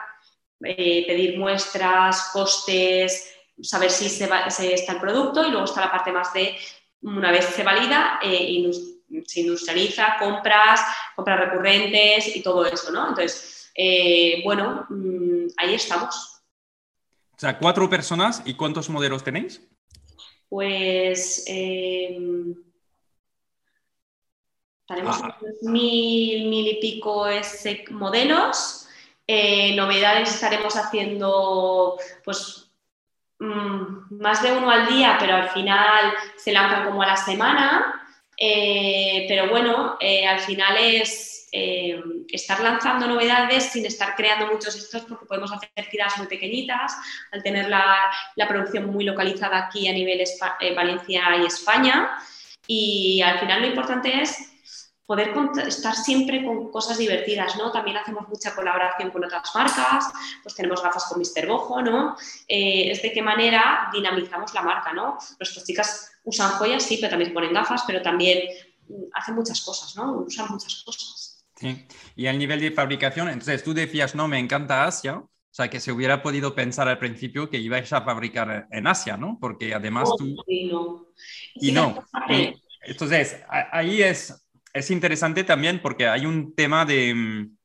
eh, 0.65 1.05
pedir 1.07 1.39
muestras, 1.39 2.31
costes, 2.33 3.33
saber 3.63 3.93
si 3.93 4.09
se, 4.09 4.29
está 4.75 4.95
el 4.95 5.01
producto 5.01 5.47
y 5.47 5.51
luego 5.51 5.67
está 5.67 5.83
la 5.83 5.93
parte 5.93 6.11
más 6.11 6.33
de, 6.33 6.57
una 7.03 7.31
vez 7.31 7.45
se 7.45 7.63
valida, 7.63 8.19
eh, 8.25 8.69
se 9.25 9.43
industrializa, 9.43 10.17
compras, 10.19 10.81
compras 11.15 11.39
recurrentes 11.39 12.35
y 12.35 12.43
todo 12.43 12.67
eso, 12.67 12.91
¿no? 12.91 13.11
Entonces, 13.11 13.71
eh, 13.77 14.41
bueno, 14.43 14.85
mm, 14.89 15.47
ahí 15.59 15.75
estamos. 15.75 16.43
O 17.37 17.39
sea, 17.39 17.57
cuatro 17.57 17.89
personas 17.89 18.43
y 18.45 18.55
¿cuántos 18.55 18.91
modelos 18.91 19.23
tenéis? 19.23 19.63
Pues 20.51 21.45
em, 21.47 22.55
tenemos 24.87 25.21
ah. 25.23 25.39
mil, 25.63 26.49
mil 26.49 26.67
y 26.67 26.81
pico 26.81 27.27
modelos. 27.93 28.89
Eh, 29.27 29.77
novedades 29.77 30.35
estaremos 30.35 30.77
haciendo 30.77 31.97
pues 32.25 32.69
mm, 33.39 34.21
más 34.21 34.43
de 34.43 34.51
uno 34.51 34.69
al 34.69 34.89
día, 34.89 35.17
pero 35.21 35.37
al 35.37 35.51
final 35.51 36.13
se 36.37 36.53
lanzan 36.53 36.85
como 36.87 37.03
a 37.03 37.07
la 37.07 37.17
semana. 37.17 38.09
Eh, 38.37 39.27
pero 39.29 39.49
bueno, 39.49 39.97
eh, 40.01 40.27
al 40.27 40.41
final 40.41 40.77
es 40.79 41.30
estar 41.53 42.61
lanzando 42.61 43.07
novedades 43.07 43.65
sin 43.65 43.85
estar 43.85 44.15
creando 44.15 44.47
muchos 44.47 44.77
estos 44.77 45.03
porque 45.03 45.27
podemos 45.27 45.53
hacer 45.53 45.71
tiradas 45.91 46.19
muy 46.19 46.27
pequeñitas 46.27 46.97
al 47.33 47.43
tener 47.43 47.69
la, 47.69 47.97
la 48.37 48.47
producción 48.47 48.87
muy 48.87 49.05
localizada 49.05 49.67
aquí 49.67 49.89
a 49.89 49.93
nivel 49.93 50.23
Valencia 50.75 51.37
y 51.43 51.47
España. 51.47 52.11
Y 52.67 53.21
al 53.23 53.41
final 53.41 53.63
lo 53.63 53.67
importante 53.67 54.23
es 54.23 54.51
poder 55.11 55.35
estar 55.67 55.93
siempre 55.97 56.45
con 56.45 56.71
cosas 56.71 56.97
divertidas, 56.97 57.57
¿no? 57.57 57.73
También 57.73 57.97
hacemos 57.97 58.29
mucha 58.29 58.55
colaboración 58.55 59.11
con 59.11 59.25
otras 59.25 59.51
marcas, 59.57 60.05
pues 60.41 60.55
tenemos 60.55 60.81
gafas 60.81 61.07
con 61.07 61.19
Mr. 61.19 61.49
Bojo, 61.49 61.83
¿no? 61.83 62.17
Eh, 62.47 62.93
es 62.93 63.03
de 63.03 63.13
qué 63.13 63.21
manera 63.21 63.91
dinamizamos 63.93 64.55
la 64.55 64.63
marca, 64.63 64.93
¿no? 64.93 65.19
Nuestras 65.41 65.65
chicas 65.65 66.13
usan 66.23 66.53
joyas, 66.53 66.85
sí, 66.85 66.99
pero 66.99 67.11
también 67.11 67.35
ponen 67.35 67.53
gafas, 67.53 67.83
pero 67.89 68.01
también 68.03 68.39
mm, 68.89 69.07
hacen 69.15 69.35
muchas 69.35 69.61
cosas, 69.63 69.97
¿no? 69.97 70.13
Usan 70.13 70.47
muchas 70.49 70.81
cosas. 70.85 71.20
Sí. 71.61 71.87
Y 72.17 72.27
al 72.27 72.39
nivel 72.39 72.61
de 72.61 72.71
fabricación, 72.71 73.29
entonces 73.29 73.63
tú 73.63 73.75
decías, 73.75 74.15
no, 74.15 74.27
me 74.27 74.39
encanta 74.39 74.87
Asia, 74.87 75.17
o 75.19 75.29
sea, 75.53 75.69
que 75.69 75.79
se 75.79 75.93
hubiera 75.93 76.23
podido 76.23 76.55
pensar 76.55 76.89
al 76.89 76.99
principio 76.99 77.51
que 77.51 77.59
ibais 77.59 77.93
a 77.93 78.03
fabricar 78.03 78.67
en 78.71 78.87
Asia, 78.87 79.19
¿no? 79.19 79.37
Porque 79.39 79.75
además 79.75 80.09
tú... 80.17 80.37
Y 80.47 80.69
no. 80.69 81.07
Y 81.57 81.73
no. 81.73 82.03
entonces, 82.87 83.43
ahí 83.49 84.01
es, 84.01 84.49
es 84.73 84.91
interesante 84.91 85.45
también 85.45 85.81
porque 85.83 86.09
hay 86.09 86.25
un 86.25 86.55
tema 86.55 86.87
de, 86.87 87.15
mm, 87.15 87.57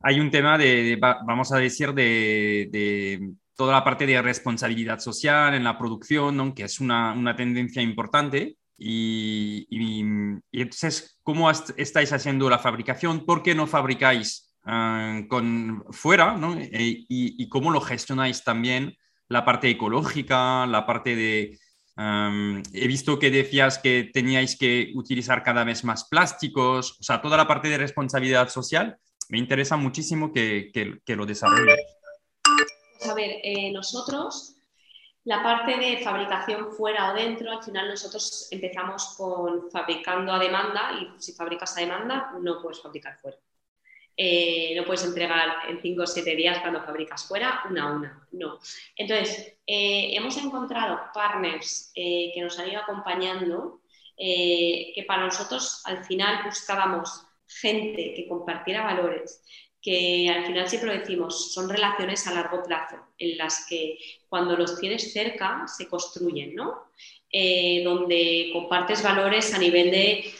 hay 0.00 0.20
un 0.20 0.30
tema 0.30 0.56
de, 0.56 0.96
vamos 1.00 1.52
a 1.52 1.58
decir, 1.58 1.92
de, 1.92 3.20
toda 3.56 3.72
la 3.72 3.84
parte 3.84 4.06
de 4.06 4.22
responsabilidad 4.22 4.98
social 4.98 5.54
en 5.54 5.64
la 5.64 5.76
producción, 5.76 6.54
que 6.54 6.64
es 6.64 6.80
una, 6.80 7.12
una 7.12 7.36
tendencia 7.36 7.82
importante. 7.82 8.56
Y, 8.76 10.00
entonces, 10.52 11.18
¿cómo 11.22 11.50
estáis 11.50 12.12
haciendo 12.12 12.50
la 12.50 12.58
fabricación? 12.58 13.24
¿Por 13.24 13.42
qué 13.42 13.54
no 13.54 13.66
fabricáis 13.66 14.54
ah, 14.64 15.20
con 15.28 15.84
fuera? 15.90 16.36
¿no? 16.36 16.58
E, 16.58 17.04
y, 17.08 17.48
cómo 17.48 17.70
lo 17.70 17.80
gestionáis 17.80 18.42
también 18.42 18.96
la 19.28 19.44
parte 19.44 19.70
ecológica, 19.70 20.66
la 20.66 20.86
parte 20.86 21.16
de, 21.16 21.58
he 21.96 22.88
visto 22.88 23.18
que 23.18 23.30
decías 23.30 23.78
que 23.78 24.10
teníais 24.12 24.56
que 24.58 24.92
utilizar 24.94 25.42
cada 25.42 25.64
vez 25.64 25.84
más 25.84 26.04
plásticos, 26.08 26.98
o 27.00 27.02
sea, 27.02 27.22
toda 27.22 27.36
la 27.36 27.46
parte 27.46 27.68
de 27.68 27.78
responsabilidad 27.78 28.48
social. 28.48 28.98
Me 29.28 29.38
interesa 29.38 29.76
muchísimo 29.76 30.32
que, 30.32 30.70
lo 31.06 31.26
desarrolles. 31.26 31.80
A 33.08 33.14
ver, 33.14 33.38
eh, 33.42 33.70
nosotros, 33.72 34.53
la 35.24 35.42
parte 35.42 35.76
de 35.76 35.98
fabricación 36.04 36.72
fuera 36.72 37.10
o 37.10 37.14
dentro, 37.14 37.50
al 37.50 37.62
final 37.62 37.88
nosotros 37.88 38.48
empezamos 38.50 39.14
con 39.16 39.70
fabricando 39.70 40.32
a 40.32 40.38
demanda 40.38 40.92
y 41.00 41.20
si 41.20 41.32
fabricas 41.32 41.76
a 41.76 41.80
demanda 41.80 42.34
no 42.40 42.60
puedes 42.60 42.82
fabricar 42.82 43.18
fuera. 43.18 43.38
Eh, 44.16 44.74
no 44.76 44.84
puedes 44.84 45.04
entregar 45.04 45.68
en 45.68 45.80
5 45.80 46.02
o 46.02 46.06
7 46.06 46.36
días 46.36 46.60
cuando 46.60 46.82
fabricas 46.82 47.26
fuera, 47.26 47.62
una 47.68 47.82
a 47.82 47.92
una, 47.92 48.28
no. 48.32 48.60
Entonces, 48.96 49.56
eh, 49.66 50.14
hemos 50.14 50.36
encontrado 50.36 51.00
partners 51.12 51.90
eh, 51.96 52.30
que 52.32 52.40
nos 52.40 52.58
han 52.58 52.68
ido 52.68 52.80
acompañando, 52.80 53.80
que 54.16 55.04
para 55.08 55.24
nosotros 55.24 55.82
al 55.86 56.04
final 56.04 56.44
buscábamos 56.44 57.26
gente 57.48 58.14
que 58.14 58.28
compartiera 58.28 58.84
valores, 58.84 59.42
que 59.84 60.30
al 60.34 60.46
final 60.46 60.68
siempre 60.68 60.94
lo 60.94 60.98
decimos, 60.98 61.52
son 61.52 61.68
relaciones 61.68 62.26
a 62.26 62.32
largo 62.32 62.62
plazo, 62.62 62.96
en 63.18 63.36
las 63.36 63.66
que 63.68 63.98
cuando 64.28 64.56
los 64.56 64.80
tienes 64.80 65.12
cerca 65.12 65.66
se 65.68 65.86
construyen, 65.86 66.54
¿no? 66.54 66.92
donde 67.84 68.50
compartes 68.52 69.02
valores 69.02 69.52
a 69.54 69.58
nivel 69.58 69.90
de 69.90 70.32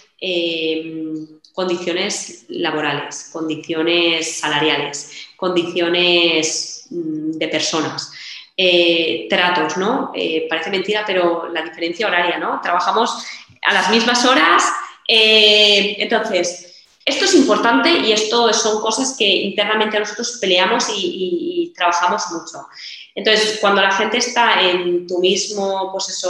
condiciones 1.55 2.47
laborales, 2.49 3.30
condiciones 3.32 4.38
salariales, 4.38 5.28
condiciones 5.36 6.86
mm, 6.90 7.32
de 7.32 7.49
personas. 7.49 8.12
Eh, 8.57 9.26
tratos, 9.28 9.76
¿no? 9.76 10.12
Eh, 10.14 10.47
parece 10.49 10.70
mentira, 10.70 11.05
pero 11.07 11.49
la 11.53 11.62
diferencia 11.62 12.07
horaria, 12.07 12.38
¿no? 12.38 12.61
Trabajamos 12.61 13.24
a 13.62 13.74
las 13.74 13.90
mismas 13.90 14.24
horas. 14.24 14.64
Eh, 15.09 15.97
entonces, 15.99 16.74
esto 17.05 17.25
es 17.25 17.35
importante 17.35 17.91
y 17.91 18.13
esto 18.13 18.53
son 18.53 18.81
cosas 18.81 19.17
que 19.19 19.27
internamente 19.27 19.99
nosotros 19.99 20.39
peleamos 20.41 20.87
y, 20.95 21.73
trabajamos 21.77 22.23
mucho. 22.31 22.69
Entonces, 23.17 23.59
cuando 23.61 23.83
la 23.83 23.91
gente 23.91 24.19
está 24.19 24.61
en 24.63 25.09
tu 25.09 25.19
mismo 25.19 25.91
pues 25.91 26.25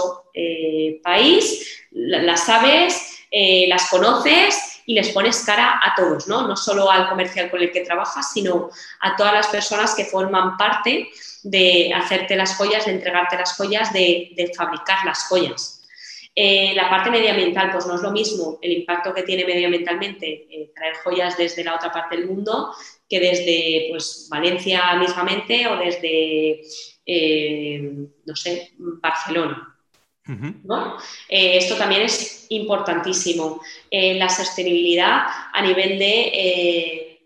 país, 1.02 1.84
las 1.90 2.46
sabes, 2.46 3.18
las 3.68 3.90
conoces 3.90 4.74
y 4.86 4.94
les 4.94 5.10
pones 5.10 5.44
cara 5.44 5.80
a 5.82 5.94
todos, 5.94 6.26
¿no? 6.28 6.46
No 6.46 6.56
solo 6.56 6.90
al 6.90 7.08
comercial 7.08 7.50
con 7.50 7.60
el 7.60 7.72
que 7.72 7.80
trabajas, 7.80 8.32
sino 8.32 8.70
a 9.00 9.16
todas 9.16 9.32
las 9.32 9.46
personas 9.48 9.94
que 9.94 10.04
forman 10.04 10.56
parte 10.56 11.08
de 11.42 11.92
hacerte 11.94 12.36
las 12.36 12.56
joyas, 12.56 12.86
de 12.86 12.92
entregarte 12.92 13.36
las 13.36 13.56
joyas, 13.56 13.92
de, 13.92 14.52
fabricar 14.56 15.04
las 15.04 15.24
joyas. 15.28 15.80
Eh, 16.36 16.72
la 16.74 16.90
parte 16.90 17.10
medioambiental, 17.10 17.70
pues 17.70 17.86
no 17.86 17.94
es 17.94 18.02
lo 18.02 18.10
mismo 18.10 18.58
el 18.60 18.72
impacto 18.72 19.14
que 19.14 19.22
tiene 19.22 19.44
medioambientalmente 19.44 20.26
eh, 20.50 20.72
traer 20.74 20.96
joyas 20.96 21.36
desde 21.36 21.62
la 21.62 21.76
otra 21.76 21.92
parte 21.92 22.16
del 22.16 22.26
mundo 22.26 22.74
que 23.08 23.20
desde 23.20 23.86
pues, 23.90 24.26
Valencia 24.28 24.96
mismamente 24.96 25.68
o 25.68 25.76
desde, 25.76 26.62
eh, 27.06 27.82
no 28.26 28.34
sé, 28.34 28.72
Barcelona. 28.78 29.70
Eh, 31.28 31.58
esto 31.58 31.76
también 31.76 32.02
es 32.02 32.46
importantísimo. 32.48 33.60
La 33.90 34.28
sostenibilidad 34.28 35.26
a 35.52 35.62
nivel 35.62 35.98
de 35.98 37.20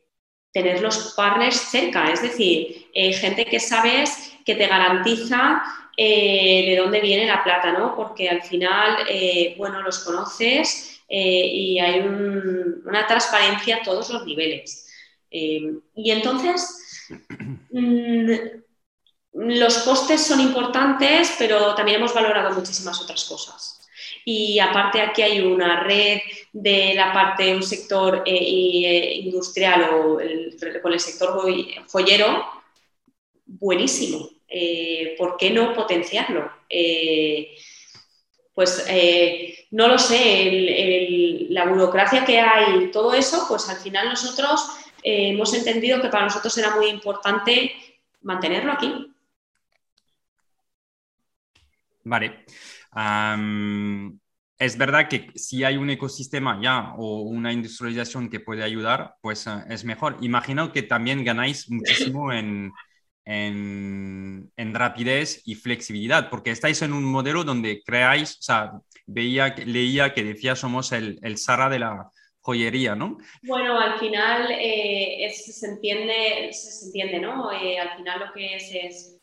tener 0.53 0.83
los 0.83 1.15
partners 1.15 1.57
cerca, 1.57 2.11
es 2.11 2.23
decir, 2.23 2.91
gente 2.93 3.45
que 3.47 3.61
sabes 3.61 4.35
que 4.45 4.57
te 4.57 4.67
garantiza 4.67 5.63
de 5.99 6.77
dónde 6.79 7.01
viene 7.01 7.27
la 7.27 7.43
plata, 7.43 7.73
¿no? 7.73 7.97
Porque 7.97 8.29
al 8.29 8.43
final, 8.43 8.99
bueno, 9.57 9.83
los 9.83 9.99
conoces 10.01 11.03
y 11.09 11.79
hay 11.81 12.01
una 12.01 13.07
transparencia 13.07 13.77
a 13.77 13.83
todos 13.83 14.11
los 14.11 14.25
niveles. 14.25 14.87
y 15.31 16.11
entonces, 16.11 17.11
mm, 17.71 18.31
los 19.39 19.79
costes 19.79 20.27
son 20.27 20.41
importantes, 20.41 21.35
pero 21.39 21.75
también 21.75 21.99
hemos 21.99 22.15
valorado 22.15 22.55
muchísimas 22.55 23.01
otras 23.01 23.25
cosas. 23.25 23.79
Y 24.25 24.59
aparte 24.59 25.01
aquí 25.01 25.23
hay 25.23 25.41
una 25.41 25.85
red 25.85 26.19
de 26.53 26.95
la 26.95 27.13
parte, 27.13 27.55
un 27.55 27.63
sector 27.63 28.23
eh, 28.27 28.35
eh, 28.35 29.15
industrial 29.21 29.91
o 29.95 30.19
con 30.83 30.93
el 30.93 31.01
sector 31.01 31.41
joyero 31.91 32.45
buenísimo. 33.47 34.29
Eh, 34.49 35.15
¿Por 35.19 35.37
qué 35.37 35.51
no 35.51 35.75
potenciarlo? 35.75 36.51
pues 38.55 38.85
no 39.71 39.87
lo 39.87 39.99
sé, 39.99 41.47
la 41.51 41.65
burocracia 41.67 42.25
que 42.25 42.41
hay, 42.41 42.91
todo 42.91 43.15
eso, 43.15 43.47
pues 43.49 43.69
al 43.69 43.77
final 43.77 44.09
nosotros 44.09 44.69
hemos 45.03 45.55
entendido 45.55 46.03
que 46.03 46.09
para 46.09 46.25
nosotros 46.25 46.59
era 46.59 46.75
muy 46.75 46.87
importante 46.87 47.73
mantenerlo 48.23 48.73
aquí. 48.73 49.15
Vale. 52.09 52.45
es 54.59 54.79
verdad 54.79 55.09
que 55.09 55.31
si 55.35 55.63
hay 55.63 55.77
un 55.77 55.91
ecosistema 55.91 56.59
ya 56.61 56.95
o 56.97 57.21
una 57.21 57.53
industrialización 57.53 58.31
que 58.31 58.41
puede 58.41 58.65
ayudar, 58.65 59.17
pues 59.21 59.47
eh, 59.47 59.65
es 59.69 59.85
mejor. 59.85 60.17
Imagino 60.23 60.73
que 60.73 60.83
también 60.83 61.25
ganáis 61.25 61.71
muchísimo 61.71 62.33
en, 62.33 62.73
en, 63.29 64.75
rapidez 64.75 65.43
y 65.45 65.55
flexibilidad, 65.55 66.31
porque 66.31 66.51
estáis 66.51 66.81
en 66.83 66.93
un 66.93 67.05
modelo 67.05 67.45
donde 67.45 67.83
creáis, 67.85 68.39
o 68.39 68.43
sea, 68.43 68.73
veía, 69.07 69.55
leía 69.67 70.15
que 70.15 70.25
decía 70.25 70.57
somos 70.57 70.93
el, 70.93 71.19
el 71.23 71.37
Sara 71.37 71.69
de 71.69 71.79
la 71.79 72.11
joyería, 72.41 72.95
¿no? 72.95 73.19
Bueno, 73.43 73.79
al 73.79 73.99
final 73.99 74.49
eh, 74.51 75.31
se, 75.31 75.67
entiende, 75.67 76.51
se, 76.53 76.87
entiende, 76.87 77.21
¿no? 77.21 77.53
Eh, 77.53 77.79
al 77.79 77.97
final 77.97 78.21
lo 78.21 78.33
que 78.33 78.57
es 78.57 78.71
es 78.73 79.21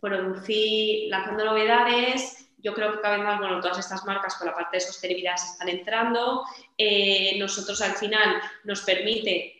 producir, 0.00 1.08
lanzando 1.08 1.44
novedades. 1.44 2.48
Yo 2.58 2.74
creo 2.74 2.92
que 2.92 3.00
cada 3.00 3.16
vez 3.16 3.24
más, 3.24 3.38
bueno, 3.38 3.60
todas 3.60 3.78
estas 3.78 4.04
marcas 4.04 4.34
con 4.36 4.48
la 4.48 4.54
parte 4.54 4.78
de 4.78 4.80
sostenibilidad 4.80 5.36
se 5.36 5.52
están 5.52 5.68
entrando. 5.68 6.44
Eh, 6.76 7.38
nosotros 7.38 7.80
al 7.82 7.92
final 7.92 8.40
nos 8.64 8.80
permite 8.80 9.53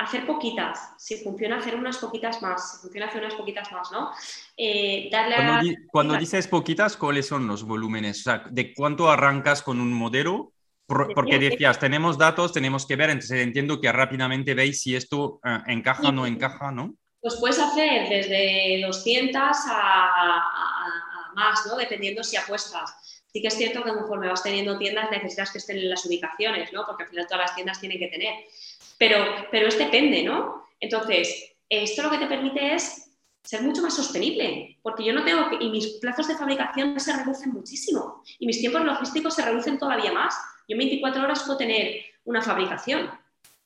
hacer 0.00 0.26
poquitas, 0.26 0.94
si 0.98 1.16
funciona 1.16 1.58
hacer 1.58 1.76
unas 1.76 1.98
poquitas 1.98 2.40
más, 2.40 2.72
si 2.72 2.78
funciona 2.78 3.06
hacer 3.06 3.22
unas 3.22 3.34
poquitas 3.34 3.70
más, 3.70 3.92
¿no? 3.92 4.10
Eh, 4.56 5.08
darle 5.12 5.76
cuando, 5.92 6.16
dices 6.16 6.48
poquitas, 6.48 6.96
¿cuáles 6.96 7.26
son 7.26 7.46
los 7.46 7.64
volúmenes? 7.64 8.20
O 8.20 8.22
sea, 8.22 8.44
¿de 8.50 8.72
cuánto 8.74 9.10
arrancas 9.10 9.62
con 9.62 9.80
un 9.80 9.92
modelo? 9.92 10.52
porque 11.14 11.38
decías, 11.38 11.78
tenemos 11.78 12.18
datos, 12.18 12.52
tenemos 12.52 12.84
que 12.84 12.96
ver, 12.96 13.10
entonces 13.10 13.40
entiendo 13.42 13.80
que 13.80 13.92
rápidamente 13.92 14.54
veis 14.54 14.82
si 14.82 14.96
esto 14.96 15.40
eh, 15.44 15.58
encaja 15.68 16.08
o 16.08 16.12
no 16.12 16.26
encaja, 16.26 16.72
¿no? 16.72 16.96
Pues 17.20 17.36
puedes 17.36 17.60
hacer 17.60 18.08
desde 18.08 18.82
200 18.84 19.40
a, 19.40 21.30
más, 21.36 21.64
¿no? 21.66 21.76
Dependiendo 21.76 22.24
si 22.24 22.36
apuestas. 22.36 23.22
Sí 23.32 23.40
que 23.40 23.46
es 23.46 23.54
cierto 23.54 23.84
que 23.84 23.92
conforme 23.92 24.26
vas 24.26 24.42
teniendo 24.42 24.76
tiendas 24.78 25.08
necesitas 25.12 25.52
que 25.52 25.58
estén 25.58 25.78
en 25.78 25.90
las 25.90 26.04
ubicaciones, 26.04 26.72
¿no? 26.72 26.84
Porque 26.84 27.04
al 27.04 27.08
final 27.08 27.26
todas 27.28 27.46
las 27.46 27.54
tiendas 27.54 27.78
tienen 27.78 28.00
que 28.00 28.08
tener. 28.08 28.34
Pero, 29.00 29.16
pero 29.50 29.66
es 29.66 29.78
depende, 29.78 30.22
¿no? 30.22 30.66
Entonces, 30.78 31.56
esto 31.70 32.02
lo 32.02 32.10
que 32.10 32.18
te 32.18 32.26
permite 32.26 32.74
es 32.74 33.16
ser 33.42 33.62
mucho 33.62 33.80
más 33.80 33.96
sostenible, 33.96 34.78
porque 34.82 35.02
yo 35.02 35.14
no 35.14 35.24
tengo 35.24 35.48
que, 35.48 35.64
y 35.64 35.70
mis 35.70 35.86
plazos 36.00 36.28
de 36.28 36.36
fabricación 36.36 37.00
se 37.00 37.16
reducen 37.16 37.50
muchísimo, 37.50 38.22
y 38.38 38.46
mis 38.46 38.60
tiempos 38.60 38.84
logísticos 38.84 39.34
se 39.34 39.42
reducen 39.42 39.78
todavía 39.78 40.12
más. 40.12 40.34
Yo 40.68 40.74
en 40.74 40.80
24 40.80 41.22
horas 41.22 41.42
puedo 41.44 41.56
tener 41.56 42.02
una 42.24 42.42
fabricación. 42.42 43.10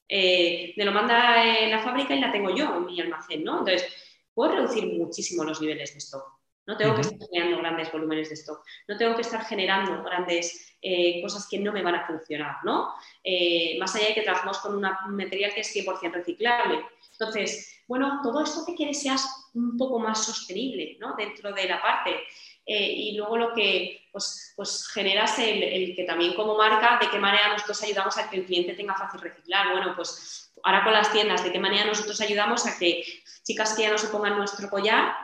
Eh, 0.09 0.73
me 0.77 0.85
lo 0.85 0.93
manda 0.93 1.45
la 1.67 1.83
fábrica 1.83 2.15
y 2.15 2.21
la 2.21 2.31
tengo 2.31 2.55
yo 2.55 2.77
en 2.77 2.87
mi 2.87 3.01
almacén, 3.01 3.43
¿no? 3.43 3.59
Entonces, 3.59 3.93
puedo 4.33 4.53
reducir 4.53 4.87
muchísimo 4.87 5.43
los 5.43 5.61
niveles 5.61 5.95
de 5.95 5.99
stock. 5.99 6.34
No 6.67 6.77
tengo 6.77 6.95
que 6.95 7.03
estar 7.03 7.19
generando 7.29 7.59
grandes 7.59 7.93
volúmenes 7.93 8.29
de 8.29 8.35
stock. 8.35 8.65
No 8.89 8.97
tengo 8.97 9.15
que 9.15 9.23
estar 9.23 9.45
generando 9.45 10.03
grandes 10.03 10.77
eh, 10.81 11.21
cosas 11.23 11.47
que 11.49 11.59
no 11.59 11.73
me 11.73 11.83
van 11.83 11.95
a 11.95 12.07
funcionar, 12.07 12.57
¿no? 12.65 12.95
Eh, 13.23 13.77
más 13.79 13.95
allá 13.95 14.09
de 14.09 14.15
que 14.15 14.23
trabajamos 14.23 14.59
con 14.59 14.75
un 14.75 15.17
material 15.17 15.53
que 15.55 15.61
es 15.61 15.75
100% 15.75 16.13
reciclable. 16.13 16.85
Entonces, 17.13 17.83
bueno, 17.87 18.21
todo 18.23 18.43
esto 18.43 18.61
hace 18.61 18.75
que 18.75 18.95
seas 18.95 19.51
un 19.55 19.77
poco 19.77 19.99
más 19.99 20.25
sostenible, 20.25 20.97
¿no? 21.01 21.15
Dentro 21.17 21.53
de 21.53 21.69
la 21.69 21.83
parte. 21.83 22.21
Eh, 22.67 22.93
y 22.93 23.17
luego 23.17 23.37
lo 23.37 23.53
que 23.53 24.09
pues, 24.11 24.55
pues 24.57 24.89
generas 24.89 25.39
el, 25.39 25.63
el, 25.63 25.95
que 25.95 26.05
también 26.05 26.35
como 26.35 26.57
marca, 26.57 26.99
de 26.99 27.11
qué 27.11 27.19
manera 27.19 27.53
nosotros 27.53 27.83
ayudamos 27.83 28.17
a 28.17 28.31
que 28.31 28.39
el 28.39 28.47
cliente 28.47 28.75
tenga 28.75 28.95
fácil 28.95 29.21
reciclar. 29.21 29.73
Bueno, 29.73 29.93
pues 29.95 30.53
ahora 30.63 30.83
con 30.83 30.95
las 30.95 31.13
tiendas, 31.13 31.45
de 31.45 31.53
qué 31.53 31.59
manera 31.59 31.85
nosotros 31.85 32.21
ayudamos 32.23 32.67
a 32.67 32.79
que 32.79 33.05
chicas 33.43 33.75
que 33.75 33.83
ya 33.83 33.91
no 33.91 33.99
se 33.99 34.09
pongan 34.09 34.39
nuestro 34.39 34.71
collar 34.71 35.15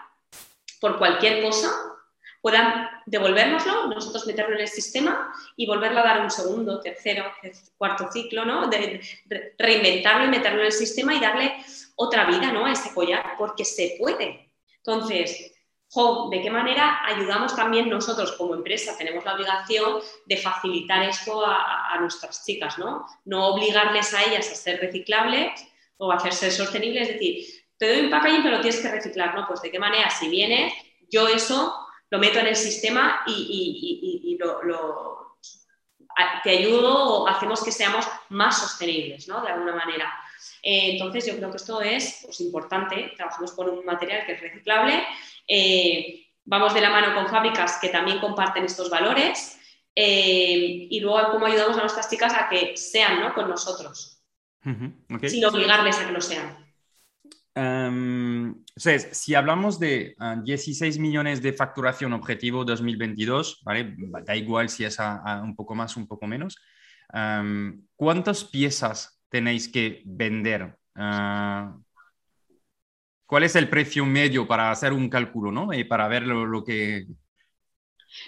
por 0.80 0.98
cualquier 0.98 1.42
cosa 1.42 1.70
puedan 2.40 2.88
devolvérnoslo, 3.06 3.88
nosotros 3.88 4.26
meterlo 4.26 4.54
en 4.54 4.62
el 4.62 4.68
sistema 4.68 5.32
y 5.56 5.66
volverlo 5.66 6.00
a 6.00 6.04
dar 6.04 6.20
un 6.20 6.30
segundo, 6.30 6.80
tercero, 6.80 7.24
cuarto 7.76 8.10
ciclo, 8.10 8.44
¿no? 8.44 8.68
De, 8.68 9.00
reinventarlo 9.58 10.24
y 10.24 10.28
meterlo 10.28 10.60
en 10.60 10.66
el 10.66 10.72
sistema 10.72 11.14
y 11.14 11.20
darle 11.20 11.54
otra 11.96 12.24
vida, 12.24 12.52
¿no? 12.52 12.66
A 12.66 12.72
ese 12.72 12.94
collar, 12.94 13.34
porque 13.38 13.64
se 13.64 13.96
puede. 13.98 14.50
Entonces, 14.76 15.52
¿de 16.30 16.42
qué 16.42 16.50
manera 16.50 17.00
ayudamos 17.04 17.54
también 17.54 17.90
nosotros 17.90 18.32
como 18.32 18.54
empresa? 18.54 18.96
Tenemos 18.96 19.24
la 19.24 19.34
obligación 19.34 20.00
de 20.24 20.36
facilitar 20.36 21.02
esto 21.02 21.44
a, 21.44 21.98
nuestras 22.00 22.46
chicas, 22.46 22.78
¿no? 22.78 23.06
No 23.26 23.48
obligarles 23.48 24.14
a 24.14 24.24
ellas 24.24 24.50
a 24.50 24.54
ser 24.54 24.80
reciclables 24.80 25.52
o 25.98 26.10
a 26.10 26.16
hacerse 26.16 26.50
sostenibles, 26.50 27.08
es 27.08 27.14
decir, 27.14 27.59
te 27.80 27.88
doy 27.88 28.04
un 28.04 28.10
packaging 28.10 28.42
pero 28.42 28.60
tienes 28.60 28.80
que 28.80 28.90
reciclar, 28.90 29.34
¿no? 29.34 29.46
Pues 29.48 29.62
de 29.62 29.70
qué 29.70 29.78
manera, 29.78 30.10
si 30.10 30.28
vienes, 30.28 30.74
yo 31.10 31.26
eso 31.28 31.74
lo 32.10 32.18
meto 32.18 32.38
en 32.38 32.48
el 32.48 32.56
sistema 32.56 33.22
y, 33.26 34.38
lo, 34.38 35.38
te 36.44 36.50
ayudo 36.50 37.22
o 37.22 37.26
hacemos 37.26 37.64
que 37.64 37.72
seamos 37.72 38.06
más 38.28 38.60
sostenibles, 38.60 39.28
¿no? 39.28 39.40
De 39.42 39.48
alguna 39.48 39.74
manera. 39.74 40.12
Eh, 40.62 40.92
entonces, 40.92 41.24
yo 41.24 41.36
creo 41.36 41.50
que 41.50 41.56
esto 41.56 41.80
es 41.80 42.20
pues, 42.22 42.40
importante. 42.42 43.14
Trabajamos 43.16 43.52
con 43.52 43.70
un 43.70 43.84
material 43.86 44.26
que 44.26 44.32
es 44.32 44.40
reciclable. 44.42 45.02
Eh, 45.48 46.26
vamos 46.44 46.74
de 46.74 46.82
la 46.82 46.90
mano 46.90 47.14
con 47.14 47.28
fábricas 47.28 47.78
que 47.80 47.88
también 47.88 48.18
comparten 48.18 48.64
estos 48.64 48.90
valores. 48.90 49.58
Eh, 49.94 50.86
y 50.90 51.00
luego, 51.00 51.30
cómo 51.30 51.46
ayudamos 51.46 51.78
a 51.78 51.80
nuestras 51.80 52.10
chicas 52.10 52.34
a 52.34 52.50
que 52.50 52.76
sean 52.76 53.20
¿no? 53.20 53.32
con 53.32 53.48
nosotros, 53.48 54.22
sin 54.62 55.44
obligarles 55.46 55.98
a 55.98 56.06
que 56.06 56.12
lo 56.12 56.20
sean. 56.20 56.69
Um, 57.60 58.64
si 58.76 59.34
hablamos 59.34 59.78
de 59.78 60.16
16 60.44 60.96
ah, 60.96 61.00
millones 61.00 61.42
de 61.42 61.52
facturación 61.52 62.14
objetivo 62.14 62.64
2022, 62.64 63.60
¿vale? 63.64 63.96
da 64.24 64.34
igual 64.34 64.70
si 64.70 64.84
es 64.84 64.96
un 65.42 65.54
poco 65.54 65.74
más, 65.74 65.94
un 65.96 66.06
poco 66.06 66.26
menos, 66.26 66.56
¿cuántas 67.96 68.44
piezas 68.44 69.20
tenéis 69.28 69.68
que 69.68 70.00
vender? 70.06 70.74
Ah, 70.94 71.76
¿Cuál 73.26 73.42
es 73.42 73.54
el 73.56 73.68
precio 73.68 74.06
medio 74.06 74.48
para 74.48 74.70
hacer 74.70 74.94
un 74.94 75.10
cálculo 75.10 75.52
¿no? 75.52 75.74
y 75.74 75.84
para 75.84 76.08
ver 76.08 76.22
lo, 76.22 76.64
que... 76.64 77.04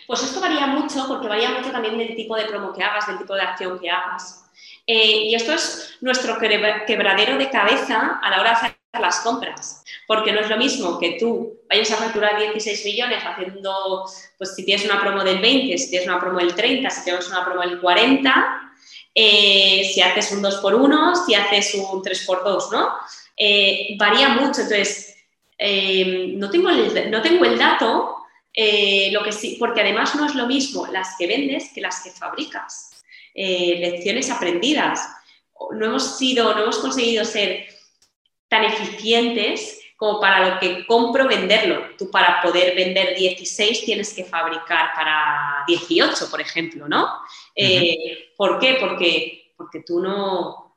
Pues 0.07 0.23
esto 0.25 0.43
varía 0.43 0.67
mucho 0.67 1.07
porque 1.09 1.27
varía 1.27 1.51
mucho 1.53 1.73
también 1.73 1.97
del 1.97 2.15
tipo 2.15 2.37
de 2.37 2.45
promo 2.45 2.73
que 2.73 2.83
hagas, 2.83 3.07
del 3.07 3.19
tipo 3.19 3.35
de 3.35 3.43
acción 3.43 3.79
que 3.79 3.91
hagas. 3.91 4.51
Eh, 4.87 5.29
y 5.29 5.35
esto 5.35 5.55
es 5.55 5.97
nuestro 6.03 6.39
quebradero 6.39 7.39
de 7.39 7.51
cabeza 7.51 8.21
a 8.23 8.31
la 8.31 8.41
hora 8.41 8.51
de 8.51 8.57
hacer 8.57 8.82
las 9.01 9.21
compras, 9.21 9.83
porque 10.07 10.33
no 10.33 10.41
es 10.41 10.51
lo 10.51 10.59
mismo 10.59 10.99
que 10.99 11.17
tú 11.19 11.61
vayas 11.69 11.91
a 11.93 11.97
facturar 11.97 12.39
16 12.39 12.85
millones 12.85 13.23
haciendo, 13.25 14.05
pues 14.37 14.55
si 14.55 14.65
tienes 14.65 14.85
una 14.85 15.01
promo 15.01 15.25
del 15.25 15.39
20, 15.39 15.79
si 15.79 15.91
tienes 15.91 16.07
una 16.07 16.21
promo 16.21 16.39
del 16.39 16.55
30, 16.55 16.91
si 16.91 17.05
tienes 17.05 17.27
una 17.29 17.45
promo 17.45 17.63
del 17.63 17.81
40, 17.81 18.73
eh, 19.15 19.91
si 19.93 20.01
haces 20.03 20.33
un 20.33 20.43
2x1, 20.43 21.25
si 21.27 21.35
haces 21.35 21.75
un 21.75 22.03
3x2, 22.03 22.71
¿no? 22.71 22.91
Eh, 23.37 23.97
varía 23.99 24.29
mucho, 24.29 24.61
entonces 24.61 25.17
eh, 25.57 26.35
no, 26.37 26.51
tengo 26.51 26.69
el, 26.69 27.11
no 27.11 27.23
tengo 27.23 27.45
el 27.47 27.59
dato, 27.59 28.17
lo 28.55 29.25
que 29.25 29.33
sí, 29.33 29.57
porque 29.59 29.81
además 29.81 30.15
no 30.15 30.27
es 30.27 30.35
lo 30.35 30.47
mismo 30.47 30.87
las 30.89 31.17
que 31.19 31.27
vendes 31.27 31.71
que 31.75 31.81
las 31.81 32.03
que 32.03 32.11
fabricas. 32.11 33.03
lecciones 33.35 34.31
aprendidas. 34.31 35.01
No 35.71 35.87
hemos 35.87 36.19
sido, 36.19 36.55
no 36.55 36.65
hemos 36.65 36.79
conseguido 36.79 37.25
ser 37.25 37.72
tan 38.53 38.65
eficientes 38.65 39.81
como 39.97 40.21
para 40.21 40.47
lo 40.47 40.61
que 40.61 40.87
compro 40.87 41.27
venderlo. 41.27 41.87
Tú 41.97 42.11
para 42.11 42.43
poder 42.43 42.77
vender 42.77 43.17
16 43.17 43.87
tienes 43.87 44.13
que 44.13 44.25
fabricar 44.25 44.93
para 44.95 45.65
18, 45.67 46.31
por 46.31 46.39
ejemplo, 46.39 46.87
¿no? 46.87 47.09
Eh, 47.57 48.31
¿Por 48.37 48.59
qué? 48.59 48.77
Porque, 48.79 49.55
porque 49.57 49.83
tú 49.87 50.01
no, 50.01 50.77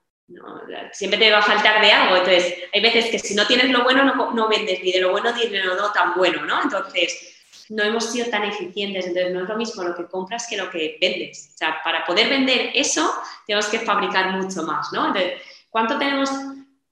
Siempre 0.94 1.20
te 1.20 1.30
va 1.30 1.40
a 1.40 1.44
faltar 1.44 1.82
de 1.82 1.92
algo. 1.92 2.16
Entonces, 2.16 2.56
hay 2.74 2.82
veces 2.82 3.12
que 3.12 3.20
si 3.20 3.36
no 3.36 3.46
tienes 3.46 3.70
lo 3.70 3.84
bueno, 3.84 4.06
no, 4.06 4.32
no 4.32 4.48
vendes 4.48 4.82
ni 4.82 4.92
de 4.92 5.02
lo 5.02 5.12
bueno 5.12 5.32
ni 5.36 5.48
de 5.48 5.64
lo 5.64 5.76
no 5.76 5.92
tan 5.92 6.16
bueno, 6.16 6.46
¿no? 6.46 6.64
Entonces, 6.64 7.36
no 7.70 7.84
hemos 7.84 8.06
sido 8.06 8.30
tan 8.30 8.44
eficientes. 8.46 9.06
Entonces, 9.06 9.34
no 9.34 9.44
es 9.44 9.50
lo 9.50 9.58
mismo 9.58 9.84
lo 9.84 9.96
que 9.96 10.08
compras 10.08 10.48
que 10.50 10.58
lo 10.58 10.70
que 10.70 10.98
vendes. 11.02 11.52
O 11.54 11.58
sea, 11.58 11.82
para 11.84 12.06
poder 12.06 12.30
vender 12.30 12.72
eso, 12.74 13.14
tenemos 13.46 13.68
que 13.68 13.80
fabricar 13.80 14.32
mucho 14.32 14.64
más, 14.64 14.94
¿no? 14.94 15.08
Entonces, 15.08 15.42
¿cuánto 15.70 16.00
tenemos 16.00 16.30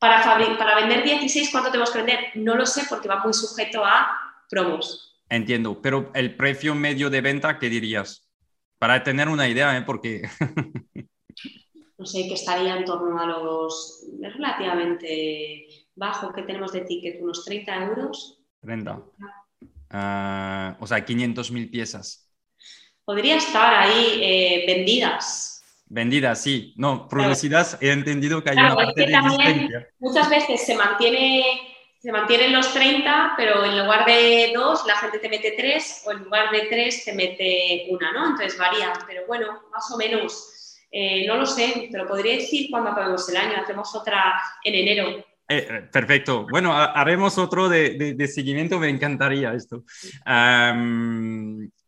para, 0.04 0.58
para 0.58 0.76
vender 0.76 1.02
16, 1.02 1.50
¿cuánto 1.50 1.72
tenemos 1.72 1.90
que 1.90 2.00
vender? 2.00 2.20
No 2.36 2.56
lo 2.56 2.66
sé 2.66 2.82
porque 2.90 3.08
va 3.08 3.24
muy 3.24 3.34
sujeto 3.34 3.86
a 3.86 4.36
promos. 4.50 5.18
Entiendo, 5.30 5.82
pero 5.82 6.12
el 6.14 6.36
precio 6.36 6.76
medio 6.76 7.10
de 7.10 7.22
venta, 7.22 7.58
¿qué 7.58 7.70
dirías? 7.70 8.30
Para 8.78 9.02
tener 9.02 9.30
una 9.30 9.48
idea, 9.48 9.78
¿eh? 9.78 9.84
Porque... 9.84 10.24
no 11.98 12.06
sé, 12.06 12.28
que 12.28 12.34
estaría 12.34 12.76
en 12.76 12.84
torno 12.84 13.18
a 13.18 13.28
los... 13.28 14.06
Relativamente 14.20 15.68
bajo, 15.96 16.34
que 16.34 16.42
tenemos 16.42 16.74
de 16.74 16.82
ticket? 16.82 17.22
¿Unos 17.22 17.46
30 17.46 17.86
euros? 17.86 18.44
30. 18.60 19.02
Ah, 19.90 20.76
o 20.82 20.86
sea, 20.86 21.06
500 21.06 21.50
mil 21.52 21.70
piezas. 21.70 22.30
Podría 23.06 23.38
estar 23.38 23.74
ahí 23.74 24.20
eh, 24.22 24.64
vendidas 24.68 25.53
Vendida, 25.94 26.34
sí. 26.34 26.74
No, 26.76 27.08
producidas 27.08 27.78
he 27.80 27.92
entendido 27.92 28.44
que 28.44 28.50
hay 28.50 28.58
una 28.58 28.76
parte 28.76 29.06
de 29.06 29.88
Muchas 30.00 30.28
veces 30.28 30.66
se 30.66 30.76
mantiene 30.76 31.44
se 32.00 32.12
mantienen 32.12 32.52
los 32.52 32.74
30, 32.74 33.36
pero 33.38 33.64
en 33.64 33.78
lugar 33.80 34.06
de 34.06 34.52
dos, 34.54 34.86
la 34.86 34.98
gente 34.98 35.20
te 35.20 35.30
mete 35.30 35.54
tres, 35.56 36.04
o 36.06 36.12
en 36.12 36.24
lugar 36.26 36.52
de 36.52 36.64
tres, 36.64 37.06
te 37.06 37.14
mete 37.14 37.86
una, 37.92 38.12
¿no? 38.12 38.32
Entonces 38.32 38.58
varía, 38.58 38.92
pero 39.08 39.22
bueno, 39.26 39.62
más 39.72 39.90
o 39.90 39.98
menos. 39.98 40.80
Eh, 40.92 41.26
no 41.26 41.38
lo 41.38 41.46
sé, 41.46 41.88
te 41.90 41.98
lo 41.98 42.08
podría 42.08 42.36
decir 42.36 42.68
cuando 42.70 42.90
acabemos 42.90 43.30
el 43.30 43.38
año. 43.38 43.62
Hacemos 43.62 43.96
otra 43.96 44.34
en 44.64 44.76
enero. 44.76 45.10
Eh, 45.48 45.68
eh, 45.70 45.90
perfecto. 45.92 46.46
Bueno, 46.50 46.74
haremos 46.76 47.38
otro 47.38 47.70
de, 47.70 48.16
de, 48.18 48.28
seguimiento, 48.28 48.80
me 48.80 48.90
encantaría 48.90 49.54
esto. 49.54 49.84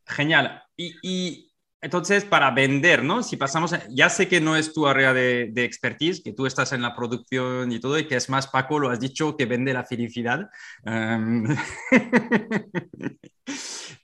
genial. 0.06 0.64
y 0.78 1.45
entonces, 1.86 2.26
para 2.26 2.50
vender, 2.50 3.04
¿no? 3.04 3.22
Si 3.22 3.38
pasamos, 3.38 3.76
ya 3.90 4.10
sé 4.10 4.28
que 4.28 4.42
no 4.42 4.56
es 4.58 4.74
tu 4.74 4.88
área 4.88 5.14
de, 5.14 5.52
expertise, 5.58 6.20
que 6.24 6.34
tú 6.34 6.48
estás 6.48 6.74
en 6.74 6.82
la 6.82 6.96
producción 6.96 7.72
y 7.72 7.80
todo, 7.80 8.00
y 8.00 8.08
que 8.08 8.16
es 8.16 8.28
más 8.28 8.48
Paco, 8.48 8.80
lo 8.80 8.90
has 8.90 9.00
dicho, 9.00 9.38
que 9.38 9.46
vende 9.46 9.72
la 9.72 9.86
felicidad. 9.86 10.50
Em, 10.84 11.46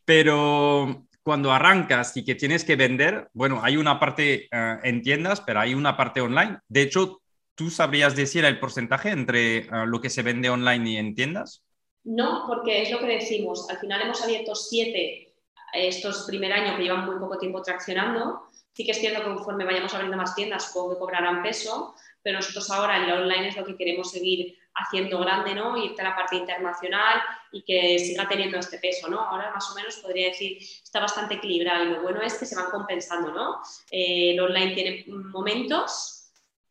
pero 0.05 1.07
cuando 1.23 1.51
arrancas 1.51 2.15
y 2.17 2.23
que 2.23 2.35
tienes 2.35 2.63
que 2.63 2.75
vender, 2.75 3.31
bueno, 3.33 3.61
hay 3.63 3.77
una 3.77 3.99
parte 3.99 4.47
eh, 4.51 4.77
en 4.83 5.01
tiendas, 5.01 5.41
pero 5.41 5.59
hay 5.59 5.73
una 5.73 5.97
parte 5.97 6.21
online. 6.21 6.59
De 6.67 6.83
hecho, 6.83 7.23
¿tú 7.55 7.71
sabrías 7.71 8.15
decir 8.15 8.45
el 8.45 8.59
porcentaje 8.59 9.09
entre 9.09 9.57
eh, 9.57 9.67
lo 9.87 9.99
que 9.99 10.11
se 10.11 10.21
vende 10.21 10.51
online 10.51 10.87
y 10.87 10.97
en 10.97 11.15
tiendas? 11.15 11.63
No, 12.03 12.43
porque 12.45 12.83
es 12.83 12.91
lo 12.91 12.99
que 12.99 13.07
decimos. 13.07 13.67
Al 13.71 13.79
final 13.79 14.03
hemos 14.03 14.21
abierto 14.21 14.53
siete 14.53 15.30
estos 15.73 16.25
primer 16.27 16.53
año 16.53 16.75
que 16.75 16.83
llevan 16.83 17.05
muy 17.05 17.17
poco 17.19 17.37
tiempo 17.37 17.61
traccionando. 17.61 18.47
Sí 18.73 18.85
que 18.85 18.91
es 18.91 18.99
cierto 18.99 19.21
que 19.21 19.35
conforme 19.35 19.65
vayamos 19.65 19.93
abriendo 19.93 20.17
más 20.17 20.35
tiendas, 20.35 20.67
supongo 20.67 20.93
que 20.93 20.99
cobrarán 20.99 21.43
peso, 21.43 21.95
pero 22.23 22.37
nosotros 22.37 22.69
ahora 22.71 22.97
en 22.97 23.07
la 23.07 23.15
online 23.15 23.49
es 23.49 23.57
lo 23.57 23.65
que 23.65 23.75
queremos 23.75 24.11
seguir 24.11 24.57
haciendo 24.73 25.19
grande, 25.19 25.53
¿no? 25.53 25.75
Irte 25.77 26.01
a 26.01 26.09
la 26.09 26.15
parte 26.15 26.37
internacional 26.37 27.21
y 27.51 27.63
que 27.63 27.99
siga 27.99 28.27
teniendo 28.27 28.57
este 28.57 28.77
peso, 28.77 29.09
¿no? 29.09 29.19
Ahora 29.19 29.51
más 29.51 29.69
o 29.69 29.75
menos 29.75 29.97
podría 29.97 30.29
decir, 30.29 30.57
está 30.59 30.99
bastante 30.99 31.35
equilibrado 31.35 31.83
y 31.83 31.89
lo 31.89 32.01
bueno 32.01 32.21
es 32.21 32.35
que 32.35 32.45
se 32.45 32.55
van 32.55 32.71
compensando, 32.71 33.31
¿no? 33.31 33.61
Eh, 33.91 34.31
el 34.31 34.39
online 34.39 34.73
tiene 34.73 35.05
momentos 35.07 36.20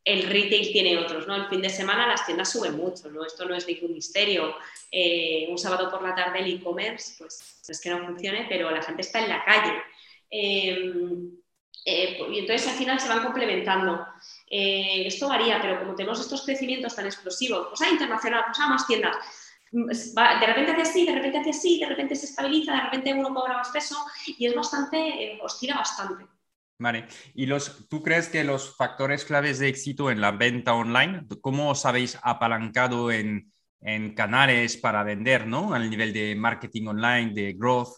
el 0.03 0.23
retail 0.23 0.71
tiene 0.71 0.97
otros, 0.97 1.27
¿no? 1.27 1.35
El 1.35 1.47
fin 1.47 1.61
de 1.61 1.69
semana 1.69 2.07
las 2.07 2.25
tiendas 2.25 2.51
suben 2.51 2.75
mucho, 2.75 3.09
¿no? 3.11 3.25
Esto 3.25 3.45
no 3.45 3.55
es 3.55 3.67
ningún 3.67 3.93
misterio. 3.93 4.55
Eh, 4.91 5.47
un 5.49 5.57
sábado 5.57 5.89
por 5.89 6.01
la 6.01 6.15
tarde 6.15 6.39
el 6.39 6.55
e-commerce, 6.55 7.15
pues 7.17 7.63
es 7.67 7.81
que 7.81 7.89
no 7.89 8.05
funcione, 8.05 8.45
pero 8.49 8.71
la 8.71 8.81
gente 8.81 9.01
está 9.01 9.19
en 9.21 9.29
la 9.29 9.43
calle. 9.45 9.73
Em, 10.29 11.37
Eh, 11.85 12.19
y 12.31 12.39
entonces 12.39 12.67
al 12.67 12.75
final 12.77 12.99
se 12.99 13.09
van 13.09 13.23
complementando. 13.23 14.05
Eh, 14.49 15.07
esto 15.07 15.27
varía, 15.27 15.59
pero 15.61 15.79
como 15.79 15.95
tenemos 15.95 16.19
estos 16.19 16.43
crecimientos 16.45 16.95
tan 16.95 17.05
explosivos, 17.07 17.67
pues 17.69 17.81
hay 17.81 17.91
internacional, 17.93 18.43
pues 18.45 18.59
hay 18.59 18.69
más 18.69 18.85
tiendas, 18.87 19.17
mm, 19.71 19.87
de 19.87 20.45
repente 20.47 20.71
hace 20.73 20.81
así, 20.83 21.05
de 21.05 21.13
repente 21.15 21.39
hace 21.39 21.49
así, 21.51 21.79
de 21.79 21.87
repente 21.87 22.15
se 22.15 22.25
estabiliza, 22.27 22.73
de 22.75 22.81
repente 22.81 23.13
uno 23.13 23.33
cobra 23.33 23.55
más 23.57 23.69
peso 23.69 23.95
y 24.25 24.45
es 24.45 24.53
bastante, 24.55 24.97
eh, 24.97 25.39
oscila 25.41 25.75
bastante. 25.77 26.25
Vale, 26.81 27.07
¿y 27.35 27.45
los, 27.45 27.87
tú 27.89 28.01
crees 28.01 28.27
que 28.27 28.43
los 28.43 28.75
factores 28.75 29.23
claves 29.23 29.59
de 29.59 29.67
éxito 29.67 30.09
en 30.09 30.19
la 30.19 30.31
venta 30.31 30.73
online, 30.73 31.27
cómo 31.39 31.69
os 31.69 31.85
habéis 31.85 32.17
apalancado 32.23 33.11
en, 33.11 33.51
en 33.81 34.15
canales 34.15 34.77
para 34.77 35.03
vender, 35.03 35.45
¿no? 35.45 35.75
Al 35.75 35.91
nivel 35.91 36.11
de 36.11 36.35
marketing 36.35 36.87
online, 36.87 37.33
de 37.35 37.53
growth, 37.53 37.89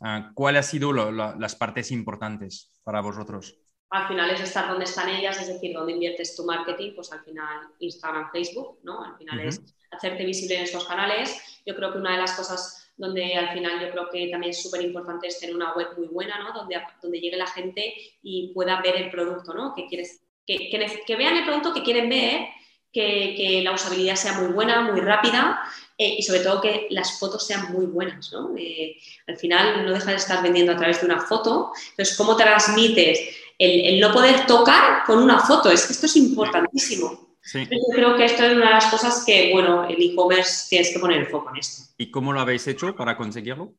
uh, 0.00 0.34
¿cuáles 0.34 0.66
han 0.66 0.70
sido 0.72 0.92
lo, 0.92 1.12
lo, 1.12 1.38
las 1.38 1.54
partes 1.54 1.92
importantes 1.92 2.72
para 2.82 3.00
vosotros? 3.00 3.56
Al 3.90 4.08
final 4.08 4.28
es 4.30 4.40
estar 4.40 4.66
donde 4.66 4.86
están 4.86 5.08
ellas, 5.08 5.40
es 5.40 5.46
decir, 5.46 5.72
donde 5.72 5.92
inviertes 5.92 6.34
tu 6.34 6.44
marketing, 6.44 6.96
pues 6.96 7.12
al 7.12 7.22
final 7.22 7.68
Instagram, 7.78 8.28
Facebook, 8.32 8.80
¿no? 8.82 9.04
Al 9.04 9.16
final 9.18 9.38
uh 9.38 9.42
-huh. 9.42 9.48
es 9.50 9.62
hacerte 9.92 10.24
visible 10.24 10.56
en 10.56 10.64
estos 10.64 10.84
canales. 10.84 11.62
Yo 11.64 11.76
creo 11.76 11.92
que 11.92 11.98
una 11.98 12.12
de 12.12 12.18
las 12.18 12.32
cosas 12.32 12.81
donde 13.02 13.34
al 13.34 13.52
final 13.52 13.80
yo 13.80 13.90
creo 13.90 14.08
que 14.08 14.28
también 14.28 14.50
es 14.50 14.62
súper 14.62 14.80
importante 14.80 15.26
es 15.26 15.40
tener 15.40 15.56
una 15.56 15.74
web 15.74 15.88
muy 15.98 16.06
buena, 16.06 16.38
¿no? 16.38 16.52
Donde, 16.52 16.80
donde 17.02 17.18
llegue 17.18 17.36
la 17.36 17.48
gente 17.48 17.92
y 18.22 18.52
pueda 18.54 18.80
ver 18.80 18.94
el 18.94 19.10
producto, 19.10 19.52
¿no? 19.52 19.74
Que, 19.74 19.88
quieres, 19.88 20.22
que, 20.46 20.70
que, 20.70 21.02
que 21.04 21.16
vean 21.16 21.36
el 21.36 21.44
producto 21.44 21.74
que 21.74 21.82
quieren 21.82 22.08
ver, 22.08 22.46
que, 22.92 23.34
que, 23.36 23.60
la 23.60 23.72
usabilidad 23.72 24.14
sea 24.14 24.38
muy 24.38 24.52
buena, 24.52 24.82
muy 24.82 25.00
rápida 25.00 25.60
eh, 25.98 26.14
y 26.18 26.22
sobre 26.22 26.40
todo 26.40 26.60
que 26.60 26.86
las 26.90 27.18
fotos 27.18 27.44
sean 27.44 27.72
muy 27.72 27.86
buenas, 27.86 28.30
¿no? 28.32 28.54
Eh, 28.56 28.96
al 29.26 29.36
final 29.36 29.84
no 29.84 29.92
deja 29.92 30.12
de 30.12 30.18
estar 30.18 30.40
vendiendo 30.40 30.70
a 30.70 30.76
través 30.76 31.00
de 31.00 31.06
una 31.06 31.20
foto, 31.22 31.72
entonces 31.90 32.16
cómo 32.16 32.36
transmites 32.36 33.18
el, 33.58 33.94
el 33.94 34.00
no 34.00 34.12
poder 34.12 34.46
tocar 34.46 35.02
con 35.06 35.20
una 35.20 35.40
foto, 35.40 35.72
es 35.72 35.90
esto 35.90 36.06
es 36.06 36.14
importantísimo. 36.14 37.31
Sí. 37.42 37.66
Yo 37.70 37.94
creo 37.94 38.16
que 38.16 38.24
esto 38.24 38.44
es 38.44 38.52
una 38.52 38.66
de 38.66 38.74
las 38.74 38.86
cosas 38.86 39.24
que, 39.26 39.50
bueno, 39.52 39.84
el 39.84 40.00
e-commerce 40.00 40.68
tienes 40.70 40.92
que 40.92 41.00
poner 41.00 41.18
el 41.18 41.26
foco 41.26 41.50
en 41.50 41.56
esto. 41.56 41.92
¿Y 41.98 42.10
cómo 42.10 42.32
lo 42.32 42.40
habéis 42.40 42.66
hecho 42.68 42.94
para 42.94 43.16
conseguirlo? 43.16 43.74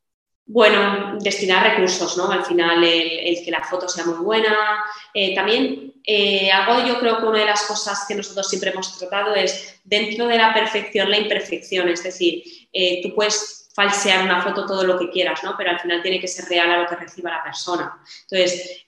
Bueno, 0.45 1.17
destinar 1.21 1.63
recursos, 1.63 2.17
¿no? 2.17 2.29
Al 2.29 2.43
final, 2.43 2.83
el, 2.83 3.19
el 3.19 3.45
que 3.45 3.51
la 3.51 3.63
foto 3.63 3.87
sea 3.87 4.05
muy 4.05 4.17
buena. 4.17 4.83
Eh, 5.13 5.33
también, 5.33 5.93
eh, 6.03 6.51
algo 6.51 6.85
yo 6.85 6.99
creo 6.99 7.17
que 7.17 7.25
una 7.25 7.39
de 7.39 7.45
las 7.45 7.63
cosas 7.63 8.03
que 8.05 8.15
nosotros 8.15 8.49
siempre 8.49 8.71
hemos 8.71 8.97
tratado 8.97 9.33
es, 9.35 9.79
dentro 9.85 10.27
de 10.27 10.37
la 10.37 10.53
perfección, 10.53 11.09
la 11.09 11.19
imperfección. 11.19 11.87
Es 11.87 12.03
decir, 12.03 12.43
eh, 12.73 13.01
tú 13.01 13.15
puedes 13.15 13.69
falsear 13.73 14.25
una 14.25 14.41
foto 14.41 14.65
todo 14.65 14.83
lo 14.83 14.99
que 14.99 15.09
quieras, 15.09 15.41
¿no? 15.45 15.55
Pero 15.57 15.69
al 15.69 15.79
final 15.79 16.01
tiene 16.01 16.19
que 16.19 16.27
ser 16.27 16.45
real 16.49 16.69
a 16.69 16.79
lo 16.79 16.87
que 16.87 16.97
reciba 16.97 17.31
la 17.31 17.43
persona. 17.43 17.97
Entonces, 18.29 18.83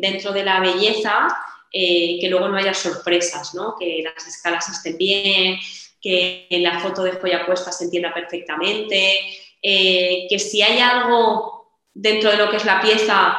dentro 0.00 0.32
de 0.32 0.44
la 0.44 0.58
belleza, 0.58 1.28
eh, 1.78 2.16
que 2.18 2.30
luego 2.30 2.48
no 2.48 2.56
haya 2.56 2.72
sorpresas, 2.72 3.54
¿no? 3.54 3.74
que 3.78 4.02
las 4.02 4.26
escalas 4.26 4.66
estén 4.66 4.96
bien, 4.96 5.58
que 6.00 6.46
la 6.50 6.80
foto 6.80 7.02
de 7.02 7.12
joya 7.12 7.44
puesta 7.44 7.70
se 7.70 7.84
entienda 7.84 8.14
perfectamente, 8.14 9.18
eh, 9.60 10.26
que 10.26 10.38
si 10.38 10.62
hay 10.62 10.78
algo 10.78 11.82
dentro 11.92 12.30
de 12.30 12.38
lo 12.38 12.48
que 12.48 12.56
es 12.56 12.64
la 12.64 12.80
pieza, 12.80 13.36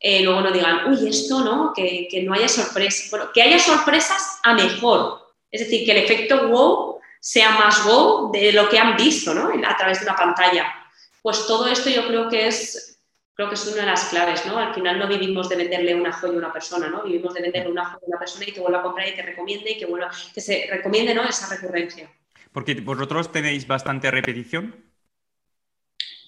eh, 0.00 0.20
luego 0.22 0.40
no 0.40 0.50
digan, 0.50 0.90
uy, 0.90 1.08
esto 1.08 1.44
no, 1.44 1.72
que, 1.72 2.08
no 2.24 2.34
haya 2.34 2.48
sorpresas, 2.48 3.08
bueno, 3.08 3.30
que 3.32 3.42
haya 3.42 3.60
sorpresas 3.60 4.40
a 4.42 4.54
mejor. 4.54 5.34
Es 5.48 5.60
decir, 5.60 5.86
que 5.86 5.92
el 5.92 5.98
efecto 5.98 6.48
wow 6.48 6.98
sea 7.20 7.50
más 7.50 7.84
wow 7.84 8.32
de 8.32 8.52
lo 8.52 8.68
que 8.68 8.80
han 8.80 8.96
visto 8.96 9.32
¿no? 9.32 9.48
a 9.64 9.76
través 9.76 10.00
de 10.00 10.06
una 10.06 10.16
pantalla. 10.16 10.74
Pues 11.22 11.46
todo 11.46 11.68
esto 11.68 11.88
yo 11.88 12.04
creo 12.08 12.28
que 12.28 12.48
es 12.48 12.95
creo 13.36 13.48
que 13.50 13.54
es 13.54 13.66
una 13.66 13.82
de 13.82 13.86
las 13.86 14.08
claves, 14.08 14.46
¿no? 14.46 14.56
Al 14.58 14.74
final 14.74 14.98
no 14.98 15.06
vivimos 15.06 15.48
de 15.50 15.56
venderle 15.56 15.94
una 15.94 16.10
joya 16.10 16.32
a 16.32 16.38
una 16.38 16.52
persona, 16.52 16.88
¿no? 16.88 17.02
Vivimos 17.02 17.34
de 17.34 17.42
venderle 17.42 17.70
una 17.70 17.84
joya 17.84 17.98
a 18.02 18.08
una 18.08 18.18
persona 18.18 18.46
y 18.48 18.52
que 18.52 18.60
vuelva 18.60 18.78
a 18.78 18.82
comprar 18.82 19.06
y 19.06 19.14
te 19.14 19.22
recomiende 19.22 19.72
y 19.72 19.78
que, 19.78 19.84
vuelva, 19.84 20.10
que 20.34 20.40
se 20.40 20.66
recomiende, 20.70 21.14
¿no? 21.14 21.22
Esa 21.22 21.54
recurrencia. 21.54 22.10
Porque 22.50 22.74
vosotros 22.80 23.30
tenéis 23.30 23.66
bastante 23.66 24.10
repetición. 24.10 24.74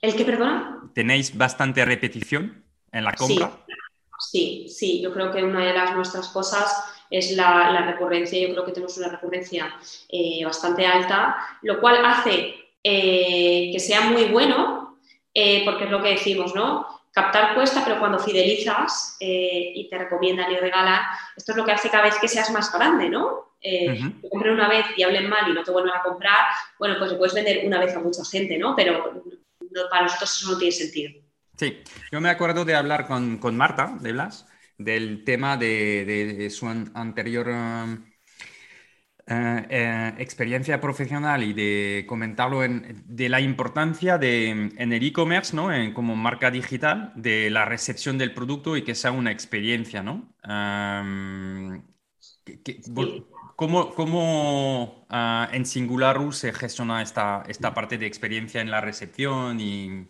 ¿El 0.02 0.14
qué, 0.14 0.24
perdona? 0.26 0.82
¿Tenéis 0.94 1.34
bastante 1.34 1.82
repetición 1.86 2.62
en 2.92 3.04
la 3.04 3.14
compra? 3.14 3.52
Sí, 4.18 4.66
sí, 4.68 4.68
sí. 4.68 5.00
yo 5.00 5.10
creo 5.12 5.32
que 5.32 5.42
una 5.42 5.64
de 5.64 5.72
las 5.72 5.96
nuestras 5.96 6.28
cosas 6.28 6.84
es 7.08 7.32
la, 7.32 7.72
la 7.72 7.90
recurrencia. 7.90 8.38
Yo 8.38 8.52
creo 8.52 8.66
que 8.66 8.72
tenemos 8.72 8.98
una 8.98 9.08
recurrencia 9.08 9.74
eh, 10.10 10.44
bastante 10.44 10.84
alta, 10.84 11.38
lo 11.62 11.80
cual 11.80 12.04
hace 12.04 12.54
eh, 12.84 13.70
que 13.72 13.80
sea 13.80 14.02
muy 14.02 14.26
bueno, 14.26 14.98
eh, 15.32 15.62
porque 15.64 15.84
es 15.84 15.90
lo 15.90 16.02
que 16.02 16.10
decimos, 16.10 16.54
¿no? 16.54 16.97
Captar 17.12 17.54
cuesta, 17.54 17.82
pero 17.84 17.98
cuando 17.98 18.18
fidelizas 18.18 19.16
eh, 19.20 19.72
y 19.74 19.88
te 19.88 19.98
recomiendan 19.98 20.50
y 20.52 20.56
regalan, 20.56 21.02
esto 21.36 21.52
es 21.52 21.58
lo 21.58 21.64
que 21.64 21.72
hace 21.72 21.90
cada 21.90 22.04
vez 22.04 22.16
que 22.20 22.28
seas 22.28 22.50
más 22.50 22.72
grande, 22.72 23.08
¿no? 23.08 23.54
Eh, 23.60 23.90
uh 23.90 23.94
-huh. 23.94 24.20
Te 24.22 24.28
compren 24.30 24.54
una 24.54 24.68
vez 24.68 24.86
y 24.96 25.02
hablen 25.02 25.28
mal 25.28 25.50
y 25.50 25.54
no 25.54 25.64
te 25.64 25.72
vuelvan 25.72 25.96
a 25.96 26.02
comprar, 26.02 26.46
bueno, 26.78 26.94
pues 26.98 27.10
lo 27.10 27.18
puedes 27.18 27.34
vender 27.34 27.66
una 27.66 27.78
vez 27.80 27.94
a 27.96 28.00
mucha 28.00 28.24
gente, 28.24 28.56
¿no? 28.56 28.76
Pero 28.76 29.22
no, 29.70 29.82
para 29.90 30.02
nosotros 30.02 30.34
eso 30.36 30.52
no 30.52 30.58
tiene 30.58 30.72
sentido. 30.72 31.20
Sí, 31.56 31.82
yo 32.12 32.20
me 32.20 32.30
acuerdo 32.30 32.64
de 32.64 32.76
hablar 32.76 33.06
con, 33.08 33.38
con 33.38 33.56
Marta 33.56 33.96
de 34.00 34.12
Blas 34.12 34.46
del 34.76 35.24
tema 35.24 35.56
de, 35.56 36.04
de, 36.04 36.34
de 36.34 36.50
su 36.50 36.68
anterior 36.68 37.48
um, 37.48 38.04
eh, 39.30 39.66
eh, 39.68 40.14
experiencia 40.18 40.80
profesional 40.80 41.42
y 41.42 41.52
de 41.52 42.06
comentarlo 42.08 42.64
en, 42.64 43.04
de 43.06 43.28
la 43.28 43.42
importancia 43.42 44.16
de, 44.16 44.48
en 44.48 44.92
el 44.92 45.04
e-commerce, 45.04 45.54
¿no? 45.54 45.70
En, 45.70 45.92
como 45.92 46.16
marca 46.16 46.50
digital, 46.50 47.12
de 47.14 47.50
la 47.50 47.66
recepción 47.66 48.16
del 48.16 48.32
producto 48.32 48.74
y 48.74 48.84
que 48.84 48.94
sea 48.94 49.12
una 49.12 49.30
experiencia, 49.30 50.02
¿no? 50.02 50.34
Um, 50.48 51.82
que, 52.42 52.62
que, 52.62 52.80
¿Cómo, 53.54 53.90
cómo 53.90 55.04
uh, 55.10 55.52
en 55.52 55.66
Singularus 55.66 56.38
se 56.38 56.52
gestiona 56.54 57.02
esta, 57.02 57.42
esta 57.48 57.74
parte 57.74 57.98
de 57.98 58.06
experiencia 58.06 58.62
en 58.62 58.70
la 58.70 58.80
recepción? 58.80 59.60
Y... 59.60 60.06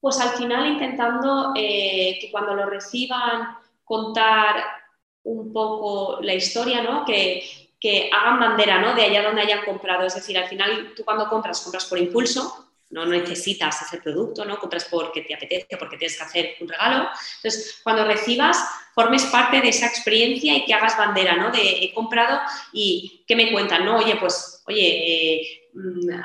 Pues 0.00 0.18
al 0.18 0.30
final 0.30 0.66
intentando 0.66 1.52
eh, 1.54 2.16
que 2.20 2.30
cuando 2.30 2.54
lo 2.54 2.64
reciban 2.70 3.58
contar 3.84 4.64
un 5.24 5.52
poco 5.52 6.22
la 6.22 6.32
historia, 6.32 6.82
¿no? 6.82 7.04
Que, 7.04 7.42
que 7.82 8.08
hagan 8.12 8.38
bandera 8.38 8.78
¿no? 8.78 8.94
de 8.94 9.02
allá 9.02 9.24
donde 9.24 9.42
hayan 9.42 9.64
comprado. 9.64 10.06
Es 10.06 10.14
decir, 10.14 10.38
al 10.38 10.48
final 10.48 10.92
tú 10.94 11.04
cuando 11.04 11.28
compras, 11.28 11.60
compras 11.62 11.84
por 11.86 11.98
impulso, 11.98 12.68
no 12.90 13.04
necesitas 13.06 13.82
ese 13.82 14.00
producto, 14.00 14.44
¿no? 14.44 14.60
compras 14.60 14.86
porque 14.88 15.22
te 15.22 15.34
apetece, 15.34 15.76
porque 15.76 15.96
tienes 15.96 16.16
que 16.16 16.22
hacer 16.22 16.54
un 16.60 16.68
regalo. 16.68 17.08
Entonces, 17.36 17.80
cuando 17.82 18.04
recibas, 18.04 18.62
formes 18.94 19.24
parte 19.24 19.60
de 19.60 19.70
esa 19.70 19.86
experiencia 19.86 20.54
y 20.54 20.64
que 20.64 20.74
hagas 20.74 20.96
bandera, 20.96 21.34
¿no? 21.34 21.50
De 21.50 21.82
he 21.82 21.92
comprado 21.92 22.40
y 22.72 23.24
¿qué 23.26 23.34
me 23.34 23.50
cuentan? 23.50 23.84
¿no? 23.84 23.96
Oye, 23.96 24.14
pues, 24.16 24.62
oye, 24.66 25.40
eh, 25.40 25.62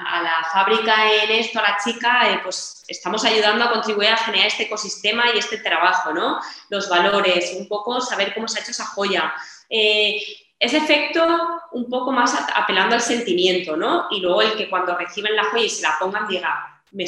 a 0.06 0.22
la 0.22 0.48
fábrica 0.54 1.12
en 1.12 1.32
esto, 1.32 1.58
a 1.58 1.64
la 1.64 1.78
chica, 1.84 2.30
eh, 2.30 2.40
pues 2.44 2.84
estamos 2.88 3.24
ayudando 3.26 3.64
a 3.64 3.72
contribuir 3.72 4.10
a 4.10 4.18
generar 4.18 4.48
este 4.48 4.64
ecosistema 4.64 5.24
y 5.34 5.40
este 5.40 5.58
trabajo, 5.58 6.14
¿no? 6.14 6.40
Los 6.70 6.88
valores, 6.88 7.56
un 7.58 7.68
poco 7.68 8.00
saber 8.00 8.34
cómo 8.36 8.48
se 8.48 8.60
ha 8.60 8.62
hecho 8.62 8.72
esa 8.72 8.86
joya. 8.86 9.34
Eh, 9.70 10.22
ese 10.60 10.78
efecto 10.78 11.24
un 11.72 11.90
poco 11.90 12.12
más 12.12 12.36
apelando 12.56 12.96
al 12.96 13.02
sentimiento, 13.02 13.78
¿no? 13.78 14.08
Y 14.12 14.20
luego 14.20 14.42
el 14.42 14.56
que 14.56 14.70
cuando 14.70 14.98
reciben 14.98 15.36
la 15.36 15.46
joya 15.46 15.64
y 15.64 15.70
se 15.70 15.84
la 15.84 15.98
pongan 16.00 16.28
diga, 16.28 16.82
me, 16.92 17.06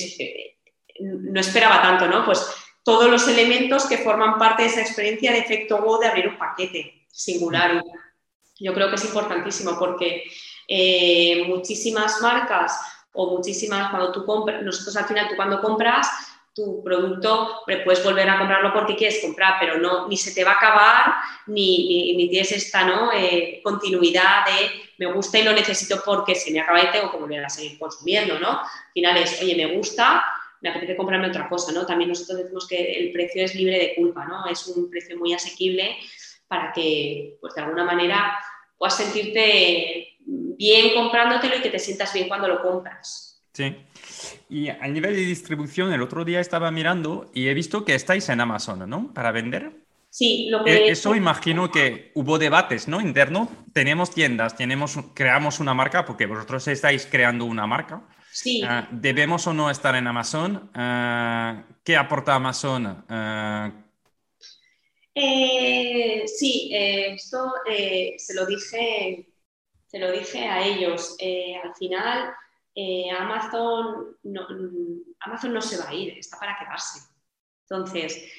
no 1.00 1.40
esperaba 1.40 1.82
tanto, 1.82 2.08
¿no? 2.08 2.26
Pues 2.26 2.46
todos 2.84 3.10
los 3.10 3.28
elementos 3.28 3.86
que 3.86 3.98
forman 3.98 4.38
parte 4.38 4.64
de 4.64 4.70
esa 4.70 4.82
experiencia 4.82 5.32
de 5.32 5.40
efecto 5.40 5.82
wow 5.82 6.00
de 6.00 6.08
abrir 6.08 6.28
un 6.28 6.38
paquete 6.38 7.06
singular. 7.12 7.84
Yo 8.60 8.74
creo 8.74 8.90
que 8.90 8.96
es 8.96 9.06
importantísimo 9.06 9.78
porque 9.80 10.24
eh, 10.68 11.46
muchísimas 11.48 12.22
marcas 12.22 12.80
o 13.14 13.36
muchísimas, 13.36 13.90
cuando 13.90 14.12
tú 14.12 14.26
compras, 14.26 14.62
nosotros 14.62 14.96
al 14.96 15.06
final 15.06 15.28
tú 15.28 15.36
cuando 15.36 15.62
compras, 15.62 16.08
tu 16.60 16.84
producto, 16.84 17.62
puedes 17.66 18.04
volver 18.04 18.30
a 18.30 18.38
comprarlo 18.38 18.74
porque 18.74 18.96
quieres 18.96 19.22
comprar, 19.22 19.56
pero 19.60 19.78
no, 19.78 20.08
ni 20.10 20.18
se 20.18 20.34
te 20.34 20.44
va 20.44 20.52
a 20.52 20.56
acabar, 20.56 21.16
ni, 21.48 22.14
ni, 22.16 22.30
tienes 22.30 22.52
esta 22.52 22.84
¿no? 22.84 23.12
eh, 23.14 23.62
continuidad 23.64 24.46
de 24.46 24.90
me 24.98 25.14
gusta 25.14 25.40
y 25.40 25.44
lo 25.44 25.54
necesito 25.54 26.02
porque 26.04 26.36
se 26.36 26.52
me 26.52 26.60
acaba 26.60 26.84
y 26.84 26.92
tengo 26.92 27.10
que 27.10 27.18
volver 27.18 27.46
a 27.46 27.50
seguir 27.50 27.80
consumiendo, 27.80 28.38
¿no? 28.38 28.50
Al 28.50 28.92
final 28.94 29.18
es, 29.18 29.42
oye, 29.42 29.56
me 29.56 29.74
gusta, 29.78 30.26
me 30.60 30.70
apetece 30.70 30.98
comprarme 30.98 31.30
otra 31.30 31.48
cosa, 31.48 31.72
¿no? 31.72 31.86
También 31.86 32.10
nosotros 32.10 32.40
decimos 32.40 32.68
que 32.68 33.00
el 33.00 33.14
precio 33.14 33.46
es 33.46 33.56
libre 33.56 33.80
de 33.80 33.96
culpa, 33.96 34.26
¿no? 34.26 34.46
Es 34.48 34.68
un 34.68 34.90
precio 34.90 35.18
muy 35.18 35.34
asequible 35.34 35.96
para 36.50 36.74
que, 36.74 37.38
pues 37.40 37.56
de 37.56 37.62
alguna 37.62 37.86
manera, 37.86 38.38
puedas 38.78 38.98
sentirte 38.98 40.18
bien 40.26 40.94
comprándotelo 40.94 41.56
y 41.56 41.62
que 41.62 41.70
te 41.70 41.80
sientas 41.80 42.14
bien 42.14 42.28
cuando 42.28 42.50
lo 42.50 42.62
compras. 42.62 43.42
Sí. 43.54 43.74
Y 44.50 44.70
a 44.70 44.88
nivel 44.88 45.16
de 45.16 45.22
distribución, 45.22 45.94
el 45.94 46.02
otro 46.02 46.26
día 46.26 46.40
estaba 46.40 46.72
mirando 46.72 47.30
y 47.34 47.48
he 47.48 47.54
visto 47.54 47.86
que 47.86 47.96
estáis 47.96 48.30
en 48.30 48.42
Amazon, 48.42 48.90
¿no? 48.90 49.14
Para 49.14 49.32
vender. 49.32 49.72
Sí, 50.10 50.48
lo 50.50 50.64
que... 50.64 50.90
Eso 50.90 51.16
imagino 51.16 51.72
que 51.72 52.12
hubo 52.16 52.40
debates, 52.40 52.88
¿no? 52.88 53.00
Interno. 53.00 53.50
Tenemos 53.74 54.12
tiendas, 54.12 54.56
tenemos, 54.56 54.98
creamos 55.14 55.60
una 55.60 55.74
marca, 55.74 56.06
porque 56.06 56.26
vosotros 56.26 56.68
estáis 56.68 57.06
creando 57.06 57.46
una 57.46 57.68
marca. 57.68 58.02
Sí. 58.32 58.64
Uh, 58.64 58.86
¿Debemos 58.92 59.46
o 59.48 59.54
no 59.54 59.70
estar 59.70 59.96
en 59.96 60.08
Amazon? 60.08 60.70
Uh, 60.76 61.64
¿Qué 61.84 61.96
aporta 61.96 62.36
Amazon? 62.36 63.06
Uh... 63.10 63.72
sí, 66.26 66.72
esto 66.74 67.54
se 67.66 68.34
lo 68.34 68.46
dije 68.46 69.26
se 69.88 69.98
lo 69.98 70.12
dije 70.12 70.46
a 70.46 70.66
ellos. 70.66 71.18
al 71.64 71.76
final, 71.76 72.32
Amazon, 73.18 74.18
no, 74.24 74.48
Amazon 75.22 75.54
no 75.54 75.62
se 75.62 75.78
va 75.78 75.90
a 75.90 75.94
ir, 75.94 76.18
está 76.18 76.38
para 76.40 76.58
quedarse. 76.58 77.00
Entonces, 77.70 78.32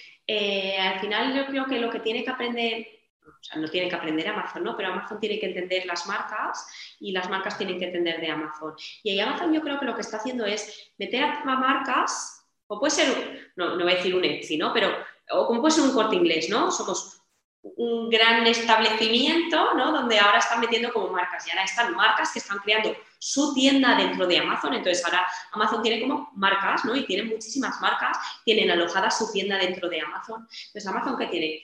al 0.81 1.01
final 1.01 1.35
yo 1.35 1.47
creo 1.47 1.67
que 1.67 1.81
lo 1.81 1.91
que 1.91 2.01
tiene 2.01 2.25
que 2.25 2.31
aprender 2.31 2.87
o 3.27 3.43
sea, 3.43 3.61
no 3.61 3.69
tiene 3.69 3.89
que 3.89 3.97
aprender 3.97 4.29
Amazon, 4.29 4.65
¿no? 4.65 4.77
Pero 4.77 4.93
Amazon 4.93 5.21
tiene 5.21 5.39
que 5.39 5.47
entender 5.47 5.87
las 5.87 6.07
marcas 6.07 6.67
y 6.99 7.13
las 7.13 7.29
marcas 7.29 7.57
tienen 7.57 7.79
que 7.79 7.87
entender 7.87 8.21
de 8.21 8.31
Amazon. 8.31 8.75
Y 9.03 9.11
ahí 9.11 9.21
Amazon 9.21 9.53
yo 9.53 9.61
creo 9.61 9.79
que 9.79 9.87
lo 9.87 9.95
que 9.95 10.01
está 10.01 10.19
haciendo 10.19 10.45
es 10.47 10.93
meter 10.99 11.25
a 11.25 11.45
marcas, 11.45 12.47
o 12.67 12.79
puede 12.79 12.91
ser, 12.91 13.53
no, 13.57 13.77
no 13.77 13.85
voy 13.85 13.93
a 13.93 13.97
decir 13.97 14.15
un 14.15 14.25
Etsy, 14.25 14.57
¿no? 14.57 14.73
Pero, 14.73 14.91
o 15.33 15.47
como 15.47 15.61
puede 15.61 15.75
ser 15.75 15.85
un 15.85 15.93
corte 15.93 16.17
inglés, 16.17 16.49
¿no? 16.49 16.71
Somos 16.71 17.20
un 17.63 18.09
gran 18.09 18.47
establecimiento, 18.47 19.75
¿no? 19.75 19.93
Donde 19.93 20.19
ahora 20.19 20.39
están 20.39 20.61
metiendo 20.61 20.93
como 20.93 21.09
marcas 21.09 21.47
y 21.47 21.51
ahora 21.51 21.65
están 21.65 21.95
marcas 21.95 22.33
que 22.33 22.39
están 22.39 22.59
creando 22.59 22.97
su 23.19 23.53
tienda 23.55 23.97
dentro 23.97 24.27
de 24.27 24.39
Amazon. 24.39 24.75
Entonces 24.75 25.05
ahora 25.05 25.27
Amazon 25.53 25.83
tiene 25.83 26.01
como 26.01 26.31
marcas, 26.35 26.85
¿no? 26.85 26.97
Y 26.97 27.07
tiene 27.07 27.25
muchísimas 27.25 27.81
marcas, 27.81 28.17
tienen 28.45 28.71
alojada 28.71 29.11
su 29.11 29.31
tienda 29.31 29.59
dentro 29.59 29.89
de 29.89 30.01
Amazon. 30.01 30.47
Entonces 30.67 30.87
Amazon 30.87 31.19
¿qué 31.19 31.27
tiene 31.27 31.63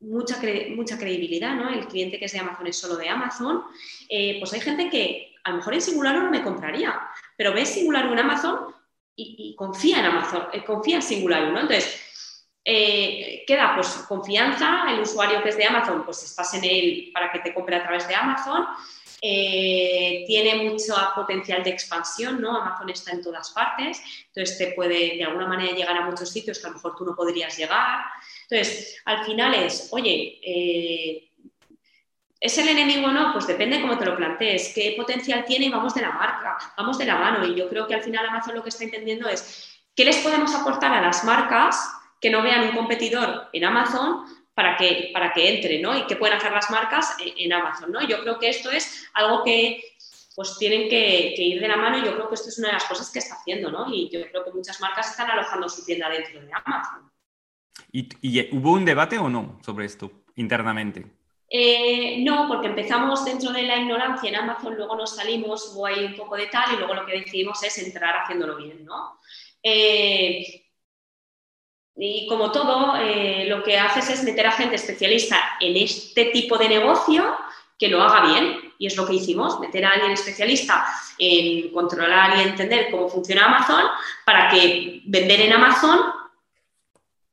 mucha, 0.00 0.40
mucha 0.74 0.98
credibilidad, 0.98 1.54
¿no? 1.54 1.68
El 1.68 1.86
cliente 1.86 2.18
que 2.18 2.24
es 2.24 2.32
de 2.32 2.40
Amazon 2.40 2.66
es 2.66 2.76
solo 2.76 2.96
de 2.96 3.08
Amazon. 3.08 3.64
Eh, 4.08 4.36
pues 4.40 4.52
hay 4.52 4.60
gente 4.60 4.90
que 4.90 5.34
a 5.44 5.50
lo 5.50 5.58
mejor 5.58 5.74
en 5.74 5.82
Singular 5.82 6.16
no 6.16 6.30
me 6.30 6.42
compraría, 6.42 7.00
pero 7.36 7.52
ve 7.52 7.64
Singular 7.64 8.06
en 8.06 8.18
Amazon 8.18 8.74
y, 9.16 9.54
confía 9.56 10.00
en 10.00 10.06
Amazon, 10.06 10.46
eh, 10.52 10.64
confía 10.64 10.96
en 10.96 11.02
Singular 11.02 11.52
¿no? 11.52 11.60
Entonces, 11.60 12.09
eh, 12.64 13.44
queda 13.46 13.74
pues 13.74 13.88
confianza, 14.08 14.84
el 14.90 15.00
usuario 15.00 15.42
que 15.42 15.48
es 15.48 15.56
de 15.56 15.64
Amazon, 15.64 16.04
pues 16.04 16.22
estás 16.22 16.54
en 16.54 16.64
él 16.64 17.10
para 17.12 17.32
que 17.32 17.38
te 17.40 17.54
compre 17.54 17.76
a 17.76 17.82
través 17.82 18.06
de 18.06 18.14
Amazon. 18.14 18.66
tiene 19.20 20.54
mucho 20.64 20.94
potencial 21.14 21.62
de 21.62 21.70
expansión, 21.70 22.40
¿no? 22.40 22.56
Amazon 22.56 22.90
está 22.90 23.12
en 23.12 23.22
todas 23.22 23.50
partes, 23.50 24.02
entonces 24.28 24.56
te 24.58 24.72
puede 24.72 25.16
de 25.16 25.24
alguna 25.24 25.46
manera 25.46 25.76
llegar 25.76 25.96
a 25.96 26.06
muchos 26.06 26.30
sitios 26.30 26.58
que 26.58 26.66
a 26.66 26.70
lo 26.70 26.76
mejor 26.76 26.96
tú 26.96 27.04
no 27.04 27.14
podrías 27.14 27.56
llegar. 27.56 28.04
Entonces, 28.50 29.00
al 29.04 29.24
final 29.24 29.54
es, 29.54 29.88
oye, 29.92 30.40
eh, 30.42 31.30
¿es 32.40 32.58
el 32.58 32.68
enemigo 32.68 33.06
o 33.06 33.10
no? 33.12 33.32
Pues 33.32 33.46
depende 33.46 33.80
cómo 33.80 33.96
te 33.96 34.06
lo 34.06 34.16
plantees, 34.16 34.72
qué 34.74 34.94
potencial 34.96 35.44
tiene 35.44 35.66
y 35.66 35.70
vamos 35.70 35.94
de 35.94 36.00
la 36.00 36.10
marca, 36.10 36.58
vamos 36.76 36.98
de 36.98 37.04
la 37.04 37.16
mano. 37.16 37.46
Y 37.46 37.54
yo 37.54 37.68
creo 37.68 37.86
que 37.86 37.94
al 37.94 38.02
final 38.02 38.26
Amazon 38.26 38.56
lo 38.56 38.62
que 38.62 38.70
está 38.70 38.84
entendiendo 38.84 39.28
es, 39.28 39.80
¿qué 39.94 40.04
les 40.04 40.18
podemos 40.18 40.54
aportar 40.54 40.92
a 40.92 41.00
las 41.00 41.22
marcas 41.24 41.99
que 42.20 42.30
no 42.30 42.42
vean 42.42 42.68
un 42.68 42.76
competidor 42.76 43.48
en 43.52 43.64
Amazon 43.64 44.24
para 44.54 44.76
que, 44.76 45.10
para 45.12 45.32
que 45.32 45.54
entre, 45.54 45.80
¿no? 45.80 45.96
Y 45.96 46.06
qué 46.06 46.16
pueden 46.16 46.36
hacer 46.36 46.52
las 46.52 46.70
marcas 46.70 47.16
en, 47.18 47.52
Amazon, 47.52 47.92
¿no? 47.92 48.06
Yo 48.06 48.20
creo 48.20 48.38
que 48.38 48.50
esto 48.50 48.70
es 48.70 49.08
algo 49.14 49.42
que 49.42 49.82
pues 50.36 50.56
tienen 50.58 50.88
que, 50.88 51.32
que, 51.34 51.42
ir 51.42 51.60
de 51.60 51.68
la 51.68 51.76
mano 51.76 51.98
y 51.98 52.04
yo 52.04 52.14
creo 52.14 52.28
que 52.28 52.34
esto 52.34 52.48
es 52.48 52.58
una 52.58 52.68
de 52.68 52.74
las 52.74 52.84
cosas 52.84 53.10
que 53.10 53.18
está 53.18 53.34
haciendo, 53.34 53.70
¿no? 53.70 53.92
Y 53.92 54.08
yo 54.10 54.20
creo 54.30 54.44
que 54.44 54.52
muchas 54.52 54.80
marcas 54.80 55.10
están 55.10 55.30
alojando 55.30 55.68
su 55.68 55.84
tienda 55.84 56.08
dentro 56.08 56.40
de 56.40 56.50
Amazon. 56.52 57.10
¿Y, 57.92 58.56
hubo 58.56 58.72
un 58.72 58.84
debate 58.84 59.18
o 59.18 59.28
no 59.28 59.58
sobre 59.64 59.86
esto 59.86 60.10
internamente? 60.36 61.06
Eh, 61.48 62.22
no, 62.22 62.46
porque 62.46 62.68
empezamos 62.68 63.24
dentro 63.24 63.52
de 63.52 63.62
la 63.62 63.78
ignorancia 63.78 64.28
en 64.28 64.36
Amazon, 64.36 64.76
luego 64.76 64.94
nos 64.94 65.16
salimos, 65.16 65.74
hubo 65.74 65.86
ahí 65.86 66.04
un 66.04 66.16
poco 66.16 66.36
de 66.36 66.46
tal 66.46 66.74
y 66.74 66.76
luego 66.76 66.94
lo 66.94 67.04
que 67.04 67.18
decidimos 67.18 67.62
es 67.64 67.76
entrar 67.78 68.22
haciéndolo 68.22 68.56
bien, 68.56 68.84
¿no? 68.84 69.18
Eh, 69.62 70.69
y 71.96 72.26
como 72.28 72.50
todo, 72.50 72.96
eh, 72.96 73.44
lo 73.46 73.62
que 73.62 73.78
haces 73.78 74.08
es 74.10 74.22
meter 74.24 74.46
a 74.46 74.52
gente 74.52 74.76
especialista 74.76 75.36
en 75.60 75.76
este 75.76 76.26
tipo 76.26 76.56
de 76.56 76.68
negocio 76.68 77.36
que 77.78 77.88
lo 77.88 78.02
haga 78.02 78.26
bien. 78.26 78.72
Y 78.78 78.86
es 78.86 78.96
lo 78.96 79.06
que 79.06 79.14
hicimos, 79.14 79.60
meter 79.60 79.84
a 79.84 79.90
alguien 79.90 80.12
especialista 80.12 80.86
en 81.18 81.70
controlar 81.70 82.38
y 82.38 82.42
entender 82.42 82.90
cómo 82.90 83.08
funciona 83.08 83.44
Amazon 83.44 83.84
para 84.24 84.48
que 84.48 85.02
vender 85.04 85.40
en 85.42 85.52
Amazon 85.52 86.00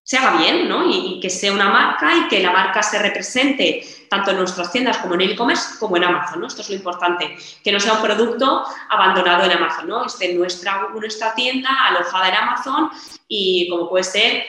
se 0.07 0.17
haga 0.17 0.37
bien, 0.37 0.69
¿no? 0.69 0.89
Y, 0.89 1.19
que 1.19 1.29
sea 1.29 1.51
una 1.51 1.67
marca 1.67 2.15
y 2.15 2.29
que 2.29 2.39
la 2.39 2.51
marca 2.51 2.81
se 2.81 2.97
represente 2.97 3.85
tanto 4.09 4.31
en 4.31 4.37
nuestras 4.37 4.71
tiendas 4.71 4.99
como 4.99 5.15
en 5.15 5.21
el 5.21 5.31
e-commerce 5.31 5.77
como 5.77 5.97
en 5.97 6.05
Amazon, 6.05 6.39
¿no? 6.39 6.47
Esto 6.47 6.61
es 6.61 6.69
lo 6.69 6.75
importante, 6.75 7.35
que 7.61 7.73
no 7.73 7.79
sea 7.81 7.95
un 7.95 8.01
producto 8.01 8.63
abandonado 8.89 9.43
en 9.43 9.51
Amazon, 9.51 9.89
¿no? 9.89 10.05
Esté 10.05 10.33
nuestra, 10.33 10.87
nuestra 10.93 11.35
tienda, 11.35 11.69
alojada 11.89 12.29
en 12.29 12.35
Amazon 12.35 12.89
y 13.27 13.67
como 13.69 13.89
puede 13.89 14.05
ser 14.05 14.45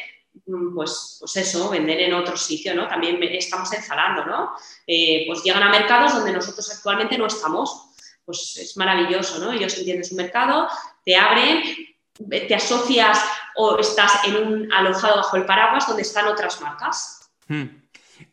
mm, 0.47 0.77
pues, 0.77 1.17
pues 1.19 1.37
eso, 1.37 1.69
vender 1.71 2.03
en 2.03 2.15
otro 2.15 2.37
sitio, 2.37 2.73
¿no? 2.77 2.87
También 2.87 3.21
estamos 3.25 3.73
ensalando, 3.73 4.27
¿no? 4.27 4.53
Eh, 4.87 5.25
pues 5.27 5.43
llegan 5.43 5.65
a 5.65 5.71
mercados 5.71 6.15
donde 6.15 6.31
nosotros 6.31 6.73
actualmente 6.73 7.19
no 7.19 7.27
estamos. 7.27 7.85
Pues 8.25 8.59
es 8.59 8.77
maravilloso, 8.77 9.39
¿no? 9.41 9.51
Ellos 9.51 9.77
entienden 9.77 10.05
su 10.05 10.15
mercado, 10.15 10.69
te 11.05 11.17
abren, 11.17 11.63
te 12.29 12.55
asocias 12.55 13.23
o 13.57 13.79
estás 13.79 14.25
en 14.25 14.37
un 14.37 14.73
alojado 14.73 15.17
bajo 15.17 15.37
el 15.37 15.45
paraguas 15.45 15.87
donde 15.87 16.03
están 16.03 16.27
otras 16.27 16.61
marcas. 16.61 17.31
Hmm. 17.49 17.65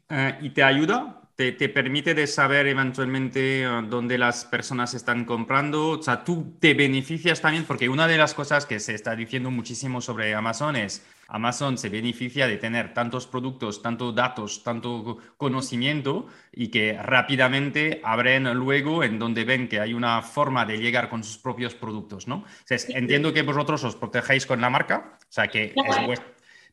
Eh, 0.10 0.38
¿Y 0.41 0.49
te 0.52 0.64
ayuda? 0.64 1.22
¿Te, 1.36 1.52
¿Te, 1.52 1.68
permite 1.68 2.14
de 2.14 2.28
saber 2.28 2.68
eventualmente 2.68 3.64
eh, 3.64 3.82
dónde 3.90 4.18
las 4.18 4.45
personas 4.45 4.94
están 4.94 5.26
comprando? 5.26 5.90
O 5.90 6.02
sea, 6.02 6.24
tú 6.24 6.57
te 6.60 6.74
beneficias 6.74 7.41
también 7.41 7.66
porque 7.66 7.90
una 7.90 8.07
de 8.07 8.18
las 8.18 8.34
cosas 8.34 8.66
que 8.66 8.80
se 8.80 8.94
está 8.94 9.16
diciendo 9.16 9.52
muchísimo 9.52 9.99
sobre 9.99 10.34
Amazon 10.34 10.76
es 10.78 11.06
Amazon 11.27 11.77
se 11.77 11.89
beneficia 11.89 12.47
de 12.47 12.57
tener 12.57 12.93
tantos 12.93 13.27
productos, 13.27 13.81
tantos 13.81 14.14
datos, 14.14 14.64
tanto 14.64 15.18
conocimiento 15.38 16.27
y 16.52 16.69
que 16.69 16.93
rápidamente 16.93 18.02
abren 18.03 18.53
luego 18.53 19.03
en 19.03 19.19
donde 19.19 19.43
ven 19.43 19.68
que 19.68 19.80
hay 19.80 19.93
una 19.93 20.22
forma 20.22 20.65
de 20.65 20.77
llegar 20.77 21.10
con 21.10 21.23
sus 21.23 21.38
propios 21.38 21.73
productos, 21.76 22.27
¿no? 22.27 22.45
entiendo 22.69 23.34
que 23.34 23.41
vosotros 23.41 23.84
os 23.84 23.95
protegéis 23.95 24.45
con 24.45 24.61
la 24.61 24.69
marca, 24.69 25.18
o 25.22 25.31
sea 25.31 25.47
que 25.47 25.73
es 25.76 26.22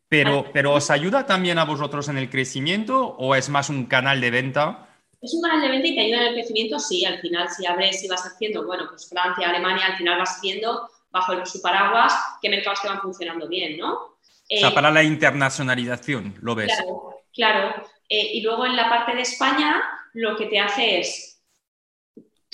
Pero, 0.08 0.46
pero 0.52 0.74
¿os 0.74 0.90
ayuda 0.90 1.26
también 1.26 1.58
a 1.58 1.64
vosotros 1.64 2.08
en 2.08 2.18
el 2.18 2.28
crecimiento 2.28 3.16
o 3.18 3.34
es 3.34 3.48
más 3.48 3.70
un 3.70 3.86
canal 3.86 4.20
de 4.20 4.30
venta? 4.30 4.88
Es 5.22 5.32
un 5.34 5.42
canal 5.42 5.62
de 5.62 5.68
venta 5.68 5.88
y 5.88 5.94
te 5.94 6.00
ayuda 6.00 6.20
en 6.22 6.26
el 6.28 6.34
crecimiento, 6.34 6.78
sí, 6.78 7.04
al 7.04 7.20
final 7.20 7.48
si 7.48 7.64
abres 7.64 8.02
y 8.04 8.08
vas 8.08 8.26
haciendo, 8.26 8.66
bueno, 8.66 8.86
pues 8.88 9.08
Francia, 9.08 9.48
Alemania, 9.48 9.86
al 9.86 9.96
final 9.96 10.18
vas 10.18 10.40
viendo 10.42 10.90
bajo 11.12 11.46
su 11.46 11.60
paraguas 11.62 12.12
qué 12.40 12.48
mercados 12.48 12.82
te 12.82 12.88
van 12.88 13.00
funcionando 13.00 13.46
bien, 13.46 13.78
¿no? 13.78 14.11
O 14.54 14.58
sea, 14.58 14.74
para 14.74 14.90
la 14.90 15.02
internacionalización, 15.02 16.34
¿lo 16.40 16.54
ves? 16.54 16.72
Claro, 16.74 17.22
claro. 17.32 17.88
Eh, 18.08 18.32
y 18.34 18.42
luego 18.42 18.66
en 18.66 18.76
la 18.76 18.90
parte 18.90 19.14
de 19.14 19.22
España, 19.22 19.82
lo 20.12 20.36
que 20.36 20.46
te 20.46 20.58
hace 20.58 21.00
es, 21.00 21.42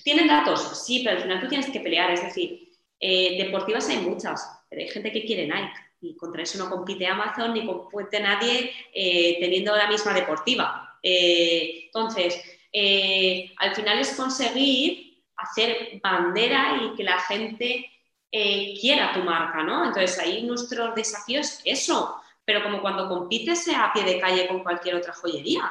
¿tienen 0.04 0.28
datos? 0.28 0.84
Sí, 0.86 1.02
pero 1.02 1.16
al 1.16 1.22
final 1.22 1.40
tú 1.40 1.48
tienes 1.48 1.68
que 1.70 1.80
pelear, 1.80 2.12
es 2.12 2.22
decir, 2.22 2.76
eh, 3.00 3.42
deportivas 3.42 3.88
hay 3.88 3.98
muchas, 3.98 4.48
pero 4.68 4.82
hay 4.82 4.88
gente 4.88 5.10
que 5.10 5.24
quiere 5.24 5.46
Nike 5.46 5.72
y 6.00 6.16
contra 6.16 6.42
eso 6.42 6.58
no 6.58 6.70
compite 6.70 7.06
Amazon 7.06 7.54
ni 7.54 7.66
compite 7.66 8.20
nadie 8.20 8.70
eh, 8.94 9.36
teniendo 9.40 9.76
la 9.76 9.88
misma 9.88 10.14
deportiva. 10.14 10.96
entonces, 11.02 12.40
al 13.58 13.74
final 13.74 13.98
es 13.98 14.14
conseguir 14.14 15.24
hacer 15.36 16.00
bandera 16.02 16.80
y 16.82 16.96
que 16.96 17.02
la 17.02 17.18
gente 17.20 17.90
eh, 18.30 18.74
quiera 18.80 19.12
tu 19.12 19.20
marca, 19.20 19.62
¿no? 19.62 19.86
Entonces 19.86 20.18
ahí 20.18 20.42
nuestro 20.42 20.92
desafío 20.94 21.40
es 21.40 21.60
eso, 21.64 22.20
pero 22.44 22.62
como 22.62 22.80
cuando 22.80 23.08
compites 23.08 23.68
a 23.68 23.92
pie 23.92 24.04
de 24.04 24.20
calle 24.20 24.48
con 24.48 24.62
cualquier 24.62 24.96
otra 24.96 25.12
joyería. 25.12 25.62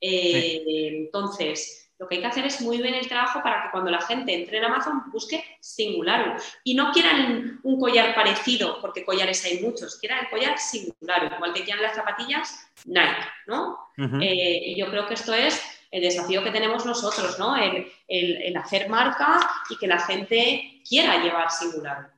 Eh, 0.00 0.62
entonces, 0.66 1.78
lo 1.98 2.06
que 2.06 2.16
hay 2.16 2.20
que 2.20 2.26
hacer 2.28 2.46
es 2.46 2.60
muy 2.60 2.80
bien 2.80 2.94
el 2.94 3.08
trabajo 3.08 3.42
para 3.42 3.64
que 3.64 3.70
cuando 3.72 3.90
la 3.90 4.00
gente 4.00 4.32
entre 4.32 4.58
en 4.58 4.64
Amazon 4.64 5.10
busque 5.10 5.44
singular 5.60 6.36
y 6.62 6.74
no 6.74 6.92
quieran 6.92 7.58
un 7.64 7.80
collar 7.80 8.14
parecido, 8.14 8.80
porque 8.80 9.04
collares 9.04 9.44
hay 9.44 9.60
muchos, 9.60 9.98
quieran 9.98 10.20
el 10.20 10.30
collar 10.30 10.58
singular, 10.58 11.32
igual 11.34 11.52
que 11.52 11.64
quieran 11.64 11.82
las 11.82 11.96
zapatillas 11.96 12.70
Nike, 12.84 13.26
¿no? 13.48 13.78
Eh, 14.20 14.60
y 14.66 14.76
yo 14.78 14.88
creo 14.90 15.08
que 15.08 15.14
esto 15.14 15.34
es 15.34 15.60
el 15.90 16.02
desafío 16.02 16.44
que 16.44 16.50
tenemos 16.50 16.84
nosotros, 16.84 17.38
¿no? 17.38 17.56
El, 17.56 18.56
hacer 18.56 18.88
marca 18.88 19.38
y 19.70 19.76
que 19.76 19.86
la 19.86 19.98
gente 19.98 20.82
quiera 20.88 21.22
llevar 21.22 21.50
singular. 21.50 22.10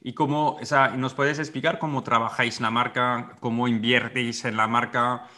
¿Y 0.00 0.12
cómo, 0.12 0.56
o 0.60 0.64
sea, 0.64 0.88
nos 0.88 1.14
puedes 1.14 1.38
explicar 1.38 1.78
cómo 1.78 2.02
trabajáis 2.02 2.60
la 2.60 2.70
marca, 2.70 3.36
cómo 3.40 3.68
inviertéis 3.68 4.44
en 4.44 4.56
la 4.56 4.66
marca, 4.66 5.28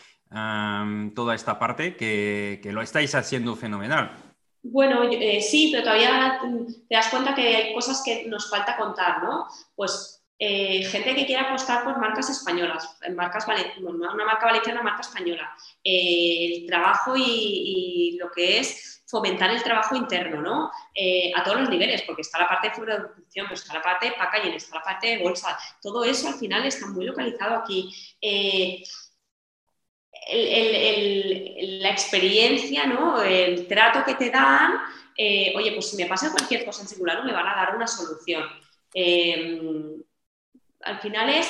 toda 1.15 1.35
esta 1.35 1.59
parte, 1.59 1.97
que, 1.97 2.61
lo 2.73 2.83
estáis 2.83 3.15
haciendo 3.15 3.55
fenomenal? 3.57 4.11
Bueno, 4.63 5.05
eh, 5.05 5.41
sí, 5.41 5.71
pero 5.71 5.85
todavía 5.85 6.41
te 6.89 6.95
das 6.95 7.09
cuenta 7.09 7.35
que 7.35 7.57
hay 7.57 7.75
cosas 7.75 8.03
que 8.05 8.27
nos 8.27 8.51
falta 8.51 8.77
contar, 8.77 9.23
¿no? 9.23 9.47
Pues 9.77 10.16
eh, 10.39 10.85
gente 10.85 11.15
que 11.15 11.25
quiera 11.25 11.45
apostar 11.45 11.83
por 11.83 11.99
marcas 11.99 12.29
españolas, 12.29 12.99
marcas 13.15 13.47
una 13.79 14.25
marca 14.27 14.47
valenciana, 14.47 14.81
una 14.81 14.91
marca 14.91 15.09
española, 15.09 15.51
eh, 15.83 16.59
el 16.59 16.67
trabajo 16.67 17.15
y, 17.17 18.19
lo 18.21 18.31
que 18.31 18.59
es 18.59 19.03
fomentar 19.07 19.51
el 19.51 19.63
trabajo 19.63 19.97
interno, 19.97 20.43
¿no? 20.43 20.71
Eh, 20.95 21.33
a 21.35 21.43
todos 21.43 21.61
los 21.61 21.71
niveles, 21.71 22.03
porque 22.03 22.23
está 22.23 22.39
la 22.39 22.49
parte 22.49 22.69
de 22.69 22.75
producción, 22.75 23.47
está 23.51 23.75
la 23.75 23.83
parte 23.83 24.07
de 24.07 24.13
packaging, 24.13 24.53
está 24.53 24.77
la 24.77 24.83
parte 24.83 25.07
de 25.07 25.19
bolsa, 25.23 25.59
todo 25.81 26.05
eso 26.05 26.29
al 26.29 26.35
final 26.35 26.67
está 26.67 26.87
muy 26.89 27.07
localizado 27.07 27.57
aquí. 27.57 27.91
la 31.81 31.91
experiencia, 31.91 32.87
¿no? 32.87 33.23
el 33.23 33.67
trato 33.69 34.05
que 34.05 34.15
te 34.15 34.31
dan, 34.31 34.73
oye, 35.57 35.73
pues 35.73 35.91
si 35.91 35.97
me 35.97 36.07
pasa 36.07 36.33
cualquier 36.33 36.65
cosa 36.65 36.83
en 36.83 36.89
singular, 36.89 37.25
me 37.25 37.33
van 37.33 37.47
a 37.47 37.57
dar 37.57 37.77
una 37.77 37.87
solución. 37.87 38.45
Al 40.87 41.01
final 41.01 41.29
es 41.29 41.49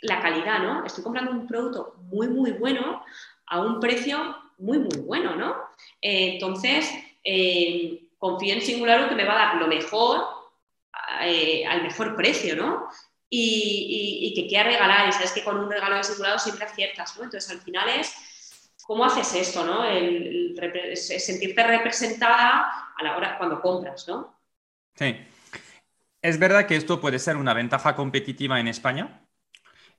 la 0.00 0.20
calidad, 0.20 0.60
¿no? 0.60 0.84
Estoy 0.84 1.04
comprando 1.04 1.32
un 1.32 1.46
producto 1.46 1.94
muy, 2.02 2.28
muy 2.28 2.52
bueno 2.52 3.04
a 3.46 3.60
un 3.60 3.80
precio 3.80 4.36
muy, 4.58 4.78
muy 4.78 4.98
bueno, 4.98 5.34
¿no? 5.36 5.56
Eh, 6.00 6.34
entonces, 6.34 6.90
em, 7.22 7.98
confío 8.18 8.54
en 8.54 8.62
Singular 8.62 9.08
que 9.08 9.14
me 9.14 9.24
va 9.24 9.34
a 9.34 9.46
dar 9.46 9.56
lo 9.56 9.66
mejor 9.66 10.24
eh, 11.22 11.64
al 11.66 11.82
mejor 11.82 12.16
precio, 12.16 12.56
¿no? 12.56 12.88
Y, 13.30 14.32
que 14.34 14.46
quiera 14.46 14.64
regalar, 14.64 15.08
y 15.08 15.12
sabes 15.12 15.32
que 15.32 15.44
con 15.44 15.58
un 15.58 15.70
regalo 15.70 15.96
de 15.96 16.04
Singular 16.04 16.40
siempre 16.40 16.64
aciertas, 16.64 17.16
¿no? 17.16 17.24
Entonces, 17.24 17.50
al 17.50 17.60
final 17.60 17.88
es, 17.88 18.72
¿cómo 18.86 19.04
haces 19.04 19.34
esto, 19.34 19.64
¿no? 19.64 19.84
El, 19.84 20.54
sentirte 20.96 21.62
representada 21.62 22.92
a 22.96 23.02
la 23.02 23.16
hora 23.16 23.38
cuando 23.38 23.60
compras, 23.60 24.08
¿no? 24.08 24.36
Sí. 24.94 25.16
Es 26.20 26.38
verdad 26.40 26.66
que 26.66 26.74
esto 26.74 27.00
puede 27.00 27.20
ser 27.20 27.36
una 27.36 27.54
ventaja 27.54 27.94
competitiva 27.94 28.58
en 28.58 28.66
España, 28.66 29.22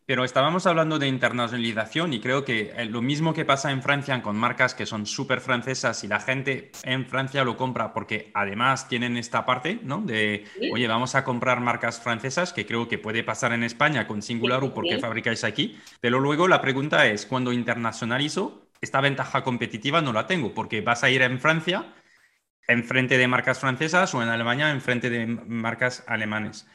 pero 0.05 0.25
estábamos 0.25 0.65
hablando 0.65 0.99
de 0.99 1.07
internacionalización 1.07 2.11
y 2.11 2.19
creo 2.19 2.43
que 2.43 2.73
eh, 2.75 2.85
lo 2.85 3.01
mismo 3.01 3.33
que 3.33 3.45
pasa 3.45 3.71
en 3.71 3.81
Francia 3.81 4.21
con 4.21 4.35
marcas 4.35 4.73
que 4.73 4.85
son 4.85 5.05
súper 5.05 5.39
francesas 5.39 6.03
y 6.03 6.07
la 6.07 6.19
gente 6.19 6.71
en 6.83 7.05
Francia 7.05 7.45
lo 7.45 7.55
compra 7.55 7.93
porque 7.93 8.31
además 8.33 8.89
tienen 8.89 9.15
esta 9.15 9.45
parte, 9.45 9.79
¿no? 9.81 10.01
De, 10.01 10.43
oye, 10.73 10.87
vamos 10.87 11.15
a 11.15 11.23
comprar 11.23 11.61
marcas 11.61 12.01
francesas, 12.01 12.51
que 12.51 12.65
creo 12.65 12.89
que 12.89 12.97
puede 12.97 13.23
pasar 13.23 13.53
en 13.53 13.63
España 13.63 14.05
con 14.05 14.21
Singular 14.21 14.61
o 14.63 14.73
porque 14.73 14.99
fabricáis 14.99 15.45
aquí. 15.45 15.79
Pero 16.01 16.19
luego 16.19 16.49
la 16.49 16.59
pregunta 16.59 17.07
es, 17.07 17.25
cuando 17.25 17.53
internacionalizo, 17.53 18.67
esta 18.81 18.99
ventaja 18.99 19.43
competitiva 19.43 20.01
no 20.01 20.11
la 20.11 20.27
tengo 20.27 20.53
porque 20.53 20.81
vas 20.81 21.03
a 21.03 21.09
ir 21.09 21.21
en 21.21 21.39
Francia 21.39 21.93
en 22.69 22.85
frente 22.85 23.17
de 23.17 23.27
marcas 23.27 23.59
francesas 23.59 24.13
o 24.13 24.23
en 24.23 24.29
Alemania 24.29 24.69
en 24.69 24.81
frente 24.81 25.09
de 25.09 25.25
marcas 25.25 26.03
alemanes. 26.07 26.65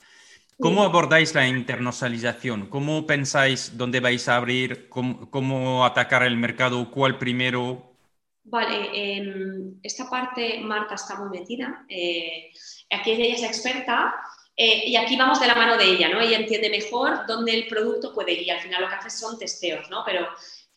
¿Cómo 0.61 0.85
abordáis 0.85 1.35
la 1.35 1.49
internacionalización? 1.49 2.67
¿Cómo 2.69 3.07
pensáis 3.07 3.77
dónde 3.77 4.01
vais 4.01 4.29
a 4.29 4.37
abrir? 4.37 4.89
¿Cómo, 4.89 5.85
atacar 5.85 6.23
el 6.23 6.37
mercado? 6.37 6.91
¿Cuál 6.91 7.19
primero? 7.19 7.97
Vale, 8.45 8.91
en 8.93 9.81
esta 9.83 10.09
parte 10.09 10.61
Marta 10.61 10.95
está 10.95 11.17
muy 11.17 11.39
metida. 11.39 11.85
Eh, 11.89 12.51
aquí 12.91 13.13
ella 13.13 13.35
es 13.35 13.43
experta 13.43 14.15
eh, 14.57 14.85
y 14.87 14.97
aquí 14.97 15.17
vamos 15.17 15.41
de 15.41 15.49
la 15.49 15.57
mano 15.57 15.77
de 15.77 15.85
ella, 15.85 16.09
¿no? 16.09 16.21
Ella 16.21 16.39
entiende 16.39 16.71
mejor 16.71 17.27
dónde 17.27 17.55
el 17.55 17.67
producto 17.67 18.15
puede 18.15 18.33
ir. 18.33 18.53
Al 18.53 18.61
final 18.61 18.83
lo 18.83 18.89
que 18.89 18.95
hace 18.95 19.11
son 19.11 19.39
testeos, 19.39 19.91
¿no? 19.91 20.05
Pero 20.05 20.29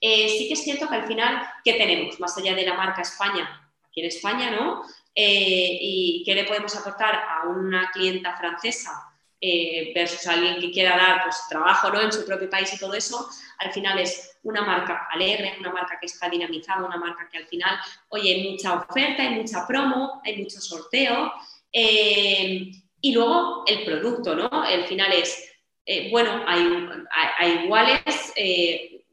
eh, 0.02 0.30
sí 0.30 0.48
que 0.48 0.53
es 0.53 0.64
cierto 0.64 0.88
que 0.88 0.95
al 0.95 1.07
final, 1.07 1.48
¿qué 1.64 1.73
tenemos? 1.73 2.19
Más 2.19 2.35
allá 2.38 2.56
de 2.56 2.65
la 2.65 2.73
marca 2.73 3.02
España, 3.02 3.69
aquí 3.88 4.02
en 4.02 4.07
España, 4.07 4.52
¿no? 4.52 4.81
¿Y 5.19 6.23
qué 6.26 6.35
le 6.35 6.44
podemos 6.44 6.76
aportar 6.76 7.15
a 7.15 7.48
una 7.48 7.89
clienta 7.91 8.38
francesa? 8.38 9.07
eh, 9.39 9.91
versus 9.94 10.26
alguien 10.27 10.60
que 10.60 10.72
quiera 10.72 10.98
dar 10.98 11.23
pues, 11.23 11.38
trabajo 11.49 11.89
¿no? 11.91 12.02
en 12.02 12.11
su 12.11 12.26
propio 12.26 12.49
país 12.49 12.73
y 12.73 12.80
todo 12.80 12.94
eso, 12.94 13.30
al 13.60 13.72
final 13.72 13.99
es 13.99 14.38
una 14.44 14.61
marca 14.61 15.07
alegre, 15.11 15.56
una 15.60 15.72
marca 15.72 15.98
que 15.99 16.07
está 16.07 16.30
dinamizada, 16.30 16.85
una 16.85 16.98
marca 16.98 17.27
que 17.31 17.38
al 17.38 17.48
final, 17.48 17.77
oye, 18.10 18.34
hay 18.34 18.52
mucha 18.52 18.76
oferta, 18.76 19.23
hay 19.23 19.35
mucha 19.35 19.68
promo, 19.68 20.22
hay 20.23 20.38
mucho 20.38 20.60
sorteo. 20.60 21.34
Eh, 21.72 22.72
y 23.02 23.14
luego 23.14 23.64
el 23.68 23.84
producto, 23.85 24.35
¿no? 24.35 24.49
Al 24.52 24.85
final 24.85 25.11
es, 25.14 25.52
eh, 25.85 26.10
bueno, 26.10 26.44
hay, 26.48 27.64
iguales, 27.64 28.34
eh, 28.35 29.03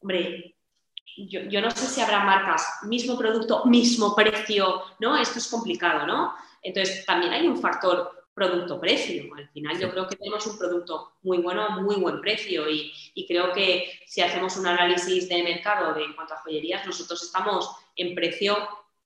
hombre, 0.00 0.53
yo, 1.16 1.40
yo, 1.42 1.60
no 1.60 1.70
sé 1.70 1.86
si 1.86 2.00
habrá 2.00 2.20
marcas, 2.20 2.80
mismo 2.82 3.16
producto, 3.16 3.64
mismo 3.66 4.14
precio, 4.14 4.82
¿no? 4.98 5.16
Esto 5.16 5.38
es 5.38 5.48
complicado, 5.48 6.06
¿no? 6.06 6.34
Entonces, 6.62 7.04
también 7.04 7.32
hay 7.32 7.46
un 7.46 7.58
factor 7.58 8.24
producto-precio. 8.34 9.32
Al 9.36 9.48
final 9.50 9.78
yo 9.78 9.90
creo 9.90 10.08
que 10.08 10.16
tenemos 10.16 10.44
un 10.46 10.58
producto 10.58 11.12
muy 11.22 11.38
bueno, 11.38 11.80
muy 11.80 11.96
buen 11.96 12.20
precio 12.20 12.68
y, 12.68 12.92
creo 13.28 13.52
que 13.52 13.90
si 14.06 14.20
hacemos 14.20 14.56
un 14.56 14.66
análisis 14.66 15.28
de 15.28 15.42
mercado 15.42 15.94
de 15.94 16.04
en 16.04 16.14
cuanto 16.14 16.34
a 16.34 16.38
joyerías, 16.38 16.84
nosotros 16.86 17.22
estamos 17.22 17.70
en 17.96 18.14
precio 18.14 18.56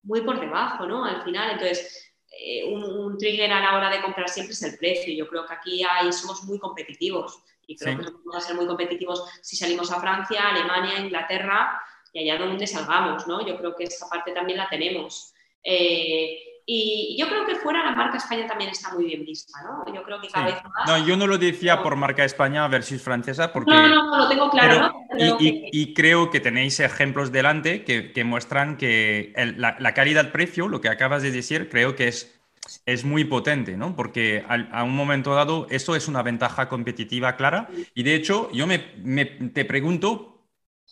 muy 0.02 0.22
por 0.22 0.40
debajo, 0.40 0.86
¿no? 0.86 1.04
Al 1.04 1.22
final, 1.22 1.50
entonces, 1.50 2.14
eh, 2.40 2.64
un, 2.72 3.18
trigger 3.18 3.52
a 3.52 3.60
la 3.60 3.76
hora 3.76 3.90
de 3.90 4.00
comprar 4.00 4.28
siempre 4.28 4.54
es 4.54 4.62
el 4.62 4.78
precio. 4.78 5.12
Yo 5.14 5.28
creo 5.28 5.44
que 5.44 5.54
aquí 5.54 5.82
hay, 5.84 6.12
somos 6.12 6.44
muy 6.44 6.58
competitivos 6.58 7.42
y 7.66 7.76
creo 7.76 7.98
que 7.98 8.04
vamos 8.04 8.36
a 8.36 8.40
ser 8.40 8.56
muy 8.56 8.66
competitivos 8.66 9.24
si 9.42 9.56
salimos 9.56 9.90
a 9.92 10.00
Francia, 10.00 10.48
Alemania, 10.48 11.00
Inglaterra 11.00 11.82
y 12.18 12.30
allá 12.30 12.44
donde 12.44 12.66
salgamos, 12.66 13.26
¿no? 13.26 13.46
Yo 13.46 13.56
creo 13.56 13.74
que 13.74 13.84
esa 13.84 14.08
parte 14.08 14.32
también 14.32 14.58
la 14.58 14.68
tenemos. 14.68 15.34
Eh, 15.62 16.38
y 16.70 17.16
yo 17.18 17.26
creo 17.28 17.46
que 17.46 17.54
fuera 17.54 17.82
la 17.82 17.92
marca 17.92 18.18
España 18.18 18.46
también 18.46 18.70
está 18.70 18.92
muy 18.92 19.06
bien 19.06 19.24
vista, 19.24 19.58
¿no? 19.62 19.90
Yo 19.94 20.02
creo 20.02 20.20
que 20.20 20.28
cada 20.28 20.46
vez 20.46 20.56
más... 20.62 20.86
No, 20.86 21.06
yo 21.06 21.16
no 21.16 21.26
lo 21.26 21.38
decía 21.38 21.82
por 21.82 21.96
marca 21.96 22.24
España 22.24 22.68
versus 22.68 23.00
francesa, 23.00 23.54
porque... 23.54 23.72
No, 23.72 23.88
no, 23.88 24.10
no, 24.10 24.18
lo 24.18 24.28
tengo 24.28 24.50
claro, 24.50 24.92
¿no? 25.18 25.36
y, 25.40 25.94
creo 25.94 26.30
que 26.30 26.40
tenéis 26.40 26.78
ejemplos 26.80 27.32
delante 27.32 27.84
que, 27.84 28.12
que 28.12 28.22
muestran 28.22 28.76
que 28.76 29.32
la, 29.56 29.76
la 29.78 29.94
calidad-precio, 29.94 30.68
lo 30.68 30.82
que 30.82 30.90
acabas 30.90 31.22
de 31.22 31.30
decir, 31.30 31.70
creo 31.70 31.96
que 31.96 32.08
es, 32.08 32.38
es 32.84 33.04
muy 33.04 33.24
potente, 33.24 33.76
¿no? 33.76 33.96
Porque 33.96 34.44
a, 34.46 34.84
un 34.84 34.94
momento 34.94 35.34
dado 35.34 35.66
eso 35.70 35.96
es 35.96 36.08
una 36.08 36.22
ventaja 36.22 36.68
competitiva 36.68 37.36
clara. 37.36 37.68
Y 37.94 38.02
de 38.02 38.14
hecho, 38.14 38.50
yo 38.52 38.66
me, 38.66 38.92
me, 39.02 39.24
te 39.24 39.64
pregunto, 39.64 40.37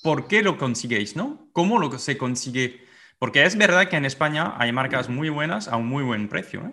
¿por 0.02 0.28
qué 0.28 0.43
lo 0.43 0.59
consiguéis, 0.59 1.16
no? 1.16 1.48
¿Cómo 1.52 1.78
lo 1.78 1.97
se 1.98 2.18
consigue? 2.18 2.86
Porque 3.18 3.44
es 3.44 3.56
verdad 3.56 3.89
que 3.89 3.97
en 3.97 4.05
España 4.05 4.55
hay 4.59 4.73
marcas 4.73 5.09
muy 5.09 5.28
buenas 5.28 5.68
a 5.68 5.77
un 5.77 5.86
muy 5.86 6.05
buen 6.05 6.28
precio. 6.28 6.60
¿eh? 6.66 6.73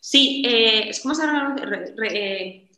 Sí, 0.00 0.42
eh, 0.46 0.90
es 0.90 1.00
como 1.00 1.14
eh, 2.02 2.70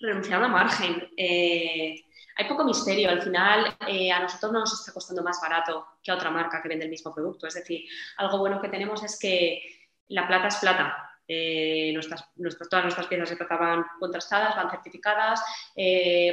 renunciado 0.00 0.44
a 0.44 0.48
margen. 0.48 1.08
hay 1.18 2.48
poco 2.48 2.64
misterio. 2.64 3.10
Al 3.10 3.22
final, 3.22 3.76
a 3.80 4.20
nosotros 4.20 4.52
no 4.52 4.60
nos 4.60 4.72
está 4.72 4.92
costando 4.92 5.22
más 5.22 5.40
barato 5.42 5.86
que 6.02 6.10
a 6.10 6.14
otra 6.14 6.30
marca 6.30 6.62
que 6.62 6.68
vende 6.68 6.86
el 6.86 6.90
mismo 6.90 7.14
producto. 7.14 7.46
Es 7.46 7.54
decir, 7.54 7.84
algo 8.16 8.38
bueno 8.38 8.60
que 8.60 8.68
tenemos 8.68 9.02
es 9.04 9.18
que 9.18 9.62
la 10.08 10.26
plata 10.26 10.48
es 10.48 10.56
plata. 10.56 11.13
Nuestras, 11.26 12.28
todas 12.68 12.84
nuestras 12.84 13.06
piezas 13.06 13.30
de 13.30 13.36
plata 13.36 13.56
van 13.56 13.84
contrastadas, 13.98 14.56
van 14.56 14.70
certificadas 14.70 15.42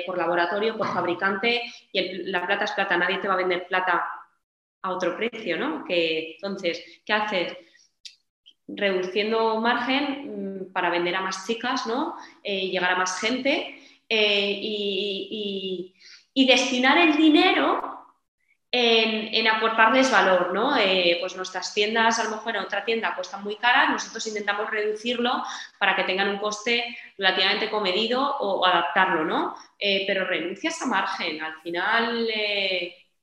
por 0.05 0.18
laboratorio, 0.18 0.77
por 0.77 0.88
fabricante 0.88 1.61
y 1.91 2.23
la 2.23 2.45
plata 2.45 2.65
es 2.65 2.72
plata. 2.72 2.97
Nadie 2.97 3.19
te 3.19 3.27
va 3.27 3.35
a 3.35 3.38
vender 3.38 3.68
plata 3.68 4.22
a 4.81 4.91
otro 4.91 5.15
precio, 5.15 5.57
¿no? 5.57 5.84
Que, 5.85 6.34
entonces, 6.35 6.84
¿qué 7.05 7.13
haces? 7.13 7.57
Reduciendo 8.68 9.59
margen 9.59 10.69
mm, 10.69 10.72
para 10.72 10.89
vender 10.89 11.15
a 11.15 11.22
más 11.22 11.45
chicas, 11.45 11.85
¿no? 11.85 12.15
Eh, 12.43 12.69
llegar 12.69 12.91
a 12.91 12.97
más 12.97 13.19
gente 13.19 13.76
eh, 14.09 14.59
y, 14.61 15.93
destinar 16.47 16.97
el 16.97 17.15
dinero 17.15 18.00
en, 18.72 19.48
aportarles 19.48 20.10
valor, 20.10 20.53
¿no? 20.53 20.77
Eh, 20.77 21.18
pues 21.19 21.35
nuestras 21.35 21.73
tiendas, 21.73 22.19
a 22.19 22.23
lo 22.23 22.31
mejor 22.31 22.56
en 22.56 22.64
otra 22.64 22.85
tienda 22.85 23.15
cuestan 23.15 23.43
muy 23.43 23.57
caras, 23.57 23.89
nosotros 23.89 24.26
intentamos 24.27 24.69
reducirlo 24.69 25.43
para 25.77 25.95
que 25.95 26.06
tengan 26.06 26.30
un 26.30 26.38
coste 26.38 26.98
relativamente 27.18 27.69
comedido 27.69 28.38
o, 28.39 28.65
adaptarlo, 28.65 29.26
¿no? 29.26 29.56
pero 30.07 30.26
renuncias 30.26 30.80
a 30.84 30.85
margen, 30.85 31.41
al 31.41 31.60
final 31.61 32.27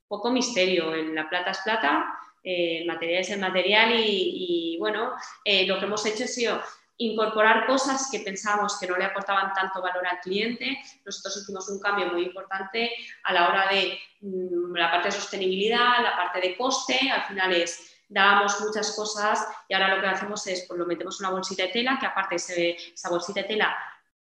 poco 0.09 0.31
misterio. 0.31 0.95
En 0.95 1.15
la 1.15 1.29
plata 1.29 1.53
es 1.53 1.59
plata, 1.59 2.19
eh, 2.43 2.79
el 2.81 2.87
material 2.87 3.21
es 3.21 3.31
el 3.31 3.41
material 3.41 3.93
y, 3.95 4.77
bueno, 4.81 5.13
eh, 5.45 5.67
lo 5.67 5.79
que 5.79 5.85
hemos 5.85 6.05
hecho 6.07 6.25
es 6.25 6.35
sido 6.35 6.61
incorporar 6.99 7.67
cosas 7.67 8.09
que 8.11 8.21
pensábamos 8.21 8.79
que 8.79 8.87
no 8.87 8.97
le 8.97 9.05
aportaban 9.05 9.53
tanto 9.55 9.81
valor 9.81 10.07
al 10.07 10.21
cliente. 10.21 10.79
Nosotros 11.05 11.37
hicimos 11.43 11.69
un 11.69 11.81
cambio 11.81 12.07
muy 12.07 12.25
importante 12.25 12.91
a 13.25 13.33
la 13.33 13.49
hora 13.49 13.69
de 13.71 13.99
mm, 14.21 14.75
la 14.75 14.91
parte 14.91 15.09
de 15.09 15.13
sostenibilidad, 15.13 16.03
la 16.03 16.17
parte 16.17 16.41
de 16.41 16.57
coste, 16.57 17.11
al 17.11 17.25
final 17.25 17.53
es 17.53 17.95
dábamos 18.09 18.61
muchas 18.61 18.97
cosas 18.97 19.47
y 19.69 19.75
ahora 19.75 19.95
lo 19.95 20.01
que 20.01 20.09
hacemos 20.09 20.47
es, 20.47 20.65
pues 20.67 20.79
lo 20.79 20.87
metemos 20.87 21.21
en 21.21 21.27
una 21.27 21.35
bolsita 21.35 21.65
de 21.65 21.69
tela, 21.69 21.99
que 22.01 22.07
aparte 22.07 22.37
esa 22.37 23.11
bolsita 23.11 23.43
de 23.43 23.49
tela 23.49 23.77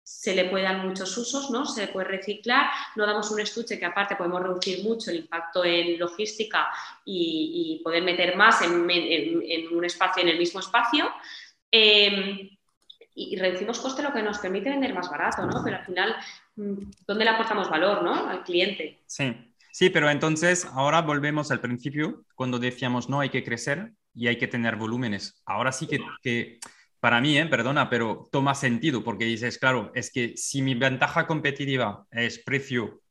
se 0.01 0.35
le 0.35 0.45
puede 0.45 0.65
dar 0.65 0.77
muchos 0.77 1.17
usos, 1.17 1.49
¿no? 1.49 1.65
Se 1.65 1.87
puede 1.87 2.07
reciclar, 2.07 2.69
no 2.95 3.05
damos 3.05 3.31
un 3.31 3.39
estuche 3.39 3.79
que 3.79 3.85
aparte 3.85 4.17
podemos 4.17 4.41
reducir 4.41 4.83
mucho 4.83 5.11
el 5.11 5.17
impacto 5.17 5.63
en 5.63 5.97
logística 5.97 6.67
y, 7.05 7.81
poder 7.83 8.03
meter 8.03 8.35
más 8.35 8.61
en, 8.61 8.73
un 8.73 9.85
espacio, 9.85 10.23
en 10.23 10.29
el 10.29 10.37
mismo 10.37 10.59
espacio. 10.59 11.09
Em, 11.71 12.49
y 13.15 13.35
reducimos 13.37 13.79
coste 13.79 14.01
lo 14.01 14.13
que 14.13 14.23
nos 14.23 14.39
permite 14.39 14.69
vender 14.69 14.93
más 14.93 15.09
barato, 15.09 15.45
¿no? 15.45 15.63
Pero 15.63 15.77
al 15.77 15.85
final, 15.85 16.15
mm, 16.55 16.73
¿dónde 17.07 17.25
le 17.25 17.31
aportamos 17.31 17.69
valor, 17.69 18.03
¿no? 18.03 18.27
Al 18.27 18.43
cliente. 18.43 18.99
Sí, 19.05 19.35
sí, 19.71 19.89
pero 19.89 20.09
entonces 20.09 20.65
ahora 20.73 21.01
volvemos 21.01 21.51
al 21.51 21.61
principio, 21.61 22.25
cuando 22.35 22.59
decíamos 22.59 23.09
no 23.09 23.19
hay 23.19 23.29
que 23.29 23.43
crecer 23.43 23.93
y 24.13 24.27
hay 24.27 24.37
que 24.37 24.47
tener 24.47 24.75
volúmenes. 24.75 25.41
Ahora 25.45 25.71
sí 25.71 25.87
que, 25.87 25.99
que 26.21 26.59
para 26.99 27.19
mí, 27.19 27.37
¿eh? 27.37 27.45
perdona, 27.45 27.89
pero 27.89 28.29
toma 28.31 28.55
sentido 28.55 29.03
porque 29.03 29.25
dices, 29.25 29.57
claro, 29.57 29.91
es 29.93 30.11
que 30.11 30.37
si 30.37 30.61
mi 30.61 30.73
ventaja 30.73 31.27
competitiva 31.27 32.05
es 32.09 32.39
precio, 32.39 33.01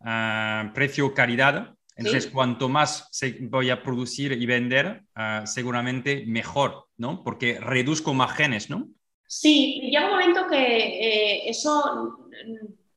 uh, 0.00 0.72
precio 0.72 1.12
calidad, 1.12 1.74
Entonces, 1.96 2.28
cuanto 2.28 2.68
más 2.68 3.10
voy 3.40 3.68
a 3.68 3.82
producir 3.82 4.32
y 4.32 4.46
vender, 4.46 5.02
ah, 5.14 5.42
seguramente 5.44 6.24
mejor, 6.26 6.86
¿no? 6.96 7.22
Porque 7.22 7.58
reduzco 7.60 8.14
márgenes, 8.14 8.70
¿no? 8.70 8.88
Sí, 9.32 9.80
llega 9.84 10.06
un 10.06 10.10
momento 10.10 10.48
que 10.48 10.56
eh, 10.56 11.48
eso 11.48 12.18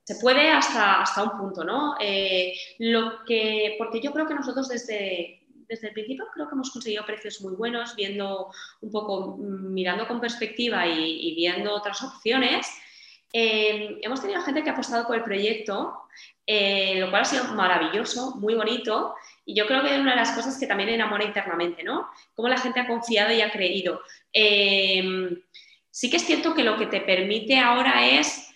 se 0.04 0.16
puede 0.16 0.50
hasta, 0.50 1.04
hasta 1.04 1.22
un 1.22 1.38
punto, 1.38 1.64
¿no? 1.64 1.94
Eh, 2.00 2.56
lo 2.80 3.24
que, 3.24 3.76
porque 3.78 4.02
yo 4.02 4.12
creo 4.12 4.26
que 4.26 4.34
nosotros 4.34 4.68
desde, 4.68 5.44
desde 5.68 5.90
el 5.90 5.94
principio 5.94 6.26
creo 6.34 6.48
que 6.48 6.56
hemos 6.56 6.72
conseguido 6.72 7.06
precios 7.06 7.40
muy 7.42 7.54
buenos, 7.54 7.96
viendo 7.96 8.52
un 8.82 8.92
poco, 8.92 9.38
mm, 9.38 9.74
mirando 9.74 10.08
con 10.08 10.20
perspectiva 10.20 10.88
y, 10.88 11.36
viendo 11.36 11.72
otras 11.72 12.02
opciones. 12.02 12.68
Eh, 13.32 14.00
hemos 14.02 14.20
tenido 14.20 14.42
gente 14.42 14.64
que 14.64 14.72
ha 14.72 14.74
apostado 14.74 15.06
por 15.06 15.18
el 15.18 15.24
proyecto, 15.24 16.00
lo 16.48 17.10
cual 17.12 17.22
ha 17.22 17.26
sido 17.26 17.44
maravilloso, 17.54 18.38
muy 18.38 18.56
bonito. 18.56 19.14
Y 19.46 19.54
yo 19.54 19.68
creo 19.68 19.84
que 19.84 19.94
es 19.94 20.02
una 20.02 20.12
de 20.12 20.18
las 20.18 20.32
cosas 20.32 20.58
que 20.60 20.66
también 20.66 20.90
enamora 20.90 21.26
internamente, 21.26 21.84
¿no? 21.84 22.08
Cómo 22.34 22.48
la 22.48 22.58
gente 22.58 22.80
ha 22.80 22.88
confiado 22.88 23.32
y 23.32 23.42
ha 23.42 23.52
creído. 23.52 24.02
Sí 25.94 26.10
que 26.10 26.18
es 26.18 26.26
cierto 26.26 26.56
que 26.56 26.64
lo 26.64 26.76
que 26.76 26.88
te 26.88 27.02
permite 27.02 27.60
ahora 27.60 28.08
es 28.08 28.52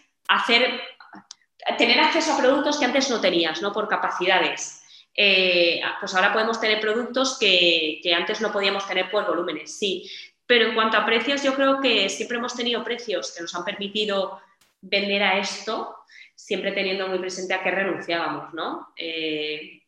tener 1.77 1.99
acceso 1.99 2.34
a 2.34 2.38
productos 2.39 2.80
que 2.80 2.85
antes 2.85 3.11
no 3.11 3.22
tenías, 3.22 3.61
¿no? 3.61 3.72
Por 3.72 3.88
capacidades. 3.88 4.84
Eh, 5.15 5.80
pues 5.99 6.15
ahora 6.15 6.34
podemos 6.34 6.59
tener 6.59 6.80
productos 6.80 7.38
que, 7.39 8.01
antes 8.15 8.41
no 8.41 8.51
podíamos 8.51 8.88
tener 8.88 9.11
por 9.11 9.27
volúmenes, 9.27 9.77
sí. 9.77 10.09
Pero 10.47 10.65
en 10.65 10.73
cuanto 10.73 10.97
a 10.97 11.05
precios, 11.05 11.43
yo 11.43 11.53
creo 11.53 11.80
que 11.80 12.09
siempre 12.09 12.38
hemos 12.38 12.55
tenido 12.55 12.84
precios 12.84 13.31
que 13.31 13.43
nos 13.43 13.53
han 13.53 13.64
permitido 13.64 14.41
vender 14.81 15.22
a 15.22 15.38
esto, 15.38 15.95
siempre 16.34 16.72
teniendo 16.72 17.07
muy 17.07 17.19
presente 17.19 17.53
a 17.53 17.61
qué 17.61 17.69
renunciábamos, 17.69 18.51
¿no? 18.55 18.93
Eh, 18.97 19.84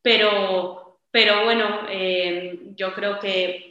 pero, 0.00 1.00
pero 1.10 1.42
bueno, 1.42 1.80
eh, 1.88 2.60
yo 2.76 2.94
creo 2.94 3.18
que 3.18 3.65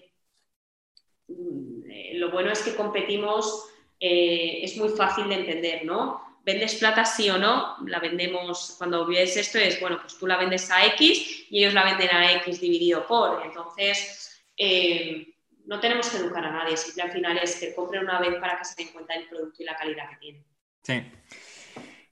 lo 2.25 2.31
bueno 2.31 2.51
es 2.51 2.59
que 2.61 2.75
competimos, 2.75 3.69
es 3.99 4.77
muy 4.77 4.89
fácil 4.89 5.29
de 5.29 5.35
entender, 5.35 5.85
¿no? 5.85 6.25
¿vendes 6.45 6.75
plata 6.75 7.03
sí 7.03 7.29
o 7.29 7.37
no? 7.37 7.75
La 7.87 7.99
vendemos, 7.99 8.75
cuando 8.77 9.05
ves 9.07 9.35
esto 9.35 9.57
es, 9.57 9.81
bueno, 9.81 9.99
pues 9.99 10.17
tú 10.17 10.27
la 10.27 10.37
vendes 10.37 10.69
a 10.69 10.85
X 10.85 11.47
y 11.49 11.59
ellos 11.59 11.73
la 11.73 11.83
venden 11.83 12.15
a 12.15 12.31
X 12.33 12.61
dividido 12.61 13.05
por. 13.07 13.43
Entonces, 13.43 14.43
eh, 14.55 15.27
no 15.65 15.79
tenemos 15.79 16.07
que 16.07 16.17
educar 16.17 16.45
a 16.45 16.51
nadie, 16.51 16.77
simple 16.77 17.03
al 17.03 17.11
final 17.11 17.39
es 17.39 17.55
que 17.55 17.73
compren 17.73 18.03
una 18.03 18.19
vez 18.19 18.35
para 18.35 18.57
que 18.59 18.65
se 18.65 18.75
den 18.75 18.93
cuenta 18.93 19.15
del 19.15 19.27
producto 19.27 19.63
y 19.63 19.65
la 19.65 19.75
calidad 19.75 20.09
que 20.11 20.15
tiene. 20.17 20.45
Sí. 20.83 21.03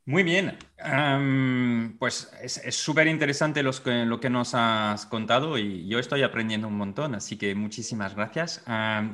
Muy 0.06 0.24
bien, 0.24 0.58
pues 1.98 2.30
es 2.42 2.76
súper 2.76 3.08
interesante 3.08 3.64
lo 3.64 4.20
que 4.20 4.30
nos 4.30 4.54
has 4.54 5.06
contado 5.06 5.58
y 5.58 5.88
yo 5.88 5.98
estoy 5.98 6.24
aprendiendo 6.24 6.68
un 6.68 6.78
montón, 6.78 7.16
así 7.16 7.38
que 7.38 7.56
muchísimas 7.56 8.14
gracias. 8.14 8.64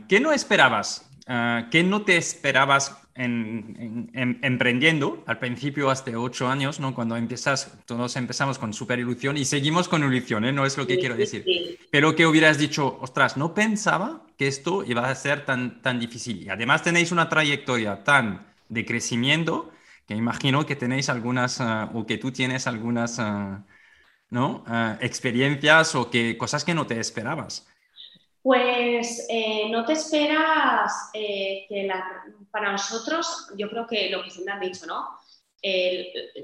¿Qué 0.08 0.20
no 0.20 0.32
esperabas? 0.32 1.10
Ah, 1.32 1.68
¿Qué 1.70 1.84
no 1.84 2.02
te 2.02 2.18
esperabas 2.18 2.98
en, 3.14 4.10
emprendiendo 4.42 5.24
al 5.28 5.38
principio, 5.38 5.92
hace 5.92 6.16
ocho 6.16 6.48
años, 6.48 6.80
¿no? 6.80 6.96
cuando 6.96 7.18
empiezas, 7.18 7.78
todos 7.86 8.16
empezamos 8.16 8.58
con 8.58 8.74
super 8.74 8.98
ilusión 8.98 9.38
y 9.38 9.46
seguimos 9.46 9.88
con 9.88 10.04
ilusión, 10.04 10.44
¿eh? 10.44 10.52
no 10.52 10.66
es 10.66 10.76
lo 10.76 10.88
que 10.88 10.98
quiero 10.98 11.16
decir. 11.16 11.46
Pero 11.92 12.16
que 12.16 12.26
hubieras 12.26 12.58
dicho, 12.58 12.98
ostras, 13.00 13.38
no 13.38 13.54
pensaba 13.54 14.24
que 14.38 14.48
esto 14.48 14.84
iba 14.84 15.08
a 15.08 15.14
ser 15.14 15.46
tan, 15.46 15.84
tan 15.84 16.00
difícil. 16.00 16.42
Y 16.42 16.50
además 16.50 16.82
tenéis 16.82 17.12
una 17.12 17.30
trayectoria 17.30 18.04
tan 18.04 18.48
de 18.68 18.84
crecimiento 18.84 19.72
que 20.10 20.16
imagino 20.16 20.66
que 20.66 20.76
tenéis 20.76 21.08
algunas, 21.08 21.62
ah, 21.62 21.92
o 21.94 22.04
que 22.04 22.18
tú 22.18 22.32
tienes 22.32 22.66
algunas 22.66 23.20
ah, 23.20 23.64
¿no? 24.32 24.64
experiencias 25.02 25.94
o 25.94 26.10
que, 26.10 26.36
cosas 26.36 26.66
que 26.66 26.74
no 26.74 26.88
te 26.88 27.00
esperabas. 27.00 27.68
Pues 28.42 29.28
eh, 29.30 29.70
no 29.70 29.86
te 29.86 29.94
esperas 29.94 31.12
eh, 31.14 31.68
que 31.70 31.88
para 32.50 32.72
nosotros, 32.72 33.52
yo 33.56 33.70
creo 33.70 33.86
que 33.86 34.10
lo 34.10 34.24
que 34.24 34.32
siempre 34.32 34.52
han 34.56 34.60
dicho, 34.62 34.88
¿no? 34.88 35.10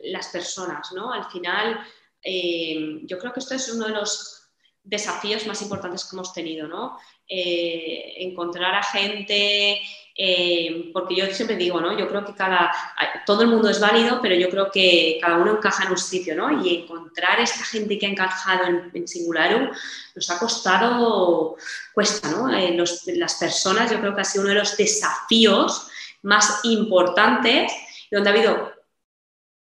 las 0.03 0.27
personas, 0.27 0.91
¿no? 0.91 1.11
Al 1.11 1.25
final, 1.31 1.79
eh, 2.21 2.99
yo 3.05 3.17
creo 3.17 3.33
que 3.33 3.39
esto 3.39 3.55
es 3.55 3.67
uno 3.73 3.87
de 3.87 3.93
los 3.93 4.47
desafíos 4.83 5.47
más 5.47 5.59
importantes 5.63 6.05
que 6.05 6.15
hemos 6.15 6.33
tenido, 6.33 6.67
¿no? 6.67 6.99
encontrar 7.27 8.75
a 8.75 8.83
gente 8.83 9.81
eh, 10.17 10.91
porque 10.93 11.15
yo 11.15 11.25
siempre 11.27 11.57
digo, 11.57 11.81
¿no? 11.81 11.97
Yo 11.97 12.07
creo 12.07 12.23
que 12.25 12.33
cada, 12.33 12.71
todo 13.25 13.41
el 13.41 13.49
mundo 13.49 13.69
es 13.69 13.81
válido, 13.81 14.19
pero 14.21 14.33
yo 14.35 14.49
creo 14.49 14.71
que 14.71 15.17
cada 15.21 15.37
uno 15.37 15.57
encaja 15.57 15.83
en 15.83 15.91
un 15.91 15.97
sitio, 15.97 16.35
¿no? 16.35 16.63
Y 16.63 16.83
encontrar 16.83 17.41
esta 17.41 17.65
gente 17.65 17.97
que 17.97 18.05
ha 18.05 18.09
encajado 18.09 18.65
en, 18.65 18.91
en 18.93 19.07
Singularum 19.07 19.69
nos 20.15 20.29
ha 20.29 20.39
costado, 20.39 21.57
cuesta, 21.93 22.31
¿no? 22.31 22.49
Eh, 22.53 22.77
las 23.07 23.35
personas, 23.35 23.91
yo 23.91 23.99
creo 23.99 24.15
que 24.15 24.21
ha 24.21 24.25
sido 24.25 24.43
uno 24.43 24.53
de 24.53 24.59
los 24.59 24.77
desafíos 24.77 25.87
más 26.21 26.61
importantes, 26.63 27.71
donde 28.09 28.29
ha 28.29 28.33
habido 28.33 28.73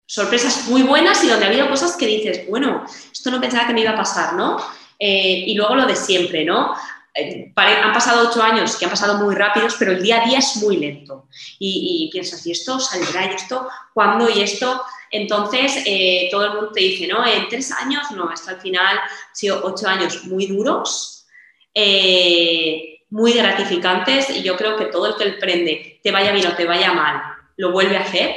sorpresas 0.07 0.67
muy 0.69 0.83
buenas 0.83 1.23
y 1.23 1.29
donde 1.29 1.45
ha 1.45 1.49
habido 1.49 1.69
cosas 1.69 1.97
que 1.97 2.07
dices, 2.07 2.49
bueno, 2.49 2.85
esto 3.13 3.31
no 3.31 3.41
pensaba 3.41 3.67
que 3.67 3.75
me 3.75 3.83
iba 3.83 3.91
a 3.91 3.97
pasar, 3.97 4.35
¿no? 4.35 4.57
Eh, 4.99 5.45
y 5.47 5.55
luego 5.55 5.77
lo 5.77 5.87
de 5.87 5.95
siempre, 5.95 6.45
¿no? 6.45 6.75
Eh, 7.15 7.53
han 7.57 7.93
pasado 7.93 8.29
ocho 8.29 8.43
años 8.43 8.77
que 8.77 8.85
han 8.85 8.91
pasado 8.91 9.19
muy 9.19 9.35
rápidos, 9.35 9.77
pero 9.79 9.93
el 9.93 10.03
día 10.03 10.23
a 10.23 10.27
día 10.27 10.39
es 10.39 10.57
muy 10.57 10.77
lento. 10.77 11.29
Y, 11.59 12.09
piensas, 12.13 12.47
¿y 12.47 12.53
esto 12.53 12.79
saldrá? 12.79 13.27
¿Y 13.27 13.35
esto 13.35 13.69
cuándo? 13.93 14.29
¿Y 14.29 14.41
esto? 14.43 14.83
Entonces, 15.11 15.83
eh, 15.87 16.29
todo 16.31 16.45
el 16.45 16.53
mundo 16.55 16.73
te 16.73 16.81
dice, 16.81 17.09
¿no? 17.09 17.27
En 17.27 17.49
tres 17.49 17.73
años, 17.73 18.11
no, 18.13 18.29
hasta 18.29 18.53
al 18.53 18.61
final 18.61 18.99
han 18.99 19.35
sido 19.35 19.61
ocho 19.65 19.89
años 19.89 20.25
muy 20.25 20.47
duros, 20.47 21.27
eh, 21.75 23.01
muy 23.11 23.33
gratificantes, 23.33 24.31
y 24.31 24.43
yo 24.43 24.57
creo 24.57 24.77
que 24.77 24.87
todo 24.87 25.07
el 25.07 25.17
que 25.17 25.25
emprende, 25.25 26.01
te 26.03 26.13
vaya 26.13 26.31
bien 26.31 26.47
o 26.47 26.55
te 26.55 26.65
vaya 26.65 26.93
mal, 26.93 27.21
lo 27.57 27.73
vuelve 27.73 27.97
a 27.97 28.03
hacer. 28.03 28.37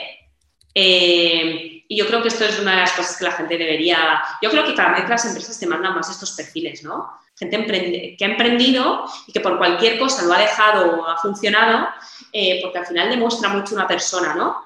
Y 1.94 1.96
yo 1.96 2.08
creo 2.08 2.24
que 2.24 2.30
esto 2.30 2.44
es 2.44 2.60
una 2.60 2.72
de 2.72 2.78
las 2.78 2.94
cosas 2.94 3.16
que 3.18 3.24
la 3.24 3.34
gente 3.34 3.56
debería. 3.56 4.20
Yo 4.42 4.50
creo 4.50 4.66
que 4.66 4.74
cada 4.74 4.94
vez 5.00 5.08
las 5.08 5.26
empresas 5.26 5.60
te 5.60 5.68
mandan 5.68 5.94
más 5.94 6.10
estos 6.10 6.32
perfiles, 6.32 6.84
¿no? 6.84 7.08
gente 7.36 8.16
que 8.18 8.26
ha 8.26 8.30
emprendido 8.30 9.06
y 9.28 9.32
que 9.32 9.42
por 9.42 9.60
cualquier 9.60 10.00
cosa 10.00 10.26
lo 10.26 10.34
ha 10.34 10.40
dejado 10.40 11.02
o 11.02 11.08
ha 11.08 11.18
funcionado, 11.18 11.88
eh, 12.32 12.60
porque 12.64 12.80
al 12.80 12.88
final 12.88 13.10
demuestra 13.10 13.50
mucho 13.50 13.76
una 13.76 13.88
persona, 13.88 14.34
¿no? 14.34 14.58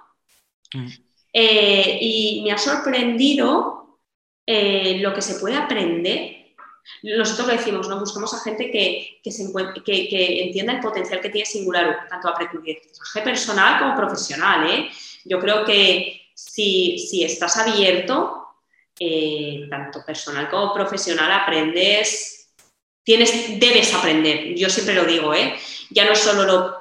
Mm. 0.73 0.87
Eh, 1.33 1.97
y 1.99 2.41
me 2.45 2.53
ha 2.53 2.57
sorprendido 2.57 3.99
eh, 4.45 4.99
lo 5.01 5.13
que 5.13 5.21
se 5.21 5.35
puede 5.35 5.57
aprender. 5.57 6.55
Nosotros 7.03 7.47
lo 7.47 7.53
decimos, 7.53 7.89
¿no? 7.89 7.99
Buscamos 7.99 8.33
a 8.33 8.39
gente 8.39 8.71
que, 8.71 9.19
que, 9.21 9.31
se 9.31 9.51
que, 9.83 10.43
entienda 10.43 10.73
el 10.73 10.79
potencial 10.79 11.19
que 11.19 11.29
tiene 11.29 11.45
Singular, 11.45 12.07
tanto 12.09 12.29
aprendizaje 12.29 13.21
personal 13.21 13.79
como 13.79 13.95
profesional. 13.95 14.89
Yo 15.25 15.39
creo 15.39 15.65
que 15.65 16.26
si, 16.37 16.99
si 16.99 17.23
estás 17.23 17.57
abierto, 17.57 18.47
tanto 19.69 20.05
personal 20.05 20.49
como 20.49 20.73
profesional, 20.73 21.31
aprendes 21.31 22.37
tienes, 23.07 23.57
debes 23.57 23.93
aprender. 23.93 24.53
Yo 24.55 24.69
siempre 24.69 24.93
lo 24.93 25.05
digo, 25.05 25.33
¿eh? 25.33 25.55
Ya 25.91 26.03
no 26.03 26.13
solo 26.13 26.43
lo 26.43 26.77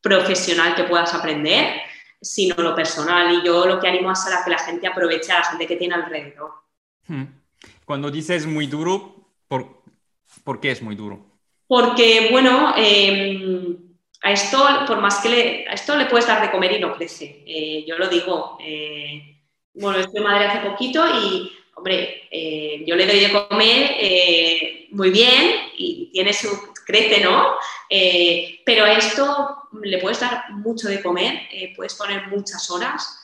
profesional 0.00 0.76
que 0.76 0.84
puedas 0.84 1.12
aprender, 1.12 1.80
sino 2.22 2.54
lo 2.62 2.72
personal. 2.72 3.34
Y 3.34 3.44
yo 3.44 3.66
lo 3.66 3.80
que 3.80 3.88
animo 3.88 4.12
es 4.12 4.24
a 4.26 4.44
que 4.44 4.50
la 4.52 4.58
gente 4.58 4.86
aproveche 4.86 5.32
a 5.32 5.40
la 5.40 5.44
gente 5.44 5.66
que 5.66 5.74
tiene 5.74 5.96
alrededor. 5.96 6.52
Hmm. 7.08 7.24
Cuando 7.84 8.12
dices 8.12 8.46
muy 8.46 8.68
duro, 8.68 9.32
¿por, 9.48 9.82
¿por 10.44 10.60
qué 10.60 10.70
es 10.70 10.82
muy 10.82 10.94
duro? 10.94 11.26
Porque, 11.66 12.28
bueno, 12.30 12.74
em, 12.76 13.87
a 14.22 14.32
esto, 14.32 14.66
por 14.86 14.98
más 14.98 15.18
que 15.18 15.28
le, 15.28 15.68
a 15.68 15.72
esto 15.72 15.96
le 15.96 16.06
puedes 16.06 16.26
dar 16.26 16.42
de 16.42 16.50
comer 16.50 16.72
y 16.72 16.80
no 16.80 16.94
crece. 16.96 17.42
Eh, 17.46 17.84
yo 17.86 17.96
lo 17.98 18.08
digo. 18.08 18.58
Eh, 18.60 19.36
bueno, 19.74 20.00
estoy 20.00 20.20
madre 20.20 20.46
hace 20.46 20.68
poquito 20.68 21.04
y 21.06 21.52
hombre, 21.76 22.28
eh, 22.30 22.82
yo 22.84 22.96
le 22.96 23.06
doy 23.06 23.20
de 23.20 23.30
comer 23.32 24.88
muy 24.90 25.10
bien 25.10 25.68
y 25.76 26.10
tiene 26.12 26.32
su, 26.32 26.48
crece, 26.84 27.20
¿no? 27.20 27.54
Pero 28.64 28.84
a 28.84 28.92
esto 28.94 29.68
le 29.82 29.98
puedes 29.98 30.18
dar 30.18 30.50
mucho 30.50 30.88
de 30.88 31.00
comer, 31.00 31.42
puedes 31.76 31.94
poner 31.94 32.26
muchas 32.26 32.68
horas, 32.70 33.20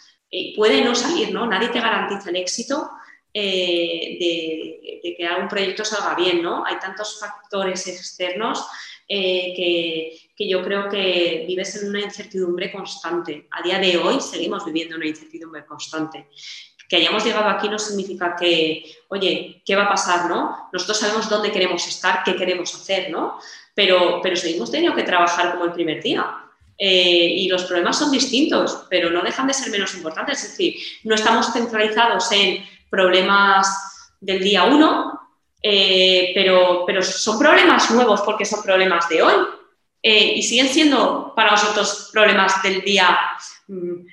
puede 0.55 0.85
no 0.85 0.95
salir, 0.95 1.33
¿no? 1.33 1.47
Nadie 1.47 1.71
te 1.71 1.81
garantiza 1.81 2.31
el 2.31 2.37
éxito 2.37 2.89
de, 3.33 5.15
que 5.19 5.27
algún 5.27 5.49
proyecto 5.49 5.85
salga 5.85 6.15
bien, 6.15 6.41
¿no? 6.41 6.65
Hay 6.65 6.79
tantos 6.79 7.19
factores 7.19 7.87
externos 7.89 8.65
que, 9.09 10.17
que, 10.37 10.49
yo 10.49 10.63
creo 10.63 10.89
que 10.89 11.45
vives 11.47 11.83
en 11.83 11.89
una 11.91 12.01
incertidumbre 12.01 12.73
constante. 12.73 13.49
A 13.51 13.63
día 13.63 13.79
de 13.79 13.99
hoy 13.99 14.21
seguimos 14.21 14.65
viviendo 14.65 14.97
una 14.97 15.07
incertidumbre 15.07 15.65
constante 15.67 16.29
que 16.89 16.97
hayamos 16.97 17.25
llegado 17.25 17.49
aquí 17.49 17.69
no 17.69 17.79
significa 17.79 18.37
que, 18.37 18.85
oye, 19.09 19.63
¿qué 19.65 19.77
va 19.77 19.85
a 19.85 19.89
pasar, 19.89 20.29
no? 20.29 20.69
Nosotros 20.73 20.99
sabemos 20.99 21.29
dónde 21.29 21.51
queremos 21.51 21.87
estar, 21.87 22.23
qué 22.25 22.37
queremos 22.37 22.75
hacer, 22.75 23.11
¿no? 23.11 23.39
Pero, 23.75 24.21
pero 24.23 24.37
seguimos 24.37 24.71
teniendo 24.71 24.97
que 24.97 25.03
trabajar 25.03 25.53
como 25.53 25.65
el 25.65 25.73
primer 25.73 26.03
día. 26.03 26.25
Eh, 26.77 27.27
y 27.37 27.49
los 27.49 27.65
problemas 27.65 27.99
son 27.99 28.11
distintos, 28.11 28.87
pero 28.91 29.11
no 29.11 29.23
dejan 29.23 29.47
de 29.47 29.55
ser 29.55 29.71
menos 29.71 29.95
importantes. 29.95 30.43
Es 30.43 30.51
decir, 30.51 30.77
no 31.05 31.15
estamos 31.15 31.53
centralizados 31.53 32.31
en 32.33 32.65
problemas 32.91 34.13
del 34.21 34.41
día 34.43 34.65
uno, 34.65 35.24
eh, 35.67 36.33
pero, 36.35 36.85
pero 36.87 37.03
son 37.03 37.39
problemas 37.39 37.91
nuevos 37.91 38.21
porque 38.21 38.45
son 38.45 38.63
problemas 38.63 39.09
de 39.09 39.23
hoy. 39.23 39.33
Eh, 40.03 40.35
y 40.37 40.43
siguen 40.43 40.69
siendo 40.69 41.33
para 41.35 41.53
nosotros 41.53 42.11
problemas 42.13 42.63
del 42.63 42.83
día 42.83 43.19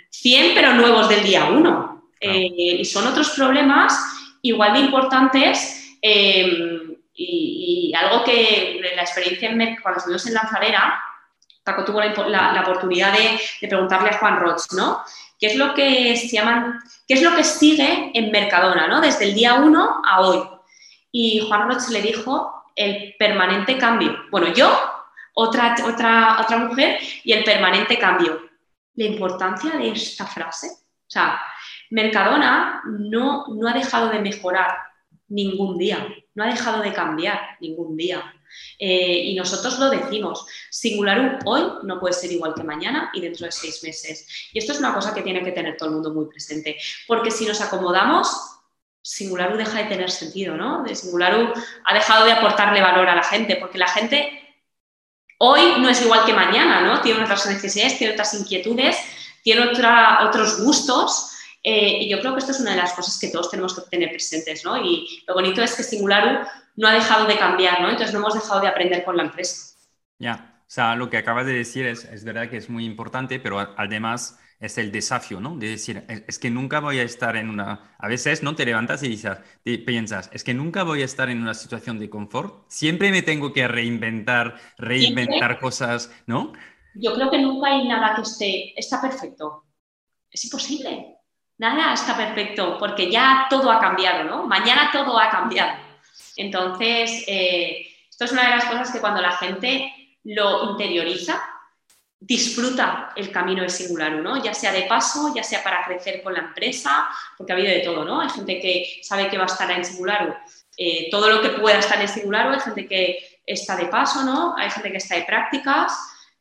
100, 0.09 0.51
mm, 0.51 0.55
pero 0.55 0.73
nuevos 0.75 1.09
del 1.09 1.21
día 1.23 1.49
1. 1.51 2.09
Eh, 2.21 2.77
y 2.79 2.85
son 2.85 3.05
otros 3.05 3.31
problemas 3.31 3.99
igual 4.43 4.71
de 4.73 4.79
importantes 4.79 5.97
y, 6.01 7.93
algo 7.93 8.23
que 8.23 8.79
la 8.95 9.01
experiencia 9.01 9.49
en, 9.49 9.75
cuando 9.81 9.97
estuvimos 9.97 10.25
en 10.25 10.33
Lanzadera, 10.33 11.03
Paco 11.65 11.83
tuvo 11.83 11.99
la, 11.99 12.61
oportunidad 12.61 13.11
de, 13.11 13.67
preguntarle 13.67 14.11
a 14.11 14.17
Juan 14.17 14.39
Roch, 14.39 14.71
¿no? 14.71 15.03
¿Qué 15.37 15.47
es 15.47 15.55
lo 15.57 15.73
que 15.73 16.15
se 16.15 16.29
llaman, 16.29 16.79
qué 17.05 17.15
es 17.15 17.21
lo 17.21 17.35
que 17.35 17.43
sigue 17.43 18.11
en 18.13 18.31
Mercadona, 18.31 18.87
¿no? 18.87 19.01
Desde 19.01 19.25
el 19.25 19.35
día 19.35 19.55
1 19.55 20.01
a 20.07 20.21
hoy. 20.21 20.41
Y 21.11 21.39
Juan 21.47 21.69
Roch 21.69 21.89
le 21.89 22.01
dijo 22.01 22.63
el 22.75 23.15
permanente 23.17 23.77
cambio. 23.77 24.15
Bueno, 24.31 24.53
yo, 24.53 24.71
otra, 25.33 25.75
otra, 25.85 26.41
otra 26.41 26.57
mujer, 26.57 26.99
y 27.23 27.33
el 27.33 27.43
permanente 27.43 27.97
cambio. 27.97 28.41
La 28.95 29.05
importancia 29.05 29.71
de 29.71 29.89
esta 29.89 30.25
frase. 30.25 30.67
O 30.67 31.09
sea, 31.09 31.39
Mercadona 31.89 32.81
no, 32.85 33.45
no 33.47 33.67
ha 33.67 33.73
dejado 33.73 34.09
de 34.09 34.19
mejorar 34.19 34.77
ningún 35.27 35.77
día, 35.77 36.07
no 36.35 36.43
ha 36.43 36.47
dejado 36.47 36.81
de 36.81 36.93
cambiar 36.93 37.39
ningún 37.59 37.97
día. 37.97 38.33
Eh, 38.77 39.23
y 39.25 39.35
nosotros 39.35 39.79
lo 39.79 39.89
decimos, 39.89 40.45
Singularu 40.69 41.39
hoy 41.45 41.63
no 41.83 41.99
puede 41.99 42.13
ser 42.13 42.31
igual 42.31 42.53
que 42.53 42.63
mañana 42.63 43.09
y 43.13 43.21
dentro 43.21 43.45
de 43.45 43.51
seis 43.51 43.81
meses. 43.83 44.27
Y 44.53 44.59
esto 44.59 44.73
es 44.73 44.79
una 44.79 44.93
cosa 44.93 45.13
que 45.13 45.21
tiene 45.21 45.43
que 45.43 45.51
tener 45.51 45.77
todo 45.77 45.89
el 45.89 45.95
mundo 45.95 46.13
muy 46.13 46.25
presente, 46.25 46.77
porque 47.07 47.31
si 47.31 47.45
nos 47.45 47.61
acomodamos, 47.61 48.60
Singularu 49.01 49.57
deja 49.57 49.79
de 49.79 49.85
tener 49.85 50.11
sentido, 50.11 50.55
¿no? 50.55 50.83
De 50.83 50.95
Singularu 50.95 51.53
ha 51.85 51.93
dejado 51.93 52.25
de 52.25 52.33
aportarle 52.33 52.81
valor 52.81 53.09
a 53.09 53.15
la 53.15 53.23
gente, 53.23 53.55
porque 53.55 53.77
la 53.77 53.87
gente 53.87 54.41
hoy 55.39 55.79
no 55.79 55.89
es 55.89 56.01
igual 56.03 56.23
que 56.25 56.33
mañana, 56.33 56.81
¿no? 56.81 57.01
Tiene 57.01 57.23
otras 57.23 57.45
necesidades, 57.47 57.97
tiene 57.97 58.13
otras 58.13 58.33
inquietudes, 58.33 58.97
tiene 59.43 59.63
otros 59.63 60.63
gustos. 60.63 61.29
Eh, 61.63 61.99
y 62.01 62.09
yo 62.09 62.19
creo 62.19 62.33
que 62.33 62.39
esto 62.39 62.51
es 62.51 62.59
una 62.59 62.71
de 62.71 62.77
las 62.77 62.93
cosas 62.93 63.19
que 63.19 63.29
todos 63.29 63.49
tenemos 63.49 63.75
que 63.75 63.81
tener 63.89 64.09
presentes, 64.09 64.63
¿no? 64.63 64.77
Y 64.77 65.23
lo 65.27 65.33
bonito 65.33 65.61
es 65.61 65.75
que 65.75 65.83
Singularu 65.83 66.45
no 66.75 66.87
ha 66.87 66.93
dejado 66.93 67.25
de 67.25 67.37
cambiar, 67.37 67.81
¿no? 67.81 67.89
Entonces 67.89 68.13
no 68.13 68.19
hemos 68.19 68.33
dejado 68.33 68.61
de 68.61 68.67
aprender 68.67 69.03
con 69.03 69.17
la 69.17 69.23
empresa. 69.23 69.75
Ya, 70.19 70.61
o 70.61 70.73
sea, 70.73 70.95
lo 70.95 71.09
que 71.09 71.17
acabas 71.17 71.45
de 71.45 71.53
decir 71.53 71.85
es, 71.85 72.05
es 72.05 72.23
verdad 72.23 72.49
que 72.49 72.57
es 72.57 72.69
muy 72.69 72.85
importante, 72.85 73.39
pero 73.39 73.59
además 73.77 74.39
es 74.61 74.77
el 74.77 74.91
desafío, 74.91 75.41
¿no? 75.41 75.57
De 75.57 75.69
decir, 75.69 76.05
es, 76.07 76.37
que 76.37 76.51
nunca 76.51 76.79
voy 76.79 76.99
a 76.99 77.03
estar 77.03 77.35
en 77.35 77.49
una... 77.49 77.95
A 77.97 78.07
veces 78.07 78.43
no 78.43 78.55
te 78.55 78.65
levantas 78.65 79.01
y 79.01 79.09
dices, 79.09 79.37
piensas, 79.63 80.29
es 80.31 80.43
que 80.43 80.53
nunca 80.53 80.83
voy 80.83 81.01
a 81.01 81.05
estar 81.05 81.29
en 81.29 81.41
una 81.41 81.55
situación 81.55 81.97
de 81.99 82.09
confort, 82.09 82.65
siempre 82.69 83.09
me 83.09 83.23
tengo 83.23 83.51
que 83.51 83.67
reinventar, 83.67 84.55
reinventar 84.77 85.59
cosas, 85.59 86.13
¿no? 86.27 86.53
Yo 86.93 87.15
creo 87.15 87.31
que 87.31 87.39
nunca 87.39 87.69
hay 87.69 87.87
nada 87.87 88.15
que 88.15 88.21
esté, 88.21 88.79
está 88.79 89.01
perfecto. 89.01 89.65
Es 90.29 90.45
imposible. 90.45 91.17
Nada 91.57 91.93
está 91.93 92.15
perfecto 92.15 92.77
porque 92.79 93.11
ya 93.11 93.47
todo 93.49 93.71
ha 93.71 93.79
cambiado, 93.79 94.23
¿no? 94.23 94.45
Mañana 94.45 94.89
todo 94.91 95.17
ha 95.19 95.29
cambiado. 95.29 95.77
Entonces, 96.37 97.23
eh, 97.27 97.87
esto 98.09 98.25
es 98.25 98.31
una 98.31 98.43
de 98.43 98.55
las 98.55 98.65
cosas 98.65 98.91
que 98.91 98.99
cuando 98.99 99.21
la 99.21 99.31
gente 99.31 99.91
lo 100.23 100.71
interioriza, 100.71 101.41
disfruta 102.23 103.13
el 103.15 103.31
camino 103.31 103.63
de 103.63 103.69
Singular, 103.69 104.13
¿no? 104.13 104.41
Ya 104.41 104.53
sea 104.53 104.71
de 104.71 104.83
paso, 104.83 105.33
ya 105.35 105.43
sea 105.43 105.63
para 105.63 105.83
crecer 105.83 106.21
con 106.21 106.33
la 106.33 106.41
empresa, 106.41 107.09
porque 107.35 107.51
ha 107.51 107.55
habido 107.55 107.71
de 107.71 107.79
todo, 107.79 108.05
¿no? 108.05 108.21
Hay 108.21 108.29
gente 108.29 108.59
que 108.59 108.99
sabe 109.01 109.27
que 109.27 109.39
va 109.39 109.45
a 109.45 109.47
estar 109.47 109.69
en 109.71 109.83
Singular, 109.83 110.39
eh, 110.77 111.09
todo 111.09 111.31
lo 111.31 111.41
que 111.41 111.49
pueda 111.49 111.79
estar 111.79 111.99
en 111.99 112.07
Singular, 112.07 112.47
hay 112.53 112.59
gente 112.59 112.87
que 112.87 113.39
está 113.43 113.75
de 113.75 113.85
paso, 113.85 114.23
¿no? 114.23 114.55
Hay 114.55 114.69
gente 114.69 114.91
que 114.91 114.97
está 114.97 115.15
de 115.15 115.23
prácticas, 115.23 115.93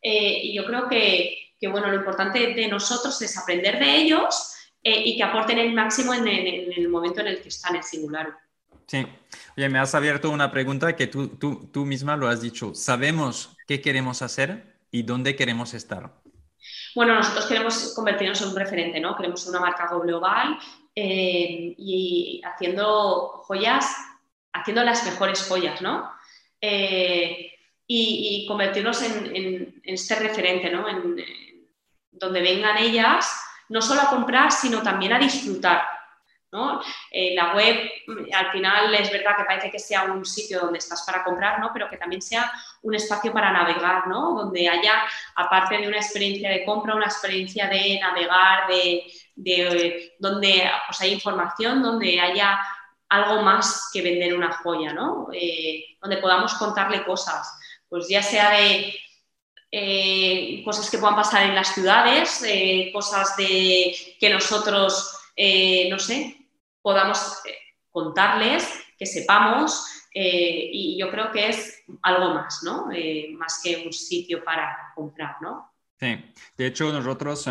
eh, 0.03 0.41
y 0.43 0.55
yo 0.55 0.67
creo 0.67 0.87
que, 0.87 1.55
bueno, 1.63 1.89
lo 1.89 1.97
importante 1.97 2.53
de 2.53 2.69
nosotros 2.69 3.21
es 3.23 3.39
aprender 3.39 3.79
de 3.79 3.97
ellos 3.97 4.55
y 4.83 5.17
que 5.17 5.23
aporten 5.23 5.59
el 5.59 5.73
máximo 5.75 6.15
en, 6.15 6.27
el 6.27 6.89
momento 6.89 7.21
en 7.21 7.29
el 7.29 7.43
que 7.43 7.49
están 7.49 7.77
en 7.77 7.83
Singular. 7.83 8.35
Sí. 8.87 9.07
Oye, 9.57 9.69
me 9.69 9.79
has 9.79 9.95
abierto 9.95 10.31
una 10.31 10.51
pregunta 10.51 10.97
que 10.97 11.07
tú, 11.07 11.29
tú, 11.29 11.69
tú 11.71 11.85
misma 11.85 12.17
lo 12.17 12.29
has 12.29 12.41
dicho. 12.41 12.75
¿Sabemos 12.75 13.57
qué 13.67 13.83
queremos 13.83 14.23
hacer 14.23 14.70
y 14.91 15.03
dónde 15.03 15.37
queremos 15.37 15.75
estar? 15.75 16.13
Bueno, 16.95 17.15
nosotros 17.15 17.47
queremos 17.47 17.93
convertirnos 17.95 18.41
en 18.43 18.49
un 18.49 18.57
referente, 18.57 19.01
¿no? 19.01 19.17
Queremos 19.17 19.41
ser 19.41 19.51
una 19.51 19.61
marca 19.61 19.89
global 19.89 20.59
eh, 20.95 21.75
y 21.79 22.43
haciendo 22.45 23.43
joyas, 23.45 23.95
haciendo 24.53 24.83
las 24.83 25.05
mejores 25.05 25.47
joyas, 25.47 25.81
¿no? 25.81 26.11
Eh, 26.61 27.53
y, 27.87 28.47
convertirnos 28.47 29.03
en, 29.03 29.81
este 29.85 30.15
referente, 30.17 30.71
¿no? 30.71 30.89
En, 30.89 31.17
donde 32.13 32.41
vengan 32.43 32.77
ellas 32.79 33.33
no 33.69 33.81
solo 33.81 34.03
a 34.03 34.11
comprar, 34.11 34.53
sino 34.53 34.83
también 34.83 35.13
a 35.13 35.19
disfrutar 35.19 35.83
eh, 37.13 37.35
la 37.37 37.55
web 37.55 37.89
al 38.33 38.51
final 38.51 38.93
es 38.95 39.11
verdad 39.13 39.37
que 39.37 39.45
parece 39.45 39.71
que 39.71 39.79
sea 39.79 40.05
un 40.05 40.25
sitio 40.25 40.61
donde 40.61 40.79
estás 40.79 41.05
para 41.05 41.23
comprar, 41.23 41.61
¿no? 41.61 41.71
pero 41.73 41.89
que 41.89 41.97
también 41.97 42.21
sea 42.21 42.51
un 42.83 42.95
espacio 42.95 43.33
para 43.33 43.53
navegar, 43.53 44.09
¿no? 44.09 44.35
donde 44.35 44.69
haya, 44.69 45.03
aparte 45.37 45.79
de 45.79 45.87
una 45.87 45.99
experiencia 45.99 46.51
de 46.51 46.65
compra, 46.65 46.97
una 46.97 47.07
experiencia 47.07 47.69
de 47.69 48.01
navegar, 48.01 48.67
de, 48.69 50.13
donde 50.19 50.69
pues, 50.89 51.01
hay 51.01 51.13
información, 51.13 51.83
donde 51.83 52.21
haya 52.21 52.61
algo 53.09 53.43
más 53.43 53.89
que 53.93 54.03
vender 54.03 54.35
una 54.35 54.53
joya, 54.53 54.93
¿no? 54.93 55.29
Eh, 55.33 55.85
donde 56.01 56.19
podamos 56.19 56.55
contarle 56.55 57.05
cosas, 57.05 57.53
pues 57.89 58.07
ya 58.09 58.23
sea 58.23 58.51
de 58.51 58.95
eh, 59.73 60.63
cosas 60.65 60.89
que 60.91 60.99
puedan 60.99 61.17
pasar 61.17 61.45
en 61.45 61.55
las 61.55 61.75
ciudades, 61.75 62.45
cosas 62.93 63.37
de 63.37 63.97
que 64.21 64.31
nosotros, 64.31 65.17
no 65.91 65.99
sé, 65.99 66.40
podamos 66.83 67.41
eh, 67.47 67.55
contarles, 67.91 68.69
que 68.99 69.07
sepamos, 69.07 69.87
eh, 70.15 70.71
y 70.73 70.99
yo 70.99 71.11
creo 71.11 71.31
que 71.31 71.49
es 71.49 71.85
algo 72.03 72.35
más, 72.35 72.63
¿no? 72.65 72.91
Eh, 72.93 73.29
más 73.37 73.61
que 73.63 73.85
un 73.87 73.93
sitio 73.93 74.45
para 74.45 74.93
comprar, 74.95 75.37
¿no? 75.41 75.73
Sí, 75.99 76.17
de 76.57 76.67
hecho 76.67 76.93
nosotros 76.93 77.47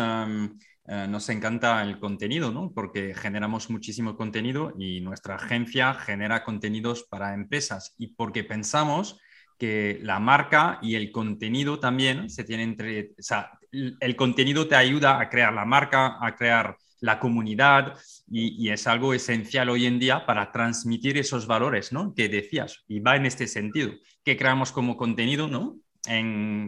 nos 0.86 1.28
encanta 1.28 1.82
el 1.82 2.00
contenido, 2.00 2.50
¿no? 2.50 2.72
Porque 2.74 3.14
generamos 3.14 3.70
muchísimo 3.70 4.16
contenido 4.16 4.72
y 4.76 5.00
nuestra 5.00 5.36
agencia 5.36 5.94
genera 5.94 6.42
contenidos 6.42 7.04
para 7.04 7.32
empresas 7.32 7.94
y 7.96 8.08
porque 8.08 8.42
pensamos 8.42 9.20
que 9.56 10.00
la 10.02 10.18
marca 10.18 10.80
y 10.82 10.96
el 10.96 11.12
contenido 11.12 11.78
también 11.78 12.28
se 12.28 12.42
tienen 12.42 12.70
entre, 12.70 13.10
o 13.10 13.22
sea, 13.22 13.52
el 13.70 14.16
contenido 14.16 14.66
te 14.66 14.74
ayuda 14.74 15.20
a 15.20 15.28
crear 15.28 15.52
la 15.52 15.64
marca, 15.64 16.16
a 16.20 16.34
crear 16.34 16.76
la 17.00 17.18
comunidad 17.18 17.98
y, 18.30 18.70
es 18.70 18.86
algo 18.86 19.14
esencial 19.14 19.68
hoy 19.68 19.86
en 19.86 19.98
día 19.98 20.26
para 20.26 20.52
transmitir 20.52 21.18
esos 21.18 21.46
valores 21.46 21.92
¿no? 21.92 22.14
que 22.14 22.28
decías 22.28 22.84
y 22.86 23.00
va 23.00 23.16
en 23.16 23.26
este 23.26 23.46
sentido. 23.46 23.92
¿Qué 24.24 24.36
creamos 24.36 24.72
como 24.72 24.96
contenido 24.96 25.48
¿no? 25.48 25.78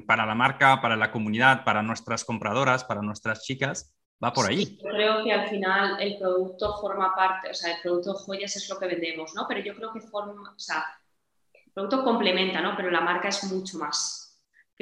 para 0.06 0.26
la 0.26 0.34
marca, 0.34 0.80
para 0.80 0.96
la 0.96 1.10
comunidad, 1.10 1.64
para 1.64 1.82
nuestras 1.82 2.24
compradoras, 2.24 2.84
para 2.84 3.02
nuestras 3.02 3.44
chicas? 3.44 3.94
Va 4.22 4.32
por 4.32 4.48
ahí. 4.48 4.78
yo 4.80 4.88
creo 4.88 5.24
que 5.24 5.32
al 5.32 5.48
final 5.48 6.00
el 6.00 6.16
producto 6.16 6.78
forma 6.80 7.12
parte, 7.12 7.50
o 7.50 7.54
sea, 7.54 7.74
el 7.74 7.82
producto 7.82 8.14
joyas 8.14 8.54
es 8.54 8.68
lo 8.68 8.78
que 8.78 8.86
vendemos, 8.86 9.34
¿no? 9.34 9.46
Pero 9.48 9.60
yo 9.60 9.74
creo 9.74 9.92
que 9.92 10.00
forma, 10.00 10.54
o 10.54 10.58
sea, 10.58 10.84
el 11.52 11.72
producto 11.72 12.04
complementa, 12.04 12.60
¿no? 12.60 12.76
Pero 12.76 12.92
la 12.92 13.00
marca 13.00 13.28
es 13.28 13.42
mucho 13.52 13.78
más. 13.78 14.21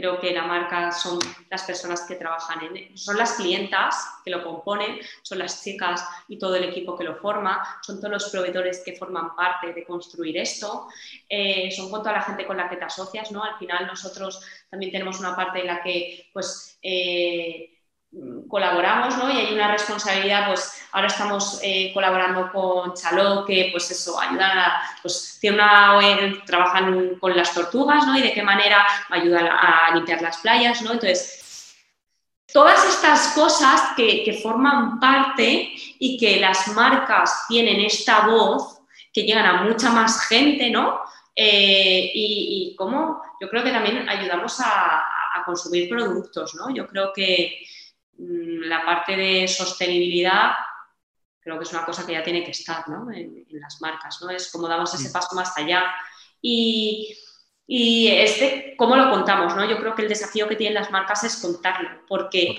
Creo 0.00 0.18
que 0.18 0.32
la 0.32 0.44
marca 0.44 0.90
son 0.92 1.18
las 1.50 1.62
personas 1.64 2.06
que 2.08 2.14
trabajan 2.14 2.74
en 2.74 2.96
son 2.96 3.18
las 3.18 3.34
clientas 3.34 3.94
que 4.24 4.30
lo 4.30 4.42
componen, 4.42 4.98
son 5.22 5.38
las 5.38 5.62
chicas 5.62 6.02
y 6.26 6.38
todo 6.38 6.56
el 6.56 6.64
equipo 6.64 6.96
que 6.96 7.04
lo 7.04 7.16
forma, 7.16 7.62
son 7.82 7.98
todos 7.98 8.10
los 8.10 8.30
proveedores 8.30 8.80
que 8.82 8.96
forman 8.96 9.36
parte 9.36 9.74
de 9.74 9.84
construir 9.84 10.38
esto, 10.38 10.88
eh, 11.28 11.70
son 11.70 11.90
con 11.90 12.00
toda 12.00 12.14
la 12.14 12.22
gente 12.22 12.46
con 12.46 12.56
la 12.56 12.70
que 12.70 12.76
te 12.76 12.84
asocias, 12.86 13.30
¿no? 13.30 13.44
Al 13.44 13.58
final 13.58 13.86
nosotros 13.86 14.42
también 14.70 14.90
tenemos 14.90 15.20
una 15.20 15.36
parte 15.36 15.60
en 15.60 15.66
la 15.66 15.82
que 15.82 16.30
pues 16.32 16.78
eh, 16.82 17.79
colaboramos, 18.48 19.16
¿no? 19.18 19.30
Y 19.30 19.36
hay 19.38 19.54
una 19.54 19.70
responsabilidad, 19.70 20.48
pues 20.48 20.82
ahora 20.92 21.06
estamos 21.06 21.60
eh, 21.62 21.92
colaborando 21.94 22.50
con 22.50 22.94
Chaló, 22.94 23.44
que 23.44 23.68
pues 23.70 23.90
eso, 23.90 24.20
ayudan 24.20 24.58
a, 24.58 24.82
pues 25.00 25.38
tiene 25.40 25.56
una 25.56 25.98
trabajan 26.44 27.16
con 27.20 27.36
las 27.36 27.54
tortugas, 27.54 28.06
¿no? 28.06 28.18
Y 28.18 28.22
de 28.22 28.32
qué 28.32 28.42
manera 28.42 28.84
ayudan 29.10 29.46
a 29.46 29.94
limpiar 29.94 30.22
las 30.22 30.38
playas, 30.38 30.82
¿no? 30.82 30.92
Entonces, 30.92 31.76
todas 32.52 32.84
estas 32.84 33.28
cosas 33.28 33.80
que, 33.96 34.40
forman 34.42 34.98
parte 34.98 35.70
y 35.98 36.18
que 36.18 36.40
las 36.40 36.66
marcas 36.68 37.44
tienen 37.48 37.80
esta 37.80 38.26
voz, 38.26 38.80
que 39.12 39.22
llegan 39.22 39.46
a 39.46 39.62
mucha 39.62 39.90
más 39.90 40.26
gente, 40.26 40.68
¿no? 40.68 41.00
Eh, 41.36 42.10
y, 42.12 42.74
cómo 42.76 43.22
yo 43.40 43.48
creo 43.48 43.62
que 43.62 43.70
también 43.70 44.08
ayudamos 44.08 44.60
a, 44.60 44.98
a 44.98 45.44
consumir 45.44 45.88
productos, 45.88 46.54
¿no? 46.56 46.74
Yo 46.74 46.86
creo 46.88 47.12
que 47.14 47.60
la 48.20 48.84
parte 48.84 49.16
de 49.16 49.48
sostenibilidad 49.48 50.52
creo 51.40 51.58
que 51.58 51.64
es 51.64 51.72
una 51.72 51.84
cosa 51.84 52.06
que 52.06 52.12
ya 52.12 52.22
tiene 52.22 52.44
que 52.44 52.50
estar 52.50 52.88
¿no? 52.88 53.10
en, 53.10 53.46
las 53.50 53.80
marcas, 53.80 54.20
¿no? 54.22 54.30
Es 54.30 54.50
como 54.50 54.68
damos 54.68 54.92
ese 54.94 55.10
paso 55.10 55.34
más 55.34 55.56
allá. 55.56 55.84
Y, 56.40 57.16
y 57.66 58.08
este, 58.08 58.74
¿cómo 58.76 58.94
lo 58.94 59.10
contamos? 59.10 59.56
¿no? 59.56 59.64
Yo 59.64 59.78
creo 59.78 59.94
que 59.94 60.02
el 60.02 60.08
desafío 60.08 60.48
que 60.48 60.56
tienen 60.56 60.74
las 60.74 60.90
marcas 60.90 61.24
es 61.24 61.36
contarlo, 61.36 61.88
porque 62.06 62.54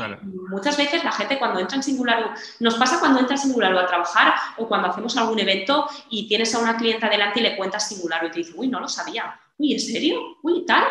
muchas 0.49 0.77
veces 0.77 1.03
la 1.03 1.11
gente 1.11 1.37
cuando 1.37 1.59
entra 1.59 1.77
en 1.77 1.83
singular, 1.83 2.33
nos 2.59 2.75
pasa 2.75 2.99
cuando 2.99 3.19
entra 3.19 3.35
en 3.35 3.41
singular 3.41 3.77
a 3.77 3.87
trabajar 3.87 4.33
o 4.57 4.67
cuando 4.67 4.89
hacemos 4.89 5.15
algún 5.17 5.39
evento 5.39 5.87
y 6.09 6.27
tienes 6.27 6.53
a 6.55 6.59
una 6.59 6.75
clienta 6.75 7.09
delante 7.09 7.39
y 7.39 7.43
le 7.43 7.55
cuentas 7.55 7.87
singular 7.87 8.25
y 8.25 8.31
te 8.31 8.39
dice, 8.39 8.53
uy, 8.55 8.67
no 8.67 8.79
lo 8.79 8.87
sabía, 8.87 9.39
uy, 9.61 9.73
¿en 9.73 9.79
serio? 9.79 10.37
Uy, 10.41 10.65
tal. 10.65 10.83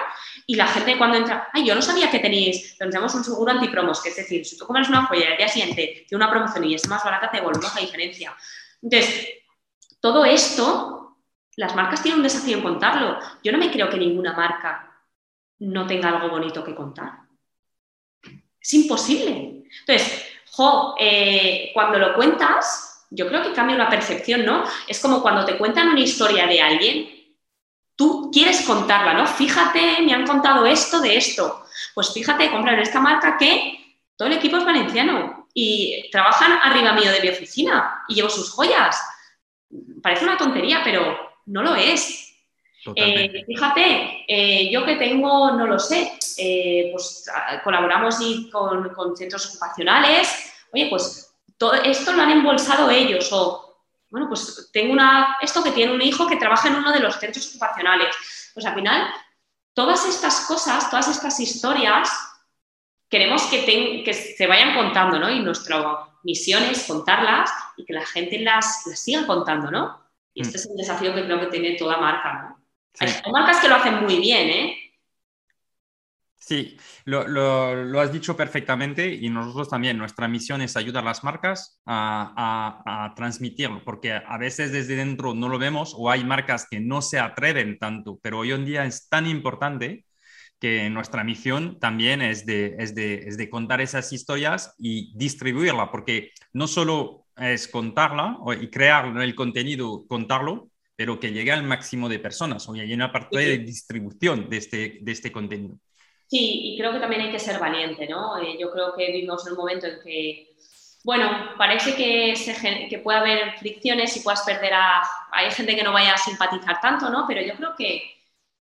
Y 0.46 0.54
la 0.54 0.66
gente 0.66 0.96
cuando 0.96 1.16
entra, 1.16 1.48
ay, 1.52 1.66
yo 1.66 1.74
no 1.74 1.82
sabía 1.82 2.10
que 2.10 2.20
tenéis, 2.20 2.76
tenemos 2.78 3.14
un 3.14 3.24
seguro 3.24 3.50
antipromos, 3.50 4.00
que 4.00 4.10
es 4.10 4.16
decir, 4.16 4.46
si 4.46 4.56
tú 4.56 4.66
comes 4.66 4.88
una 4.88 5.06
joya 5.06 5.28
y 5.28 5.32
al 5.32 5.38
día 5.38 5.48
siguiente 5.48 6.04
tiene 6.08 6.24
una 6.24 6.30
promoción 6.30 6.64
y 6.64 6.74
es 6.74 6.88
más 6.88 7.04
barata, 7.04 7.30
te 7.30 7.38
devolvemos 7.38 7.74
la 7.74 7.80
diferencia. 7.80 8.34
Entonces, 8.82 9.28
todo 10.00 10.24
esto, 10.24 11.18
las 11.56 11.74
marcas 11.74 12.02
tienen 12.02 12.20
un 12.20 12.24
desafío 12.24 12.56
en 12.56 12.62
contarlo. 12.62 13.18
Yo 13.42 13.52
no 13.52 13.58
me 13.58 13.70
creo 13.70 13.90
que 13.90 13.98
ninguna 13.98 14.32
marca 14.32 15.04
no 15.58 15.86
tenga 15.86 16.08
algo 16.08 16.30
bonito 16.30 16.64
que 16.64 16.74
contar. 16.74 17.20
Es 18.60 18.74
imposible. 18.74 19.64
Entonces, 19.80 20.26
jo, 20.52 20.94
eh, 20.98 21.70
cuando 21.74 21.98
lo 21.98 22.14
cuentas, 22.14 23.06
yo 23.10 23.26
creo 23.28 23.42
que 23.42 23.52
cambia 23.52 23.76
una 23.76 23.90
percepción, 23.90 24.44
¿no? 24.44 24.64
Es 24.86 25.00
como 25.00 25.20
cuando 25.20 25.44
te 25.44 25.58
cuentan 25.58 25.88
una 25.88 26.00
historia 26.00 26.46
de 26.46 26.60
alguien 26.62 27.19
tú 28.00 28.30
quieres 28.32 28.62
contarla, 28.62 29.12
¿no? 29.12 29.26
Fíjate, 29.26 30.00
me 30.00 30.14
han 30.14 30.26
contado 30.26 30.64
esto 30.64 31.02
de 31.02 31.18
esto. 31.18 31.66
Pues 31.94 32.10
fíjate, 32.14 32.50
comprar 32.50 32.76
en 32.76 32.80
esta 32.80 32.98
marca 32.98 33.36
que 33.36 33.78
todo 34.16 34.26
el 34.26 34.38
equipo 34.38 34.56
es 34.56 34.64
valenciano 34.64 35.46
y 35.52 36.08
trabajan 36.10 36.52
arriba 36.62 36.94
mío 36.94 37.12
de 37.12 37.20
mi 37.20 37.28
oficina 37.28 38.02
y 38.08 38.14
llevo 38.14 38.30
sus 38.30 38.52
joyas. 38.52 38.98
Parece 40.02 40.24
una 40.24 40.38
tontería, 40.38 40.80
pero 40.82 41.14
no 41.44 41.62
lo 41.62 41.74
es. 41.74 42.34
Eh, 42.96 43.44
fíjate, 43.46 44.24
eh, 44.26 44.70
yo 44.72 44.86
que 44.86 44.96
tengo, 44.96 45.50
no 45.50 45.66
lo 45.66 45.78
sé, 45.78 46.10
eh, 46.38 46.88
pues 46.92 47.30
colaboramos 47.62 48.18
y 48.22 48.48
con, 48.48 48.94
con, 48.94 49.14
centros 49.14 49.46
ocupacionales, 49.50 50.54
oye, 50.72 50.86
pues 50.88 51.34
todo 51.58 51.74
esto 51.74 52.14
lo 52.14 52.22
han 52.22 52.30
embolsado 52.30 52.88
ellos 52.88 53.30
o 53.30 53.69
bueno, 54.10 54.28
pues 54.28 54.70
tengo 54.72 54.92
una, 54.92 55.36
esto 55.40 55.62
que 55.62 55.70
tiene 55.70 55.92
un 55.92 56.02
hijo 56.02 56.26
que 56.26 56.36
trabaja 56.36 56.68
en 56.68 56.76
uno 56.76 56.92
de 56.92 57.00
los 57.00 57.18
centros 57.18 57.48
ocupacionales. 57.48 58.14
Pues 58.52 58.66
al 58.66 58.74
final, 58.74 59.08
todas 59.72 60.04
estas 60.06 60.46
cosas, 60.46 60.90
todas 60.90 61.08
estas 61.08 61.38
historias, 61.38 62.10
queremos 63.08 63.42
que, 63.44 64.02
que 64.04 64.12
se 64.12 64.46
vayan 64.46 64.74
contando, 64.74 65.18
¿no? 65.18 65.30
Y 65.30 65.40
nuestra 65.40 66.08
misión 66.22 66.64
es 66.64 66.86
contarlas 66.86 67.50
y 67.76 67.84
que 67.84 67.92
la 67.92 68.04
gente 68.04 68.40
las, 68.40 68.86
las 68.86 68.98
siga 68.98 69.26
contando, 69.26 69.70
¿no? 69.70 70.00
Y 70.34 70.42
este 70.42 70.58
mm. 70.58 70.60
es 70.60 70.66
un 70.66 70.76
desafío 70.76 71.14
que 71.14 71.24
creo 71.24 71.40
que 71.40 71.46
tiene 71.46 71.76
toda 71.76 71.98
marca, 71.98 72.32
¿no? 72.32 72.60
Hay 72.98 73.32
marcas 73.32 73.60
que 73.60 73.68
lo 73.68 73.76
hacen 73.76 74.02
muy 74.02 74.18
bien, 74.18 74.48
¿eh? 74.50 74.89
Sí, 76.40 76.78
lo, 77.04 78.00
has 78.00 78.12
dicho 78.12 78.34
perfectamente 78.34 79.14
y 79.14 79.28
nosotros 79.28 79.68
también, 79.68 79.98
nuestra 79.98 80.26
misión 80.26 80.62
es 80.62 80.74
ayudar 80.74 81.04
a 81.04 81.08
las 81.08 81.22
marcas 81.22 81.80
a, 81.84 83.12
transmitirlo, 83.14 83.84
porque 83.84 84.12
a 84.12 84.38
veces 84.38 84.72
desde 84.72 84.96
dentro 84.96 85.34
no 85.34 85.48
lo 85.50 85.58
vemos 85.58 85.94
o 85.96 86.10
hay 86.10 86.24
marcas 86.24 86.66
que 86.68 86.80
no 86.80 87.02
se 87.02 87.18
atreven 87.18 87.78
tanto, 87.78 88.18
pero 88.22 88.38
hoy 88.38 88.52
en 88.52 88.64
día 88.64 88.86
es 88.86 89.08
tan 89.08 89.26
importante 89.26 90.06
que 90.58 90.88
nuestra 90.88 91.24
misión 91.24 91.78
también 91.78 92.22
es 92.22 92.46
de, 92.46 92.74
es 92.78 92.94
de, 92.94 93.50
contar 93.50 93.82
esas 93.82 94.12
historias 94.12 94.74
y 94.78 95.12
distribuirla, 95.16 95.90
porque 95.90 96.32
no 96.54 96.66
solo 96.66 97.26
es 97.36 97.68
contarla 97.68 98.38
y 98.60 98.68
crear 98.68 99.14
el 99.16 99.34
contenido, 99.34 100.06
contarlo, 100.08 100.70
pero 100.96 101.20
que 101.20 101.32
llegue 101.32 101.52
al 101.52 101.64
máximo 101.64 102.08
de 102.08 102.18
personas. 102.18 102.68
Hoy 102.68 102.80
hay 102.80 102.92
una 102.94 103.12
parte 103.12 103.38
de 103.38 103.58
distribución 103.58 104.48
de 104.48 104.56
este, 104.56 104.98
de 105.02 105.12
este 105.12 105.30
contenido. 105.32 105.78
Sí, 106.30 106.60
y 106.62 106.78
creo 106.78 106.92
que 106.92 107.00
también 107.00 107.22
hay 107.22 107.32
que 107.32 107.40
ser 107.40 107.58
valiente, 107.58 108.06
¿no? 108.06 108.38
Eh, 108.38 108.56
yo 108.56 108.70
creo 108.70 108.94
que 108.94 109.06
vivimos 109.06 109.44
en 109.46 109.52
un 109.52 109.58
momento 109.58 109.88
en 109.88 110.00
que, 110.00 110.54
bueno, 111.02 111.56
parece 111.58 111.96
que, 111.96 112.34
que 112.88 112.98
puede 113.00 113.18
haber 113.18 113.58
fricciones 113.58 114.16
y 114.16 114.20
puedas 114.20 114.42
perder 114.42 114.74
a... 114.74 115.02
Hay 115.32 115.50
gente 115.50 115.74
que 115.74 115.82
no 115.82 115.92
vaya 115.92 116.14
a 116.14 116.18
simpatizar 116.18 116.80
tanto, 116.80 117.10
¿no? 117.10 117.24
Pero 117.26 117.42
yo 117.42 117.56
creo 117.56 117.74
que, 117.76 118.14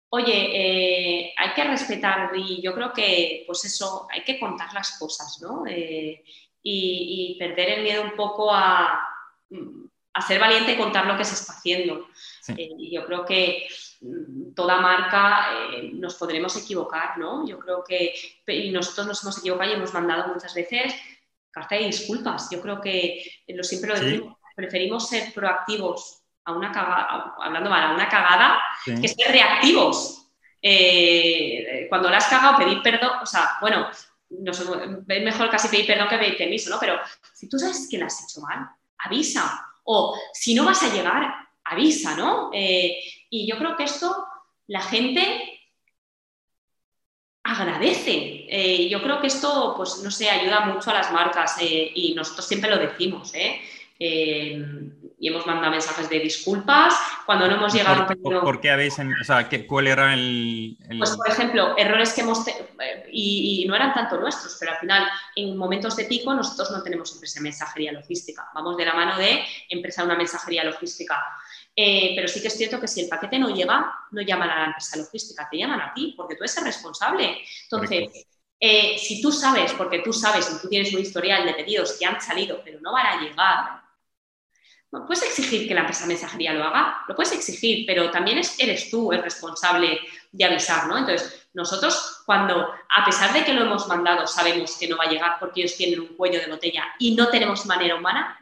oye, 0.10 0.50
eh, 0.52 1.34
hay 1.38 1.54
que 1.54 1.64
respetar 1.64 2.32
y 2.36 2.60
yo 2.60 2.74
creo 2.74 2.92
que, 2.92 3.44
pues 3.46 3.64
eso, 3.66 4.08
hay 4.12 4.24
que 4.24 4.40
contar 4.40 4.74
las 4.74 4.98
cosas, 4.98 5.40
¿no? 5.40 5.64
Eh, 5.68 6.24
y, 6.64 7.36
perder 7.38 7.70
el 7.70 7.84
miedo 7.84 8.02
un 8.02 8.16
poco 8.16 8.52
a, 8.52 9.00
a, 10.14 10.22
ser 10.22 10.40
valiente 10.40 10.74
y 10.74 10.78
contar 10.78 11.06
lo 11.06 11.16
que 11.16 11.24
se 11.24 11.36
está 11.36 11.54
haciendo. 11.54 12.08
y 12.58 12.92
yo 12.92 13.06
creo 13.06 13.26
que 13.26 13.68
toda 14.56 14.80
marca 14.80 15.50
eh, 15.74 15.92
nos 15.94 16.16
podremos 16.16 16.56
equivocar, 16.56 17.18
¿no? 17.18 17.46
Yo 17.46 17.60
creo 17.60 17.84
que 17.84 18.14
y 18.48 18.72
nosotros 18.72 19.08
nos 19.08 19.22
hemos 19.24 19.38
equivocado 19.40 19.70
y 19.70 19.74
hemos 19.74 19.94
mandado 19.94 20.34
muchas 20.34 20.54
veces 20.54 20.94
carta 21.52 21.76
de 21.76 21.86
disculpas. 21.86 22.50
Yo 22.50 22.62
creo 22.62 22.80
que 22.80 23.24
eh, 23.46 23.56
lo 23.56 23.64
siempre 23.64 23.90
lo 23.90 24.00
decimos, 24.00 24.38
preferimos 24.56 25.10
ser 25.10 25.34
proactivos 25.34 26.24
a 26.46 26.54
una 26.54 26.72
cagada, 26.72 27.36
hablando 27.40 27.70
mal, 27.70 27.92
a 27.92 27.94
una 27.94 28.08
cagada, 28.08 28.62
que 28.86 29.08
ser 29.08 29.32
reactivos. 29.32 30.32
Eh, 30.62 31.86
cuando 31.90 32.10
la 32.10 32.18
has 32.18 32.28
cagado, 32.28 32.58
pedir 32.58 32.82
perdón, 32.82 33.12
o 33.22 33.26
sea, 33.26 33.58
bueno, 33.62 33.88
es 33.92 35.24
mejor 35.24 35.50
casi 35.50 35.68
pedir 35.68 35.88
perdón 35.88 36.08
que 36.08 36.18
pedir 36.18 36.38
permiso, 36.38 36.70
¿no? 36.70 36.78
Pero 36.80 37.00
si 37.34 37.50
tú 37.50 37.60
sabes 37.60 37.88
que 37.90 37.98
la 37.98 38.06
has 38.06 38.24
hecho 38.24 38.42
mal, 38.42 38.70
avisa. 38.98 39.66
O 39.84 40.16
si 40.34 40.54
no 40.54 40.66
vas 40.66 40.84
a 40.84 40.94
llegar, 40.94 41.34
avisa, 41.64 42.16
¿no? 42.16 42.52
Y 43.30 43.48
yo 43.48 43.58
creo 43.58 43.76
que 43.76 43.84
esto 43.84 44.26
la 44.68 44.82
gente 44.82 45.60
agradece. 47.44 48.46
Eh, 48.50 48.90
yo 48.90 49.02
creo 49.02 49.20
que 49.22 49.28
esto, 49.28 49.74
pues, 49.76 50.02
no 50.04 50.12
sé, 50.12 50.30
ayuda 50.30 50.62
mucho 50.62 50.92
a 50.92 50.96
las 50.96 51.12
marcas 51.12 51.58
eh, 51.62 51.92
y 51.94 52.14
nosotros 52.14 52.48
siempre 52.48 52.70
lo 52.70 52.78
decimos, 52.78 53.34
¿eh? 53.34 53.62
y 54.02 55.28
hemos 55.28 55.46
mandado 55.46 55.72
mensajes 55.72 56.10
de 56.10 56.20
disculpas 56.20 56.98
cuando 57.26 57.50
no 57.50 57.56
hemos 57.56 57.74
llegado 57.74 58.08
¿Por, 58.08 58.40
¿Por 58.40 58.62
qué 58.62 58.70
habéis, 58.70 58.98
o 58.98 59.24
sea, 59.26 59.50
cuál 59.68 59.88
era 59.88 60.14
el, 60.14 60.78
Pues, 60.98 61.18
por 61.18 61.28
ejemplo, 61.28 61.76
errores 61.78 62.14
que 62.14 62.22
hemos, 62.22 62.48
y, 63.12 63.64
y, 63.64 63.68
no 63.68 63.76
eran 63.76 63.94
tanto 63.94 64.18
nuestros, 64.18 64.56
pero 64.58 64.72
al 64.72 64.78
final, 64.78 65.06
en 65.36 65.58
momentos 65.58 65.98
de 65.98 66.06
pico, 66.06 66.34
nosotros 66.34 66.72
no 66.72 66.82
tenemos 66.82 67.12
empresa 67.14 67.42
de 67.42 67.44
mensajería 67.44 67.92
logística, 67.92 68.48
vamos 68.54 68.78
de 68.78 68.86
la 68.86 68.94
mano 68.94 69.18
de 69.18 69.44
empresa 69.68 70.02
de 70.02 70.06
una 70.08 70.16
mensajería 70.18 70.64
logística. 70.64 71.22
Eh, 71.82 72.12
pero 72.14 72.28
sí 72.28 72.42
que 72.42 72.50
es 72.50 72.58
cierto 72.58 72.78
que 72.78 72.90
si 72.90 73.00
el 73.00 73.08
paquete 73.08 73.40
no 73.40 73.56
llega, 73.56 73.90
no 74.12 74.22
llaman 74.22 74.50
a 74.50 74.60
la 74.60 74.66
empresa 74.66 74.98
logística, 74.98 75.48
te 75.50 75.60
llaman 75.60 75.80
a 75.80 75.94
ti, 75.94 76.14
porque 76.18 76.36
tú 76.36 76.44
eres 76.44 76.58
el 76.58 76.66
responsable. 76.66 77.38
Entonces, 77.64 78.28
eh, 78.60 78.98
si 78.98 79.22
tú 79.22 79.32
sabes, 79.32 79.72
porque 79.72 80.00
tú 80.00 80.12
sabes 80.12 80.52
y 80.52 80.62
tú 80.62 80.68
tienes 80.68 80.94
un 80.94 81.00
historial 81.00 81.46
de 81.46 81.54
pedidos 81.54 81.94
que 81.94 82.06
han 82.06 82.20
salido, 82.20 82.60
pero 82.66 82.82
no 82.82 82.92
van 82.92 83.06
a 83.06 83.22
llegar, 83.22 83.82
no 84.92 85.06
puedes 85.08 85.24
exigir 85.24 85.70
que 85.70 85.74
la 85.74 85.80
empresa 85.80 86.06
mensajería 86.06 86.52
lo 86.52 86.66
haga, 86.66 86.98
lo 87.08 87.16
puedes 87.16 87.32
exigir, 87.32 87.86
pero 87.88 88.12
también 88.12 88.42
eres 88.58 88.90
tú 88.92 89.14
el 89.14 89.24
responsable 89.24 90.02
de 90.34 90.44
avisar, 90.44 90.86
¿no? 90.88 90.98
Entonces, 90.98 91.48
nosotros 91.54 92.24
cuando, 92.26 92.74
a 92.90 93.06
pesar 93.06 93.32
de 93.32 93.46
que 93.46 93.54
lo 93.54 93.62
hemos 93.62 93.88
mandado, 93.88 94.28
sabemos 94.28 94.76
que 94.78 94.90
no 94.90 94.98
va 94.98 95.06
a 95.06 95.10
llegar 95.10 95.38
porque 95.40 95.62
ellos 95.62 95.78
tienen 95.78 96.02
un 96.02 96.18
cuello 96.18 96.42
de 96.42 96.52
botella 96.52 96.84
y 97.00 97.16
no 97.16 97.30
tenemos 97.30 97.66
manera 97.66 97.96
humana, 97.96 98.38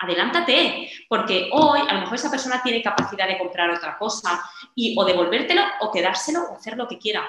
adelántate, 0.00 0.90
porque 1.08 1.50
hoy 1.52 1.80
a 1.86 1.94
lo 1.94 2.00
mejor 2.00 2.14
esa 2.14 2.30
persona 2.30 2.62
tiene 2.62 2.82
capacidad 2.82 3.28
de 3.28 3.38
comprar 3.38 3.70
otra 3.70 3.98
cosa 3.98 4.42
y 4.74 4.94
o 4.98 5.04
devolvértelo 5.04 5.62
o 5.80 5.92
quedárselo 5.92 6.40
o 6.44 6.56
hacer 6.56 6.76
lo 6.76 6.88
que 6.88 6.98
quiera. 6.98 7.28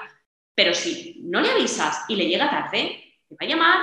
Pero 0.54 0.74
si 0.74 1.20
no 1.22 1.40
le 1.40 1.50
avisas 1.50 2.04
y 2.08 2.16
le 2.16 2.26
llega 2.26 2.50
tarde, 2.50 3.18
te 3.28 3.34
va 3.34 3.38
a 3.40 3.44
llamar 3.44 3.80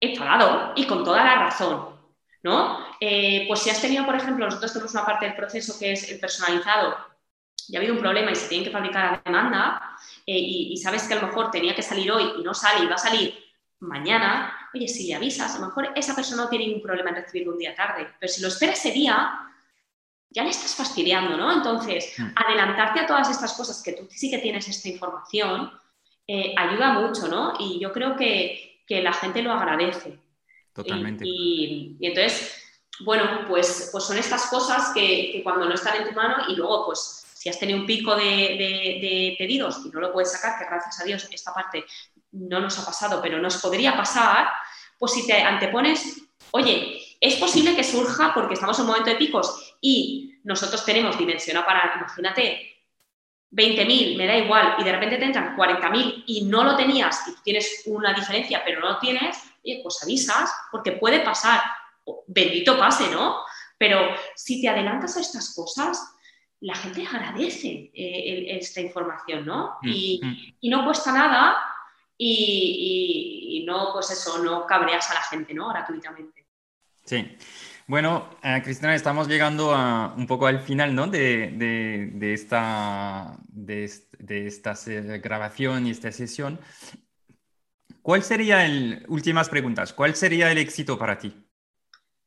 enfadado 0.00 0.72
y 0.76 0.86
con 0.86 1.04
toda 1.04 1.22
la 1.22 1.34
razón, 1.36 1.94
¿no? 2.42 2.78
Eh, 3.00 3.44
pues 3.46 3.60
si 3.60 3.70
has 3.70 3.80
tenido, 3.80 4.06
por 4.06 4.16
ejemplo, 4.16 4.46
nosotros 4.46 4.72
tenemos 4.72 4.94
una 4.94 5.04
parte 5.04 5.26
del 5.26 5.36
proceso 5.36 5.78
que 5.78 5.92
es 5.92 6.10
el 6.10 6.18
personalizado 6.18 6.96
y 7.68 7.76
ha 7.76 7.78
habido 7.78 7.94
un 7.94 8.00
problema 8.00 8.30
y 8.30 8.34
se 8.34 8.48
tiene 8.48 8.64
que 8.64 8.70
fabricar 8.70 9.04
a 9.14 9.22
demanda 9.24 9.96
eh, 10.26 10.38
y, 10.38 10.72
y 10.72 10.76
sabes 10.78 11.06
que 11.06 11.14
a 11.14 11.20
lo 11.20 11.28
mejor 11.28 11.50
tenía 11.50 11.74
que 11.74 11.82
salir 11.82 12.10
hoy 12.10 12.32
y 12.38 12.42
no 12.42 12.54
sale 12.54 12.84
y 12.84 12.88
va 12.88 12.94
a 12.94 12.98
salir 12.98 13.34
mañana, 13.78 14.61
oye, 14.74 14.88
si 14.88 15.06
le 15.06 15.14
avisas, 15.14 15.54
a 15.54 15.58
lo 15.58 15.66
mejor 15.66 15.92
esa 15.94 16.14
persona 16.14 16.44
no 16.44 16.48
tiene 16.48 16.66
ningún 16.66 16.82
problema 16.82 17.10
en 17.10 17.16
recibirlo 17.16 17.52
un 17.52 17.58
día 17.58 17.74
tarde, 17.74 18.08
pero 18.18 18.32
si 18.32 18.40
lo 18.40 18.48
espera 18.48 18.72
ese 18.72 18.92
día, 18.92 19.38
ya 20.30 20.44
le 20.44 20.50
estás 20.50 20.74
fastidiando, 20.74 21.36
¿no? 21.36 21.52
Entonces, 21.52 22.14
mm. 22.18 22.28
adelantarte 22.34 23.00
a 23.00 23.06
todas 23.06 23.30
estas 23.30 23.52
cosas 23.52 23.82
que 23.82 23.92
tú 23.92 24.08
sí 24.10 24.30
que 24.30 24.38
tienes 24.38 24.66
esta 24.68 24.88
información, 24.88 25.70
eh, 26.26 26.54
ayuda 26.56 26.94
mucho, 26.94 27.28
¿no? 27.28 27.54
Y 27.58 27.78
yo 27.80 27.92
creo 27.92 28.16
que, 28.16 28.68
la 28.88 29.14
gente 29.14 29.40
lo 29.40 29.52
agradece. 29.52 30.18
Totalmente. 30.74 31.24
Y, 31.26 31.96
entonces, 31.98 32.62
bueno, 33.00 33.46
pues, 33.48 33.88
pues 33.90 34.04
son 34.04 34.18
estas 34.18 34.48
cosas 34.48 34.92
que, 34.92 35.40
cuando 35.42 35.66
no 35.66 35.74
están 35.74 36.02
en 36.02 36.08
tu 36.08 36.12
mano 36.12 36.44
y 36.46 36.56
luego, 36.56 36.84
pues, 36.84 37.24
si 37.32 37.48
has 37.48 37.58
tenido 37.58 37.78
un 37.78 37.86
pico 37.86 38.14
de, 38.14 38.22
de, 38.22 39.34
pedidos 39.38 39.80
y 39.86 39.88
no 39.88 40.00
lo 40.00 40.12
puedes 40.12 40.30
sacar, 40.30 40.58
que 40.58 40.66
gracias 40.66 41.00
a 41.00 41.04
Dios 41.04 41.26
esta 41.32 41.54
parte 41.54 41.86
no 42.32 42.60
nos 42.60 42.78
ha 42.78 42.84
pasado, 42.84 43.22
pero 43.22 43.38
nos 43.38 43.56
podría 43.56 43.96
pasar, 43.96 44.48
pues 45.02 45.14
si 45.14 45.26
te 45.26 45.42
antepones, 45.42 46.22
oye, 46.52 47.02
es 47.20 47.34
posible 47.34 47.74
que 47.74 47.82
surja 47.82 48.32
porque 48.32 48.54
estamos 48.54 48.78
en 48.78 48.82
un 48.84 48.90
momento 48.92 49.10
de 49.10 49.16
picos 49.16 49.74
y 49.80 50.38
nosotros 50.44 50.84
tenemos 50.84 51.18
dimensión 51.18 51.60
para, 51.64 51.94
imagínate, 51.96 52.76
20.000, 53.50 54.16
me 54.16 54.28
da 54.28 54.36
igual, 54.36 54.76
y 54.78 54.84
de 54.84 54.92
repente 54.92 55.16
te 55.16 55.24
entran 55.24 55.56
40.000 55.56 56.22
y 56.28 56.44
no 56.44 56.62
lo 56.62 56.76
tenías 56.76 57.20
y 57.26 57.34
tienes 57.42 57.82
una 57.86 58.14
diferencia, 58.14 58.62
pero 58.64 58.78
no 58.78 58.90
lo 58.90 58.98
tienes, 59.00 59.36
pues 59.82 60.00
avisas, 60.04 60.52
porque 60.70 60.92
puede 60.92 61.18
pasar. 61.18 61.60
Bendito 62.28 62.78
pase, 62.78 63.10
¿no? 63.10 63.38
Pero 63.76 64.14
si 64.36 64.62
te 64.62 64.68
adelantas 64.68 65.16
a 65.16 65.20
estas 65.20 65.52
cosas, 65.52 66.00
la 66.60 66.76
gente 66.76 67.04
agradece 67.04 67.90
eh, 67.92 68.56
esta 68.56 68.80
información, 68.80 69.46
¿no? 69.46 69.78
Mm, 69.82 69.88
mm. 69.88 70.36
Y, 70.60 70.70
no 70.70 70.84
cuesta 70.84 71.10
nada 71.10 71.56
y, 72.24 73.64
no, 73.66 73.90
pues 73.92 74.10
eso, 74.10 74.42
no 74.42 74.66
cabreas 74.66 75.10
a 75.10 75.14
la 75.14 75.22
gente, 75.22 75.54
¿no? 75.54 75.68
Gratuitamente. 75.68 76.46
Sí. 77.04 77.36
Bueno, 77.86 78.30
eh, 78.42 78.60
Cristina, 78.62 78.94
estamos 78.94 79.26
llegando 79.28 79.74
a, 79.74 80.14
un 80.16 80.26
poco 80.26 80.46
al 80.46 80.60
final 80.60 80.94
¿no? 80.94 81.08
de, 81.08 82.10
esta, 82.32 83.36
de, 83.48 83.90
esta 84.46 84.74
grabación 85.18 85.86
y 85.86 85.90
esta 85.90 86.12
sesión. 86.12 86.60
¿Cuál 88.00 88.22
sería 88.22 88.64
el, 88.64 89.04
últimas 89.08 89.48
preguntas, 89.48 89.92
cuál 89.92 90.14
sería 90.14 90.50
el 90.50 90.58
éxito 90.58 90.98
para 90.98 91.18
ti? 91.18 91.34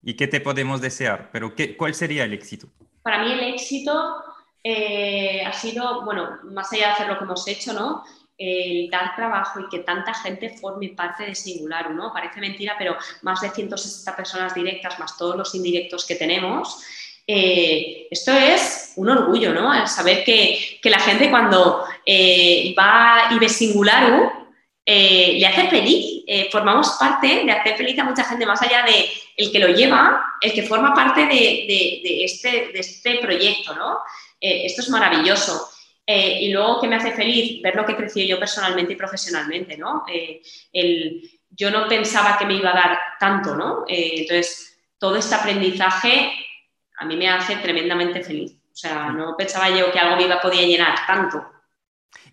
¿Y 0.02 0.16
qué 0.16 0.28
te 0.28 0.40
podemos 0.40 0.82
desear? 0.82 1.30
Pero 1.32 1.56
qué, 1.56 1.76
¿cuál 1.76 1.96
sería 1.96 2.26
el 2.26 2.34
éxito? 2.34 2.68
Para 3.02 3.24
mí 3.24 3.32
el 3.32 3.54
éxito 3.54 4.24
eh, 4.64 5.44
ha 5.46 5.54
sido, 5.54 6.04
bueno, 6.06 6.40
más 6.44 6.72
allá 6.74 6.88
de 6.88 6.94
hacer 6.94 7.08
lo 7.08 7.18
que 7.18 7.24
hemos 7.24 7.48
hecho, 7.48 7.74
¿no? 7.74 8.04
El 8.38 8.90
dar 8.90 9.16
trabajo 9.16 9.62
y 9.62 9.70
que 9.70 9.80
tanta 9.80 10.14
gente 10.14 10.50
forme 10.50 10.90
parte 10.90 11.24
de 11.24 11.36
Singular, 11.36 11.92
¿no? 11.92 12.12
Parece 12.12 12.40
mentira, 12.40 12.76
pero 12.78 12.98
más 13.22 13.42
de 13.42 13.50
160 13.50 14.16
personas 14.16 14.54
directas, 14.54 15.00
más 15.00 15.18
todos 15.18 15.38
los 15.38 15.56
indirectos 15.56 16.06
que 16.06 16.16
tenemos. 16.16 16.84
Eh, 17.28 18.08
esto 18.12 18.32
es 18.34 18.94
un 18.98 19.10
orgullo, 19.10 19.54
¿no? 19.54 19.72
Al 19.72 19.88
saber 19.88 20.24
que, 20.24 20.80
la 20.84 21.00
gente 21.00 21.30
cuando 21.30 21.84
eh, 22.06 22.76
va 22.78 23.30
y 23.32 23.40
ve 23.40 23.50
Singular 23.50 24.32
eh, 24.86 25.38
le 25.40 25.48
hace 25.48 25.68
feliz. 25.68 26.24
formamos 26.52 26.90
parte 27.00 27.44
de 27.46 27.52
hacer 27.52 27.78
feliz 27.78 27.98
a 28.00 28.04
mucha 28.04 28.24
gente, 28.24 28.46
más 28.46 28.62
allá 28.62 28.84
de 28.84 29.10
el 29.38 29.52
que 29.52 29.60
lo 29.60 29.70
lleva, 29.70 30.24
el 30.42 30.54
que 30.54 30.64
forma 30.64 30.94
parte 30.94 31.26
de, 31.26 32.24
este, 32.24 32.72
de 32.74 32.80
este 32.80 33.18
proyecto, 33.18 33.76
¿no? 33.76 34.00
esto 34.40 34.82
es 34.82 34.90
maravilloso. 34.90 35.70
Eh, 36.08 36.40
y 36.42 36.52
luego 36.52 36.80
que 36.80 36.88
me 36.88 36.98
hace 36.98 37.12
feliz 37.12 37.62
ver 37.64 37.76
lo 37.76 37.86
que 37.86 37.96
crecí 37.96 38.28
yo 38.28 38.38
personalmente 38.38 38.94
y 38.94 38.96
profesionalmente, 38.96 39.76
¿no? 39.76 40.04
Eh, 40.08 40.42
yo 41.50 41.72
no 41.72 41.88
pensaba 41.88 42.38
que 42.38 42.46
me 42.46 42.56
iba 42.56 42.72
a 42.72 42.76
dar 42.76 43.00
tanto, 43.20 43.56
¿no? 43.56 43.86
Eh, 43.88 44.22
entonces, 44.22 44.78
todo 45.00 45.16
este 45.16 45.34
aprendizaje 45.34 46.32
a 46.98 47.06
mí 47.06 47.16
me 47.18 47.30
hace 47.30 47.56
tremendamente 47.58 48.24
feliz. 48.24 48.54
O 48.54 48.76
sea, 48.76 49.10
no 49.10 49.36
pensaba 49.36 49.70
yo 49.70 49.92
que 49.92 50.00
algo 50.00 50.18
me 50.18 50.24
iba, 50.24 50.42
podía 50.42 50.62
llenar 50.62 50.96
tanto. 51.08 51.44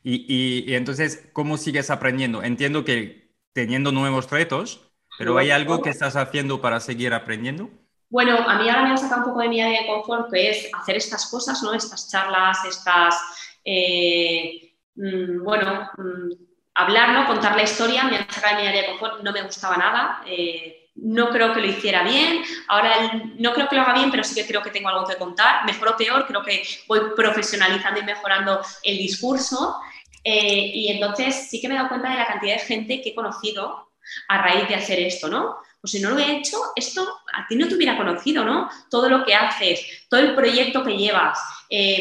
Y, 0.02 0.66
y, 0.68 0.74
entonces, 0.74 1.30
¿cómo 1.32 1.56
sigues 1.56 1.90
aprendiendo? 1.90 2.42
Entiendo 2.42 2.84
que 2.84 3.32
teniendo 3.52 3.92
nuevos 3.92 4.30
retos, 4.30 4.90
pero 5.18 5.38
¿hay 5.38 5.50
algo 5.50 5.80
que 5.82 5.90
estás 5.90 6.16
haciendo 6.16 6.60
para 6.60 6.80
seguir 6.80 7.14
aprendiendo? 7.14 7.70
Bueno, 8.10 8.36
a 8.36 8.58
mí 8.58 8.68
ahora 8.68 8.82
me 8.82 8.94
ha 8.94 8.96
sacado 8.96 9.22
un 9.22 9.28
poco 9.28 9.40
de 9.40 9.48
mi 9.48 9.60
área 9.60 9.82
de 9.82 9.86
confort, 9.86 10.30
que 10.30 10.50
es 10.50 10.70
hacer 10.74 10.96
estas 10.96 11.30
cosas, 11.30 11.62
¿no? 11.62 11.72
Estas 11.72 12.10
charlas, 12.10 12.58
estas 12.64 13.14
eh, 13.64 14.74
mm, 14.94 15.42
bueno, 15.42 15.90
mm, 15.96 16.52
hablar, 16.74 17.10
¿no? 17.10 17.26
contar 17.26 17.56
la 17.56 17.62
historia, 17.62 18.04
me 18.04 18.16
han 18.16 18.30
sacado 18.30 18.56
de 18.56 18.62
mi 18.62 18.68
área 18.68 18.82
de 18.82 18.88
confort, 18.88 19.22
no 19.22 19.32
me 19.32 19.42
gustaba 19.42 19.76
nada. 19.76 20.22
Eh, 20.26 20.78
no 20.94 21.30
creo 21.30 21.54
que 21.54 21.60
lo 21.60 21.66
hiciera 21.66 22.02
bien, 22.02 22.42
ahora 22.68 23.12
no 23.38 23.52
creo 23.54 23.66
que 23.66 23.76
lo 23.76 23.82
haga 23.82 23.94
bien, 23.94 24.10
pero 24.10 24.22
sí 24.24 24.34
que 24.34 24.46
creo 24.46 24.62
que 24.62 24.70
tengo 24.70 24.90
algo 24.90 25.06
que 25.06 25.16
contar, 25.16 25.64
mejor 25.64 25.88
o 25.88 25.96
peor, 25.96 26.26
creo 26.26 26.42
que 26.42 26.62
voy 26.86 27.00
profesionalizando 27.16 28.00
y 28.00 28.04
mejorando 28.04 28.60
el 28.82 28.98
discurso 28.98 29.80
eh, 30.22 30.70
y 30.74 30.88
entonces 30.88 31.48
sí 31.48 31.60
que 31.60 31.68
me 31.68 31.74
he 31.74 31.76
dado 31.78 31.88
cuenta 31.88 32.10
de 32.10 32.16
la 32.16 32.26
cantidad 32.26 32.54
de 32.54 32.60
gente 32.60 33.00
que 33.00 33.10
he 33.10 33.14
conocido 33.14 33.88
a 34.28 34.38
raíz 34.38 34.68
de 34.68 34.74
hacer 34.74 35.00
esto, 35.00 35.28
¿no? 35.28 35.56
Pues 35.80 35.92
si 35.92 36.00
no 36.00 36.10
lo 36.10 36.16
hubiera 36.16 36.34
hecho, 36.34 36.58
esto 36.76 37.20
a 37.32 37.46
ti 37.48 37.56
no 37.56 37.66
te 37.66 37.74
hubiera 37.74 37.96
conocido, 37.96 38.44
¿no? 38.44 38.68
Todo 38.90 39.08
lo 39.08 39.24
que 39.24 39.34
haces, 39.34 40.06
todo 40.10 40.20
el 40.20 40.34
proyecto 40.34 40.84
que 40.84 40.96
llevas, 40.96 41.40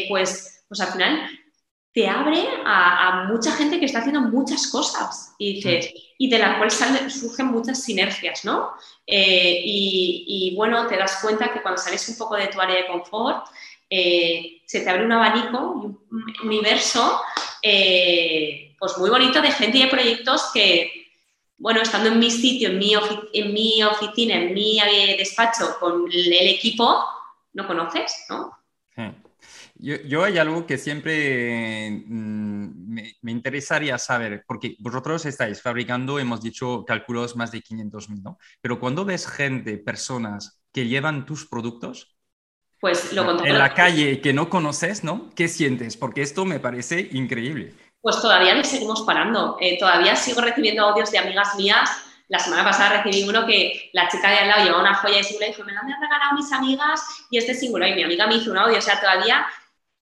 pues, 0.08 0.64
pues 0.68 0.80
al 0.80 0.92
final 0.92 1.30
te 1.92 2.08
abre 2.08 2.48
a, 2.64 3.26
mucha 3.28 3.52
gente 3.52 3.78
que 3.78 3.84
está 3.84 3.98
haciendo 3.98 4.22
muchas 4.22 4.66
cosas 4.68 5.34
y, 5.38 5.54
dices, 5.54 5.92
y 6.16 6.30
de 6.30 6.38
la 6.38 6.58
cual 6.58 6.70
surgen 6.70 7.48
muchas 7.48 7.82
sinergias, 7.82 8.44
¿no? 8.44 8.70
Eh, 9.06 9.60
y, 9.64 10.54
bueno, 10.56 10.86
te 10.86 10.96
das 10.96 11.18
cuenta 11.20 11.52
que 11.52 11.60
cuando 11.60 11.80
sales 11.80 12.08
un 12.08 12.16
poco 12.16 12.36
de 12.36 12.46
tu 12.46 12.60
área 12.60 12.76
de 12.76 12.86
confort, 12.86 13.46
eh, 13.90 14.62
se 14.64 14.80
te 14.80 14.88
abre 14.88 15.04
un 15.04 15.12
abanico 15.12 15.82
y 15.82 15.86
un 15.86 16.34
universo 16.44 17.20
eh, 17.60 18.74
pues 18.78 18.96
muy 18.96 19.10
bonito 19.10 19.42
de 19.42 19.50
gente 19.52 19.76
y 19.76 19.82
de 19.82 19.90
proyectos 19.90 20.50
que, 20.54 21.10
bueno, 21.58 21.82
estando 21.82 22.08
en 22.08 22.18
mi 22.18 22.30
sitio, 22.30 22.70
en 22.70 22.78
mi, 22.78 22.94
en 23.34 23.52
mi 23.52 23.82
oficina, 23.82 24.36
en 24.36 24.54
mi 24.54 24.80
despacho, 25.18 25.76
con 25.78 26.10
el 26.10 26.48
equipo, 26.48 27.04
no 27.52 27.66
conoces, 27.66 28.24
¿no? 28.30 28.61
Yo, 29.82 30.22
hay 30.22 30.38
algo 30.38 30.64
que 30.64 30.78
siempre 30.78 31.90
mm, 31.90 32.94
me, 33.20 33.32
interesaría 33.32 33.98
saber, 33.98 34.44
porque 34.46 34.76
vosotros 34.78 35.26
estáis 35.26 35.60
fabricando, 35.60 36.20
hemos 36.20 36.40
dicho, 36.40 36.84
cálculos 36.86 37.34
más 37.34 37.50
de 37.50 37.62
500 37.62 38.08
mil, 38.10 38.22
¿no? 38.22 38.38
Pero 38.60 38.78
cuando 38.78 39.04
ves 39.04 39.26
gente, 39.26 39.78
personas 39.78 40.62
que 40.72 40.86
llevan 40.86 41.26
tus 41.26 41.48
productos, 41.48 42.16
pues 42.78 43.12
lo 43.12 43.44
en 43.44 43.58
la 43.58 43.74
calle 43.74 44.20
que 44.20 44.32
no 44.32 44.48
conoces, 44.48 45.02
¿no? 45.02 45.30
¿Qué 45.34 45.48
sientes? 45.48 45.96
Porque 45.96 46.22
esto 46.22 46.44
me 46.44 46.60
parece 46.60 47.08
increíble. 47.12 47.74
Pues 48.00 48.20
todavía 48.20 48.54
le 48.54 48.64
seguimos 48.64 49.02
parando. 49.02 49.56
Eh, 49.60 49.78
todavía 49.78 50.14
sigo 50.14 50.40
recibiendo 50.40 50.84
audios 50.84 51.10
de 51.10 51.18
amigas 51.18 51.56
mías. 51.56 51.90
La 52.28 52.38
semana 52.38 52.64
pasada 52.64 53.02
recibí 53.02 53.28
uno 53.28 53.46
que 53.46 53.90
la 53.92 54.08
chica 54.08 54.30
de 54.30 54.38
al 54.38 54.48
lado 54.48 54.64
llevaba 54.64 54.82
una 54.82 54.94
joya 54.94 55.18
de 55.18 55.24
singular 55.24 55.50
y 55.50 55.52
dijo, 55.52 55.64
me 55.64 55.72
la 55.72 55.80
han 55.80 55.88
regalado 55.88 56.34
mis 56.34 56.50
amigas 56.52 57.26
y 57.30 57.38
este 57.38 57.54
singular. 57.54 57.88
Y 57.90 57.94
mi 57.94 58.02
amiga 58.02 58.26
me 58.26 58.36
hizo 58.36 58.50
un 58.50 58.58
audio. 58.58 58.78
O 58.78 58.80
sea, 58.80 58.98
todavía 58.98 59.46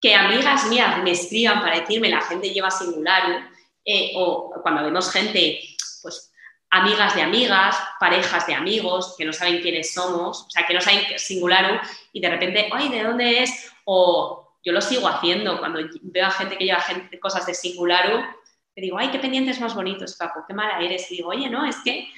que 0.00 0.14
amigas 0.14 0.66
mías 0.66 1.02
me 1.02 1.12
escriban 1.12 1.60
para 1.60 1.80
decirme 1.80 2.08
la 2.08 2.22
gente 2.22 2.50
lleva 2.50 2.70
singular 2.70 3.50
eh, 3.84 4.12
o 4.16 4.52
cuando 4.62 4.82
vemos 4.82 5.10
gente, 5.10 5.60
pues 6.02 6.32
amigas 6.70 7.14
de 7.14 7.22
amigas, 7.22 7.76
parejas 7.98 8.46
de 8.46 8.54
amigos 8.54 9.14
que 9.18 9.24
no 9.24 9.32
saben 9.32 9.60
quiénes 9.60 9.92
somos, 9.92 10.42
o 10.42 10.50
sea, 10.50 10.66
que 10.66 10.74
no 10.74 10.80
saben 10.80 11.00
singular 11.18 11.82
y 12.12 12.20
de 12.20 12.30
repente, 12.30 12.68
ay, 12.72 12.88
¿de 12.88 13.02
dónde 13.02 13.42
es? 13.42 13.72
O 13.84 14.56
yo 14.64 14.72
lo 14.72 14.80
sigo 14.80 15.08
haciendo 15.08 15.58
cuando 15.58 15.80
veo 16.02 16.26
a 16.26 16.30
gente 16.30 16.56
que 16.56 16.64
lleva 16.64 16.84
cosas 17.20 17.46
de 17.46 17.54
singular, 17.54 18.36
te 18.74 18.80
digo, 18.80 18.98
ay, 18.98 19.08
qué 19.08 19.18
pendientes 19.18 19.60
más 19.60 19.74
bonitos, 19.74 20.14
Paco, 20.16 20.44
qué 20.46 20.54
mala 20.54 20.80
eres. 20.80 21.10
Y 21.10 21.16
digo, 21.16 21.30
oye, 21.30 21.50
no, 21.50 21.66
es 21.66 21.76
que 21.84 22.08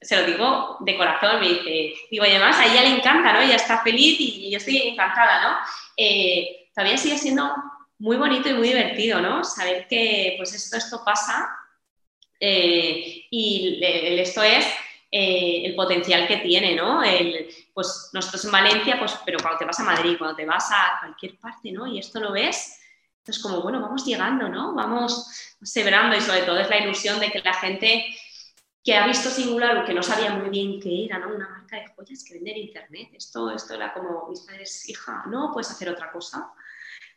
se 0.00 0.16
lo 0.16 0.26
digo 0.26 0.78
de 0.80 0.96
corazón, 0.96 1.40
me 1.40 1.48
dice, 1.48 1.94
digo, 2.10 2.26
y 2.26 2.30
además 2.30 2.58
a 2.58 2.66
ella 2.66 2.82
le 2.82 2.96
encanta, 2.96 3.32
¿no? 3.32 3.40
Ella 3.40 3.54
está 3.54 3.78
feliz 3.82 4.16
y 4.18 4.50
yo 4.50 4.56
estoy 4.56 4.78
encantada, 4.78 5.42
¿no? 5.42 5.58
Eh, 5.96 6.61
todavía 6.74 6.98
sigue 6.98 7.18
siendo 7.18 7.54
muy 7.98 8.16
bonito 8.16 8.48
y 8.48 8.54
muy 8.54 8.68
divertido, 8.68 9.20
¿no? 9.20 9.44
Saber 9.44 9.86
que 9.88 10.34
pues 10.36 10.54
esto, 10.54 10.76
esto 10.76 11.02
pasa 11.04 11.56
eh, 12.40 13.26
y 13.30 13.80
esto 13.82 14.42
es 14.42 14.66
eh, 15.10 15.62
el 15.66 15.74
potencial 15.74 16.26
que 16.26 16.38
tiene, 16.38 16.74
¿no? 16.74 17.02
El, 17.02 17.46
pues 17.72 18.10
nosotros 18.12 18.44
en 18.44 18.50
Valencia, 18.50 18.98
pues, 18.98 19.14
pero 19.24 19.38
cuando 19.40 19.58
te 19.58 19.64
vas 19.64 19.78
a 19.78 19.84
Madrid, 19.84 20.16
cuando 20.18 20.36
te 20.36 20.46
vas 20.46 20.70
a 20.72 20.98
cualquier 21.00 21.38
parte, 21.38 21.70
¿no? 21.70 21.86
Y 21.86 21.98
esto 21.98 22.18
lo 22.18 22.32
ves, 22.32 22.80
entonces 23.18 23.42
como, 23.42 23.60
bueno, 23.62 23.80
vamos 23.80 24.04
llegando, 24.04 24.48
¿no? 24.48 24.74
Vamos 24.74 25.56
sebrando 25.62 26.16
y 26.16 26.20
sobre 26.20 26.42
todo 26.42 26.58
es 26.58 26.68
la 26.68 26.78
ilusión 26.78 27.20
de 27.20 27.30
que 27.30 27.40
la 27.40 27.54
gente 27.54 28.04
que 28.82 28.96
ha 28.96 29.06
visto 29.06 29.30
Singular 29.30 29.78
o 29.78 29.84
que 29.84 29.94
no 29.94 30.02
sabía 30.02 30.32
muy 30.34 30.50
bien 30.50 30.80
qué 30.80 31.04
era, 31.04 31.18
¿no? 31.18 31.34
Una 31.34 31.48
marca 31.48 31.76
de 31.76 31.86
joyas 31.94 32.24
que 32.24 32.34
vende 32.34 32.50
en 32.50 32.58
internet. 32.58 33.10
Esto, 33.12 33.50
esto 33.50 33.74
era 33.74 33.92
como, 33.92 34.28
mis 34.28 34.40
padres, 34.40 34.88
hija, 34.88 35.22
no 35.26 35.52
puedes 35.52 35.70
hacer 35.70 35.88
otra 35.88 36.10
cosa. 36.10 36.52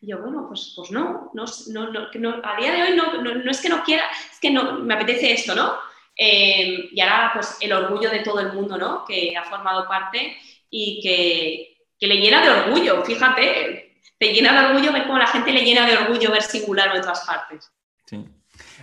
Y 0.01 0.07
yo, 0.07 0.19
bueno, 0.19 0.45
pues, 0.47 0.73
pues 0.75 0.91
no, 0.91 1.31
no, 1.33 1.45
no, 1.67 2.41
a 2.43 2.59
día 2.59 2.73
de 2.73 2.83
hoy 2.83 2.95
no, 2.95 3.21
no, 3.21 3.51
es 3.51 3.61
que 3.61 3.69
no 3.69 3.83
quiera, 3.83 4.03
es 4.31 4.39
que 4.39 4.51
no, 4.51 4.79
me 4.79 4.93
apetece 4.93 5.31
esto, 5.31 5.55
¿no? 5.55 5.73
Eh, 6.17 6.89
y 6.91 6.99
ahora, 7.01 7.31
pues 7.33 7.57
el 7.61 7.73
orgullo 7.73 8.09
de 8.09 8.19
todo 8.19 8.39
el 8.39 8.53
mundo, 8.53 8.77
¿no? 8.77 9.03
Que 9.05 9.35
ha 9.35 9.43
formado 9.43 9.87
parte 9.87 10.37
y 10.69 11.01
que, 11.01 11.87
que 11.99 12.07
le 12.07 12.17
llena 12.17 12.41
de 12.41 12.49
orgullo, 12.49 13.03
fíjate, 13.03 13.99
te 14.17 14.33
llena 14.33 14.59
de 14.59 14.67
orgullo 14.67 14.93
ver 14.93 15.03
cómo 15.03 15.17
la 15.17 15.27
gente 15.27 15.51
le 15.51 15.63
llena 15.63 15.85
de 15.85 15.97
orgullo 15.97 16.31
ver 16.31 16.43
singular 16.43 16.91
en 16.91 17.01
otras 17.01 17.25
partes. 17.25 17.71
Sí. 18.05 18.23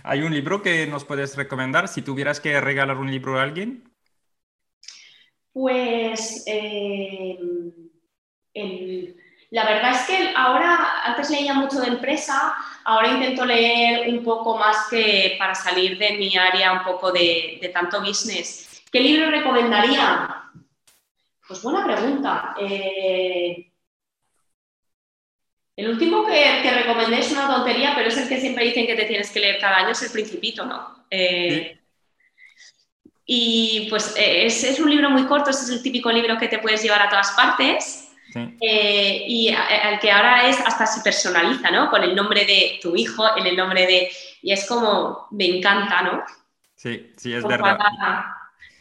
¿Hay 0.03 0.21
un 0.21 0.33
libro 0.33 0.61
que 0.61 0.85
nos 0.87 1.05
puedes 1.05 1.35
recomendar 1.35 1.87
si 1.87 2.01
tuvieras 2.01 2.39
que 2.39 2.59
regalar 2.59 2.97
un 2.97 3.09
libro 3.09 3.39
a 3.39 3.43
alguien? 3.43 3.89
Pues 5.51 6.43
eh, 6.47 7.39
la 9.53 9.65
verdad 9.65 9.91
es 9.91 10.01
que 10.07 10.33
ahora, 10.35 11.03
antes 11.05 11.29
leía 11.29 11.53
mucho 11.53 11.79
de 11.79 11.89
empresa, 11.89 12.55
ahora 12.85 13.09
intento 13.09 13.45
leer 13.45 14.09
un 14.09 14.23
poco 14.23 14.57
más 14.57 14.87
que 14.89 15.35
para 15.37 15.53
salir 15.53 15.95
de 15.99 16.17
mi 16.17 16.35
área 16.35 16.71
un 16.73 16.83
poco 16.83 17.11
de, 17.11 17.69
tanto 17.71 18.01
business. 18.01 18.81
¿Qué 18.91 18.99
libro 18.99 19.29
recomendaría? 19.29 20.49
Pues 21.47 21.61
buena 21.61 21.85
pregunta. 21.85 22.55
Eh, 22.59 23.71
el 25.75 25.87
último 25.87 26.25
que, 26.25 26.71
recomendé 26.71 27.19
es 27.19 27.31
una 27.31 27.45
tontería, 27.45 27.93
pero 27.95 28.07
es 28.07 28.17
el 28.17 28.27
que 28.27 28.41
siempre 28.41 28.65
dicen 28.65 28.87
que 28.87 28.95
te 28.95 29.05
tienes 29.05 29.29
que 29.29 29.39
leer 29.39 29.59
cada 29.59 29.77
año, 29.77 29.89
es 29.89 30.01
El 30.01 30.11
Principito, 30.11 30.65
¿no? 30.65 31.05
Eh, 31.11 31.79
y 33.23 33.85
pues 33.87 34.15
eh, 34.17 34.47
es, 34.47 34.79
un 34.79 34.89
libro 34.89 35.11
muy 35.11 35.27
corto, 35.27 35.51
es 35.51 35.69
el 35.69 35.83
típico 35.83 36.11
libro 36.11 36.39
que 36.39 36.47
te 36.47 36.57
puedes 36.57 36.81
llevar 36.81 37.03
a 37.03 37.09
todas 37.09 37.33
partes. 37.33 38.02
Y 38.61 39.49
al 39.49 39.99
que 39.99 40.11
ahora 40.11 40.47
es 40.47 40.59
hasta 40.59 40.85
se 40.85 41.01
personaliza, 41.01 41.71
¿no? 41.71 41.89
Con 41.89 42.03
el 42.03 42.15
nombre 42.15 42.45
de 42.45 42.79
tu 42.81 42.95
hijo, 42.95 43.25
en 43.37 43.47
el 43.47 43.55
nombre 43.55 43.85
de... 43.85 44.09
Y 44.41 44.51
es 44.51 44.67
como, 44.67 45.27
me 45.31 45.57
encanta, 45.57 46.01
¿no? 46.01 46.23
Sí, 46.75 47.13
sí, 47.17 47.33
es 47.33 47.43
verdad 47.43 47.77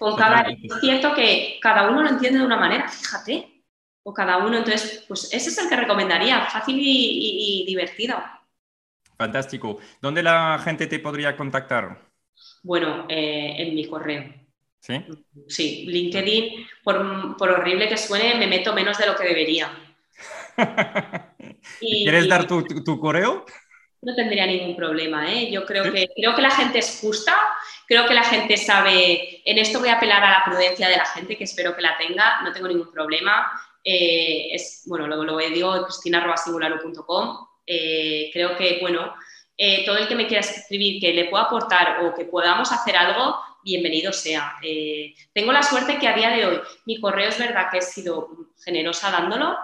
con 0.02 0.16
cada, 0.16 0.50
es 0.50 0.80
cierto 0.80 1.14
que 1.14 1.58
cada 1.62 1.88
uno 1.88 2.02
lo 2.02 2.08
entiende 2.08 2.40
de 2.40 2.44
una 2.44 2.56
manera, 2.56 2.88
fíjate, 2.88 3.62
o 4.02 4.12
cada 4.12 4.38
uno, 4.38 4.58
entonces, 4.58 5.04
pues 5.06 5.32
ese 5.32 5.50
es 5.50 5.58
el 5.58 5.68
que 5.68 5.76
recomendaría, 5.76 6.44
fácil 6.46 6.76
y, 6.76 7.64
divertido. 7.68 8.16
Fantástico. 9.16 9.78
¿Dónde 10.00 10.24
la 10.24 10.60
gente 10.64 10.88
te 10.88 10.98
podría 10.98 11.36
contactar? 11.36 12.00
Bueno, 12.64 13.06
eh, 13.08 13.54
en 13.58 13.76
mi 13.76 13.86
correo. 13.86 14.41
¿Sí? 14.82 14.94
Sí, 15.46 15.84
LinkedIn, 15.86 16.66
por, 16.82 16.96
horrible 17.38 17.88
que 17.88 17.96
suene, 17.96 18.34
me 18.34 18.48
meto 18.48 18.74
menos 18.74 18.98
de 18.98 19.06
lo 19.06 19.14
que 19.14 19.28
debería. 19.28 19.70
¿Quieres 21.78 22.28
dar 22.28 22.46
tu, 22.48 22.98
correo? 22.98 23.46
No 24.02 24.14
tendría 24.16 24.44
ningún 24.44 24.74
problema, 24.74 25.32
¿eh? 25.32 25.50
Yo 25.52 25.64
creo, 25.64 25.84
que, 25.84 26.10
creo 26.16 26.34
que 26.34 26.42
la 26.42 26.50
gente 26.50 26.80
es 26.80 26.98
justa 27.00 27.32
Creo 27.92 28.06
que 28.06 28.14
la 28.14 28.24
gente 28.24 28.56
sabe, 28.56 29.42
en 29.44 29.59
esto 29.59 29.78
voy 29.78 29.90
a 29.90 29.96
apelar 29.96 30.24
a 30.24 30.30
la 30.30 30.44
prudencia 30.46 30.88
de 30.88 30.96
la 30.96 31.04
gente, 31.04 31.36
que 31.36 31.44
espero 31.44 31.76
que 31.76 31.82
la 31.82 31.96
tenga, 31.98 32.40
no 32.42 32.50
tengo 32.50 32.66
ningún 32.66 32.90
problema. 32.90 33.52
Eh, 33.84 34.48
es, 34.54 34.84
bueno, 34.86 35.06
luego 35.06 35.24
lo 35.24 35.36
digo, 35.36 35.84
cristina.singularo.com. 35.84 37.46
Eh, 37.66 38.30
creo 38.32 38.56
que, 38.56 38.78
bueno, 38.80 39.14
eh, 39.59 39.84
todo 39.84 39.98
el 39.98 40.09
que 40.09 40.14
me 40.14 40.26
quiera 40.26 40.40
escribir 40.40 41.02
que 41.02 41.12
le 41.12 41.26
pueda 41.26 41.44
aportar 41.44 42.02
o 42.04 42.14
que 42.14 42.24
podamos 42.24 42.72
hacer 42.72 42.96
algo, 42.96 43.36
bienvenido 43.64 44.12
sea. 44.12 44.55
tengo 45.32 45.52
la 45.52 45.62
suerte 45.62 45.98
que 45.98 46.09
a 46.09 46.16
día 46.16 46.30
de 46.30 46.47
hoy 46.47 46.60
mi 46.86 47.01
correo 47.01 47.28
es 47.28 47.39
verdad 47.39 47.68
que 47.70 47.78
he 47.78 47.82
sido 47.82 48.28
generosa 48.64 49.10
dándolo 49.10 49.56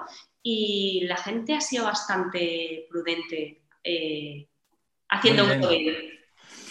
y 0.42 1.04
la 1.06 1.16
gente 1.16 1.54
ha 1.54 1.60
sido 1.60 1.84
bastante 1.84 2.86
prudente 2.90 3.62
haciendo 5.08 5.44
un 5.44 5.60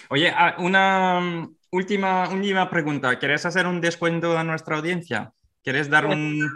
Oye, 0.10 0.30
ah, 0.30 0.56
una 0.60 1.20
mm, 1.20 1.56
última, 1.72 2.30
última 2.30 2.70
pregunta. 2.70 3.18
¿Quieres 3.20 3.46
hacer 3.46 3.68
un 3.68 3.82
descuento 3.82 4.38
a 4.38 4.44
nuestra 4.44 4.78
audiencia? 4.78 5.34
¿Quieres 5.64 5.90
dar 5.90 6.06
un, 6.06 6.48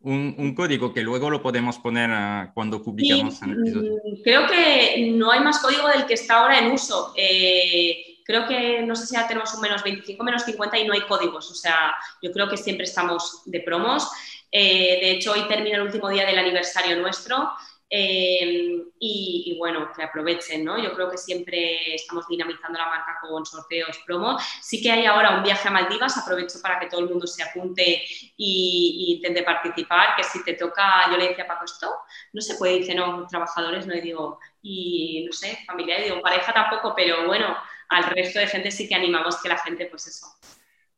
un, 0.00 0.54
código 0.54 0.92
que 0.92 1.02
luego 1.02 1.30
lo 1.30 1.42
podemos 1.42 1.78
poner 1.78 2.10
ah, 2.12 2.52
cuando 2.54 2.80
publiquemos 2.82 3.42
el 3.42 3.52
episodio? 3.52 3.94
Mm, 3.96 4.22
creo 4.22 4.46
que 4.46 5.12
no 5.16 5.32
hay 5.32 5.40
más 5.40 5.60
código 5.60 5.88
del 5.88 6.06
que 6.06 6.14
está 6.14 6.40
ahora 6.40 6.60
en 6.60 6.70
uso. 6.70 7.12
Eh, 7.16 8.11
creo 8.24 8.46
que 8.46 8.82
no 8.82 8.94
sé 8.94 9.06
si 9.06 9.14
ya 9.14 9.26
tenemos 9.26 9.52
un 9.54 9.60
menos 9.60 9.82
25, 9.82 10.22
menos 10.24 10.44
50 10.44 10.78
y 10.78 10.86
no 10.86 10.94
hay 10.94 11.02
códigos. 11.02 11.50
O 11.50 11.54
sea, 11.54 11.94
yo 12.20 12.30
creo 12.32 12.48
que 12.48 12.56
siempre 12.56 12.84
estamos 12.84 13.42
de 13.46 13.60
promos. 13.60 14.08
Eh, 14.50 14.98
de 15.00 15.10
hecho, 15.12 15.32
hoy 15.32 15.46
termina 15.48 15.76
el 15.76 15.82
último 15.82 16.08
día 16.08 16.26
del 16.26 16.38
aniversario 16.38 16.96
nuestro. 16.96 17.52
Em, 17.94 18.86
y, 18.98 19.54
bueno, 19.58 19.92
que 19.94 20.02
aprovechen, 20.02 20.64
¿no? 20.64 20.82
Yo 20.82 20.94
creo 20.94 21.10
que 21.10 21.18
siempre 21.18 21.94
estamos 21.94 22.26
dinamizando 22.26 22.78
la 22.78 22.86
marca 22.86 23.18
con 23.20 23.44
sorteos, 23.44 23.98
promo. 24.06 24.38
Sí 24.62 24.80
que 24.80 24.90
hay 24.90 25.04
ahora 25.04 25.36
un 25.36 25.42
viaje 25.42 25.68
a 25.68 25.70
Maldivas, 25.70 26.16
aprovecho 26.16 26.58
para 26.62 26.80
que 26.80 26.86
todo 26.86 27.02
el 27.02 27.10
mundo 27.10 27.26
se 27.26 27.42
apunte 27.42 28.02
y, 28.34 29.14
intente 29.16 29.42
participar, 29.42 30.16
que 30.16 30.24
si 30.24 30.42
te 30.42 30.54
toca, 30.54 31.10
yo 31.10 31.18
le 31.18 31.28
decía 31.28 31.44
a 31.44 31.48
Paco, 31.48 31.66
esto 31.66 31.94
no 32.32 32.40
se 32.40 32.54
puede, 32.54 32.78
dice, 32.78 32.94
no, 32.94 33.26
trabajadores, 33.26 33.86
no, 33.86 33.94
y 33.94 34.00
digo, 34.00 34.38
y 34.62 35.24
no 35.26 35.32
sé, 35.34 35.58
familia, 35.66 36.00
y 36.00 36.04
digo, 36.04 36.22
pareja 36.22 36.50
tampoco, 36.54 36.94
pero 36.96 37.26
bueno, 37.26 37.54
al 37.92 38.04
resto 38.04 38.38
de 38.38 38.46
gente 38.46 38.70
sí 38.70 38.88
que 38.88 38.94
animamos 38.94 39.40
que 39.40 39.48
la 39.48 39.58
gente, 39.58 39.86
pues 39.86 40.06
eso, 40.06 40.26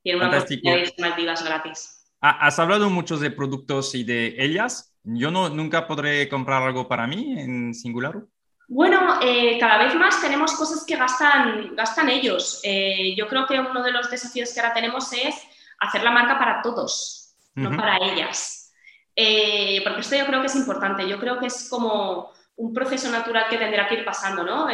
tiene 0.02 0.18
una 0.18 0.28
oportunidad 0.28 0.76
de 0.76 0.94
Maldivas 0.98 1.44
gratis. 1.44 2.00
Has 2.20 2.58
hablado 2.58 2.88
mucho 2.88 3.18
de 3.18 3.30
productos 3.30 3.94
y 3.94 4.04
de 4.04 4.34
ellas. 4.38 4.94
¿Yo 5.02 5.30
no, 5.30 5.50
nunca 5.50 5.86
podré 5.86 6.28
comprar 6.28 6.62
algo 6.62 6.88
para 6.88 7.06
mí 7.06 7.38
en 7.38 7.74
Singular? 7.74 8.22
Bueno, 8.66 9.18
eh, 9.20 9.58
cada 9.60 9.84
vez 9.84 9.94
más 9.94 10.20
tenemos 10.22 10.54
cosas 10.54 10.84
que 10.86 10.96
gastan, 10.96 11.76
gastan 11.76 12.08
ellos. 12.08 12.60
Eh, 12.62 13.14
yo 13.14 13.28
creo 13.28 13.46
que 13.46 13.60
uno 13.60 13.82
de 13.82 13.92
los 13.92 14.10
desafíos 14.10 14.52
que 14.54 14.60
ahora 14.60 14.72
tenemos 14.72 15.12
es 15.12 15.34
hacer 15.80 16.02
la 16.02 16.10
marca 16.10 16.38
para 16.38 16.62
todos, 16.62 17.36
no 17.54 17.76
para 17.76 17.98
ellas. 17.98 18.72
Eh, 19.14 19.82
porque 19.84 20.00
esto 20.00 20.16
yo 20.16 20.26
creo 20.26 20.40
que 20.40 20.46
es 20.46 20.56
importante. 20.56 21.06
Yo 21.06 21.20
creo 21.20 21.38
que 21.38 21.46
es 21.46 21.68
como 21.68 22.32
un 22.56 22.72
proceso 22.72 23.10
natural 23.10 23.46
que 23.50 23.58
tendrá 23.58 23.86
que 23.86 23.96
ir 23.96 24.04
pasando, 24.04 24.44
¿no? 24.44 24.68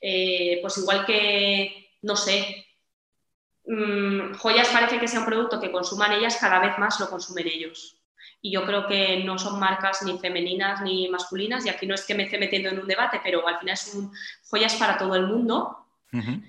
Pues 0.00 0.78
igual 0.78 1.04
que, 1.04 1.90
no 2.02 2.16
sé, 2.16 2.66
mm, 3.66 4.34
joyas 4.34 4.68
parece 4.68 4.98
que 4.98 5.08
sea 5.08 5.20
un 5.20 5.26
producto 5.26 5.60
que 5.60 5.72
consuman 5.72 6.12
ellas, 6.12 6.38
cada 6.40 6.58
vez 6.60 6.78
más 6.78 6.98
lo 7.00 7.10
consumen 7.10 7.46
ellos 7.46 8.00
y 8.42 8.52
yo 8.52 8.64
creo 8.64 8.86
que 8.86 9.22
no 9.24 9.38
son 9.38 9.58
marcas 9.58 10.02
ni 10.02 10.18
femeninas 10.18 10.82
ni 10.82 11.08
masculinas 11.08 11.64
y 11.66 11.68
aquí 11.68 11.86
no 11.86 11.94
es 11.94 12.04
que 12.06 12.14
me 12.14 12.24
esté 12.24 12.38
metiendo 12.38 12.70
en 12.70 12.80
un 12.80 12.86
debate, 12.86 13.20
pero 13.22 13.46
al 13.46 13.58
final 13.58 13.76
son 13.76 14.10
joyas 14.48 14.74
para 14.76 14.96
todo 14.96 15.14
el 15.14 15.26
mundo. 15.26 15.76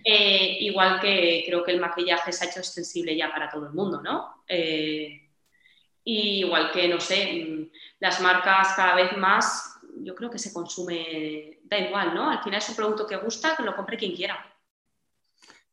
Eh, 0.04 0.58
igual 0.62 1.00
que 1.00 1.44
creo 1.46 1.64
que 1.64 1.72
el 1.72 1.80
maquillaje 1.80 2.32
se 2.32 2.46
ha 2.46 2.50
hecho 2.50 2.60
extensible 2.60 3.16
ya 3.16 3.32
para 3.32 3.50
todo 3.50 3.68
el 3.68 3.74
mundo, 3.74 4.02
¿no? 4.02 4.44
Eh, 4.48 5.30
igual 6.04 6.72
que, 6.72 6.88
no 6.88 7.00
sé, 7.00 7.46
mm, 7.48 7.72
las 8.00 8.20
marcas 8.22 8.74
cada 8.76 8.96
vez 8.96 9.16
más, 9.18 9.80
yo 9.98 10.16
creo 10.16 10.32
que 10.32 10.40
se 10.40 10.52
consume, 10.52 11.60
da 11.72 11.80
igual, 11.80 12.14
¿no? 12.14 12.30
Al 12.30 12.44
final 12.44 12.60
es 12.60 12.70
un 12.70 12.76
producto 12.76 13.08
que 13.08 13.16
gusta, 13.16 13.56
que 13.56 13.64
lo 13.64 13.76
compre 13.76 13.98
quien 13.98 14.14
quiera. 14.14 14.46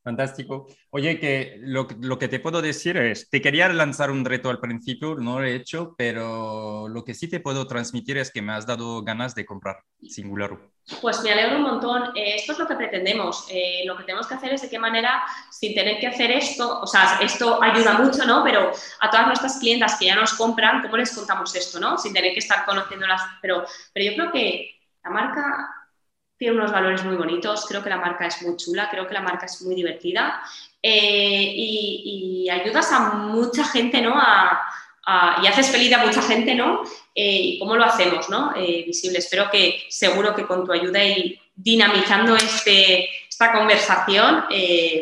Fantástico. 0.04 0.68
Oye, 0.90 1.18
que 1.18 1.56
lo, 1.58 1.86
que 1.86 2.28
te 2.28 2.38
puedo 2.38 2.62
decir 2.62 2.96
es, 2.96 3.28
te 3.28 3.42
quería 3.42 3.68
lanzar 3.68 4.10
un 4.10 4.24
reto 4.24 4.48
al 4.48 4.60
principio, 4.60 5.16
no 5.16 5.40
lo 5.40 5.44
he 5.44 5.56
hecho, 5.56 5.94
pero 5.98 6.88
lo 6.88 7.04
que 7.04 7.14
sí 7.14 7.28
te 7.28 7.40
puedo 7.40 7.66
transmitir 7.66 8.16
es 8.16 8.30
que 8.30 8.40
me 8.40 8.52
has 8.52 8.64
dado 8.64 9.02
ganas 9.02 9.34
de 9.34 9.44
comprar 9.44 9.80
Singular. 10.00 10.56
Pues 11.02 11.22
me 11.22 11.32
alegro 11.32 11.56
un 11.56 11.62
montón. 11.62 12.16
Eh, 12.16 12.36
esto 12.36 12.52
es 12.52 12.58
lo 12.60 12.66
que 12.66 12.76
pretendemos. 12.76 13.46
Eh, 13.50 13.82
lo 13.84 13.96
que 13.96 14.04
tenemos 14.04 14.26
que 14.26 14.34
hacer 14.34 14.54
es 14.54 14.62
de 14.62 14.70
qué 14.70 14.78
manera, 14.78 15.24
sin 15.50 15.74
tener 15.74 15.98
que 15.98 16.06
hacer 16.06 16.30
esto, 16.30 16.80
o 16.80 16.86
sea, 16.86 17.18
esto 17.20 17.60
ayuda 17.62 17.98
mucho, 17.98 18.24
¿no? 18.24 18.42
Pero 18.44 18.70
a 19.00 19.10
todas 19.10 19.26
nuestras 19.26 19.58
clientas 19.58 19.98
que 19.98 20.06
ya 20.06 20.14
nos 20.14 20.32
compran, 20.34 20.80
¿cómo 20.80 20.96
les 20.96 21.14
contamos 21.14 21.54
esto, 21.54 21.80
¿no? 21.80 21.98
Sin 21.98 22.14
tener 22.14 22.32
que 22.32 22.38
estar 22.38 22.64
conociéndolas. 22.64 23.20
Pero, 23.42 23.66
pero 23.92 24.10
yo 24.10 24.16
creo 24.16 24.32
que 24.32 24.78
la 25.04 25.10
marca 25.10 25.77
tiene 26.38 26.56
unos 26.56 26.72
valores 26.72 27.04
muy 27.04 27.16
bonitos, 27.16 27.66
creo 27.66 27.82
que 27.82 27.90
la 27.90 27.96
marca 27.96 28.26
es 28.26 28.40
muy 28.42 28.56
chula, 28.56 28.88
creo 28.90 29.06
que 29.06 29.14
la 29.14 29.20
marca 29.20 29.46
es 29.46 29.60
muy 29.62 29.74
divertida 29.74 30.40
eh, 30.82 31.52
y, 31.54 32.48
ayudas 32.48 32.90
a 32.92 33.00
mucha 33.00 33.64
gente, 33.64 34.00
¿no? 34.00 34.14
y 35.42 35.46
haces 35.46 35.70
feliz 35.70 35.92
a 35.92 36.04
mucha 36.04 36.22
gente, 36.22 36.54
¿no? 36.54 36.82
Eh, 37.14 37.40
¿Y 37.42 37.58
cómo 37.58 37.76
lo 37.76 37.84
hacemos, 37.84 38.28
¿no? 38.28 38.52
Eh, 38.54 38.84
visible. 38.86 39.18
Espero 39.18 39.50
que 39.50 39.84
seguro 39.88 40.34
que 40.34 40.46
con 40.46 40.64
tu 40.64 40.72
ayuda 40.72 41.02
y 41.02 41.38
dinamizando 41.54 42.36
este, 42.36 43.08
esta 43.28 43.52
conversación, 43.52 44.44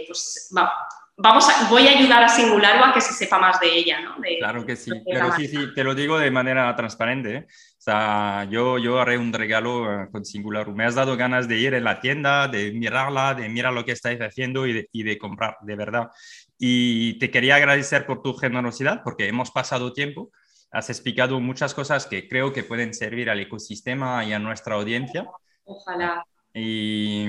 pues 0.07 0.49
va, 0.57 0.73
vamos 1.17 1.49
a, 1.49 1.69
voy 1.69 1.89
a 1.89 1.99
ayudar 1.99 2.23
a 2.23 2.29
Singular 2.29 2.83
a 2.83 2.93
que 2.93 3.01
se 3.01 3.13
sepa 3.13 3.39
más 3.39 3.59
de 3.59 3.75
ella, 3.75 4.01
¿no? 4.01 4.17
claro 4.39 4.67
que 4.67 4.77
sí, 4.77 4.91
pero 5.05 5.33
sí, 5.33 5.49
sí, 5.49 5.75
te 5.75 5.83
lo 5.83 5.95
digo 5.95 6.19
de 6.19 6.31
manera 6.31 6.75
transparente. 6.77 7.35
¿eh? 7.35 7.47
O 7.49 7.81
sea, 7.87 8.47
yo, 8.51 8.79
yo 8.79 9.01
haré 9.01 9.17
un 9.17 9.33
regalo 9.33 10.03
eh, 10.03 10.09
con 10.11 10.25
Singular. 10.25 10.69
Me 10.73 10.85
has 10.85 10.95
dado 10.95 11.17
ganas 11.17 11.49
de 11.49 11.59
ir 11.59 11.75
en 11.75 11.85
la 11.85 12.01
tienda, 12.01 12.49
de 12.49 12.73
mirarla, 12.73 13.35
de 13.35 13.49
mirar 13.49 13.73
lo 13.73 13.85
que 13.85 13.93
estáis 13.93 14.21
haciendo 14.21 14.67
y 14.67 14.73
de, 14.73 14.89
y 14.93 15.03
de 15.05 15.19
comprar, 15.19 15.57
de 15.63 15.77
verdad. 15.77 16.11
Y 16.59 17.19
te 17.19 17.31
quería 17.31 17.57
agradecer 17.57 18.07
por 18.07 18.23
tu 18.23 18.35
generosidad 18.35 19.03
porque 19.03 19.29
hemos 19.29 19.51
pasado 19.51 19.93
tiempo. 19.93 20.31
Has 20.71 20.91
explicado 20.91 21.41
muchas 21.41 21.75
cosas 21.75 22.07
que 22.07 22.29
creo 22.29 22.53
que 22.53 22.65
pueden 22.65 22.93
servir 22.93 23.31
al 23.31 23.41
ecosistema 23.41 24.25
y 24.25 24.33
a 24.33 24.39
nuestra 24.39 24.75
audiencia. 24.75 25.27
Ojalá. 25.65 26.27
Y, 26.53 27.25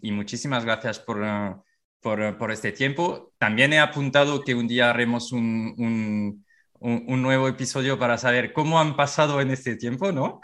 y 0.00 0.12
muchísimas 0.12 0.64
gracias 0.64 0.98
por, 0.98 1.22
eh, 1.24 1.54
por, 2.00 2.38
por, 2.38 2.50
este 2.50 2.72
tiempo. 2.72 3.32
También 3.38 3.72
he 3.72 3.78
apuntado 3.78 4.42
que 4.42 4.54
un 4.54 4.66
día 4.66 4.90
haremos 4.90 5.32
un, 5.32 5.74
un, 5.78 6.44
un, 6.80 7.22
nuevo 7.22 7.48
episodio 7.48 7.98
para 7.98 8.18
saber 8.18 8.52
cómo 8.52 8.80
han 8.80 8.96
pasado 8.96 9.40
en 9.40 9.50
este 9.50 9.76
tiempo, 9.76 10.12
¿no? 10.12 10.40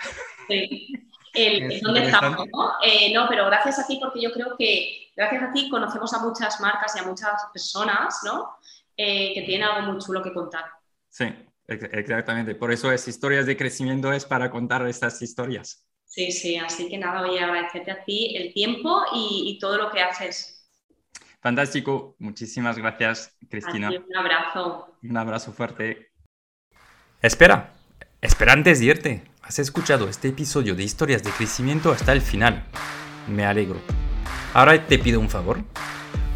Sí. 0.48 0.92
El, 1.32 1.80
¿Dónde 1.80 2.04
estamos? 2.04 2.46
¿no? 2.52 2.72
Eh, 2.82 3.12
no, 3.12 3.26
pero 3.28 3.46
gracias 3.46 3.78
a 3.78 3.86
ti 3.86 3.98
porque 4.00 4.22
yo 4.22 4.32
creo 4.32 4.56
que 4.58 5.10
gracias 5.14 5.42
a 5.42 5.52
ti 5.52 5.68
conocemos 5.68 6.12
a 6.14 6.20
muchas 6.20 6.60
marcas 6.60 6.96
y 6.96 7.00
a 7.00 7.02
muchas 7.02 7.32
personas, 7.52 8.20
¿no? 8.24 8.56
Eh, 8.96 9.34
que 9.34 9.42
tienen 9.42 9.68
algo 9.68 9.92
muy 9.92 10.02
chulo 10.02 10.22
que 10.22 10.32
contar. 10.32 10.64
Sí, 11.10 11.26
exactamente. 11.66 12.54
Por 12.54 12.72
eso 12.72 12.90
es 12.90 13.06
Historias 13.06 13.44
de 13.44 13.56
Crecimiento, 13.56 14.12
es 14.12 14.24
para 14.24 14.50
contar 14.50 14.86
estas 14.86 15.20
historias. 15.20 15.86
Sí, 16.04 16.32
sí, 16.32 16.56
así 16.56 16.88
que 16.88 16.96
nada, 16.96 17.26
voy 17.26 17.36
a 17.36 17.44
agradecerte 17.44 17.90
a 17.90 18.04
ti 18.04 18.34
el 18.36 18.54
tiempo 18.54 19.02
y, 19.12 19.44
y 19.46 19.58
todo 19.58 19.76
lo 19.76 19.90
que 19.90 20.00
haces. 20.00 20.55
Fantástico. 21.46 22.16
Muchísimas 22.18 22.76
gracias, 22.76 23.36
Cristina. 23.48 23.88
un 23.88 24.16
abrazo. 24.16 24.98
Un 25.00 25.16
abrazo 25.16 25.52
fuerte. 25.52 26.10
Espera, 27.22 27.70
espera 28.20 28.52
antes 28.52 28.80
de 28.80 28.86
irte. 28.86 29.22
Has 29.42 29.60
escuchado 29.60 30.08
este 30.08 30.26
episodio 30.26 30.74
de 30.74 30.82
historias 30.82 31.22
de 31.22 31.30
crecimiento 31.30 31.92
hasta 31.92 32.12
el 32.12 32.20
final. 32.20 32.64
Me 33.28 33.46
alegro. 33.46 33.78
Ahora 34.54 34.88
te 34.88 34.98
pido 34.98 35.20
un 35.20 35.30
favor. 35.30 35.60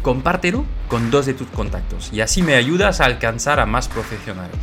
Compártelo 0.01 0.63
con 0.87 1.11
dos 1.11 1.25
de 1.25 1.33
tus 1.33 1.49
contactos 1.49 2.13
y 2.13 2.21
así 2.21 2.41
me 2.41 2.55
ayudas 2.55 3.01
a 3.01 3.05
alcanzar 3.05 3.59
a 3.59 3.65
más 3.65 3.89
profesionales. 3.89 4.55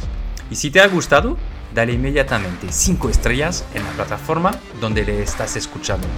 Y 0.50 0.56
si 0.56 0.70
te 0.70 0.80
ha 0.80 0.88
gustado, 0.88 1.36
dale 1.74 1.92
inmediatamente 1.92 2.68
5 2.72 3.10
estrellas 3.10 3.68
en 3.74 3.84
la 3.84 3.90
plataforma 3.90 4.52
donde 4.80 5.04
le 5.04 5.22
estás 5.22 5.56
escuchando. 5.56 6.08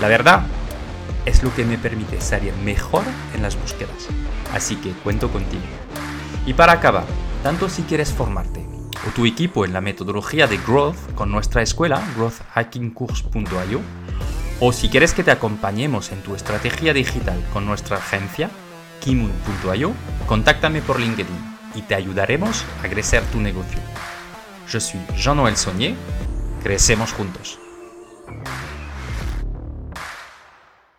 La 0.00 0.06
verdad 0.06 0.46
es 1.26 1.42
lo 1.42 1.54
que 1.54 1.64
me 1.64 1.76
permite 1.76 2.20
salir 2.20 2.54
mejor 2.64 3.02
en 3.34 3.42
las 3.42 3.60
búsquedas. 3.60 4.08
Así 4.54 4.76
que 4.76 4.92
cuento 4.92 5.30
contigo. 5.30 5.64
Y 6.46 6.54
para 6.54 6.72
acabar, 6.72 7.04
tanto 7.42 7.68
si 7.68 7.82
quieres 7.82 8.12
formarte 8.12 8.64
o 9.06 9.10
tu 9.10 9.26
equipo 9.26 9.64
en 9.64 9.72
la 9.72 9.80
metodología 9.80 10.46
de 10.46 10.56
Growth 10.56 11.14
con 11.14 11.30
nuestra 11.30 11.62
escuela, 11.62 12.00
growthhackingcourse.io, 12.16 13.80
o 14.60 14.72
si 14.72 14.88
quieres 14.88 15.12
que 15.12 15.22
te 15.22 15.30
acompañemos 15.30 16.12
en 16.12 16.22
tu 16.22 16.34
estrategia 16.34 16.94
digital 16.94 17.44
con 17.52 17.66
nuestra 17.66 17.98
agencia, 17.98 18.48
kimun.io, 19.00 19.92
contáctame 20.26 20.80
por 20.80 20.98
LinkedIn 20.98 21.56
y 21.74 21.82
te 21.82 21.94
ayudaremos 21.94 22.64
a 22.82 22.88
crecer 22.88 23.22
tu 23.24 23.40
negocio. 23.40 23.78
Yo 24.70 24.80
soy 24.80 25.00
Jean-Noël 25.16 25.56
Saunier, 25.56 25.94
crecemos 26.62 27.12
juntos. 27.12 27.58